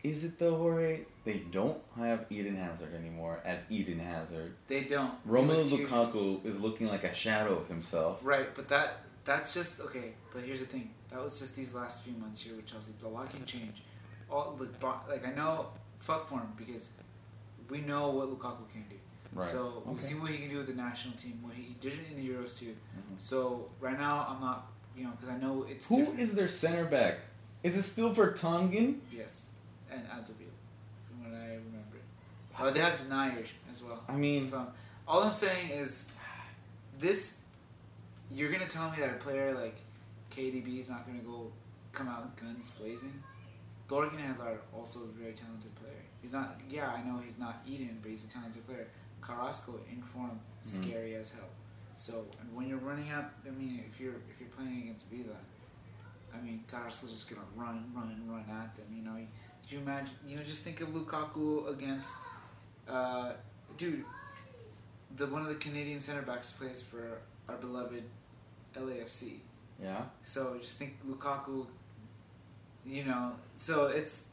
Is 0.02 0.24
it 0.24 0.38
though, 0.38 0.56
Jorge? 0.56 1.00
They 1.24 1.38
don't 1.52 1.78
have 1.96 2.26
Eden 2.30 2.56
Hazard 2.56 2.92
anymore 2.94 3.40
as 3.44 3.60
Eden 3.70 4.00
Hazard. 4.00 4.54
They 4.66 4.82
don't. 4.84 5.12
Romelu. 5.28 5.68
Lukaku 5.86 6.44
is 6.44 6.58
looking 6.58 6.88
like 6.88 7.04
a 7.04 7.14
shadow 7.14 7.56
of 7.58 7.68
himself. 7.68 8.18
Right, 8.22 8.52
but 8.54 8.68
that 8.68 8.96
that's 9.24 9.54
just 9.54 9.80
okay. 9.80 10.14
But 10.34 10.42
here's 10.42 10.58
the 10.60 10.66
thing: 10.66 10.90
that 11.10 11.22
was 11.22 11.38
just 11.38 11.54
these 11.54 11.72
last 11.74 12.02
few 12.04 12.14
months 12.14 12.40
here 12.40 12.56
with 12.56 12.66
Chelsea. 12.66 12.92
The 13.00 13.06
lot 13.08 13.30
can 13.30 13.44
change. 13.46 13.82
All 14.28 14.58
like, 14.58 14.82
like 15.08 15.26
I 15.26 15.32
know, 15.32 15.66
fuck 16.00 16.28
for 16.28 16.36
him 16.36 16.48
because 16.56 16.90
we 17.70 17.80
know 17.82 18.10
what 18.10 18.28
Lukaku 18.30 18.68
can 18.72 18.84
do. 18.90 18.96
Right. 19.34 19.48
So 19.48 19.82
we've 19.86 20.00
seen 20.02 20.20
what 20.20 20.30
he 20.30 20.38
can 20.38 20.50
do 20.50 20.58
with 20.58 20.66
the 20.66 20.74
national 20.74 21.16
team. 21.16 21.38
What 21.42 21.54
he 21.54 21.76
did 21.80 21.92
it 21.92 22.00
in 22.10 22.16
the 22.16 22.28
Euros 22.28 22.58
too. 22.58 22.74
Mhm. 22.96 23.18
So 23.18 23.70
right 23.80 23.98
now 23.98 24.26
I'm 24.28 24.40
not, 24.40 24.72
you 24.96 25.04
know, 25.04 25.10
because 25.12 25.28
I 25.28 25.38
know 25.38 25.64
it's 25.68 25.86
Who 25.86 25.98
different. 25.98 26.20
is 26.20 26.34
their 26.34 26.48
center 26.48 26.84
back? 26.86 27.18
Is 27.62 27.76
it 27.76 27.84
still 27.84 28.12
Vertonghen? 28.14 28.98
yes, 29.12 29.44
and 29.94 30.06
Azovil, 30.08 30.52
from 31.08 31.22
what 31.24 31.38
I 31.38 31.54
remember. 31.54 31.98
Oh, 32.58 32.70
they 32.70 32.80
have 32.80 32.98
deniers 33.02 33.48
as 33.70 33.82
well. 33.82 34.02
I 34.08 34.16
mean, 34.16 34.48
From 34.50 34.68
all 35.08 35.22
I'm 35.22 35.32
saying 35.34 35.70
is, 35.70 36.08
this, 36.98 37.36
you're 38.30 38.50
gonna 38.52 38.66
tell 38.68 38.90
me 38.90 38.98
that 38.98 39.10
a 39.10 39.14
player 39.14 39.54
like 39.54 39.76
KDB 40.30 40.80
is 40.80 40.88
not 40.90 41.06
gonna 41.06 41.18
go 41.20 41.50
come 41.92 42.08
out 42.08 42.36
guns 42.36 42.70
blazing. 42.72 43.22
Thorgan 43.88 44.18
Hazard 44.18 44.60
also 44.74 45.00
a 45.00 45.06
very 45.18 45.32
talented 45.32 45.74
player. 45.76 45.92
He's 46.22 46.32
not. 46.32 46.58
Yeah, 46.68 46.88
I 46.90 47.02
know 47.02 47.18
he's 47.18 47.38
not 47.38 47.62
Eden, 47.66 47.98
but 48.00 48.10
he's 48.10 48.24
a 48.24 48.28
talented 48.28 48.66
player. 48.66 48.86
Carrasco 49.20 49.78
in 49.90 50.00
form, 50.02 50.40
Mhm. 50.64 50.66
scary 50.88 51.14
as 51.16 51.32
hell. 51.32 51.48
So 51.94 52.26
and 52.40 52.54
when 52.54 52.68
you're 52.68 52.78
running 52.78 53.10
up, 53.12 53.32
I 53.46 53.50
mean, 53.50 53.84
if 53.88 54.00
you're 54.00 54.14
if 54.30 54.40
you're 54.40 54.48
playing 54.50 54.82
against 54.82 55.08
Vida, 55.10 55.36
I 56.34 56.40
mean, 56.40 56.64
Carrasco's 56.70 57.10
just 57.10 57.28
gonna 57.28 57.46
run, 57.54 57.92
run, 57.94 58.24
run 58.28 58.40
at 58.48 58.74
them. 58.76 58.86
You 58.94 59.02
know, 59.02 59.16
you, 59.16 59.26
you 59.72 59.78
imagine? 59.80 60.14
You 60.26 60.36
know, 60.36 60.42
just 60.42 60.62
think 60.64 60.80
of 60.80 60.88
Lukaku 60.88 61.68
against, 61.70 62.10
uh, 62.88 63.32
dude, 63.76 64.04
the 65.16 65.26
one 65.26 65.42
of 65.42 65.48
the 65.48 65.54
Canadian 65.56 66.00
center 66.00 66.22
backs 66.22 66.52
plays 66.52 66.82
for 66.82 67.18
our 67.48 67.56
beloved 67.56 68.04
LAFC. 68.76 69.38
yeah. 69.82 70.02
So 70.22 70.56
just 70.60 70.78
think 70.78 70.96
Lukaku. 71.08 71.66
You 72.84 73.04
know, 73.04 73.32
so 73.56 73.86
it's 73.86 74.24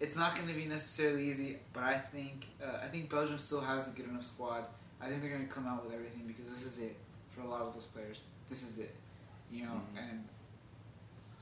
it's 0.00 0.14
not 0.16 0.34
going 0.36 0.48
to 0.48 0.54
be 0.54 0.66
necessarily 0.66 1.28
easy, 1.30 1.58
but 1.72 1.82
I 1.84 1.96
think 1.98 2.46
uh, 2.62 2.78
I 2.84 2.88
think 2.88 3.08
Belgium 3.08 3.38
still 3.38 3.60
has 3.62 3.88
a 3.88 3.92
good 3.92 4.08
enough 4.08 4.24
squad. 4.24 4.64
I 5.00 5.06
think 5.08 5.20
they're 5.22 5.30
going 5.30 5.46
to 5.46 5.52
come 5.52 5.66
out 5.66 5.84
with 5.84 5.94
everything 5.94 6.24
because 6.26 6.44
this 6.52 6.64
is 6.66 6.78
it 6.80 6.96
for 7.30 7.40
a 7.40 7.48
lot 7.48 7.62
of 7.62 7.72
those 7.72 7.86
players. 7.86 8.20
This 8.50 8.62
is 8.62 8.78
it, 8.78 8.94
you 9.50 9.64
know. 9.64 9.80
Mhm. 9.94 9.98
And 10.10 10.28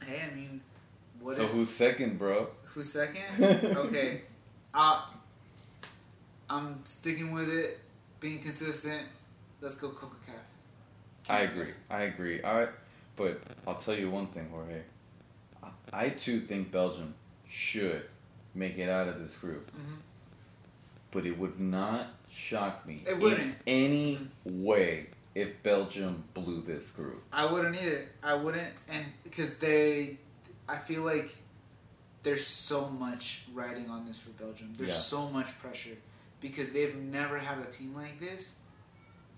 hey, 0.09 0.23
I 0.31 0.35
mean, 0.35 0.61
what 1.21 1.37
so 1.37 1.45
if 1.45 1.51
who's 1.51 1.68
second, 1.71 2.18
bro? 2.18 2.49
Who's 2.75 2.91
second? 2.91 3.23
okay, 3.77 4.23
uh, 4.75 5.03
I'm 6.49 6.81
sticking 6.85 7.33
with 7.33 7.49
it, 7.49 7.81
being 8.21 8.41
consistent. 8.41 9.07
Let's 9.61 9.75
go 9.75 9.91
Coca-Cola. 9.91 10.39
I 11.29 11.43
agree. 11.43 11.73
I 11.91 12.03
agree. 12.05 12.43
I, 12.43 12.68
but 13.16 13.41
I'll 13.66 13.75
tell 13.77 13.95
you 13.97 14.11
one 14.11 14.27
thing, 14.29 14.49
Jorge. 14.51 14.81
I, 15.62 15.68
I 15.93 16.09
too 16.11 16.41
think 16.41 16.73
Belgium 16.73 17.14
should 17.49 18.03
make 18.55 18.79
it 18.79 18.89
out 18.89 19.09
of 19.09 19.21
this 19.21 19.37
group, 19.37 19.71
hmm 19.71 19.95
but 21.12 21.27
it 21.27 21.37
would 21.37 21.59
not 21.59 22.07
shock 22.31 22.87
me 22.87 23.03
It 23.05 23.18
wouldn't. 23.18 23.57
any 23.66 24.21
way 24.45 25.09
if 25.35 25.61
Belgium 25.64 26.23
blew 26.35 26.62
this 26.64 26.93
group. 26.93 27.21
I 27.33 27.51
wouldn't 27.51 27.75
either. 27.83 28.07
I 28.23 28.35
wouldn't, 28.35 28.73
and 28.89 29.07
because 29.25 29.57
they, 29.57 30.18
I 30.68 30.79
feel 30.79 31.03
like 31.03 31.35
there's 32.23 32.47
so 32.47 32.89
much 32.89 33.45
riding 33.53 33.89
on 33.91 34.07
this 34.07 34.18
for 34.18 34.31
Belgium. 34.31 34.75
There's 34.77 34.91
Yeah. 34.91 34.97
so 34.97 35.29
much 35.31 35.59
pressure 35.59 35.97
because 36.41 36.71
they've 36.73 36.97
never 36.97 37.39
had 37.39 37.59
a 37.59 37.66
team 37.71 37.95
like 37.95 38.21
this. 38.21 38.55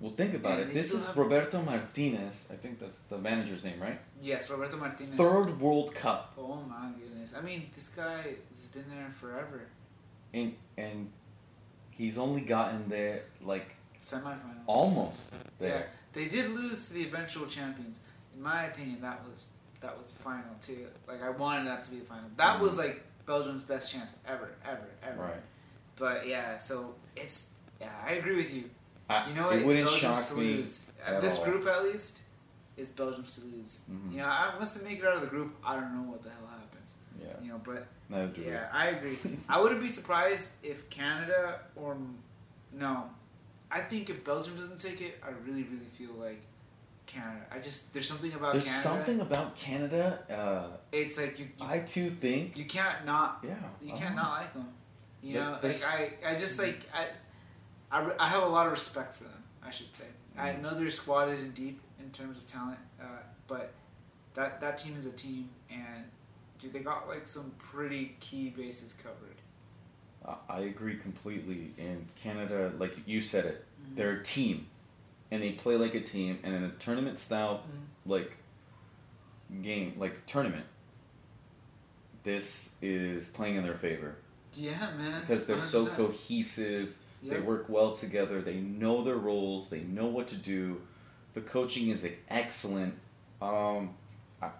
Well, 0.00 0.12
think 0.12 0.34
about 0.34 0.58
And 0.60 0.70
it. 0.70 0.74
This 0.74 0.92
is 0.92 1.06
have- 1.06 1.16
Roberto 1.16 1.62
Martinez. 1.62 2.48
I 2.50 2.56
think 2.56 2.80
that's 2.80 2.98
the 3.08 3.18
manager's 3.18 3.62
name, 3.62 3.78
right? 3.80 4.00
Yes, 4.20 4.50
Roberto 4.50 4.76
Martinez. 4.76 5.16
Third 5.16 5.60
World 5.60 5.94
Cup, 5.94 6.32
Oh 6.36 6.56
my 6.62 6.90
goodness! 6.98 7.32
I 7.36 7.40
mean, 7.40 7.70
this 7.76 7.88
guy 7.88 8.22
has 8.56 8.64
been 8.72 8.88
there 8.90 9.10
forever. 9.20 9.68
and 10.34 10.56
and 10.76 11.12
he's 11.90 12.18
only 12.18 12.40
gotten 12.40 12.88
there 12.88 13.22
like 13.42 13.76
Semifinals. 14.00 14.64
almost 14.66 15.30
Yeah, 15.32 15.38
there. 15.60 15.90
they 16.14 16.26
did 16.26 16.50
lose 16.50 16.88
to 16.88 16.94
the 16.94 17.04
eventual 17.06 17.46
champions. 17.46 18.00
In 18.34 18.42
my 18.42 18.64
opinion, 18.64 19.00
that 19.02 19.22
was 19.24 19.46
that 19.82 19.96
was 19.98 20.08
the 20.12 20.22
final 20.22 20.44
too. 20.60 20.86
Like 21.06 21.22
I 21.22 21.30
wanted 21.30 21.66
that 21.66 21.82
to 21.84 21.90
be 21.90 21.98
the 21.98 22.04
final. 22.06 22.24
That 22.36 22.60
was 22.60 22.76
like 22.78 23.02
Belgium's 23.26 23.62
best 23.62 23.92
chance 23.92 24.16
ever, 24.26 24.50
ever, 24.64 24.88
ever. 25.02 25.22
Right. 25.22 25.42
But 25.96 26.26
yeah, 26.26 26.58
so 26.58 26.94
it's 27.16 27.46
yeah, 27.80 27.90
I 28.06 28.12
agree 28.14 28.36
with 28.36 28.52
you. 28.52 28.64
I, 29.10 29.28
You 29.28 29.34
know 29.34 29.48
what? 29.48 29.56
It 29.58 29.66
wouldn't 29.66 29.84
Belgium's 29.86 30.18
shock 30.18 30.28
to 30.30 30.34
me. 30.40 30.54
lose. 30.56 30.86
at 31.06 31.20
this 31.20 31.38
all. 31.38 31.44
group 31.44 31.66
at 31.66 31.84
least 31.84 32.22
is 32.76 32.88
Belgium's 32.90 33.34
to 33.36 33.44
lose. 33.46 33.80
Mhm. 33.90 34.12
You 34.12 34.18
know, 34.18 34.26
I, 34.26 34.54
once 34.58 34.74
they 34.74 34.84
make 34.88 34.98
it 35.00 35.04
out 35.04 35.14
of 35.16 35.20
the 35.20 35.26
group, 35.26 35.54
I 35.64 35.74
don't 35.74 35.94
know 35.94 36.10
what 36.10 36.22
the 36.22 36.30
hell 36.30 36.48
happens. 36.48 36.94
Yeah. 37.20 37.28
You 37.42 37.52
know, 37.52 37.60
but 37.64 37.86
Neither 38.08 38.28
do 38.28 38.40
we. 38.42 38.46
yeah, 38.48 38.68
I 38.72 38.88
agree. 38.88 39.18
I 39.48 39.60
wouldn't 39.60 39.80
be 39.82 39.88
surprised 39.88 40.50
if 40.62 40.88
Canada 40.90 41.60
or 41.76 41.96
no. 42.72 43.04
I 43.70 43.80
think 43.80 44.10
if 44.10 44.22
Belgium 44.24 44.56
doesn't 44.56 44.78
take 44.80 45.00
it, 45.00 45.18
I 45.22 45.30
really, 45.46 45.62
really 45.64 45.86
feel 45.98 46.12
like 46.18 46.40
Canada. 47.12 47.44
I 47.50 47.58
just 47.58 47.92
there's 47.92 48.08
something 48.08 48.32
about 48.32 48.52
There's 48.54 48.64
Canada. 48.64 48.82
something 48.82 49.20
about 49.20 49.56
Canada. 49.56 50.18
Uh, 50.30 50.76
It's 50.92 51.18
like 51.18 51.38
you, 51.38 51.46
you, 51.58 51.66
I 51.66 51.78
too 51.80 52.10
think. 52.10 52.56
you 52.56 52.64
can't 52.64 53.04
not 53.04 53.40
Yeah. 53.46 53.54
you 53.80 53.92
can't 53.92 54.14
not 54.16 54.30
like 54.40 54.52
them. 54.54 54.68
You 55.22 55.34
know, 55.34 55.58
like 55.62 55.76
I, 55.84 56.12
I 56.26 56.34
just 56.36 56.58
like 56.58 56.80
I, 56.94 57.06
I, 57.90 58.10
I 58.18 58.28
have 58.28 58.42
a 58.42 58.46
lot 58.48 58.66
of 58.66 58.72
respect 58.72 59.16
for 59.16 59.24
them. 59.24 59.42
I 59.64 59.70
should 59.70 59.94
say. 59.96 60.04
I 60.36 60.50
Mhm. 60.50 60.62
know 60.62 60.74
their 60.74 60.90
squad 60.90 61.28
isn't 61.28 61.54
deep 61.54 61.80
in 62.00 62.10
terms 62.10 62.38
of 62.38 62.46
talent, 62.46 62.78
uh, 63.00 63.04
but 63.46 63.72
that 64.34 64.60
that 64.60 64.78
team 64.78 64.96
is 64.98 65.06
a 65.06 65.12
team, 65.12 65.50
and 65.70 66.04
dude, 66.58 66.72
they 66.72 66.80
got 66.80 67.06
like 67.08 67.26
some 67.28 67.52
pretty 67.58 68.16
key 68.20 68.48
bases 68.50 68.94
covered. 68.94 69.36
I- 70.48 70.60
agree 70.60 70.96
completely. 70.96 71.72
In 71.78 72.06
Canada, 72.16 72.72
like 72.78 72.96
you 73.06 73.20
said 73.20 73.44
it, 73.44 73.64
Mhm. 73.82 73.96
they're 73.96 74.12
a 74.20 74.22
team, 74.22 74.68
and 75.32 75.42
they 75.42 75.52
play 75.52 75.76
like 75.76 75.94
a 75.94 76.00
team. 76.00 76.38
And 76.44 76.54
in 76.54 76.62
a 76.64 76.70
tournament 76.72 77.18
style, 77.18 77.62
Mhm. 77.66 78.10
like 78.10 78.36
game, 79.62 79.94
like 79.98 80.24
tournament, 80.26 80.66
this 82.22 82.70
is 82.80 83.28
playing 83.28 83.56
in 83.56 83.62
their 83.64 83.74
favor 83.76 84.16
Yeah, 84.54 84.92
man. 84.96 85.20
because 85.22 85.46
they're 85.46 85.58
so 85.58 85.84
100%. 85.86 85.96
cohesive. 85.96 86.94
They 87.22 87.40
work 87.40 87.68
well 87.68 87.96
together. 87.96 88.42
They 88.42 88.56
know 88.60 89.02
their 89.04 89.16
roles. 89.16 89.70
They 89.70 89.80
know 89.80 90.06
what 90.08 90.28
to 90.28 90.36
do. 90.36 90.82
The 91.34 91.40
coaching 91.40 91.88
is 91.88 92.02
like, 92.02 92.18
excellent. 92.28 92.94
Um, 93.40 93.94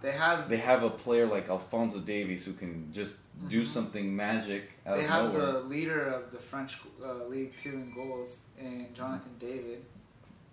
They 0.01 0.13
have 0.13 0.49
they 0.49 0.59
have 0.59 0.85
a 0.85 0.91
player 0.91 1.27
like 1.27 1.49
Alphonso 1.49 1.99
Davies 1.99 2.45
who 2.47 2.53
can 2.53 2.93
just 2.93 3.17
do 3.49 3.63
Mhm. 3.63 3.67
something 3.67 4.15
magic 4.15 4.71
out 4.87 4.97
they 4.97 5.03
of 5.05 5.11
have 5.11 5.33
nowhere. 5.33 5.53
the 5.55 5.61
leader 5.65 6.05
of 6.05 6.31
the 6.31 6.39
French 6.39 6.79
uh, 7.05 7.25
League 7.27 7.53
Two 7.59 7.71
in 7.75 7.93
goals, 7.93 8.39
and 8.57 8.95
Jonathan 8.95 9.33
David. 9.41 9.85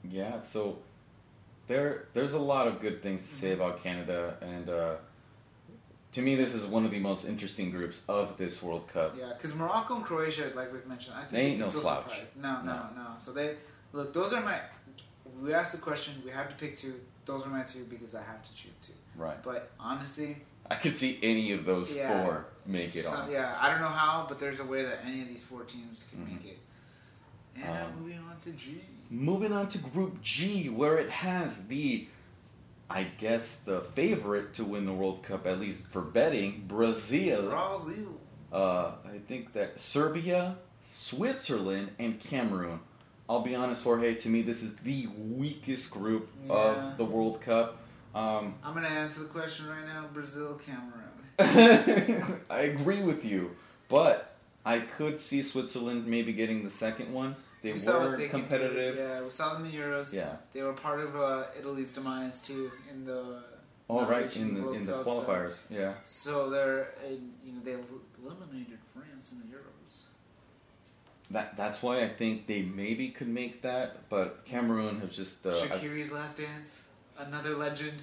Yeah, 0.04 0.40
so 0.42 0.78
there 1.68 2.08
there's 2.14 2.34
a 2.34 2.40
lot 2.40 2.68
of 2.68 2.82
good 2.82 3.02
things 3.04 3.22
to 3.22 3.28
say 3.36 3.50
Mhm. 3.52 3.54
about 3.56 3.84
Canada, 3.84 4.38
and 4.42 4.70
uh, 4.70 4.96
to 6.14 6.22
me, 6.22 6.36
this 6.36 6.54
is 6.54 6.66
one 6.66 6.86
of 6.86 6.92
the 6.92 7.00
most 7.00 7.26
interesting 7.26 7.70
groups 7.70 8.02
of 8.08 8.38
this 8.38 8.64
World 8.64 8.88
Cup. 8.88 9.16
Yeah, 9.18 9.34
because 9.34 9.54
Morocco 9.56 9.96
and 9.96 10.06
Croatia, 10.06 10.52
like 10.56 10.72
we've 10.74 10.86
mentioned, 10.88 11.16
I 11.16 11.20
think 11.22 11.32
They 11.32 11.42
ain't 11.48 11.60
no 11.60 11.70
slouch. 11.70 12.04
surprise. 12.04 12.28
No, 12.36 12.62
no, 12.64 12.88
no, 12.96 13.16
So 13.18 13.32
they 13.34 13.58
look. 13.94 14.14
Those 14.14 14.34
are 14.34 14.42
my. 14.42 14.60
We 15.42 15.54
asked 15.54 15.74
the 15.74 15.78
question. 15.82 16.22
We 16.26 16.32
have 16.32 16.50
to 16.50 16.56
pick 16.56 16.76
two. 16.78 17.00
Those 17.26 17.46
are 17.46 17.50
my 17.50 17.64
two 17.64 17.84
because 17.86 18.16
I 18.16 18.24
have 18.24 18.44
to 18.44 18.56
choose 18.56 18.72
two. 18.82 18.94
Right. 19.16 19.42
But 19.44 19.70
honestly, 19.80 20.38
I 20.72 20.76
could 20.76 20.98
see 20.98 21.20
any 21.22 21.52
of 21.52 21.66
those 21.66 21.96
Yeah. 21.96 22.24
four 22.26 22.46
make 22.66 22.96
it 22.96 23.06
so- 23.06 23.12
on. 23.12 23.32
yeah, 23.32 23.58
I 23.62 23.70
don't 23.70 23.82
know 23.82 23.88
how, 23.88 24.26
but 24.28 24.40
there's 24.40 24.60
a 24.60 24.66
way 24.66 24.84
that 24.84 25.06
any 25.06 25.22
of 25.22 25.28
these 25.28 25.44
four 25.44 25.64
teams 25.64 26.06
can 26.10 26.20
Mhm. 26.26 26.32
make 26.34 26.46
it. 26.46 26.60
And 27.56 27.64
now 27.66 27.86
Um, 27.88 28.02
moving 28.02 28.20
on 28.20 28.38
to 28.40 28.52
G. 28.52 28.82
Moving 29.10 29.52
on 29.52 29.70
to 29.70 29.78
Group 29.80 30.22
G, 30.22 30.70
where 30.70 30.98
it 30.98 31.10
has 31.10 31.66
the, 31.68 32.08
I 32.90 33.04
guess, 33.18 33.56
the 33.56 33.82
favorite 33.82 34.54
to 34.56 34.64
win 34.64 34.86
the 34.86 34.94
World 34.94 35.24
Cup, 35.24 35.48
at 35.48 35.60
least 35.60 35.82
for 35.88 36.02
betting, 36.02 36.66
Brazil. 36.68 37.50
Brazil. 37.50 38.20
Uh, 38.54 38.92
I 39.06 39.18
think 39.28 39.54
that 39.54 39.80
Serbia, 39.80 40.58
Switzerland, 40.84 41.90
and 41.98 42.20
Cameroon. 42.20 42.80
I'll 43.28 43.42
be 43.42 43.56
honest, 43.56 43.84
Jorge. 43.84 44.16
To 44.16 44.30
me, 44.30 44.42
this 44.42 44.62
is 44.64 44.76
the 44.78 45.08
weakest 45.18 45.92
group 45.92 46.30
Yeah. 46.48 46.54
of 46.54 46.98
the 46.98 47.06
World 47.06 47.42
Cup. 47.42 47.78
Um, 48.16 48.56
I'm 48.64 48.74
gonna 48.74 48.88
answer 48.88 49.22
the 49.22 49.28
question 49.30 49.68
right 49.68 49.86
now. 49.86 50.06
Brazil, 50.14 50.60
Cameroon. 50.66 51.06
I 52.50 52.62
agree 52.62 53.04
with 53.04 53.24
you, 53.24 53.56
but 53.88 54.36
I 54.66 54.80
could 54.80 55.20
see 55.20 55.42
Switzerland 55.44 56.08
maybe 56.08 56.34
getting 56.34 56.64
the 56.64 56.70
second 56.72 57.14
one. 57.14 57.36
They 57.62 57.74
We 57.74 57.80
were 57.86 58.16
they 58.18 58.24
do. 58.26 58.30
competitive. 58.30 58.96
Yeah, 58.98 59.22
we 59.22 59.30
saw 59.30 59.54
them 59.54 59.66
in 59.66 59.72
the 59.72 59.78
Euros. 59.78 60.14
Yeah. 60.14 60.38
They 60.54 60.62
were 60.62 60.74
part 60.74 61.00
of 61.02 61.16
uh, 61.16 61.44
Italy's 61.60 61.92
demise 61.94 62.42
too 62.42 62.72
in 62.90 63.06
the. 63.06 63.44
Oh 63.92 64.06
right, 64.06 64.34
in 64.38 64.54
the 64.54 64.62
World 64.62 64.76
in 64.78 64.86
the 64.86 64.94
Cup, 64.94 65.04
so- 65.06 65.10
qualifiers. 65.24 65.60
Yeah. 65.70 65.94
So 66.04 66.50
they're, 66.50 66.94
you 67.44 67.54
know, 67.54 67.62
they 67.64 67.76
eliminated 68.24 68.78
France 68.94 69.32
in 69.34 69.40
the 69.40 69.56
Euros. 69.58 70.04
That 71.32 71.58
that's 71.58 71.82
why 71.84 72.02
I 72.04 72.08
think 72.08 72.48
they 72.48 72.62
maybe 72.64 73.10
could 73.10 73.28
make 73.28 73.62
that, 73.64 74.10
but 74.10 74.46
Cameroon 74.46 75.00
has 75.02 75.16
just 75.16 75.46
uh, 75.46 75.50
I- 75.50 75.54
Shaqiri's 75.54 76.12
last 76.12 76.38
dance, 76.38 76.86
another 77.18 77.56
legend. 77.56 78.02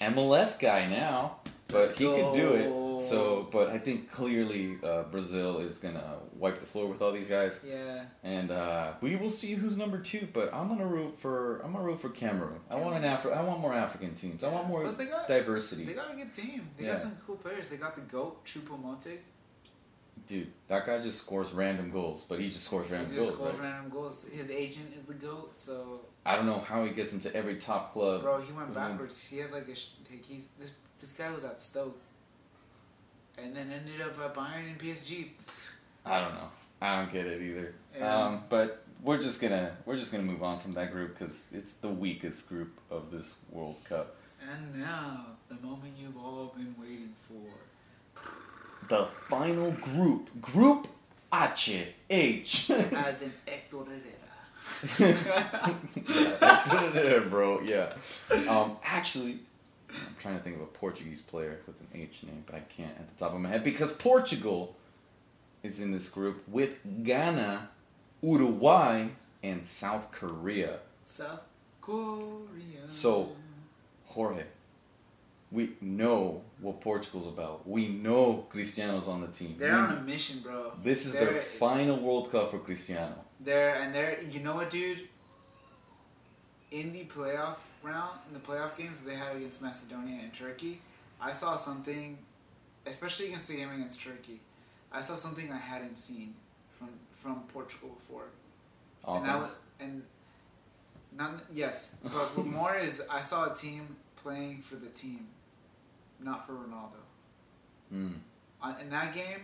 MLS 0.00 0.58
guy 0.58 0.86
now, 0.88 1.38
but 1.68 1.78
Let's 1.82 1.98
he 1.98 2.04
could 2.06 2.34
do 2.34 2.52
it. 2.52 2.82
So, 3.02 3.46
but 3.52 3.68
I 3.68 3.78
think 3.78 4.10
clearly 4.10 4.78
uh, 4.82 5.02
Brazil 5.04 5.58
is 5.58 5.76
gonna 5.78 6.16
wipe 6.34 6.60
the 6.60 6.66
floor 6.66 6.86
with 6.86 7.02
all 7.02 7.12
these 7.12 7.28
guys, 7.28 7.60
Yeah. 7.66 8.04
and 8.24 8.50
uh, 8.50 8.92
we 9.02 9.16
will 9.16 9.30
see 9.30 9.52
who's 9.54 9.76
number 9.76 9.98
two. 9.98 10.26
But 10.32 10.52
I'm 10.54 10.68
gonna 10.68 10.86
root 10.86 11.18
for 11.18 11.58
I'm 11.62 11.72
gonna 11.72 11.84
root 11.84 12.00
for 12.00 12.08
Cameroon. 12.08 12.58
I 12.70 12.76
want 12.76 12.96
an 12.96 13.02
Afri- 13.02 13.36
I 13.36 13.42
want 13.42 13.60
more 13.60 13.74
African 13.74 14.14
teams. 14.14 14.42
I 14.42 14.48
want 14.48 14.66
more 14.68 14.90
they 14.90 15.04
got 15.04 15.28
diversity. 15.28 15.84
they 15.84 15.92
got 15.92 16.12
a 16.12 16.16
good 16.16 16.32
team. 16.32 16.68
They 16.78 16.84
Yeah. 16.86 16.92
got 16.92 17.02
some 17.02 17.16
cool 17.26 17.36
players. 17.36 17.68
They 17.68 17.76
got 17.76 17.94
the 17.96 18.00
goat 18.02 18.44
Choupo-Moting. 18.46 19.18
Dude, 20.26 20.50
that 20.66 20.86
guy 20.86 21.00
just 21.00 21.20
scores 21.20 21.52
random 21.52 21.90
goals, 21.92 22.24
but 22.28 22.40
he 22.40 22.48
just 22.48 22.64
scores 22.64 22.88
He 22.88 22.94
random 22.94 23.14
just 23.14 23.26
goals. 23.28 23.34
scores 23.38 23.54
right? 23.58 23.70
random 23.72 23.90
goals. 23.92 24.26
His 24.32 24.50
agent 24.50 24.92
is 24.98 25.04
the 25.04 25.14
goat. 25.14 25.52
So 25.56 26.00
I 26.24 26.34
don't 26.34 26.46
know 26.46 26.58
how 26.58 26.84
he 26.84 26.90
gets 26.90 27.12
into 27.12 27.32
every 27.36 27.56
top 27.56 27.92
club. 27.92 28.22
bro, 28.22 28.40
he 28.40 28.52
went 28.52 28.74
backwards. 28.74 29.22
He 29.22 29.38
had 29.38 29.52
like 29.52 29.68
a 29.68 29.74
sh- 29.76 29.90
he's 30.26 30.46
this 30.58 30.72
this 31.00 31.12
guy 31.12 31.30
was 31.30 31.44
at 31.44 31.60
Stoke, 31.62 31.98
and 33.38 33.54
then 33.54 33.70
ended 33.70 34.00
up 34.00 34.18
at 34.18 34.34
Bayern 34.34 34.70
and 34.70 34.78
PSG. 34.78 35.28
I 36.04 36.20
don't 36.20 36.34
know. 36.34 36.48
I 36.80 37.00
don't 37.00 37.12
get 37.12 37.26
it 37.26 37.42
either. 37.42 37.74
Yeah. 37.96 38.24
Um, 38.24 38.44
but 38.48 38.84
we're 39.02 39.20
just 39.20 39.40
gonna 39.40 39.76
we're 39.84 39.96
just 39.96 40.12
gonna 40.12 40.24
move 40.24 40.42
on 40.42 40.60
from 40.60 40.74
that 40.74 40.92
group 40.92 41.18
because 41.18 41.46
it's 41.52 41.74
the 41.74 41.88
weakest 41.88 42.48
group 42.48 42.78
of 42.90 43.10
this 43.10 43.32
World 43.50 43.76
Cup. 43.88 44.16
And 44.40 44.80
now 44.80 45.26
the 45.48 45.54
moment 45.66 45.94
you've 45.98 46.16
all 46.16 46.54
been 46.56 46.74
waiting 46.78 47.14
for. 47.28 48.22
The 48.88 49.08
final 49.28 49.72
group, 49.72 50.40
Group 50.40 50.86
H 51.34 51.86
H. 52.08 52.70
As 52.70 53.22
in 53.22 53.32
Hector 53.46 53.78
Herrera. 53.78 54.16
yeah, 56.94 57.18
bro. 57.28 57.60
Yeah. 57.62 57.92
Um, 58.48 58.76
actually, 58.84 59.40
I'm 59.90 60.16
trying 60.20 60.36
to 60.36 60.42
think 60.42 60.56
of 60.56 60.62
a 60.62 60.66
Portuguese 60.66 61.22
player 61.22 61.60
with 61.66 61.80
an 61.80 61.88
H 61.94 62.22
name, 62.24 62.42
but 62.46 62.54
I 62.54 62.60
can't 62.60 62.96
at 62.98 63.08
the 63.16 63.24
top 63.24 63.34
of 63.34 63.40
my 63.40 63.48
head 63.48 63.64
because 63.64 63.92
Portugal 63.92 64.74
is 65.62 65.80
in 65.80 65.92
this 65.92 66.08
group 66.08 66.42
with 66.48 66.70
Ghana, 67.04 67.68
Uruguay, 68.22 69.08
and 69.42 69.66
South 69.66 70.10
Korea. 70.10 70.78
South 71.04 71.40
Korea. 71.80 72.88
So- 72.88 73.32
Jorge, 74.06 74.44
we 75.52 75.72
know 75.80 76.42
what 76.60 76.80
Portugal's 76.80 77.26
about. 77.26 77.68
We 77.68 77.88
know 77.88 78.46
Cristiano's 78.50 79.08
on 79.08 79.20
the 79.20 79.26
team. 79.28 79.56
they're 79.58 79.68
We- 79.70 79.74
on 79.76 79.98
a 79.98 80.00
mission, 80.00 80.40
bro. 80.40 80.72
this 80.82 81.04
is 81.06 81.12
they're, 81.12 81.32
their 81.34 81.42
final 81.42 81.98
World 81.98 82.30
Cup 82.32 82.50
for 82.50 82.58
Cristiano. 82.58 83.14
They're 83.40 83.74
and 83.82 83.94
they're 83.94 84.20
you 84.22 84.40
know 84.40 84.54
what, 84.56 84.70
dude? 84.70 85.08
In 86.70 86.92
the 86.92 87.04
playoff 87.04 87.56
round, 87.86 88.18
in 88.28 88.34
the 88.34 88.40
playoff 88.40 88.76
games 88.76 88.98
that 88.98 89.08
they 89.08 89.16
had 89.16 89.36
against 89.36 89.62
Macedonia 89.62 90.20
and 90.22 90.32
Turkey, 90.34 90.80
I 91.20 91.32
saw 91.32 91.56
something, 91.56 92.18
especially 92.86 93.26
against 93.26 93.48
the 93.48 93.56
game 93.56 93.70
against 93.70 94.02
Turkey. 94.02 94.40
I 94.92 95.00
saw 95.00 95.14
something 95.14 95.50
I 95.50 95.58
hadn't 95.58 95.96
seen 95.96 96.34
from 96.78 96.90
from 97.14 97.42
Portugal 97.52 97.90
before, 97.98 98.26
and 99.06 99.24
that 99.26 99.38
was 99.38 99.54
and 99.80 100.02
not 101.16 101.44
yes, 101.52 101.96
but 102.02 102.44
more 102.44 102.76
is 102.86 103.02
I 103.10 103.20
saw 103.20 103.50
a 103.50 103.54
team 103.54 103.96
playing 104.16 104.62
for 104.62 104.76
the 104.76 104.88
team, 104.88 105.28
not 106.20 106.46
for 106.46 106.52
Ronaldo. 106.52 107.00
Mm. 107.94 108.14
In 108.80 108.90
that 108.90 109.14
game, 109.14 109.40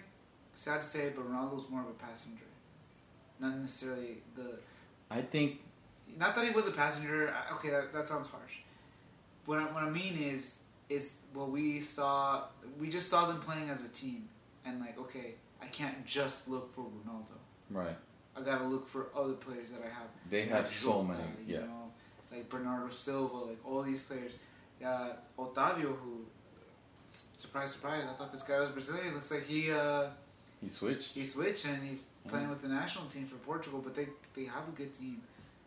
sad 0.55 0.83
to 0.83 0.87
say, 0.87 1.13
but 1.15 1.31
Ronaldo 1.31 1.55
was 1.55 1.71
more 1.71 1.83
of 1.83 1.89
a 1.89 1.93
passenger, 1.93 2.45
not 3.41 3.57
necessarily 3.57 4.19
the 4.37 4.59
I 5.11 5.21
think 5.23 5.61
not 6.19 6.35
that 6.37 6.45
he 6.47 6.51
was 6.53 6.67
a 6.67 6.71
passenger. 6.71 7.33
Okay, 7.55 7.71
that, 7.71 7.93
that 7.93 8.09
sounds 8.09 8.29
harsh. 8.29 8.59
What 9.47 9.59
I, 9.59 9.65
what 9.65 9.83
I 9.83 9.91
mean 9.91 10.17
is 10.17 10.57
is 10.89 11.13
what 11.33 11.51
we 11.51 11.81
saw. 11.81 12.45
We 12.79 12.89
just 12.89 13.09
saw 13.09 13.27
them 13.27 13.41
playing 13.41 13.71
as 13.71 13.85
a 13.85 13.89
team, 13.89 14.29
and 14.65 14.81
like, 14.81 14.99
okay, 14.99 15.35
I 15.63 15.67
can't 15.67 16.05
just 16.07 16.49
look 16.49 16.73
for 16.75 16.83
Ronaldo. 16.83 17.33
right. 17.71 17.97
I 18.35 18.41
gotta 18.41 18.65
look 18.65 18.89
for 18.89 19.09
other 19.15 19.35
players 19.35 19.71
that 19.73 19.81
I 19.83 19.89
have. 19.89 20.09
They 20.31 20.47
have 20.47 20.65
like 20.65 20.73
so 20.73 21.03
many. 21.03 21.21
You 21.47 21.55
Yeah. 21.57 21.61
know, 21.61 21.91
like 22.31 22.49
Bernardo 22.49 22.91
Silva, 22.91 23.37
like 23.37 23.59
all 23.67 23.83
these 23.83 24.03
players. 24.05 24.39
Uh, 24.83 25.11
Otavio, 25.39 25.95
who, 26.03 26.25
surprise, 27.37 27.73
surprise, 27.73 28.03
I 28.11 28.15
thought 28.15 28.33
this 28.33 28.43
guy 28.43 28.59
was 28.61 28.71
Brazilian. 28.71 29.15
Looks 29.15 29.31
like 29.31 29.45
he 29.47 29.71
uh, 29.71 30.07
He 30.63 30.69
switched. 30.69 31.13
he 31.15 31.25
switched 31.25 31.67
and 31.67 31.83
he's 31.83 32.03
playing 32.27 32.47
Yeah. 32.47 32.51
with 32.53 32.63
the 32.63 32.69
national 32.69 33.07
team 33.07 33.27
for 33.27 33.37
Portugal, 33.37 33.81
but 33.85 33.95
they 33.95 34.09
they 34.35 34.45
have 34.47 34.67
a 34.69 34.73
good 34.73 34.95
team, 34.95 35.21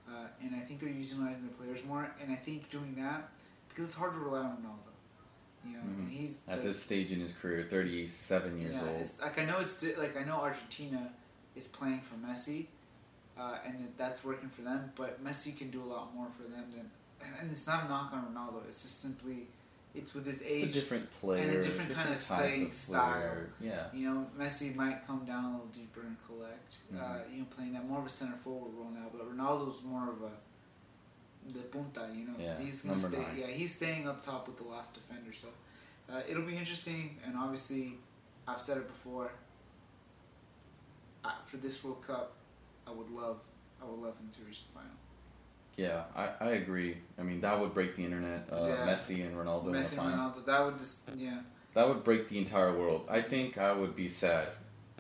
uh, 0.07 0.27
and 0.41 0.55
I 0.55 0.59
think 0.59 0.79
they're 0.79 0.89
utilizing 0.89 1.41
their 1.47 1.55
players 1.57 1.83
more. 1.85 2.09
And 2.21 2.31
I 2.31 2.35
think 2.35 2.69
doing 2.69 2.95
that 2.97 3.29
because 3.69 3.85
it's 3.85 3.95
hard 3.95 4.13
to 4.13 4.19
rely 4.19 4.39
on 4.39 4.57
Ronaldo, 4.57 4.91
you 5.65 5.73
know, 5.77 5.83
Mhm. 5.83 6.09
he's 6.09 6.37
At 6.47 6.57
like, 6.57 6.63
this 6.67 6.81
stage 6.83 7.11
in 7.11 7.19
his 7.19 7.33
career, 7.33 7.67
37 7.69 8.59
years 8.61 8.73
yeah, 8.75 8.87
old. 8.87 9.01
It's, 9.01 9.19
like 9.19 9.37
I 9.39 9.45
know 9.45 9.57
it's 9.59 9.81
like 9.97 10.15
I 10.17 10.23
know 10.23 10.35
Argentina 10.37 11.11
is 11.55 11.67
playing 11.67 12.01
for 12.01 12.15
Messi, 12.15 12.67
uh, 13.37 13.57
and 13.65 13.91
that's 13.97 14.23
working 14.23 14.49
for 14.49 14.61
them. 14.61 14.91
But 14.95 15.23
Messi 15.23 15.57
can 15.57 15.69
do 15.71 15.81
a 15.83 15.89
lot 15.95 16.13
more 16.15 16.27
for 16.37 16.43
them 16.43 16.71
than, 16.75 16.89
and 17.39 17.51
it's 17.51 17.65
not 17.67 17.85
a 17.85 17.89
knock 17.89 18.13
on 18.13 18.33
Ronaldo. 18.33 18.65
It's 18.67 18.83
just 18.83 19.01
simply, 19.01 19.47
it's 19.95 20.13
with 20.13 20.25
his 20.25 20.41
a 20.41 20.53
age. 20.53 20.73
different 20.73 21.09
player, 21.19 21.61
different 21.61 21.93
kind 21.93 22.13
of 22.13 22.19
playing 22.21 22.71
style. 22.71 23.37
Yeah. 23.61 23.87
You 23.93 24.09
know, 24.09 24.27
Messi 24.37 24.75
might 24.75 25.05
come 25.07 25.25
down 25.25 25.45
a 25.45 25.51
little 25.51 25.67
deeper 25.67 26.01
and 26.01 26.17
collect. 26.27 26.77
Uh, 26.93 26.97
Mhm. 26.97 27.31
you 27.33 27.39
know, 27.39 27.45
playing 27.55 27.73
that 27.73 27.87
more 27.87 27.99
of 27.99 28.05
a 28.05 28.09
center 28.09 28.37
forward 28.37 28.73
role 28.73 28.89
now. 28.91 29.07
But 29.11 29.21
Ronaldo's 29.35 29.83
more 29.83 30.09
of 30.09 30.21
a 30.21 30.31
the 31.53 31.61
punta. 31.61 32.09
You 32.13 32.25
know, 32.27 32.33
Yeah, 32.39 32.57
he's 32.59 32.81
gonna 32.81 32.99
stay. 32.99 33.17
nine. 33.17 33.37
Yeah, 33.37 33.47
he's 33.47 33.75
staying 33.75 34.07
up 34.07 34.21
top 34.21 34.47
with 34.47 34.57
the 34.57 34.63
last 34.63 34.93
defender. 34.95 35.31
So 35.33 35.49
uh, 36.09 36.21
it'll 36.27 36.43
be 36.45 36.57
interesting. 36.57 37.19
And 37.25 37.37
obviously, 37.37 37.97
I've 38.47 38.61
said 38.61 38.77
it 38.77 38.87
before. 38.87 39.31
Uh, 41.23 41.31
for 41.45 41.57
this 41.57 41.83
World 41.83 42.03
Cup, 42.05 42.33
I 42.87 42.91
would 42.91 43.09
love, 43.09 43.39
I 43.81 43.85
would 43.85 43.99
love 43.99 44.15
him 44.17 44.29
to 44.37 44.43
reach 44.43 44.67
the 44.67 44.73
final. 44.73 44.91
Yeah, 45.77 46.03
I, 46.15 46.29
I 46.39 46.49
agree. 46.51 46.97
I 47.19 47.23
mean, 47.23 47.41
that 47.41 47.59
would 47.59 47.73
break 47.73 47.95
the 47.95 48.03
internet. 48.05 48.47
Uh, 48.51 48.65
Yeah. 48.67 48.87
Messi 48.87 49.25
and 49.25 49.35
Ronaldo 49.35 49.65
Messi 49.65 49.97
and. 49.97 50.13
Ronaldo, 50.13 50.45
that 50.45 50.65
would 50.65 50.77
just 50.77 50.99
yeah. 51.15 51.39
That 51.73 51.87
would 51.89 52.03
break 52.05 52.29
the 52.29 52.37
entire 52.37 52.71
world. 52.77 53.05
I 53.09 53.21
think 53.21 53.57
I 53.57 53.73
would 53.73 53.95
be 53.95 54.07
sad 54.07 54.47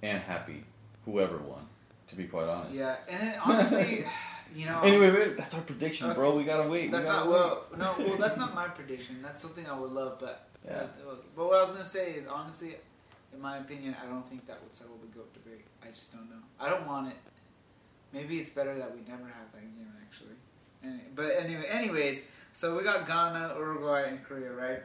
and 0.03 0.21
happy, 0.21 0.65
whoever 1.05 1.37
won. 1.37 1.65
To 2.09 2.15
be 2.15 2.25
quite 2.25 2.47
honest. 2.49 2.75
Yeah, 2.75 2.97
and 3.07 3.39
honestly, 3.43 4.05
you 4.55 4.65
know. 4.65 4.81
Anyway, 4.81 5.11
wait, 5.11 5.37
that's 5.37 5.55
our 5.55 5.61
prediction, 5.61 6.13
bro. 6.13 6.35
We 6.35 6.43
gotta 6.43 6.67
wait. 6.69 6.91
That's 6.91 7.03
we 7.05 7.09
gotta 7.09 7.29
not 7.29 7.31
wait. 7.71 7.77
well. 7.79 7.95
No, 7.97 8.05
well, 8.05 8.17
that's 8.23 8.37
not 8.37 8.53
my 8.53 8.67
prediction. 8.67 9.21
That's 9.23 9.41
something 9.41 9.65
I 9.65 9.79
would 9.79 9.91
love, 9.91 10.19
but 10.19 10.47
Yeah. 10.65 10.73
uh, 10.81 10.87
but 11.35 11.45
what 11.47 11.57
I 11.57 11.61
was 11.61 11.71
gonna 11.71 11.85
say 11.85 12.11
is 12.19 12.27
honestly, 12.27 12.75
in 13.33 13.39
my 13.41 13.57
opinion, 13.59 13.95
I 14.03 14.07
don't 14.07 14.27
think 14.29 14.45
that 14.47 14.61
would 14.61 14.75
settle 14.75 14.97
the 14.97 15.07
goat 15.17 15.33
debate. 15.33 15.63
I 15.81 15.87
just 15.91 16.13
don't 16.13 16.29
know. 16.29 16.43
I 16.59 16.69
don't 16.69 16.85
want 16.85 17.07
it. 17.07 17.17
Maybe 18.11 18.39
it's 18.39 18.51
better 18.51 18.77
that 18.77 18.93
we 18.93 19.01
never 19.07 19.23
have 19.25 19.51
that 19.53 19.61
game 19.61 19.91
actually. 20.05 20.35
But 21.15 21.31
anyway, 21.39 21.65
anyways, 21.69 22.23
so 22.53 22.75
we 22.77 22.83
got 22.83 23.07
Ghana, 23.07 23.55
Uruguay, 23.57 24.07
and 24.09 24.23
Korea, 24.23 24.51
right? 24.51 24.81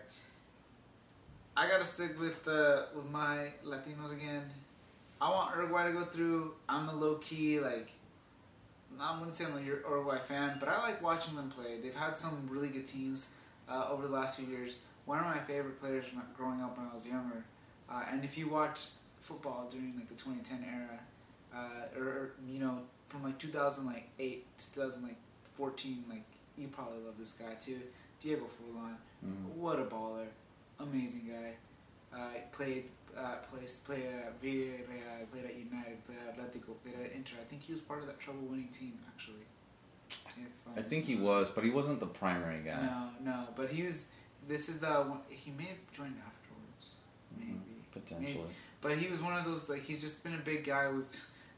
I 1.57 1.69
gotta 1.69 1.85
stick 1.85 2.19
with 2.21 2.47
uh, 2.47 2.85
with 2.95 3.11
my 3.11 3.53
Latinos 3.65 4.13
again. 4.13 4.43
I 5.21 5.31
want 5.31 5.55
Uruguay 5.55 5.87
to 5.89 5.93
go 5.93 6.05
through. 6.05 6.55
I'm 6.69 6.89
a 6.89 6.95
low 6.95 7.17
key 7.17 7.61
like 7.61 7.91
I 8.99 9.17
wouldn't 9.19 9.35
say 9.35 9.45
I'm 9.45 9.57
a 9.57 9.61
Uruguay 9.61 10.19
fan, 10.27 10.57
but 10.59 10.69
I 10.69 10.79
like 10.81 11.03
watching 11.03 11.37
them 11.37 11.49
play. 11.49 11.79
They've 11.83 11.95
had 11.95 12.19
some 12.19 12.47
really 12.49 12.69
good 12.69 12.87
teams 12.87 13.29
uh, 13.69 13.89
over 13.91 14.07
the 14.07 14.13
last 14.13 14.39
few 14.39 14.47
years. 14.47 14.79
One 15.07 15.19
of 15.19 15.27
my 15.27 15.39
favorite 15.39 15.81
players 15.81 16.05
growing 16.37 16.61
up 16.61 16.77
when 16.77 16.87
I 16.91 16.95
was 16.95 17.07
younger, 17.07 17.45
uh, 17.91 18.05
and 18.11 18.25
if 18.25 18.37
you 18.39 18.49
watched 18.49 18.91
football 19.21 19.69
during 19.71 19.95
like 19.97 20.09
the 20.09 20.15
2010 20.15 20.67
era, 20.69 20.99
uh, 21.55 21.99
or, 21.99 22.33
you 22.49 22.59
know 22.59 22.81
from 23.11 23.25
like 23.25 23.39
2008 23.39 24.59
to 24.59 24.73
2014, 24.73 25.03
like 25.03 25.17
you 26.57 26.69
probably 26.69 26.99
love 27.05 27.15
this 27.19 27.33
guy 27.33 27.55
too, 27.55 27.81
Diego 28.21 28.47
Forlan. 28.47 28.97
Mhm. 29.25 29.55
What 29.57 29.79
a 29.79 29.85
baller, 29.85 30.27
amazing 30.79 31.29
guy. 31.29 31.55
Uh, 32.13 32.31
played 32.53 32.85
uh, 33.17 33.37
plays 33.51 33.81
played 33.85 34.05
at 34.07 34.41
Villarreal, 34.41 35.31
played 35.33 35.45
at 35.45 35.57
United, 35.57 36.05
played 36.07 36.19
at 36.29 36.37
Atletico, 36.39 36.75
played 36.83 36.95
at 36.95 37.13
Inter. 37.13 37.37
I 37.41 37.45
think 37.45 37.63
he 37.63 37.73
was 37.73 37.81
part 37.83 38.01
of 38.01 38.07
that 38.07 38.19
treble-winning 38.21 38.69
team 38.69 38.99
actually. 39.13 39.45
If, 40.09 40.47
um, 40.67 40.75
I 40.77 40.83
think 40.83 41.05
he 41.05 41.17
was, 41.17 41.51
but 41.51 41.65
he 41.65 41.71
wasn't 41.71 42.01
the 42.01 42.07
primary 42.07 42.61
guy. 42.61 42.83
No, 42.87 43.11
no, 43.33 43.49
but 43.57 43.69
he 43.71 43.83
was. 43.85 44.07
This 44.49 44.69
is 44.69 44.79
the 44.79 44.87
one. 44.89 45.21
He 45.29 45.51
may 45.53 45.65
have 45.65 45.79
joined 45.93 46.17
afterwards, 46.25 46.95
Mhm. 47.35 47.39
maybe. 47.39 47.85
Potentially. 47.93 48.55
But 48.81 48.97
he 48.99 49.09
was 49.09 49.21
one 49.21 49.37
of 49.37 49.45
those 49.45 49.69
like 49.69 49.83
he's 49.83 50.01
just 50.01 50.23
been 50.25 50.35
a 50.35 50.39
big 50.53 50.65
guy. 50.65 50.89
We've 50.91 51.05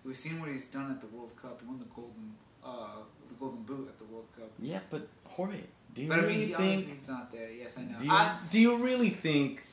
we've 0.05 0.17
seen 0.19 0.41
what 0.41 0.49
he's 0.49 0.67
done 0.69 0.91
at 0.91 1.01
the 1.01 1.07
World 1.07 1.33
Cup. 1.41 1.61
He 1.61 1.67
won 1.67 1.79
the 1.79 1.85
golden 1.95 2.35
uh 2.65 2.97
golden 3.43 3.63
boot 3.63 3.89
at 3.89 3.99
the 3.99 4.05
World 4.05 4.27
Cup. 4.37 4.51
Yeah, 4.61 4.81
but 4.91 5.07
Jorge, 5.29 5.59
do 5.95 6.03
you 6.03 6.09
But 6.09 6.19
I 6.21 6.23
really 6.23 6.47
mean, 6.47 6.57
think? 6.57 6.99
he's 6.99 7.09
not 7.09 7.33
there. 7.33 7.51
Yes, 7.51 7.77
I 7.79 7.83
know. 7.83 7.99
Do 7.99 8.05
you, 8.05 8.11
I, 8.11 8.39
do 8.51 8.61
you 8.61 8.77
really 8.77 9.11
think 9.11 9.65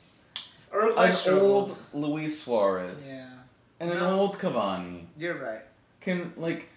an 0.72 1.38
old 1.38 1.76
Luis 1.92 2.42
Suarez 2.42 3.04
Yeah, 3.06 3.28
and 3.78 3.90
an 3.90 4.02
old 4.02 4.38
Cavani 4.38 5.04
you're 5.16 5.38
right. 5.38 5.62
can 6.00 6.32
like? 6.36 6.68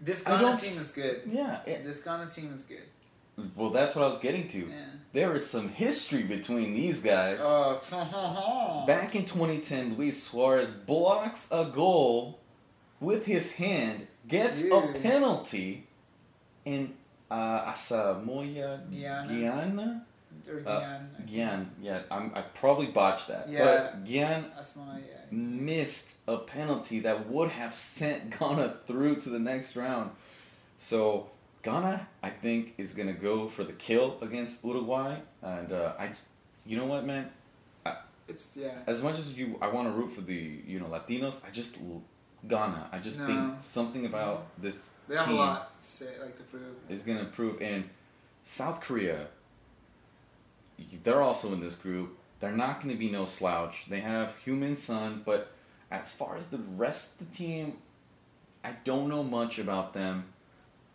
This 0.00 0.24
I 0.26 0.40
Ghana 0.40 0.56
team 0.58 0.70
is 0.70 0.92
good. 0.92 1.22
Yeah, 1.26 1.58
it, 1.66 1.84
This 1.84 2.02
Ghana 2.04 2.30
team 2.30 2.52
is 2.54 2.62
good. 2.62 2.86
Well, 3.56 3.70
that's 3.70 3.96
what 3.96 4.04
I 4.04 4.08
was 4.08 4.18
getting 4.18 4.48
to. 4.48 4.58
Yeah. 4.58 4.84
There 5.12 5.34
is 5.34 5.48
some 5.48 5.68
history 5.68 6.22
between 6.22 6.74
these 6.74 7.00
guys. 7.00 7.38
Oh, 7.40 8.84
Back 8.86 9.14
in 9.16 9.24
2010, 9.24 9.96
Luis 9.96 10.22
Suarez 10.22 10.70
blocks 10.70 11.48
a 11.50 11.64
goal 11.64 12.38
with 13.00 13.26
his 13.26 13.52
hand, 13.52 14.06
gets 14.28 14.62
a 14.64 14.92
penalty 15.02 15.87
in 16.72 16.94
uh, 17.30 17.72
Asamoah 17.72 18.90
Guyana. 18.90 19.28
Guyana. 19.28 20.04
Or 20.48 20.62
Uh. 20.66 20.98
Yeah, 21.26 22.00
I'm, 22.10 22.26
I 22.34 22.42
probably 22.62 22.86
botched 22.86 23.28
that. 23.28 23.48
Yeah. 23.48 23.64
But 23.64 24.06
yeah. 24.06 24.42
missed 25.30 26.08
a 26.26 26.38
penalty 26.38 27.00
that 27.00 27.28
would 27.28 27.50
have 27.50 27.74
sent 27.74 28.38
Ghana 28.38 28.66
through 28.86 29.16
to 29.24 29.28
the 29.30 29.38
next 29.38 29.76
round. 29.76 30.10
So 30.78 31.30
Ghana, 31.62 32.06
I 32.22 32.30
think, 32.30 32.74
is 32.78 32.94
gonna 32.94 33.18
go 33.30 33.48
for 33.48 33.64
the 33.64 33.72
kill 33.72 34.18
against 34.22 34.64
Uruguay, 34.64 35.16
and 35.42 35.72
uh, 35.72 35.92
I, 35.98 36.10
you 36.64 36.76
know 36.78 36.86
what, 36.86 37.04
man? 37.04 37.30
It's 38.28 38.56
yeah. 38.56 38.72
As 38.86 39.02
much 39.02 39.18
as 39.18 39.32
you, 39.38 39.56
I 39.60 39.68
want 39.68 39.88
to 39.88 39.92
root 39.98 40.10
for 40.12 40.20
the 40.20 40.40
you 40.66 40.78
know 40.80 40.86
Latinos. 40.86 41.36
I 41.46 41.50
just 41.50 41.78
Ghana. 42.46 42.90
I 42.92 42.98
just 42.98 43.18
No. 43.18 43.26
think 43.26 43.40
something 43.62 44.04
about 44.04 44.38
this 44.64 44.78
They 45.08 45.16
have 45.16 45.26
team 45.26 45.34
a 45.34 45.38
lot 45.38 45.80
to 45.80 45.86
say, 45.86 46.18
like 46.22 46.36
to 46.36 46.42
prove. 46.44 46.62
is 46.88 47.02
gonna 47.02 47.20
improve. 47.20 47.60
And 47.62 47.88
South 48.44 48.80
Korea, 48.80 49.28
they're 51.04 51.22
also 51.22 51.52
in 51.52 51.60
this 51.60 51.74
group. 51.76 52.16
They're 52.40 52.52
not 52.52 52.80
going 52.80 52.94
to 52.94 52.98
be 52.98 53.10
no 53.10 53.24
slouch. 53.24 53.86
They 53.88 53.98
have 54.00 54.32
Heung-min 54.46 54.76
Son, 54.76 55.22
but 55.26 55.50
as 55.90 56.12
far 56.12 56.36
as 56.36 56.46
the 56.46 56.58
rest 56.76 57.20
of 57.20 57.28
the 57.30 57.34
team, 57.36 57.78
I 58.62 58.72
don't 58.84 59.08
know 59.08 59.24
much 59.24 59.58
about 59.58 59.92
them. 59.92 60.24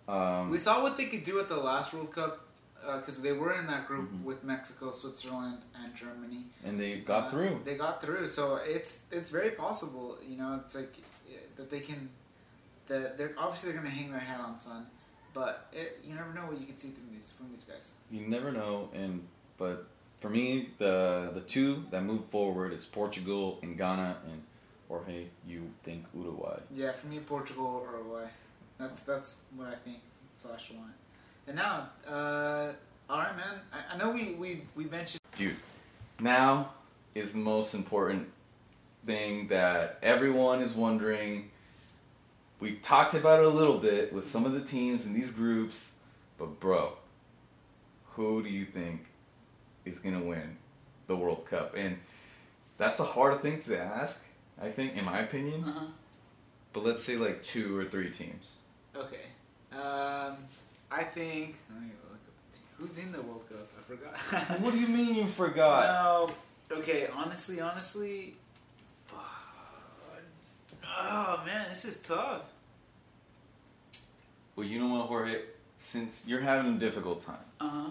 Um, 0.07 0.49
We 0.51 0.57
saw 0.57 0.81
what 0.81 0.95
they 0.95 1.05
could 1.05 1.23
do 1.25 1.39
at 1.41 1.49
the 1.49 1.57
last 1.57 1.93
World 1.93 2.13
Cup 2.13 2.45
because 2.81 3.17
they 3.21 3.33
were 3.33 3.53
in 3.59 3.67
that 3.67 3.87
group 3.87 4.09
Mhm. 4.11 4.23
with 4.23 4.43
Mexico, 4.43 4.91
Switzerland, 4.91 5.61
and 5.75 5.93
Germany. 5.95 6.45
and 6.63 6.79
they 6.79 6.99
got 6.99 7.27
Uh, 7.27 7.31
through. 7.31 7.61
They 7.65 7.75
got 7.75 8.01
through, 8.01 8.27
so 8.27 8.55
it's 8.55 8.99
it's 9.11 9.29
very 9.29 9.51
possible. 9.51 10.17
You 10.25 10.37
know, 10.37 10.61
it's 10.65 10.75
like 10.75 10.93
that 11.57 11.69
they 11.69 11.79
can. 11.81 12.09
That 12.87 13.17
they're 13.17 13.33
obviously 13.37 13.71
they're 13.71 13.81
gonna 13.81 13.93
hang 13.93 14.11
their 14.11 14.19
hat 14.19 14.41
on 14.41 14.57
Son, 14.57 14.85
but 15.33 15.67
it, 15.71 16.01
you 16.05 16.15
never 16.15 16.33
know 16.33 16.41
what 16.41 16.59
you 16.59 16.65
can 16.65 16.75
see 16.75 16.89
from 16.89 17.09
these 17.13 17.31
from 17.31 17.49
these 17.49 17.63
guys. 17.63 17.93
You 18.11 18.27
never 18.27 18.51
know, 18.51 18.89
and 18.93 19.25
but 19.57 19.87
for 20.19 20.29
me, 20.29 20.69
the 20.77 21.31
the 21.33 21.41
two 21.41 21.85
that 21.91 22.03
move 22.03 22.25
forward 22.25 22.73
is 22.73 22.85
Portugal 22.85 23.59
and 23.61 23.77
Ghana, 23.77 24.17
and 24.29 24.43
Jorge, 24.87 25.25
you 25.47 25.71
think 25.83 26.05
Uruguay. 26.13 26.59
Yeah, 26.73 26.91
for 26.91 27.07
me, 27.07 27.19
Portugal 27.19 27.65
or 27.65 27.97
Uruguay. 27.97 28.27
That's 28.77 28.99
that's 29.01 29.41
what 29.55 29.67
I 29.67 29.75
think 29.75 29.99
slash 30.35 30.71
want. 30.71 30.91
And 31.47 31.55
now, 31.55 31.89
uh, 32.07 32.71
all 33.09 33.17
right, 33.17 33.35
man. 33.35 33.59
I, 33.71 33.93
I 33.93 33.97
know 33.97 34.11
we, 34.11 34.33
we 34.33 34.61
we 34.75 34.85
mentioned. 34.85 35.19
Dude, 35.35 35.55
now 36.19 36.71
is 37.15 37.33
the 37.33 37.39
most 37.39 37.73
important 37.73 38.27
thing 39.05 39.47
that 39.47 39.99
everyone 40.01 40.61
is 40.61 40.73
wondering. 40.73 41.49
We've 42.63 42.81
talked 42.81 43.13
about 43.13 43.41
it 43.41 43.45
a 43.45 43.49
little 43.49 43.77
bit 43.77 44.13
with 44.13 44.25
some 44.25 44.45
of 44.45 44.53
the 44.53 44.61
teams 44.61 45.05
in 45.05 45.13
these 45.13 45.33
groups, 45.33 45.91
but 46.37 46.61
bro, 46.61 46.93
who 48.11 48.41
do 48.41 48.47
you 48.47 48.63
think 48.63 49.05
is 49.83 49.99
gonna 49.99 50.23
win 50.23 50.55
the 51.07 51.17
World 51.17 51.45
Cup? 51.45 51.75
And 51.75 51.97
that's 52.77 53.01
a 53.01 53.03
hard 53.03 53.41
thing 53.41 53.61
to 53.63 53.77
ask, 53.77 54.25
I 54.61 54.69
think, 54.69 54.95
in 54.95 55.03
my 55.03 55.19
opinion. 55.19 55.65
Uh-huh. 55.65 55.87
But 56.71 56.85
let's 56.85 57.03
say 57.03 57.17
like 57.17 57.43
two 57.43 57.77
or 57.77 57.83
three 57.83 58.09
teams. 58.09 58.55
Okay. 58.95 59.25
Um, 59.73 60.37
I 60.89 61.03
think. 61.03 61.57
Let 61.69 61.81
me 61.81 61.89
look 62.09 62.13
up 62.13 62.33
the 62.53 62.57
team. 62.57 62.65
Who's 62.77 62.97
in 62.97 63.11
the 63.11 63.21
World 63.23 63.43
Cup? 63.49 63.67
I 63.77 63.81
forgot. 63.83 64.59
what 64.61 64.73
do 64.73 64.79
you 64.79 64.87
mean 64.87 65.15
you 65.15 65.27
forgot? 65.27 66.29
No. 66.69 66.77
Okay. 66.77 67.09
Honestly, 67.13 67.59
honestly. 67.59 68.35
Oh 70.95 71.41
man, 71.45 71.67
this 71.69 71.83
is 71.83 71.99
tough. 71.99 72.52
Well, 74.55 74.65
you 74.67 74.79
know 74.79 74.87
what, 74.95 75.07
Jorge? 75.07 75.41
Since 75.77 76.25
you're 76.27 76.41
having 76.41 76.75
a 76.75 76.77
difficult 76.79 77.21
time, 77.21 77.35
Uh 77.59 77.69
huh. 77.69 77.89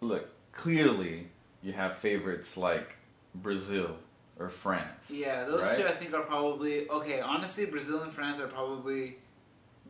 look, 0.00 0.28
clearly 0.52 1.28
you 1.62 1.72
have 1.72 1.96
favorites 1.96 2.56
like 2.56 2.96
Brazil 3.34 3.96
or 4.38 4.48
France. 4.48 5.10
Yeah, 5.10 5.44
those 5.44 5.64
right? 5.64 5.78
two 5.78 5.84
I 5.86 5.92
think 5.92 6.12
are 6.14 6.22
probably 6.22 6.88
okay. 6.90 7.20
Honestly, 7.20 7.66
Brazil 7.66 8.02
and 8.02 8.12
France 8.12 8.40
are 8.40 8.46
probably 8.48 9.16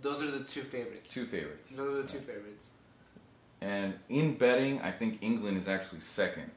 those 0.00 0.22
are 0.22 0.30
the 0.30 0.44
two 0.44 0.62
favorites. 0.62 1.12
Two 1.12 1.24
favorites. 1.24 1.70
Those 1.74 1.98
are 1.98 2.02
the 2.02 2.08
two 2.08 2.18
favorites. 2.20 2.70
And 3.60 3.94
in 4.08 4.34
betting, 4.36 4.80
I 4.82 4.92
think 4.92 5.18
England 5.22 5.56
is 5.56 5.66
actually 5.68 6.00
second. 6.00 6.50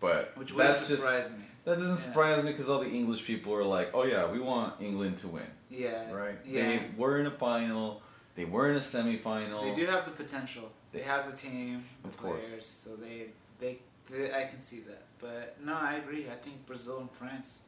But 0.00 0.36
Which 0.36 0.54
that's 0.56 0.88
just 0.88 1.02
surprise 1.02 1.30
me. 1.32 1.44
that 1.64 1.76
doesn't 1.76 1.90
Yeah. 1.90 1.96
surprise 1.96 2.42
me 2.44 2.52
because 2.52 2.68
all 2.68 2.80
the 2.80 2.88
English 2.90 3.24
people 3.24 3.54
are 3.54 3.64
like, 3.64 3.90
"Oh 3.94 4.04
yeah, 4.04 4.30
we 4.30 4.40
want 4.40 4.80
England 4.80 5.18
to 5.18 5.28
win." 5.28 5.46
Yeah. 5.68 6.10
Right? 6.12 6.38
Yeah. 6.44 6.62
They 6.66 6.90
were 6.96 7.18
in 7.18 7.26
a 7.26 7.30
final. 7.30 8.02
They 8.34 8.44
were 8.46 8.70
in 8.70 8.76
a 8.76 8.80
semifinal. 8.80 9.62
They 9.62 9.74
do 9.82 9.86
have 9.86 10.04
the 10.06 10.12
potential. 10.12 10.72
They 10.92 11.02
have 11.02 11.30
the 11.30 11.36
team, 11.36 11.84
the 12.02 12.08
Of 12.08 12.16
course. 12.16 12.40
players, 12.44 12.66
so 12.66 12.96
they, 12.96 13.26
they 13.60 13.78
they 14.10 14.32
I 14.34 14.44
can 14.46 14.60
see 14.62 14.80
that. 14.80 15.02
But 15.20 15.56
no, 15.62 15.74
I 15.74 15.94
agree. 15.94 16.28
I 16.30 16.34
think 16.36 16.64
Brazil 16.66 16.98
and 17.00 17.10
France. 17.12 17.62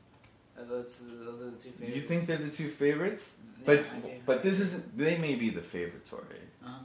Those, 0.54 1.00
those 1.24 1.40
are 1.42 1.50
the 1.50 1.56
two 1.56 1.70
favorites. 1.70 1.96
You 1.96 2.02
think 2.02 2.26
they're 2.26 2.36
the 2.36 2.50
two 2.50 2.68
favorites? 2.68 3.38
Yeah, 3.58 3.64
but 3.66 4.26
but 4.26 4.42
this 4.42 4.60
isn't. 4.60 4.96
They 4.98 5.16
may 5.18 5.34
be 5.34 5.48
the 5.50 5.62
favorites, 5.62 6.10
Jorge. 6.10 6.36
Uh-huh. 6.64 6.84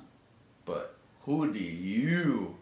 But 0.65 0.95
who 1.23 1.51
do 1.53 1.59
you, 1.59 2.55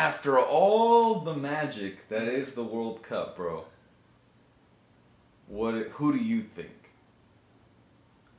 after 0.00 0.38
all 0.38 1.20
the 1.20 1.34
magic 1.34 2.08
that 2.08 2.22
is 2.26 2.54
the 2.54 2.64
World 2.64 3.02
Cup, 3.02 3.36
bro? 3.36 3.66
What? 5.46 5.74
Who 5.74 6.16
do 6.16 6.18
you 6.18 6.40
think? 6.40 6.70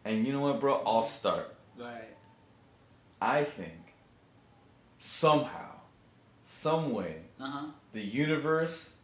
And 0.03 0.25
you 0.25 0.33
know 0.33 0.41
what, 0.41 0.59
bro? 0.59 0.81
I'll 0.87 1.03
start. 1.03 1.53
Right. 1.77 2.15
I 3.21 3.43
think 3.43 3.93
somehow, 4.97 5.73
some 6.47 6.93
way, 6.93 7.17
Uh 7.39 7.45
huh. 7.45 7.65
the 7.93 8.01
universe 8.01 8.95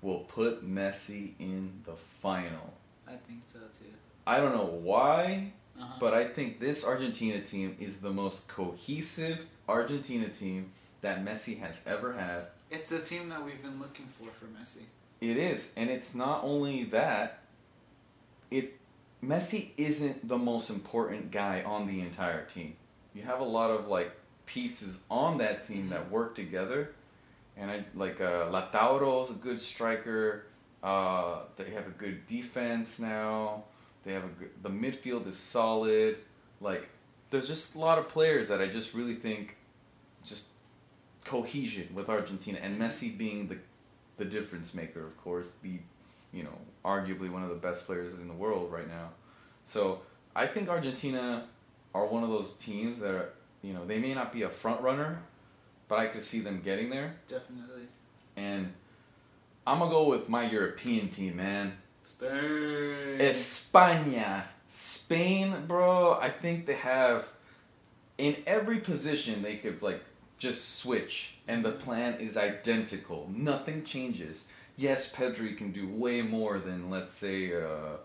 will 0.00 0.20
put 0.20 0.64
Messi 0.64 1.32
in 1.40 1.82
the 1.84 1.96
final. 2.22 2.74
I 3.08 3.16
think 3.26 3.42
so 3.52 3.58
too. 3.76 3.90
I 4.24 4.36
don't 4.38 4.54
know 4.54 4.66
why, 4.90 5.50
Uh 5.76 5.82
huh. 5.84 5.94
but 5.98 6.14
I 6.14 6.24
think 6.28 6.60
this 6.60 6.84
Argentina 6.84 7.40
team 7.40 7.76
is 7.80 7.96
the 7.96 8.10
most 8.12 8.46
cohesive 8.46 9.46
Argentina 9.68 10.28
team 10.28 10.70
that 11.00 11.24
Messi 11.24 11.58
has 11.60 11.80
ever 11.86 12.12
had. 12.12 12.46
It's 12.70 12.90
the 12.90 12.98
team 12.98 13.28
that 13.28 13.44
we've 13.44 13.62
been 13.62 13.80
looking 13.80 14.06
for 14.18 14.28
for 14.30 14.46
Messi. 14.46 14.84
It 15.20 15.36
is, 15.36 15.72
and 15.76 15.90
it's 15.90 16.14
not 16.14 16.44
only 16.44 16.84
that. 16.84 17.40
It 18.50 18.78
Messi 19.22 19.70
isn't 19.76 20.28
the 20.28 20.38
most 20.38 20.70
important 20.70 21.30
guy 21.30 21.62
on 21.62 21.86
the 21.86 22.00
entire 22.00 22.44
team. 22.44 22.76
You 23.14 23.22
have 23.22 23.40
a 23.40 23.44
lot 23.44 23.70
of 23.70 23.88
like 23.88 24.12
pieces 24.46 25.02
on 25.10 25.38
that 25.38 25.66
team 25.66 25.88
that 25.88 26.10
work 26.10 26.34
together, 26.34 26.94
and 27.56 27.70
I 27.70 27.84
like 27.94 28.20
uh, 28.20 28.48
is 29.24 29.30
a 29.30 29.34
good 29.34 29.60
striker. 29.60 30.44
Uh, 30.82 31.40
they 31.56 31.70
have 31.70 31.86
a 31.88 31.96
good 31.98 32.26
defense 32.28 32.98
now. 32.98 33.64
They 34.04 34.12
have 34.12 34.24
a 34.24 34.28
good, 34.28 34.50
the 34.62 34.70
midfield 34.70 35.26
is 35.26 35.36
solid. 35.36 36.18
Like 36.60 36.88
there's 37.30 37.48
just 37.48 37.74
a 37.74 37.78
lot 37.78 37.98
of 37.98 38.08
players 38.08 38.48
that 38.48 38.60
I 38.60 38.66
just 38.66 38.94
really 38.94 39.14
think 39.14 39.57
cohesion 41.28 41.88
with 41.94 42.08
Argentina 42.08 42.58
and 42.62 42.80
Messi 42.80 43.16
being 43.16 43.48
the 43.48 43.58
the 44.16 44.24
difference 44.24 44.74
maker, 44.74 45.06
of 45.06 45.16
course, 45.22 45.52
the 45.62 45.78
you 46.32 46.42
know 46.42 46.58
arguably 46.84 47.30
one 47.30 47.42
of 47.42 47.50
the 47.50 47.54
best 47.54 47.86
players 47.86 48.18
in 48.18 48.28
the 48.28 48.34
world 48.34 48.72
right 48.72 48.88
now. 48.88 49.10
So 49.64 50.00
I 50.34 50.46
think 50.46 50.68
Argentina 50.68 51.46
are 51.94 52.06
one 52.06 52.22
of 52.22 52.30
those 52.30 52.52
teams 52.58 52.98
that 53.00 53.14
are 53.14 53.30
you 53.62 53.72
know 53.72 53.86
they 53.86 53.98
may 53.98 54.14
not 54.14 54.32
be 54.32 54.42
a 54.42 54.48
front 54.48 54.80
runner, 54.80 55.20
but 55.86 55.98
I 55.98 56.06
could 56.06 56.24
see 56.24 56.40
them 56.40 56.62
getting 56.64 56.90
there. 56.90 57.14
Definitely. 57.28 57.88
And 58.36 58.72
I'm 59.66 59.78
gonna 59.78 59.90
go 59.90 60.08
with 60.08 60.28
my 60.28 60.48
European 60.48 61.10
team, 61.10 61.36
man. 61.36 61.74
Spain. 62.02 63.18
España, 63.18 64.44
Spain, 64.66 65.54
bro. 65.66 66.18
I 66.20 66.30
think 66.30 66.66
they 66.66 66.74
have 66.74 67.28
in 68.16 68.36
every 68.46 68.78
position 68.78 69.42
they 69.42 69.56
could 69.56 69.82
like 69.82 70.02
just 70.38 70.76
switch, 70.78 71.34
and 71.48 71.64
the 71.64 71.72
plan 71.72 72.14
is 72.20 72.36
identical. 72.36 73.28
Nothing 73.34 73.84
changes. 73.84 74.44
Yes, 74.76 75.12
Pedri 75.12 75.56
can 75.56 75.72
do 75.72 75.88
way 75.88 76.22
more 76.22 76.58
than 76.58 76.88
let's 76.90 77.14
say, 77.14 77.52
uh, 77.54 77.96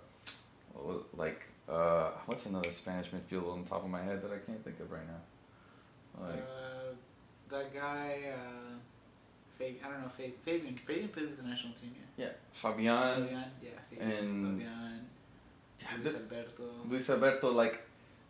like 1.15 1.45
uh, 1.69 2.11
what's 2.25 2.45
another 2.45 2.71
Spanish 2.71 3.07
midfielder 3.11 3.53
on 3.53 3.63
top 3.63 3.84
of 3.84 3.89
my 3.89 4.01
head 4.01 4.21
that 4.23 4.31
I 4.31 4.38
can't 4.45 4.63
think 4.63 4.79
of 4.79 4.91
right 4.91 5.07
now. 5.07 6.23
Like, 6.27 6.39
Uh, 6.39 6.93
that 7.49 7.73
guy, 7.73 8.19
uh, 8.34 8.73
Fabian, 9.57 9.77
I 9.86 9.88
don't 9.89 10.01
know, 10.01 10.09
Fabian, 10.09 10.34
Fabian, 10.43 10.75
Fabian 10.77 11.09
played 11.09 11.27
with 11.27 11.38
the 11.38 11.43
national 11.47 11.73
team, 11.73 11.93
yeah. 12.17 12.25
yeah, 12.25 12.31
Fabian, 12.51 13.23
Fabian, 13.23 13.43
yeah, 13.61 13.69
Fabian, 13.89 14.09
and- 14.11 14.61
Fabian, 14.61 15.07
Yeah, 15.79 15.97
Luis 16.03 16.15
Alberto. 16.15 16.63
Luis 16.89 17.09
Alberto, 17.09 17.51
like, 17.51 17.81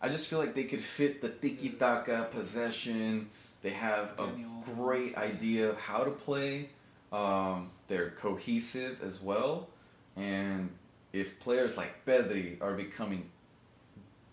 I 0.01 0.09
just 0.09 0.27
feel 0.27 0.39
like 0.39 0.53
they 0.53 0.65
could 0.65 0.81
fit 0.83 1.21
the 1.21 1.29
tiki 1.29 1.69
taka 1.69 2.27
possession, 2.31 3.29
They 3.63 3.71
have 3.71 4.15
Daniel. 4.17 4.51
a 4.67 4.71
great 4.75 5.17
idea 5.17 5.69
of 5.71 5.77
how 5.77 6.03
to 6.03 6.11
play. 6.11 6.69
Um, 7.11 7.71
they're 7.87 8.11
cohesive 8.11 9.01
as 9.03 9.21
well, 9.21 9.69
and 10.15 10.69
if 11.13 11.39
players 11.39 11.77
like 11.77 12.05
Pedri 12.05 12.61
are 12.61 12.73
becoming 12.73 13.29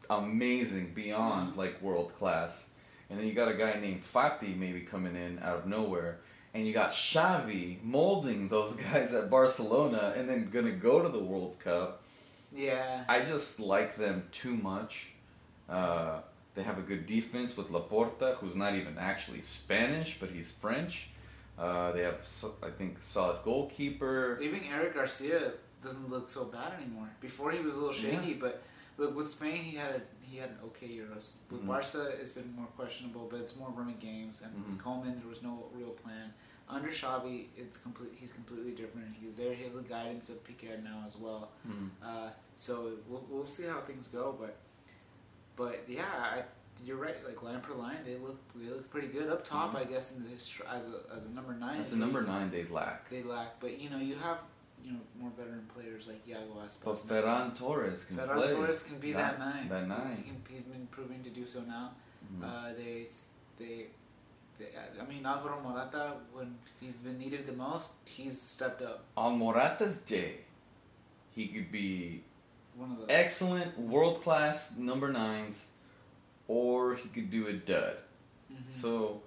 amazing 0.08 0.92
beyond 0.94 1.54
Mhm. 1.54 1.56
like 1.56 1.80
world 1.82 2.14
class, 2.16 2.70
and 3.08 3.18
then 3.18 3.26
you 3.26 3.32
got 3.34 3.48
a 3.48 3.54
guy 3.54 3.78
named 3.80 4.02
Fati 4.04 4.56
maybe 4.56 4.80
coming 4.80 5.14
in 5.16 5.38
out 5.40 5.58
of 5.58 5.66
nowhere, 5.66 6.18
and 6.54 6.66
you 6.66 6.72
got 6.72 6.90
Xavi 6.90 7.82
molding 7.82 8.48
those 8.48 8.72
guys 8.92 9.12
at 9.12 9.30
Barcelona, 9.30 10.14
and 10.16 10.28
then 10.28 10.50
gonna 10.50 10.72
go 10.72 11.02
to 11.02 11.08
the 11.08 11.22
World 11.22 11.58
Cup. 11.60 12.02
Yeah. 12.52 13.04
I 13.08 13.20
just 13.20 13.60
like 13.60 13.96
them 13.96 14.28
too 14.32 14.54
much. 14.56 15.10
Uh, 15.68 16.20
they 16.54 16.62
have 16.62 16.78
a 16.78 16.82
good 16.82 17.06
defense 17.06 17.56
with 17.56 17.70
Laporte, 17.70 18.34
who's 18.40 18.56
not 18.56 18.74
even 18.74 18.98
actually 18.98 19.40
Spanish, 19.40 20.18
but 20.18 20.30
he's 20.30 20.50
French. 20.52 21.10
Uh, 21.58 21.92
they 21.92 22.02
have, 22.02 22.26
I 22.62 22.70
think, 22.70 22.96
solid 23.02 23.38
goalkeeper. 23.44 24.38
Even 24.42 24.60
Eric 24.64 24.94
Garcia 24.94 25.52
doesn't 25.82 26.10
look 26.10 26.30
so 26.30 26.44
bad 26.44 26.72
anymore. 26.80 27.08
Before 27.20 27.50
he 27.50 27.60
was 27.60 27.74
a 27.74 27.78
little 27.78 27.92
shaky, 27.92 28.34
but 28.34 28.62
look 28.98 29.14
with 29.16 29.30
Spain 29.30 29.56
he 29.56 29.76
had 29.76 29.90
a, 29.96 30.00
he 30.22 30.36
had 30.38 30.50
an 30.50 30.56
okay 30.66 30.88
Euros. 30.88 31.34
With 31.50 31.62
Mhm. 31.62 31.66
Barca 31.66 32.08
it's 32.20 32.32
been 32.32 32.52
more 32.54 32.66
questionable, 32.76 33.28
but 33.30 33.40
it's 33.40 33.56
more 33.56 33.70
running 33.70 33.96
games. 33.98 34.42
And 34.42 34.52
with 34.54 34.78
Mhm. 34.78 34.82
Koeman 34.82 35.18
there 35.20 35.28
was 35.28 35.42
no 35.42 35.68
real 35.72 35.90
plan. 35.90 36.32
Under 36.68 36.88
Xavi, 36.88 37.46
it's 37.56 37.76
complete. 37.78 38.12
He's 38.14 38.32
completely 38.32 38.72
different. 38.72 39.16
He's 39.20 39.36
there. 39.36 39.52
He 39.54 39.64
has 39.64 39.72
the 39.72 39.82
guidance 39.82 40.28
of 40.28 40.36
Piqué 40.46 40.82
now 40.84 41.02
as 41.06 41.16
well. 41.16 41.50
Mhm. 41.66 41.90
Uh, 42.02 42.30
so 42.54 42.92
we'll, 43.08 43.26
we'll 43.28 43.46
see 43.46 43.64
how 43.64 43.80
things 43.80 44.06
go, 44.08 44.36
but 44.38 44.56
but 45.60 45.76
yeah, 45.98 46.04
I, 46.36 46.38
you're 46.86 46.96
right. 47.06 47.18
Like 47.28 47.38
line 47.48 47.60
per 47.66 47.74
line, 47.74 48.00
they 48.08 48.16
look 48.26 48.38
they 48.60 48.68
look 48.76 48.86
pretty 48.94 49.08
good 49.16 49.28
up 49.34 49.42
top. 49.54 49.68
Mhm. 49.72 49.80
I 49.82 49.84
guess 49.92 50.06
in 50.14 50.20
this 50.28 50.42
as 50.76 50.84
a 50.96 50.98
as 51.16 51.22
a 51.30 51.32
number 51.38 51.54
nine. 51.66 51.82
The 51.82 51.90
they- 51.90 52.04
number 52.04 52.22
nine 52.34 52.48
they 52.56 52.64
lack. 52.78 53.00
They 53.14 53.22
lack, 53.36 53.50
but 53.64 53.72
you 53.82 53.88
know 53.92 53.98
you 54.10 54.16
have 54.26 54.38
you 54.84 54.92
know 54.94 55.02
more 55.20 55.32
veteran 55.38 55.66
players 55.74 56.02
like 56.10 56.20
Iago 56.30 56.54
Aspas. 56.64 56.84
But 56.88 56.96
Ferran 57.10 57.46
Torres 57.62 58.00
can 58.06 58.16
Ferran 58.16 58.36
play. 58.38 58.48
Torres 58.54 58.82
can 58.88 58.98
be 59.06 59.12
that, 59.22 59.38
nine. 59.38 59.68
That 59.72 59.82
He 59.82 59.88
nine. 59.96 60.16
can, 60.26 60.36
he's 60.54 60.62
been 60.74 60.86
proving 60.96 61.20
to 61.28 61.30
do 61.40 61.44
so 61.54 61.60
now. 61.76 61.86
Mhm. 62.32 62.42
Uh, 62.48 62.68
they 62.80 62.94
they. 63.58 63.86
I 65.02 65.04
mean 65.10 65.24
Alvaro 65.24 65.58
Morata, 65.66 66.04
when 66.36 66.48
he's 66.80 66.92
been 67.06 67.18
needed 67.18 67.46
the 67.46 67.52
most, 67.66 67.92
he's 68.16 68.36
stepped 68.54 68.82
up. 68.82 68.98
On 69.16 69.38
Morata's 69.38 69.98
day, 70.16 70.32
he 71.36 71.44
could 71.48 71.70
be 71.72 71.86
One 71.86 71.88
of 71.88 72.20
the 72.20 72.29
excellent, 73.08 73.78
world 73.78 74.22
class 74.22 74.76
number 74.76 75.10
nines, 75.12 75.68
or 76.48 76.94
he 76.96 77.08
could 77.08 77.30
do 77.30 77.46
a 77.46 77.52
dud. 77.52 77.96
Mhm. 78.52 78.56
So 78.70 79.22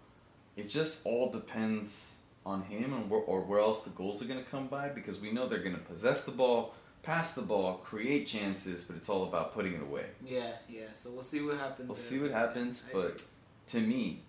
it 0.55 0.69
just 0.69 1.05
all 1.05 1.29
depends 1.31 2.17
on 2.45 2.63
him 2.63 2.93
and 2.93 3.09
where, 3.09 3.21
or 3.21 3.41
where 3.41 3.59
else 3.59 3.83
the 3.83 3.89
goals 3.91 4.21
are 4.21 4.25
going 4.25 4.43
to 4.43 4.49
come 4.49 4.67
by 4.67 4.89
because 4.89 5.19
we 5.19 5.31
know 5.31 5.47
they're 5.47 5.59
going 5.63 5.75
to 5.75 5.81
possess 5.81 6.23
the 6.23 6.31
ball, 6.31 6.73
pass 7.01 7.33
the 7.33 7.41
ball, 7.41 7.75
create 7.77 8.27
chances, 8.27 8.83
but 8.83 8.95
it's 8.97 9.09
all 9.09 9.23
about 9.23 9.53
putting 9.53 9.73
it 9.73 9.81
away. 9.81 10.05
Yeah, 10.21 10.51
yeah. 10.67 10.87
So 10.93 11.11
we'll 11.11 11.23
see 11.23 11.41
what 11.41 11.57
happens. 11.57 11.87
We'll 11.87 11.95
there. 11.95 12.05
see 12.05 12.19
what 12.19 12.31
happens, 12.31 12.85
I 12.89 12.93
but 12.93 13.21
to 13.69 13.79
me, 13.79 14.23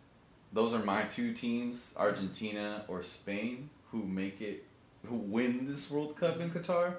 those 0.53 0.75
are 0.75 0.85
my 0.85 1.03
two 1.05 1.33
teams, 1.33 1.93
Argentina 1.97 2.85
or 2.87 3.03
Spain, 3.03 3.71
who 3.91 4.05
make 4.05 4.41
it, 4.41 4.65
who 5.05 5.17
win 5.17 5.67
this 5.67 5.91
World 5.91 6.17
Cup 6.17 6.41
in 6.41 6.51
Qatar. 6.51 6.97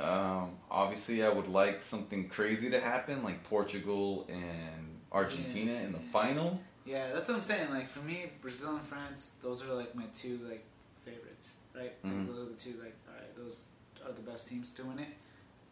Um, 0.00 0.50
obviously, 0.70 1.22
I 1.24 1.28
would 1.28 1.48
like 1.48 1.82
something 1.82 2.28
crazy 2.28 2.70
to 2.70 2.80
happen, 2.80 3.22
like 3.22 3.44
Portugal 3.44 4.26
and 4.28 4.98
Argentina 5.12 5.72
in 5.72 5.92
the 5.92 5.98
final. 6.12 6.60
yeah, 6.86 7.12
that's 7.12 7.28
what 7.28 7.36
I'm 7.36 7.42
saying. 7.44 7.70
Like 7.70 7.88
for 7.88 8.00
me, 8.00 8.26
Brazil 8.40 8.76
and 8.76 8.84
France, 8.84 9.30
those 9.42 9.62
are 9.64 9.72
like 9.74 9.94
my 9.94 10.04
two 10.14 10.38
like 10.48 10.64
favorites, 11.04 11.54
right? 11.74 11.92
Like, 12.02 12.12
Mhm. 12.12 12.26
those 12.28 12.38
are 12.40 12.50
the 12.50 12.56
two 12.56 12.74
like 12.82 12.96
all 13.08 13.14
right, 13.14 13.36
those 13.36 13.66
are 14.04 14.12
the 14.12 14.22
best 14.22 14.48
teams 14.48 14.70
to 14.72 14.84
win 14.84 14.98
it. 14.98 15.08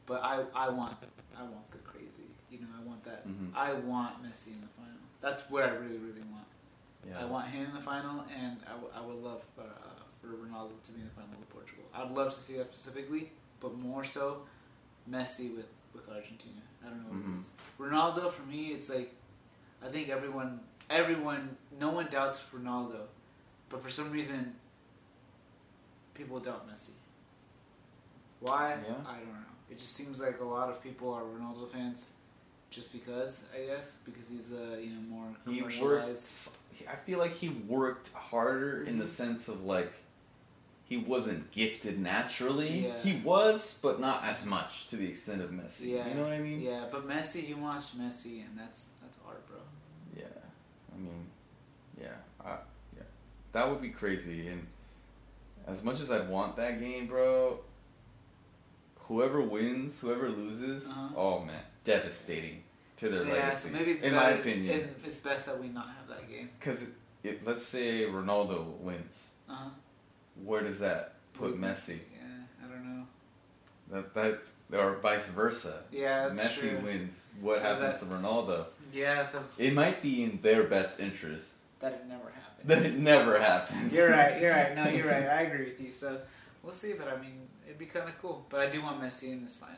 But 0.07 0.23
I 0.23 0.45
I 0.55 0.69
want 0.69 0.97
I 1.37 1.43
want 1.43 1.71
the 1.71 1.79
crazy, 1.79 2.29
you 2.51 2.59
know, 2.61 2.67
I 2.79 2.83
want 2.85 3.03
that. 3.05 3.27
Mhm. 3.27 3.55
I 3.55 3.73
want 3.75 4.23
Messi 4.23 4.49
in 4.49 4.61
the 4.61 4.69
final. 4.77 4.99
That's 5.21 5.49
what 5.51 5.65
I 5.65 5.71
really 5.71 5.99
really 5.99 6.23
want. 6.31 6.47
Yeah. 7.09 7.21
I 7.21 7.25
want 7.25 7.47
him 7.49 7.65
in 7.67 7.75
the 7.75 7.81
final, 7.81 8.25
and 8.37 8.59
I, 8.67 8.71
w- 8.73 8.93
I 8.95 9.01
would 9.01 9.17
love 9.23 9.43
uh, 9.59 9.63
for 10.21 10.29
Ronaldo 10.29 10.83
to 10.83 10.93
be 10.93 11.01
in 11.01 11.07
the 11.07 11.13
final 11.15 11.31
with 11.39 11.49
Portugal. 11.49 11.85
I'd 11.95 12.11
love 12.11 12.35
to 12.35 12.41
see 12.41 12.57
that 12.59 12.67
specifically, 12.67 13.31
but 13.61 13.77
more 13.79 14.05
so, 14.05 14.43
Messi 15.11 15.55
with, 15.57 15.67
with 15.95 16.09
Argentina. 16.09 16.61
I 16.85 16.89
don't 16.91 17.03
know 17.03 17.11
what 17.11 17.25
Mhm. 17.27 17.37
it 17.37 17.41
is. 17.41 17.51
Ronaldo 17.79 18.31
for 18.31 18.43
me, 18.43 18.69
it's 18.69 18.89
like, 18.89 19.15
I 19.83 19.89
think 19.89 20.09
everyone, 20.09 20.61
everyone, 20.91 21.57
no 21.81 21.91
one 21.91 22.07
doubts 22.11 22.43
Ronaldo, 22.55 23.07
but 23.69 23.83
for 23.83 23.91
some 23.91 24.11
reason, 24.11 24.55
people 26.15 26.41
doubt 26.41 26.69
Messi. 26.69 26.91
Why? 28.41 28.77
Yeah. 28.87 28.95
I 29.07 29.17
don't 29.19 29.27
know. 29.29 29.35
It 29.71 29.79
just 29.79 29.95
seems 29.95 30.21
like 30.21 30.41
a 30.41 30.45
lot 30.45 30.69
of 30.71 30.83
people 30.83 31.13
are 31.13 31.23
Ronaldo 31.23 31.69
fans. 31.71 32.13
Just 32.71 32.93
because, 32.93 33.45
I 33.57 33.65
guess, 33.67 33.97
because 34.05 34.29
he's 34.29 34.53
uh, 34.53 34.77
you 34.79 34.91
know 34.91 35.01
more 35.09 35.27
commercialized. 35.45 36.51
he 36.71 36.85
worked. 36.85 36.93
I 36.93 36.97
feel 37.07 37.19
like 37.19 37.33
he 37.33 37.49
worked 37.67 38.13
harder 38.13 38.83
in 38.83 38.99
the 38.99 39.07
Mhm. 39.07 39.09
sense 39.09 39.49
of 39.49 39.65
like 39.65 39.91
he 40.89 40.97
wasn't 40.97 41.51
gifted 41.51 41.99
naturally. 41.99 42.87
Yeah. 42.89 42.99
He 43.03 43.21
was, 43.23 43.79
but 43.83 44.01
not 44.01 44.25
as 44.25 44.45
much 44.47 44.89
to 44.89 44.97
the 44.97 45.07
extent 45.09 45.43
of 45.43 45.51
Messi. 45.51 45.89
Yeah, 45.93 46.09
You 46.09 46.15
know 46.15 46.23
what 46.23 46.33
I 46.33 46.39
mean? 46.41 46.61
Yeah, 46.61 46.85
but 46.91 47.07
Messi, 47.07 47.47
you 47.49 47.57
watch 47.59 47.97
Messi, 47.99 48.45
and 48.47 48.59
that's 48.59 48.87
that's 49.03 49.19
art, 49.27 49.47
bro. 49.49 49.59
Yeah. 50.17 50.25
I 50.95 50.99
mean, 50.99 51.27
yeah, 52.01 52.17
I, 52.45 52.57
yeah, 52.97 53.03
that 53.53 53.69
would 53.71 53.83
be 53.83 53.91
crazy. 53.91 54.49
And 54.49 54.67
as 55.67 55.85
much 55.85 56.01
as 56.01 56.11
I'd 56.11 56.29
want 56.29 56.57
that 56.57 56.81
game, 56.81 57.07
bro, 57.07 57.61
whoever 59.01 59.41
wins, 59.43 60.01
whoever 60.01 60.29
loses, 60.31 60.87
Uh-huh. 60.87 61.09
oh 61.17 61.41
man, 61.45 61.63
devastating 61.85 62.63
to 62.97 63.09
their 63.09 63.25
yeah, 63.25 63.33
legacy. 63.33 63.69
so 63.69 63.75
maybe 63.75 63.91
it's 63.93 64.05
in 64.05 64.13
better, 64.13 64.25
my 64.25 64.31
opinion. 64.41 64.75
it- 64.81 65.01
it's 65.05 65.19
best 65.19 65.47
that 65.47 65.61
we 65.61 65.69
not 65.69 65.87
have 65.89 66.09
that 66.09 66.29
game. 66.29 66.51
Because 66.59 66.87
let's 67.45 67.67
say 67.67 68.07
Ronaldo 68.07 68.77
wins, 68.79 69.31
Uh 69.49 69.55
huh. 69.55 69.71
Where 70.45 70.63
does 70.63 70.79
that 70.81 71.15
put. 71.35 71.61
Messi? 71.61 71.99
Yeah, 72.13 72.65
I 72.65 72.69
don't 72.69 72.85
know. 72.85 73.07
That 73.91 74.15
that 74.15 74.39
or 74.81 74.97
vice 74.97 75.29
versa. 75.29 75.83
Yeah, 75.91 76.29
that's 76.29 76.43
Messi 76.47 76.71
true. 76.71 76.79
wins. 76.85 77.27
What 77.41 77.63
How's 77.63 77.79
happens 77.81 78.01
to 78.01 78.07
Ronaldo? 78.07 78.67
Yeah, 78.93 79.23
so 79.23 79.43
It 79.59 79.73
might 79.73 80.03
be 80.03 80.25
in 80.25 80.41
their 80.43 80.65
best 80.65 81.01
interest 81.01 81.55
that 81.81 81.93
it 81.93 82.07
never 82.09 82.31
happens. 82.31 82.67
that 82.69 82.83
it 82.87 82.99
never 82.99 83.39
happens. 83.39 83.93
you're 83.93 84.11
right. 84.11 84.41
You're 84.41 84.51
right. 84.53 84.75
No, 84.75 84.89
you're 84.89 85.07
right. 85.07 85.27
I 85.39 85.43
agree 85.43 85.67
with 85.67 85.81
you. 85.81 85.93
So 85.93 86.19
we'll 86.63 86.73
see. 86.75 86.93
But 86.95 87.09
I 87.09 87.21
mean, 87.21 87.41
it'd 87.67 87.79
be 87.79 87.87
kind 87.87 88.09
of 88.09 88.19
cool. 88.21 88.45
But 88.51 88.61
I 88.61 88.69
do 88.71 88.83
want 88.83 89.01
Messi 89.01 89.33
in 89.33 89.43
this 89.43 89.57
final. 89.57 89.77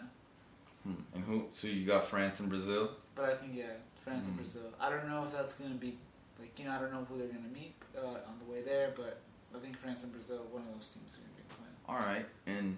Hmm. 0.84 0.94
And 1.14 1.24
who? 1.24 1.44
So 1.52 1.68
you 1.68 1.86
got 1.86 2.08
France 2.08 2.40
and 2.40 2.48
Brazil. 2.48 2.90
But 3.14 3.26
I 3.26 3.34
think 3.34 3.52
yeah, 3.54 3.64
France 4.02 4.26
and 4.26 4.34
Mhm. 4.34 4.38
Brazil. 4.38 4.62
I 4.80 4.88
don't 4.90 5.06
know 5.08 5.24
if 5.24 5.32
that's 5.32 5.54
gonna 5.54 5.74
be 5.74 5.98
like 6.38 6.58
you 6.58 6.64
know 6.64 6.72
I 6.72 6.78
don't 6.80 6.92
know 6.92 7.04
who 7.08 7.18
they're 7.18 7.28
gonna 7.28 7.52
meet 7.52 7.74
uh, 7.96 8.06
on 8.06 8.38
the 8.44 8.50
way 8.50 8.62
there, 8.62 8.92
but 8.96 9.18
I 9.54 9.58
think 9.58 9.78
France 9.78 10.04
and 10.04 10.12
Brazil, 10.12 10.46
one 10.50 10.62
of 10.62 10.74
those 10.74 10.88
teams, 10.88 11.18
are 11.18 11.20
gonna 11.22 11.34
be 11.34 11.42
in 11.42 11.48
the 11.48 11.54
final. 11.54 11.74
All 11.88 12.06
right. 12.06 12.26
And 12.46 12.76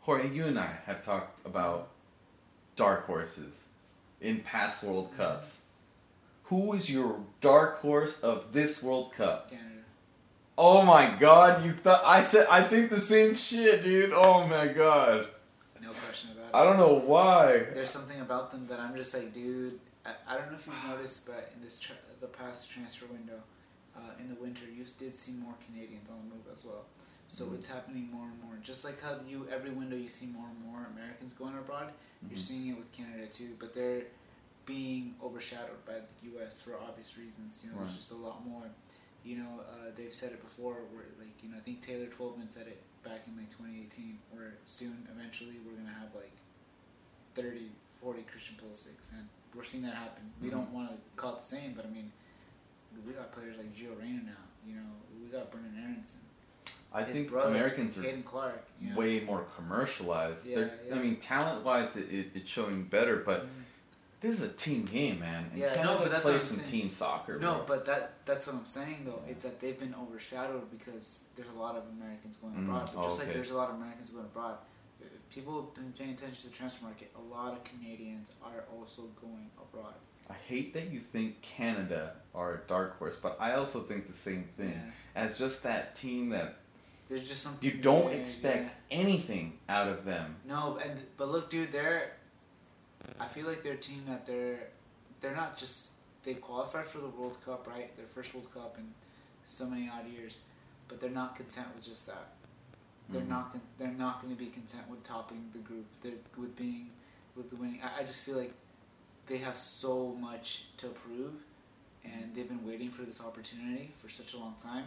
Jorge, 0.00 0.28
you 0.28 0.46
and 0.46 0.58
I 0.58 0.70
have 0.86 1.04
talked 1.04 1.44
about 1.46 1.88
dark 2.76 3.06
horses 3.06 3.68
in 4.20 4.40
past 4.40 4.82
World. 4.82 5.10
Cups. 5.16 5.62
Who 6.44 6.72
is 6.74 6.90
your 6.90 7.20
dark 7.40 7.80
horse 7.80 8.20
of 8.20 8.52
this 8.52 8.82
World 8.82 9.12
Cup? 9.12 9.50
Canada. 9.50 9.66
Oh 10.56 10.82
my 10.82 11.14
God! 11.18 11.64
You 11.64 11.72
thought 11.72 12.02
I 12.04 12.22
said 12.22 12.46
I 12.50 12.62
think 12.62 12.88
the 12.88 13.00
same 13.00 13.34
shit, 13.34 13.82
dude. 13.82 14.12
Oh 14.14 14.46
my 14.46 14.68
God! 14.68 15.28
No 15.82 15.90
question 15.90 16.30
about 16.32 16.46
it. 16.46 16.54
I 16.54 16.64
don't 16.64 16.78
know 16.78 16.98
why. 16.98 17.66
There's 17.74 17.90
something 17.90 18.20
about 18.20 18.50
them 18.52 18.66
that 18.68 18.80
I'm 18.80 18.96
just 18.96 19.12
like, 19.12 19.32
dude. 19.32 19.78
I, 20.06 20.12
I 20.26 20.38
don't 20.38 20.50
know 20.50 20.56
if 20.56 20.66
you've 20.66 20.88
noticed, 20.88 21.26
but 21.26 21.52
in 21.54 21.62
this 21.62 21.78
tra- 21.78 21.96
the 22.20 22.28
past 22.28 22.70
transfer 22.70 23.06
window, 23.06 23.42
uh, 23.96 24.12
in 24.20 24.28
the 24.28 24.34
winter, 24.36 24.64
you 24.66 24.84
did 24.98 25.14
see 25.14 25.32
more 25.32 25.54
Canadians 25.66 26.08
on 26.10 26.16
the 26.28 26.34
move 26.34 26.44
as 26.52 26.64
well. 26.64 26.84
So 27.28 27.46
Mhm. 27.46 27.54
it's 27.56 27.66
happening 27.66 28.10
more 28.10 28.26
and 28.28 28.40
more. 28.44 28.56
Just 28.62 28.84
like 28.84 29.00
how 29.00 29.18
you 29.20 29.48
every 29.48 29.70
window 29.70 29.96
you 29.96 30.08
see 30.08 30.26
more 30.26 30.48
and 30.48 30.60
more 30.60 30.84
Americans 30.86 31.32
going 31.32 31.56
abroad, 31.58 31.92
you're 32.22 32.38
Mhm. 32.38 32.48
seeing 32.48 32.66
it 32.68 32.76
with 32.76 32.92
Canada 32.92 33.26
too. 33.26 33.56
But 33.58 33.74
they're 33.74 34.06
being 34.64 35.16
overshadowed 35.22 35.84
by 35.86 36.00
the 36.00 36.26
U.S. 36.32 36.60
for 36.60 36.78
obvious 36.78 37.16
reasons. 37.16 37.62
You 37.64 37.70
know, 37.70 37.76
Right. 37.78 37.86
there's 37.86 37.96
just 37.96 38.10
a 38.12 38.16
lot 38.16 38.44
more. 38.46 38.70
You 39.24 39.38
know, 39.42 39.60
uh, 39.60 39.90
they've 39.96 40.14
said 40.14 40.32
it 40.32 40.40
before. 40.40 40.74
Where 40.92 41.06
like 41.18 41.42
you 41.42 41.48
know, 41.50 41.56
I 41.56 41.60
think 41.60 41.82
Taylor 41.82 42.06
Twellman 42.06 42.48
said 42.48 42.68
it 42.68 42.80
back 43.02 43.26
in 43.26 43.36
like 43.36 43.50
2018. 43.50 44.20
Where 44.30 44.58
soon, 44.66 45.08
eventually, 45.10 45.58
we're 45.60 45.74
gonna 45.76 45.90
have 45.90 46.14
like 46.14 46.32
30, 47.34 47.70
40 48.00 48.22
Christian 48.22 48.56
Pulisic's, 48.56 49.10
and 49.12 49.28
we're 49.54 49.64
seeing 49.64 49.82
that 49.84 49.94
happen. 49.94 50.32
We 50.40 50.48
Mhm. 50.48 50.52
don't 50.52 50.72
want 50.72 50.90
to 50.90 51.12
call 51.16 51.34
it 51.36 51.40
the 51.40 51.46
same, 51.46 51.74
but 51.74 51.84
I 51.86 51.90
mean, 51.90 52.12
we 53.06 53.12
got 53.12 53.32
players 53.32 53.56
like 53.58 53.74
Gio 53.74 53.98
Reyna 54.00 54.22
now. 54.24 54.32
You 54.66 54.76
know, 54.76 54.82
we 55.22 55.28
got 55.28 55.50
Brenden 55.50 55.80
Aaronson, 55.82 56.20
I 56.92 57.02
His 57.02 57.14
think 57.14 57.30
brother, 57.30 57.50
Americans 57.50 57.96
are 57.98 58.02
Caden 58.02 58.24
Clark. 58.24 58.64
You 58.80 58.90
know? 58.90 58.96
way 58.96 59.20
more 59.20 59.44
commercialized. 59.56 60.46
Yeah, 60.46 60.66
yeah. 60.88 60.94
I 60.94 60.98
mean, 60.98 61.16
talent 61.16 61.64
wise, 61.64 61.96
it, 61.96 62.10
it, 62.12 62.26
it's 62.34 62.50
showing 62.50 62.84
better, 62.84 63.18
but 63.18 63.44
Mhm. 63.46 63.48
this 64.20 64.32
is 64.32 64.42
a 64.42 64.48
team 64.48 64.84
game, 64.84 65.20
man. 65.20 65.46
And 65.52 65.58
Yeah, 65.60 65.82
no, 65.82 65.98
but 65.98 66.10
that's 66.10 66.26
I'm 66.26 66.40
some 66.40 66.58
saying. 66.58 66.70
team 66.70 66.90
soccer. 66.90 67.38
No, 67.38 67.56
bro. 67.56 67.64
but 67.66 67.86
that 67.86 68.24
that's 68.24 68.46
what 68.46 68.56
I'm 68.56 68.66
saying 68.66 69.04
though. 69.04 69.22
It's 69.28 69.44
that 69.44 69.60
they've 69.60 69.78
been 69.78 69.94
overshadowed 69.94 70.70
because 70.70 71.20
there's 71.36 71.50
a 71.50 71.58
lot 71.58 71.76
of 71.76 71.84
Americans 71.98 72.36
going 72.36 72.54
Mm, 72.54 72.64
abroad. 72.64 72.90
But 72.94 73.00
oh, 73.00 73.04
just 73.08 73.18
like 73.18 73.28
okay. 73.28 73.34
there's 73.36 73.50
a 73.50 73.56
lot 73.56 73.68
of 73.70 73.76
Americans 73.76 74.10
going 74.10 74.24
abroad, 74.24 74.58
people 75.30 75.60
have 75.62 75.74
been 75.74 75.92
paying 75.92 76.10
attention 76.10 76.38
to 76.38 76.46
the 76.48 76.56
transfer 76.56 76.84
market. 76.86 77.10
A 77.16 77.20
lot 77.34 77.52
of 77.52 77.62
Canadians 77.62 78.30
are 78.42 78.64
also 78.76 79.02
going 79.20 79.50
abroad. 79.60 79.94
I 80.28 80.34
hate 80.46 80.74
that 80.74 80.90
you 80.90 80.98
think 81.00 81.40
Canada 81.42 82.12
are 82.34 82.54
a 82.54 82.68
dark 82.68 82.98
horse, 82.98 83.14
but 83.20 83.36
I 83.40 83.52
also 83.54 83.80
think 83.80 84.06
the 84.08 84.12
same 84.12 84.48
thing. 84.56 84.72
Yeah. 84.74 85.22
As 85.22 85.38
just 85.38 85.62
that 85.62 85.94
team 85.96 86.30
that 86.30 86.56
There's 87.08 87.26
just 87.28 87.42
something 87.42 87.68
you 87.68 87.76
don't 87.78 88.10
there, 88.10 88.20
expect 88.20 88.64
yeah. 88.90 88.98
anything 88.98 89.58
out 89.68 89.88
of 89.88 90.04
them. 90.04 90.36
No, 90.46 90.78
and 90.84 91.00
but 91.16 91.28
look, 91.30 91.48
dude, 91.50 91.72
they're. 91.72 92.12
I 93.20 93.26
feel 93.28 93.46
like 93.46 93.62
they're 93.62 93.74
a 93.74 93.78
team 93.78 94.02
that 94.08 94.26
they're, 94.26 94.68
they're 95.20 95.34
not 95.36 95.56
just 95.56 95.90
they 96.24 96.34
qualified 96.34 96.86
for 96.88 96.98
the 96.98 97.08
World 97.08 97.36
Cup, 97.44 97.68
right? 97.68 97.96
Their 97.96 98.06
first 98.06 98.34
World 98.34 98.52
Cup 98.52 98.74
in 98.78 98.84
so 99.46 99.64
many 99.66 99.88
odd 99.88 100.08
years, 100.10 100.40
but 100.88 101.00
they're 101.00 101.08
not 101.10 101.36
content 101.36 101.68
with 101.76 101.84
just 101.84 102.06
that. 102.08 102.32
They're 103.08 103.22
Mhm. 103.22 103.28
not. 103.28 103.56
They're 103.78 103.88
not 103.92 104.20
going 104.22 104.34
to 104.34 104.38
be 104.38 104.50
content 104.50 104.88
with 104.90 105.04
topping 105.04 105.48
the 105.52 105.60
group. 105.60 105.86
They're 106.02 106.14
with 106.36 106.56
being, 106.56 106.90
with 107.36 107.48
the 107.50 107.56
winning. 107.56 107.80
I, 107.82 108.00
I 108.00 108.02
just 108.04 108.24
feel 108.24 108.36
like 108.36 108.52
they 109.26 109.38
have 109.38 109.56
so 109.56 110.16
much 110.20 110.64
to 110.78 110.86
prove, 110.88 111.32
and 112.04 112.34
they've 112.34 112.48
been 112.48 112.64
waiting 112.66 112.90
for 112.90 113.02
this 113.02 113.20
opportunity 113.20 113.92
for 114.02 114.08
such 114.08 114.34
a 114.34 114.38
long 114.38 114.54
time 114.62 114.84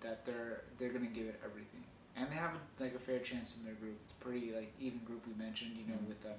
that 0.00 0.24
they're 0.24 0.62
they're 0.78 0.90
going 0.90 1.06
to 1.06 1.12
give 1.12 1.26
it 1.26 1.40
everything. 1.44 1.82
And 2.16 2.30
they 2.30 2.34
have 2.36 2.52
like 2.78 2.94
a 2.94 2.98
fair 2.98 3.18
chance 3.20 3.56
in 3.56 3.64
their 3.64 3.74
group. 3.74 3.96
It's 4.04 4.12
pretty 4.12 4.52
like 4.54 4.72
even 4.80 4.98
group 5.04 5.22
we 5.26 5.34
mentioned. 5.42 5.72
You 5.76 5.92
know, 5.92 5.98
Mhm. 6.00 6.08
with 6.08 6.26
um, 6.26 6.32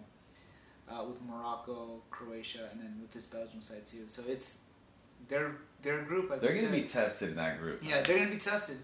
uh, 0.99 1.03
with 1.05 1.21
Morocco, 1.21 2.01
Croatia, 2.09 2.69
and 2.71 2.81
then 2.81 2.97
with 3.01 3.11
this 3.11 3.25
Belgium 3.25 3.61
side 3.61 3.85
too. 3.85 4.03
So 4.07 4.21
it's 4.27 4.59
their 5.27 5.55
their 5.81 6.01
group. 6.03 6.29
Like 6.29 6.41
They're 6.41 6.53
going 6.53 6.65
to 6.65 6.71
be 6.71 6.83
tested 6.83 7.29
in 7.29 7.35
that 7.35 7.59
group. 7.59 7.81
yeah, 7.83 8.01
they're 8.01 8.19
gonna 8.19 8.31
be 8.31 8.37
tested. 8.37 8.77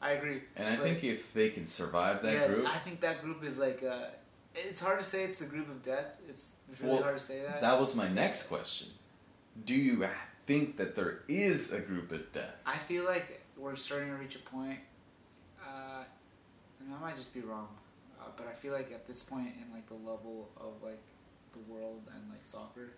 I 0.00 0.12
agree. 0.12 0.42
And 0.56 0.66
I 0.68 0.76
but- 0.76 0.84
think 0.84 1.04
if 1.04 1.32
they 1.32 1.50
can 1.50 1.66
survive 1.66 2.22
that 2.22 2.32
yeah, 2.32 2.46
group, 2.48 2.66
I 2.68 2.78
think 2.78 3.00
that 3.00 3.22
group 3.22 3.44
is 3.44 3.58
like 3.58 3.82
uh 3.82 4.06
it's 4.54 4.80
hard 4.80 4.98
to 5.00 5.04
say 5.04 5.24
it's 5.24 5.40
a 5.40 5.46
group 5.46 5.68
of 5.68 5.82
death. 5.82 6.06
It's 6.28 6.48
really 6.80 6.94
Well, 6.94 7.02
hard 7.02 7.18
to 7.18 7.22
say 7.22 7.42
that. 7.42 7.60
that 7.60 7.80
was 7.80 7.94
my 7.94 8.08
next 8.08 8.44
question. 8.48 8.88
Do 9.64 9.74
you 9.74 10.06
think 10.46 10.76
that 10.78 10.94
there 10.94 11.20
is 11.28 11.72
a 11.72 11.80
group 11.80 12.10
of 12.12 12.32
death? 12.32 12.54
I 12.66 12.76
feel 12.78 13.04
like 13.04 13.42
we're 13.56 13.76
starting 13.76 14.08
to 14.08 14.16
reach 14.16 14.34
a 14.36 14.38
point. 14.40 14.80
Uh, 15.62 16.04
and 16.80 16.94
I 16.94 16.98
might 17.00 17.16
just 17.16 17.32
be 17.32 17.40
wrong, 17.40 17.68
uh, 18.20 18.24
but 18.36 18.46
I 18.48 18.52
feel 18.54 18.72
like 18.72 18.90
at 18.92 19.06
this 19.06 19.22
point 19.22 19.48
in 19.60 19.72
like 19.72 19.86
the 19.88 19.94
level 19.94 20.48
of 20.56 20.82
like 20.82 20.98
the 21.52 21.60
world 21.72 22.02
and 22.14 22.22
like 22.30 22.44
soccer, 22.44 22.90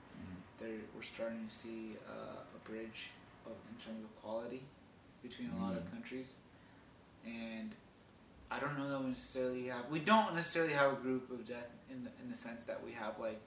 there 0.60 0.70
we're 0.94 1.02
starting 1.02 1.44
to 1.46 1.52
see 1.54 1.96
uh, 2.08 2.36
a 2.56 2.68
bridge 2.68 3.10
of 3.44 3.52
in 3.68 3.74
terms 3.84 4.02
of 4.04 4.22
quality 4.22 4.62
between 5.22 5.50
a 5.50 5.62
lot 5.62 5.74
of 5.76 5.82
Mhm. 5.84 5.90
countries, 5.92 6.36
and 7.26 7.74
I 8.50 8.58
don't 8.60 8.78
know 8.78 8.88
that 8.88 9.00
we 9.00 9.08
necessarily 9.08 9.66
have. 9.68 9.88
We 9.90 10.00
don't 10.00 10.34
necessarily 10.34 10.72
have 10.74 10.92
a 10.92 10.96
group 10.96 11.30
of 11.30 11.44
death 11.46 11.70
in 11.90 12.04
the, 12.04 12.10
in 12.22 12.30
the 12.30 12.36
sense 12.36 12.64
that 12.64 12.84
we 12.84 12.92
have 12.92 13.18
like 13.18 13.40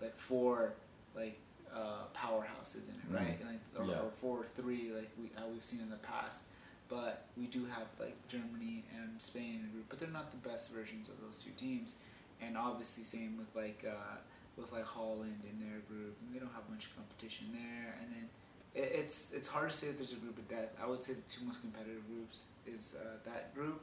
like 0.00 0.16
four 0.16 0.72
like 1.14 1.38
uh, 1.74 2.04
powerhouses 2.16 2.88
in 2.88 2.94
it, 2.94 3.14
right? 3.14 3.40
Mhm. 3.40 3.46
Like 3.46 3.60
or, 3.78 3.84
Yeah. 3.92 4.00
or 4.00 4.10
four 4.20 4.38
or 4.40 4.46
three 4.56 4.90
like 4.92 5.10
we 5.20 5.30
how 5.38 5.46
we've 5.48 5.64
seen 5.64 5.80
in 5.80 5.90
the 5.90 5.96
past. 5.96 6.44
But 6.88 7.26
we 7.36 7.46
do 7.46 7.64
have 7.66 7.86
like 7.98 8.14
Germany 8.28 8.84
and 8.96 9.20
Spain 9.20 9.60
in 9.60 9.66
a 9.66 9.72
group, 9.72 9.86
but 9.88 9.98
they're 9.98 10.08
not 10.08 10.30
the 10.30 10.48
best 10.48 10.72
versions 10.72 11.08
of 11.08 11.20
those 11.20 11.36
two 11.36 11.50
teams. 11.56 11.96
And 12.40 12.56
obviously, 12.56 13.02
same 13.02 13.36
with 13.38 13.48
like 13.56 13.84
uh, 13.88 14.16
with 14.56 14.70
like 14.72 14.84
Holland 14.84 15.40
in 15.50 15.58
their 15.68 15.80
group, 15.88 16.16
and 16.22 16.34
they 16.34 16.38
don't 16.38 16.52
have 16.54 16.68
much 16.70 16.88
competition 16.96 17.46
there. 17.52 17.96
And 18.00 18.12
then 18.14 18.28
it, 18.74 18.92
it's 19.00 19.32
it's 19.32 19.48
hard 19.48 19.70
to 19.70 19.76
say 19.76 19.88
that 19.88 19.96
there's 19.98 20.12
a 20.12 20.16
group 20.16 20.38
of 20.38 20.48
death. 20.48 20.70
I 20.82 20.86
would 20.86 21.02
say 21.02 21.14
the 21.14 21.22
two 21.28 21.44
most 21.44 21.60
competitive 21.62 22.06
groups 22.06 22.42
is 22.66 22.94
uh, 23.00 23.18
that 23.24 23.52
group, 23.54 23.80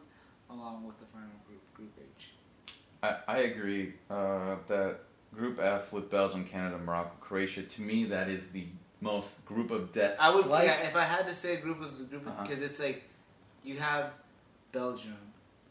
along 0.50 0.86
with 0.86 1.00
the 1.00 1.06
final 1.06 1.30
group, 1.48 1.62
Group 1.74 1.92
H. 2.18 2.32
I, 3.02 3.18
I 3.28 3.38
agree 3.40 3.94
uh, 4.10 4.56
that 4.68 5.00
Group 5.36 5.60
F 5.60 5.92
with 5.92 6.10
Belgium, 6.10 6.46
Canada, 6.46 6.78
Morocco, 6.78 7.14
Croatia, 7.20 7.64
to 7.64 7.82
me, 7.82 8.06
that 8.06 8.30
is 8.30 8.48
the 8.50 8.66
most 9.02 9.44
group 9.46 9.72
of 9.72 9.92
death. 9.92 10.16
I 10.20 10.34
would 10.34 10.46
like. 10.48 10.66
yeah, 10.68 10.88
if 10.88 10.96
I 10.96 11.04
had 11.04 11.26
to 11.28 11.34
say 11.34 11.56
a 11.56 11.60
group 11.60 11.80
was 11.80 12.00
a 12.02 12.04
group 12.06 12.26
Uh-huh. 12.28 12.44
because 12.44 12.62
it's 12.62 12.80
like 12.80 13.04
you 13.64 13.78
have 13.78 14.12
Belgium, 14.72 15.18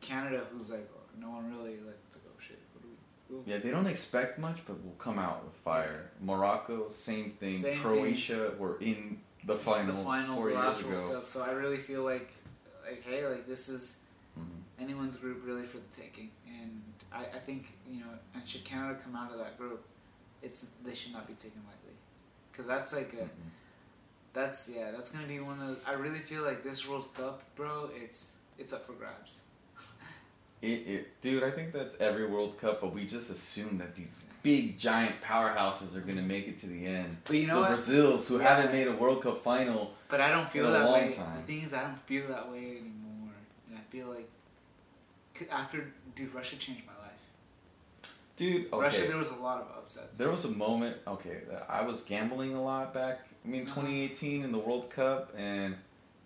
Canada, 0.00 0.42
who's 0.52 0.70
like 0.70 0.88
oh, 0.94 1.00
no 1.20 1.30
one 1.30 1.50
really 1.56 1.76
like 1.80 1.96
it's 2.08 2.16
like 2.16 2.24
oh 2.28 2.38
shit, 2.46 2.58
what 2.74 2.82
do 2.82 2.88
we? 2.88 3.36
who- 3.36 3.42
Yeah, 3.50 3.58
they 3.58 3.70
don't 3.70 3.86
expect 3.86 4.38
much, 4.38 4.58
but 4.66 4.82
will 4.84 4.92
come 4.98 5.18
out 5.18 5.44
with 5.44 5.54
fire. 5.54 6.10
Morocco, 6.20 6.90
same 6.90 7.30
thing. 7.40 7.52
Same 7.54 7.62
thing. 7.74 7.80
Croatia 7.80 8.52
were 8.58 8.78
in 8.80 9.18
the 9.46 9.56
final, 9.56 9.96
the 9.98 10.04
final 10.04 10.36
four 10.36 10.50
years 10.50 10.80
ago. 10.80 10.88
World 10.90 11.12
Cup. 11.14 11.26
So 11.26 11.42
I 11.42 11.52
really 11.52 11.78
feel 11.78 12.02
like 12.02 12.30
like 12.84 13.02
hey, 13.02 13.26
like 13.26 13.46
this 13.46 13.68
is 13.70 13.96
Mhm. 14.38 14.61
Anyone's 14.82 15.16
group 15.16 15.42
really 15.44 15.66
for 15.66 15.78
the 15.78 15.90
taking. 16.02 16.30
And 16.60 16.82
I, 17.12 17.20
I 17.36 17.40
think 17.46 17.62
you 17.88 18.00
know, 18.00 18.12
and 18.34 18.46
should 18.46 18.64
Canada 18.64 18.98
come 19.02 19.14
out 19.16 19.32
of 19.32 19.38
that 19.38 19.56
group, 19.58 19.82
it's 20.42 20.66
they 20.84 20.94
should 20.94 21.12
not 21.12 21.26
be 21.26 21.34
taken 21.34 21.60
lightly, 21.66 21.96
because 22.50 22.66
that's 22.66 22.92
like 22.92 23.12
a 23.14 23.24
Mhm. 23.24 23.28
that's 24.32 24.68
yeah 24.68 24.90
that's 24.90 25.10
gonna 25.10 25.26
be 25.26 25.40
one 25.40 25.60
of. 25.60 25.68
The, 25.84 25.90
I 25.90 25.94
really 25.94 26.20
feel 26.20 26.42
like 26.42 26.62
this 26.62 26.88
World 26.88 27.08
Cup, 27.14 27.42
bro. 27.56 27.90
It's 27.94 28.32
it's 28.58 28.72
up 28.72 28.86
for 28.86 28.92
grabs. 28.94 29.42
It, 30.62 30.86
it, 30.86 31.20
dude, 31.22 31.42
I 31.42 31.50
think 31.50 31.72
that's 31.72 31.96
every 31.98 32.24
World 32.24 32.56
Cup, 32.60 32.80
but 32.82 32.94
we 32.94 33.04
just 33.04 33.30
assume 33.30 33.78
that 33.78 33.96
these 33.96 34.22
big, 34.44 34.78
giant 34.78 35.20
powerhouses 35.20 35.96
are 35.96 36.00
going 36.02 36.14
to 36.18 36.22
make 36.22 36.46
it 36.46 36.56
to 36.60 36.66
the 36.68 36.86
end. 36.86 37.16
But 37.24 37.34
you 37.36 37.48
know 37.48 37.56
the 37.56 37.60
what? 37.62 37.68
Brazils, 37.70 38.28
who 38.28 38.38
Yeah. 38.38 38.54
haven't 38.54 38.70
made 38.72 38.86
a 38.86 38.92
World 38.92 39.22
Cup 39.24 39.42
final. 39.42 39.92
But 40.08 40.20
I 40.20 40.30
don't 40.30 40.48
feel 40.48 40.66
in 40.66 40.70
a 40.70 40.78
that 40.78 40.84
long 40.84 41.06
way. 41.08 41.12
time. 41.12 41.36
The 41.44 41.52
thing 41.52 41.62
is, 41.64 41.72
I 41.74 41.82
don't 41.82 41.98
feel 42.06 42.28
that 42.28 42.48
way 42.48 42.76
anymore, 42.80 43.32
and 43.68 43.76
I 43.76 43.80
feel 43.90 44.06
like 44.06 44.30
after 45.50 45.92
dude, 46.14 46.32
Russia 46.34 46.56
changed 46.56 46.82
my 46.86 46.92
life. 46.92 48.12
Dude, 48.36 48.66
okay. 48.72 48.76
Russia, 48.82 49.02
there 49.06 49.16
was 49.18 49.28
a 49.30 49.34
lot 49.36 49.60
of 49.60 49.68
upsets. 49.76 50.16
There 50.18 50.30
was 50.30 50.44
a 50.44 50.50
moment, 50.50 50.96
okay, 51.06 51.38
I 51.68 51.82
was 51.82 52.02
gambling 52.02 52.54
a 52.54 52.62
lot 52.62 52.94
back, 52.94 53.20
I 53.44 53.48
mean, 53.48 53.62
Uh-huh. 53.66 53.82
2018 53.82 54.42
in 54.42 54.52
the 54.52 54.58
World 54.58 54.90
Cup, 54.90 55.32
and 55.36 55.76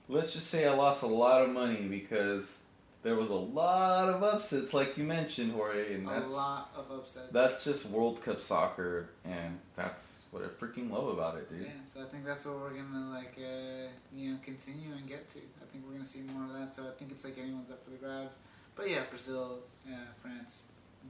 let's 0.09 0.33
just 0.33 0.47
say 0.49 0.67
I 0.69 0.73
lost 0.75 1.03
a 1.03 1.07
lot 1.09 1.43
of 1.43 1.51
money 1.51 1.83
because 1.89 2.61
there 3.03 3.17
was 3.17 3.31
a 3.31 3.35
lot 3.35 4.09
of 4.09 4.23
upsets, 4.23 4.73
like 4.73 4.97
you 4.97 5.05
mentioned, 5.05 5.53
Jorge, 5.53 5.95
and 5.95 6.09
a 6.09 6.11
that's 6.11 6.35
lot 6.35 6.71
of 6.77 6.91
upsets. 6.91 7.29
that's 7.33 7.65
just 7.65 7.87
World 7.87 8.23
Cup 8.23 8.41
soccer, 8.41 9.11
and 9.25 9.59
that's 9.75 10.23
what 10.31 10.43
I 10.43 10.47
freaking 10.47 10.91
love 10.91 11.09
about 11.09 11.37
it, 11.39 11.51
dude. 11.51 11.63
Yeah, 11.63 11.71
so 11.87 12.03
I 12.03 12.05
think 12.07 12.25
that's 12.25 12.47
what 12.47 12.57
we're 12.61 12.71
gonna 12.71 13.11
like, 13.11 13.35
uh, 13.39 13.89
you 14.15 14.31
know, 14.33 14.39
continue 14.45 14.93
and 14.95 15.07
get 15.09 15.29
to. 15.31 15.39
I 15.39 15.67
think 15.73 15.85
we're 15.87 15.95
gonna 15.95 16.05
see 16.07 16.21
more 16.23 16.45
of 16.47 16.53
that. 16.55 16.75
So 16.75 16.85
I 16.89 16.93
think 16.99 17.11
it's 17.13 17.25
like 17.25 17.37
anyone's 17.39 17.71
up 17.71 17.83
for 17.85 17.91
the 17.91 17.97
grabs. 17.97 18.39
But 18.77 18.91
yeah, 18.91 19.03
Brazil, 19.09 19.59
yeah, 19.89 19.97
France, 20.23 20.67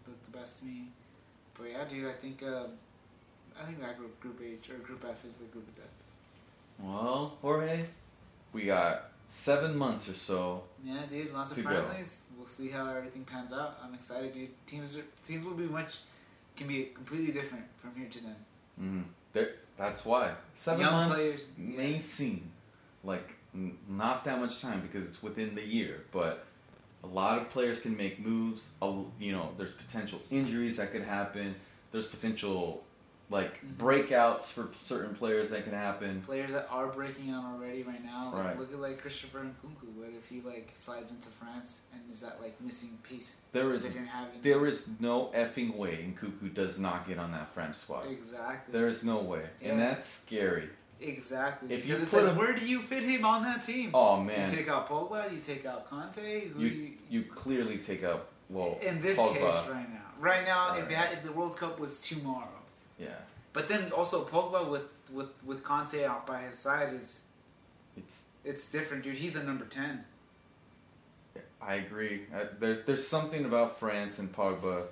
look 0.06 0.16
the 0.30 0.38
best 0.38 0.60
to 0.60 0.64
me. 0.66 0.88
But 1.58 1.68
yeah, 1.72 1.84
dude, 1.84 2.08
I 2.08 2.12
think, 2.12 2.42
uh, 2.42 2.64
I 3.60 3.64
think 3.66 3.80
that 3.80 3.98
group, 3.98 4.18
Group 4.20 4.40
H 4.42 4.70
or 4.70 4.78
Group 4.78 5.04
F, 5.08 5.24
is 5.28 5.36
the 5.36 5.46
group 5.46 5.66
of 5.68 5.76
death. 5.76 5.86
Well, 6.78 7.36
Jorge, 7.42 7.84
we 8.52 8.66
got 8.66 9.10
seven 9.28 9.76
months 9.76 10.08
or 10.08 10.14
so. 10.14 10.62
Yeah, 10.84 11.00
dude, 11.10 11.32
lots 11.32 11.50
of 11.52 11.58
To 11.58 11.62
go. 11.64 11.70
friendlies. 11.70 12.22
We'll 12.38 12.46
see 12.46 12.68
how 12.68 12.88
everything 12.88 13.24
pans 13.24 13.52
out. 13.52 13.78
I'm 13.82 13.94
excited, 13.94 14.32
dude. 14.34 14.50
Teams 14.66 14.96
are, 14.96 15.04
teams 15.26 15.44
will 15.44 15.54
be 15.54 15.64
much, 15.64 15.98
can 16.56 16.68
be 16.68 16.90
completely 16.94 17.32
different 17.32 17.64
from 17.78 17.94
here 17.96 18.08
to 18.08 18.22
then. 18.22 18.36
Mm, 18.80 19.04
there, 19.32 19.50
that's 19.76 20.04
why 20.04 20.32
seven 20.54 20.82
Young 20.82 20.92
months 20.92 21.16
players, 21.16 21.46
may 21.56 21.92
yeah. 21.92 21.98
seem 21.98 22.50
like 23.02 23.30
not 23.88 24.22
that 24.24 24.38
much 24.38 24.60
time 24.60 24.80
because 24.82 25.08
it's 25.08 25.22
within 25.22 25.54
the 25.54 25.64
year, 25.64 26.04
but 26.12 26.44
a 27.10 27.14
lot 27.14 27.38
of 27.38 27.50
players 27.50 27.80
can 27.80 27.96
make 27.96 28.18
moves. 28.24 28.70
You 29.18 29.32
know, 29.32 29.50
there's 29.56 29.72
potential 29.72 30.20
injuries 30.30 30.76
that 30.76 30.92
could 30.92 31.02
happen. 31.02 31.54
There's 31.92 32.06
potential 32.06 32.82
like 33.28 33.60
Mhm. 33.66 33.74
breakouts 33.76 34.52
for 34.52 34.68
certain 34.84 35.12
players 35.16 35.50
that 35.50 35.64
can 35.64 35.72
happen. 35.72 36.22
Players 36.22 36.52
that 36.52 36.68
are 36.70 36.86
breaking 36.86 37.30
out 37.30 37.44
already 37.44 37.82
right 37.82 38.04
now. 38.04 38.30
Like, 38.32 38.44
Right. 38.44 38.58
Look 38.58 38.72
at 38.72 38.78
like 38.78 39.00
Christopher 39.00 39.40
Nkunku. 39.40 39.92
What 39.96 40.10
if 40.10 40.28
he 40.28 40.40
like 40.42 40.72
slides 40.78 41.10
into 41.10 41.28
France 41.30 41.80
and 41.92 42.02
is 42.12 42.20
that 42.20 42.40
like 42.40 42.60
missing 42.60 42.96
piece 43.02 43.36
There 43.50 43.72
is 43.74 43.82
they 43.82 43.88
didn't 43.88 44.06
have? 44.06 44.28
In 44.32 44.42
there 44.42 44.64
is 44.66 44.86
no 45.00 45.32
effing 45.34 45.74
way 45.74 45.96
Nkunku 46.14 46.54
does 46.54 46.78
not 46.78 47.08
get 47.08 47.18
on 47.18 47.32
that 47.32 47.52
French 47.52 47.74
squad. 47.74 48.06
exactly. 48.08 48.70
There 48.72 48.86
is 48.86 49.02
no 49.02 49.18
way, 49.18 49.46
and 49.60 49.80
that's 49.80 50.08
scary. 50.08 50.70
Exactly. 51.00 51.74
If 51.74 51.82
Because 51.86 52.00
you 52.00 52.06
put 52.06 52.22
like, 52.24 52.32
him- 52.32 52.38
where 52.38 52.52
do 52.54 52.66
you 52.66 52.80
fit 52.80 53.02
him 53.02 53.24
on 53.24 53.42
that 53.44 53.62
team? 53.62 53.90
Oh 53.92 54.20
man, 54.22 54.50
You 54.50 54.56
take 54.56 54.68
out 54.68 54.88
Pogba. 54.88 55.30
You 55.32 55.38
take 55.38 55.66
out 55.66 55.88
Kanté. 55.90 56.50
Who 56.50 56.60
you 56.60 56.68
you, 56.68 56.92
you 57.10 57.22
clearly 57.24 57.78
take 57.78 58.02
out 58.02 58.28
well 58.48 58.78
in 58.80 59.00
this 59.02 59.18
Pogba. 59.18 59.34
case 59.34 59.68
right 59.70 59.88
now. 59.92 60.00
Right 60.18 60.44
now, 60.46 60.74
if 60.76 60.84
Right. 60.84 60.90
it 60.92 60.96
had, 60.96 61.12
if 61.12 61.22
the 61.22 61.32
World 61.32 61.56
Cup 61.56 61.78
was 61.78 61.98
tomorrow. 62.00 62.48
Yeah, 62.98 63.08
But 63.52 63.68
then 63.68 63.92
also 63.92 64.24
Pogba 64.24 64.70
with 64.70 64.84
with 65.12 65.28
with 65.44 65.62
Kanté 65.62 66.04
out 66.04 66.26
by 66.26 66.40
his 66.42 66.58
side 66.58 66.94
is 66.94 67.20
it's 67.96 68.22
it's 68.44 68.70
different, 68.70 69.04
dude. 69.04 69.16
He's 69.16 69.36
a 69.36 69.42
number 69.44 69.66
ten. 69.66 70.04
I 71.60 71.74
agree. 71.74 72.22
There's 72.58 72.84
there's 72.86 73.06
something 73.06 73.44
about 73.44 73.78
France 73.78 74.18
and 74.18 74.32
Pogba 74.34 74.84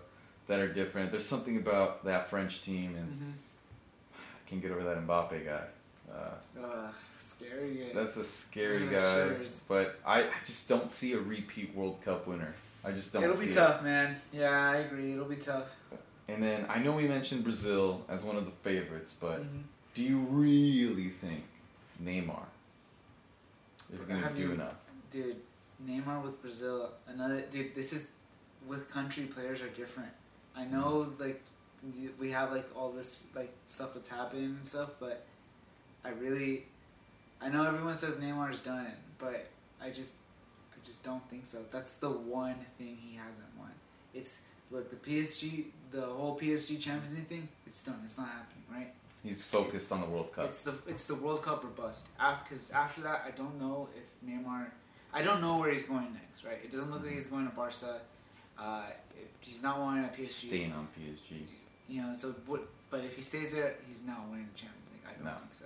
that 0.48 0.60
are 0.60 0.68
different. 0.68 1.12
There's 1.12 1.24
something 1.26 1.56
about 1.56 2.04
that 2.04 2.28
French 2.28 2.60
team, 2.62 2.94
and 2.96 3.08
Mm-hmm. 3.08 3.30
can't 4.46 4.60
get 4.62 4.70
over 4.72 4.82
that 4.84 4.98
Mbappe 5.06 5.46
guy. 5.46 5.64
Uh, 6.14 6.18
Uh, 6.62 6.90
scary. 7.18 7.90
that's 7.94 8.16
a 8.16 8.24
scary 8.24 8.86
guy. 8.86 9.26
sure. 9.28 9.36
But 9.68 9.98
I, 10.06 10.22
I 10.22 10.30
just 10.44 10.68
don't 10.68 10.90
see 10.92 11.12
a 11.14 11.18
repeat 11.20 11.74
World 11.74 12.00
Cup 12.04 12.26
winner. 12.26 12.54
I 12.84 12.92
just 12.92 13.12
don't 13.12 13.24
It'll 13.24 13.36
be 13.36 13.46
it. 13.46 13.54
tough, 13.54 13.82
man. 13.82 14.16
Yeah, 14.32 14.70
I 14.70 14.76
agree. 14.76 15.12
It'll 15.14 15.24
be 15.24 15.36
tough. 15.36 15.66
And 16.28 16.42
then 16.42 16.66
I 16.68 16.78
know 16.78 16.92
we 16.92 17.08
mentioned 17.08 17.42
Brazil 17.44 18.02
as 18.08 18.22
one 18.22 18.36
of 18.36 18.44
the 18.44 18.50
favorites, 18.62 19.14
but 19.20 19.42
Mhm. 19.42 19.62
do 19.94 20.02
you 20.04 20.18
really 20.20 21.10
think 21.10 21.44
Neymar 22.02 22.44
is 23.92 24.02
going 24.04 24.22
to 24.22 24.28
do 24.30 24.42
you- 24.42 24.52
enough? 24.52 24.74
Dude, 25.10 25.40
Neymar 25.84 26.22
with 26.22 26.40
Brazil, 26.42 26.92
another 27.06 27.40
dude. 27.42 27.74
This 27.74 27.92
is 27.92 28.08
with 28.66 28.88
country 28.90 29.24
players 29.24 29.60
are 29.60 29.68
different. 29.68 30.10
I 30.56 30.64
know, 30.64 31.12
like 31.18 31.42
we 32.18 32.30
have 32.30 32.52
like 32.52 32.68
all 32.74 32.90
this 32.92 33.26
like 33.34 33.52
stuff 33.66 33.92
that's 33.94 34.08
happening 34.08 34.44
and 34.56 34.64
stuff, 34.66 34.90
but 34.98 35.26
I 36.04 36.10
really, 36.10 36.66
I 37.40 37.48
know 37.48 37.64
everyone 37.66 37.96
says 37.96 38.16
Neymar's 38.16 38.60
done, 38.60 38.86
but 39.18 39.46
I 39.82 39.90
just, 39.90 40.14
I 40.72 40.76
just 40.84 41.02
don't 41.02 41.26
think 41.30 41.46
so. 41.46 41.58
That's 41.72 41.92
the 41.94 42.10
one 42.10 42.56
thing 42.76 42.98
he 43.00 43.16
hasn't 43.16 43.46
won. 43.58 43.70
It's 44.12 44.36
look 44.70 44.90
the 44.90 44.96
PSG, 44.96 45.66
the 45.90 46.02
whole 46.02 46.38
PSG 46.38 46.78
Champions 46.80 47.16
League 47.16 47.26
thing. 47.28 47.48
It's 47.66 47.82
done. 47.82 48.00
It's 48.04 48.18
not 48.18 48.28
happening, 48.28 48.64
right? 48.70 48.92
He's 49.22 49.42
focused 49.42 49.90
on 49.90 50.02
the 50.02 50.06
World 50.06 50.32
Cup. 50.34 50.44
It's 50.46 50.60
the 50.60 50.74
it's 50.86 51.06
the 51.06 51.14
World 51.14 51.42
Cup 51.42 51.64
or 51.64 51.68
bust. 51.68 52.06
Because 52.44 52.70
after 52.70 53.00
that, 53.02 53.22
I 53.26 53.30
don't 53.30 53.58
know 53.58 53.88
if 53.96 54.28
Neymar. 54.28 54.66
I 55.14 55.22
don't 55.22 55.40
know 55.40 55.56
where 55.58 55.70
he's 55.70 55.84
going 55.84 56.12
next. 56.12 56.44
Right? 56.44 56.58
It 56.62 56.70
doesn't 56.70 56.90
look 56.90 57.02
like 57.02 57.14
he's 57.14 57.28
going 57.28 57.48
to 57.48 57.54
Barca. 57.54 58.00
Uh, 58.58 58.82
if 59.16 59.28
he's 59.40 59.62
not 59.62 59.80
wanting 59.80 60.04
at 60.04 60.14
PSG. 60.16 60.48
Staying 60.48 60.72
on 60.72 60.86
PSG. 60.98 61.48
You 61.88 62.02
know. 62.02 62.14
So 62.16 62.34
what? 62.46 62.62
But 62.90 63.00
if 63.04 63.16
he 63.16 63.22
stays 63.22 63.54
there, 63.54 63.74
he's 63.88 64.02
not 64.06 64.28
winning 64.30 64.48
the 64.52 64.58
Champions 64.58 64.84
League. 64.92 65.02
I 65.08 65.14
don't 65.14 65.24
No. 65.24 65.38
think 65.40 65.54
so. 65.54 65.64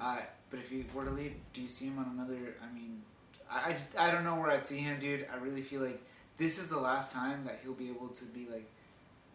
Uh, 0.00 0.18
but 0.50 0.60
if 0.60 0.70
he 0.70 0.84
were 0.94 1.04
to 1.04 1.10
leave, 1.10 1.34
do 1.52 1.62
you 1.62 1.68
see 1.68 1.86
him 1.86 1.98
on 1.98 2.10
another? 2.14 2.54
I 2.62 2.74
mean, 2.74 3.02
I 3.50 3.70
I, 3.70 3.72
just, 3.72 3.96
I 3.98 4.10
don't 4.10 4.24
know 4.24 4.36
where 4.36 4.50
I'd 4.50 4.66
see 4.66 4.78
him, 4.78 4.98
dude. 4.98 5.26
I 5.32 5.36
really 5.36 5.62
feel 5.62 5.80
like 5.80 6.00
this 6.38 6.58
is 6.58 6.68
the 6.68 6.78
last 6.78 7.12
time 7.12 7.44
that 7.44 7.60
he'll 7.62 7.74
be 7.74 7.88
able 7.88 8.08
to 8.08 8.24
be 8.26 8.46
like, 8.50 8.68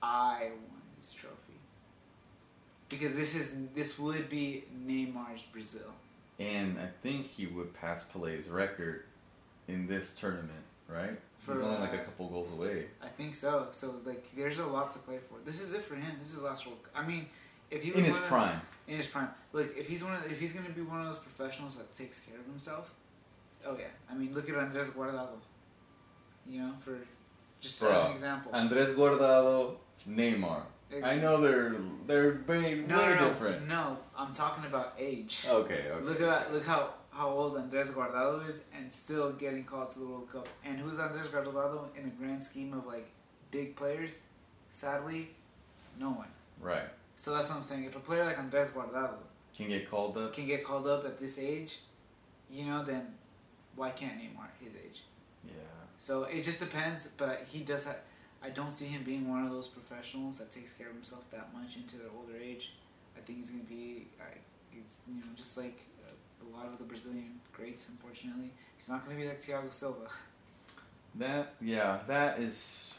I 0.01 0.51
won 0.69 0.81
this 0.99 1.13
trophy. 1.13 1.35
Because 2.89 3.15
this 3.15 3.35
is 3.35 3.51
this 3.73 3.97
would 3.97 4.29
be 4.29 4.65
Neymar's 4.85 5.43
Brazil. 5.51 5.93
And 6.39 6.77
I 6.79 6.87
think 7.03 7.27
he 7.27 7.45
would 7.45 7.73
pass 7.73 8.03
Pelé's 8.13 8.47
record 8.47 9.03
in 9.67 9.87
this 9.87 10.13
tournament, 10.13 10.63
right? 10.87 11.17
For, 11.39 11.53
He's 11.53 11.61
only 11.63 11.79
like 11.79 11.93
a 11.93 11.99
couple 11.99 12.27
goals 12.29 12.51
away. 12.51 12.85
I 13.01 13.07
think 13.07 13.35
so. 13.35 13.67
So 13.71 13.95
like, 14.05 14.27
there's 14.35 14.59
a 14.59 14.65
lot 14.65 14.91
to 14.93 14.99
play 14.99 15.17
for. 15.29 15.37
This 15.45 15.61
is 15.61 15.73
it 15.73 15.83
for 15.83 15.95
him. 15.95 16.11
This 16.19 16.33
is 16.33 16.41
last 16.41 16.65
World. 16.65 16.79
I 16.95 17.05
mean, 17.05 17.27
if 17.71 17.81
he 17.83 17.91
was 17.91 17.99
In 17.99 18.05
his 18.05 18.17
prime. 18.17 18.61
in 18.87 18.97
his 18.97 19.07
prime. 19.07 19.29
Look, 19.53 19.75
if 19.77 19.87
he's 19.87 20.03
one, 20.03 20.13
of, 20.13 20.31
if 20.31 20.39
he's 20.39 20.53
gonna 20.53 20.69
be 20.69 20.81
one 20.81 21.01
of 21.01 21.07
those 21.07 21.19
professionals 21.19 21.75
that 21.77 21.93
takes 21.95 22.19
care 22.19 22.37
of 22.39 22.45
himself, 22.45 22.93
oh 23.65 23.75
yeah. 23.77 23.85
I 24.09 24.13
mean, 24.13 24.33
look 24.33 24.49
at 24.49 24.55
Andres 24.55 24.89
Guardado. 24.91 25.29
You 26.45 26.61
know, 26.61 26.73
for 26.83 26.97
just 27.59 27.81
as 27.83 28.05
an 28.05 28.11
example. 28.11 28.51
Andres 28.53 28.93
Guardado, 28.95 29.75
Neymar. 30.09 30.63
I 31.03 31.15
know 31.17 31.39
they're 31.39 31.75
they're 32.07 32.41
way, 32.47 32.83
no, 32.87 32.97
way 32.97 33.05
no, 33.05 33.15
no, 33.15 33.27
different. 33.29 33.67
no. 33.67 33.97
I'm 34.17 34.33
talking 34.33 34.65
about 34.65 34.93
age. 34.99 35.45
Okay, 35.49 35.85
okay. 35.89 36.03
Look 36.05 36.19
at 36.21 36.51
look 36.53 36.65
how 36.65 36.89
how 37.11 37.29
old 37.29 37.57
Andres 37.57 37.91
Guardado 37.91 38.47
is, 38.49 38.61
and 38.75 38.91
still 38.91 39.31
getting 39.33 39.63
called 39.63 39.89
to 39.91 39.99
the 39.99 40.05
World 40.05 40.29
Cup. 40.31 40.47
And 40.65 40.79
who's 40.79 40.99
Andres 40.99 41.27
Guardado 41.27 41.85
in 41.97 42.03
the 42.03 42.09
grand 42.09 42.43
scheme 42.43 42.73
of 42.73 42.85
like 42.85 43.09
big 43.51 43.75
players? 43.75 44.17
Sadly, 44.73 45.29
no 45.99 46.09
one. 46.09 46.27
Right. 46.59 46.89
So 47.21 47.35
that's 47.35 47.49
what 47.49 47.57
I'm 47.57 47.63
saying. 47.63 47.83
If 47.83 47.95
a 47.95 47.99
player 47.99 48.25
like 48.25 48.39
Andres 48.39 48.71
Guardado 48.71 49.13
Can 49.55 49.67
get 49.67 49.87
called 49.91 50.17
up. 50.17 50.33
can 50.33 50.47
get 50.47 50.65
called 50.65 50.87
up 50.87 51.05
at 51.05 51.19
this 51.19 51.37
age, 51.37 51.77
you 52.49 52.65
know, 52.65 52.83
then 52.83 53.13
why 53.75 53.91
can't 53.91 54.13
Neymar 54.13 54.47
his 54.59 54.73
age? 54.73 55.03
Yeah. 55.45 55.53
So 55.99 56.23
it 56.23 56.41
just 56.41 56.59
depends. 56.59 57.09
But 57.15 57.45
he 57.47 57.59
does 57.59 57.85
have. 57.85 57.97
I 58.43 58.49
don't 58.49 58.71
see 58.71 58.87
him 58.87 59.03
being 59.03 59.29
one 59.29 59.45
of 59.45 59.51
those 59.51 59.67
professionals 59.67 60.39
that 60.39 60.49
takes 60.51 60.73
care 60.73 60.87
of 60.87 60.95
himself 60.95 61.29
that 61.29 61.53
much 61.53 61.75
into 61.75 61.97
their 61.97 62.07
older 62.17 62.33
age. 62.43 62.71
I 63.15 63.19
think 63.19 63.37
he's 63.37 63.51
gonna 63.51 63.65
be. 63.65 64.07
I, 64.19 64.39
he's 64.71 64.97
you 65.07 65.19
know 65.19 65.29
just 65.37 65.59
like 65.59 65.79
uh, 66.03 66.09
a 66.43 66.47
lot 66.57 66.65
of 66.73 66.79
the 66.79 66.85
Brazilian 66.85 67.39
greats. 67.53 67.87
Unfortunately, 67.89 68.49
he's 68.77 68.89
not 68.89 69.05
gonna 69.05 69.19
be 69.19 69.27
like 69.27 69.43
Thiago 69.43 69.71
Silva. 69.71 70.07
That 71.13 71.53
yeah, 71.61 71.99
that 72.07 72.39
is 72.39 72.95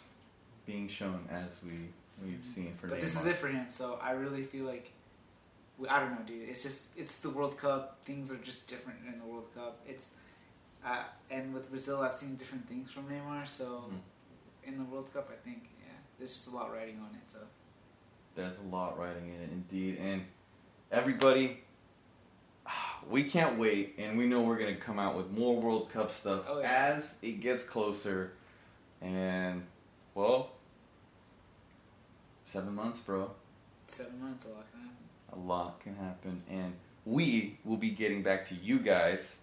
being 0.65 0.87
shown 0.87 1.27
as 1.29 1.59
we 1.65 1.89
we've 2.25 2.45
seen 2.47 2.75
for 2.81 2.87
But 2.89 2.99
Neymar. 2.99 3.03
this 3.03 3.21
is 3.21 3.27
it 3.27 3.37
for 3.37 3.49
him. 3.49 3.67
So 3.71 3.99
I 4.03 4.13
really 4.13 4.45
feel 4.45 4.65
like. 4.65 4.91
I 5.89 5.99
don't 6.01 6.13
know, 6.13 6.21
dude. 6.27 6.49
It's 6.49 6.63
just 6.63 6.83
it's 6.97 7.19
the 7.21 7.31
World 7.31 7.59
Cup. 7.59 7.99
Things 8.05 8.31
are 8.31 8.37
just 8.37 8.69
different 8.69 9.01
in 9.07 9.19
the 9.19 9.25
World 9.27 9.49
Cup. 9.55 9.81
It's, 9.89 10.11
uh, 10.85 11.03
and 11.31 11.53
with 11.53 11.71
Brazil, 11.71 12.03
I've 12.03 12.15
seen 12.15 12.37
different 12.37 12.69
things 12.69 12.93
from 12.93 13.05
Neymar. 13.09 13.49
So, 13.49 13.85
Mhm. 13.91 14.69
in 14.69 14.79
the 14.79 14.85
World 14.85 15.13
Cup, 15.13 15.29
I 15.33 15.37
think 15.45 15.63
yeah, 15.81 15.95
there's 16.19 16.33
just 16.33 16.49
a 16.49 16.51
lot 16.55 16.73
riding 16.73 16.99
on 17.01 17.09
it. 17.15 17.29
So 17.31 17.39
There's 18.37 18.59
a 18.59 18.63
lot 18.63 18.97
riding 18.99 19.29
in 19.29 19.41
it, 19.41 19.51
indeed. 19.51 19.99
And 19.99 20.25
everybody, 20.93 21.63
we 23.11 23.25
can't 23.25 23.59
wait, 23.59 23.97
and 23.99 24.17
we 24.17 24.27
know 24.27 24.43
we're 24.43 24.59
gonna 24.59 24.77
come 24.77 24.99
out 24.99 25.17
with 25.17 25.31
more 25.31 25.61
World 25.61 25.91
Cup 25.91 26.13
stuff 26.13 26.45
Oh, 26.49 26.61
yeah. 26.61 26.71
as 26.95 27.19
it 27.23 27.41
gets 27.41 27.65
closer. 27.65 28.33
And 29.01 29.67
well, 30.15 30.53
seven 32.53 32.75
months, 32.75 33.01
bro. 33.01 33.31
seven 33.89 34.21
months, 34.21 34.45
a 34.45 34.49
lot 34.49 34.67
can 34.71 34.81
happen. 34.81 34.97
A 35.33 35.39
lot 35.39 35.81
can 35.81 35.97
happen, 35.97 36.43
and 36.51 36.75
we 37.07 37.57
will 37.65 37.77
be 37.79 37.91
getting 37.91 38.23
back 38.23 38.45
to 38.47 38.55
you 38.55 38.79
guys 38.79 39.39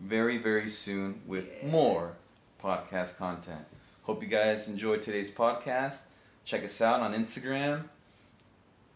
very, 0.00 0.38
very 0.38 0.68
soon 0.68 1.20
with 1.26 1.46
Yeah. 1.62 1.68
more 1.70 2.16
podcast 2.62 3.16
content. 3.18 3.64
Hope 4.04 4.22
you 4.22 4.28
guys 4.28 4.68
enjoyed 4.68 5.02
today's 5.02 5.30
podcast. 5.30 6.02
Check 6.44 6.64
us 6.64 6.80
out 6.80 7.00
on 7.00 7.14
Instagram 7.14 7.88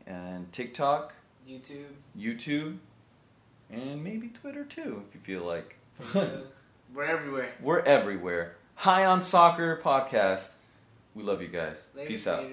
and 0.06 0.50
TikTok, 0.52 1.14
YouTube, 1.48 1.92
YouTube, 2.18 2.78
and 3.70 4.02
maybe 4.02 4.28
Twitter 4.28 4.64
too, 4.64 5.02
if 5.08 5.14
you 5.14 5.20
feel 5.20 5.46
like. 5.46 5.76
We're 6.94 7.04
everywhere. 7.04 7.52
We're 7.60 7.80
everywhere. 7.80 8.56
High 8.76 9.04
on 9.04 9.20
Soccer 9.22 9.78
Podcast. 9.82 10.52
We 11.14 11.22
love 11.22 11.42
you 11.42 11.48
guys. 11.48 11.82
Later, 11.94 12.08
Peace 12.08 12.26
out. 12.26 12.44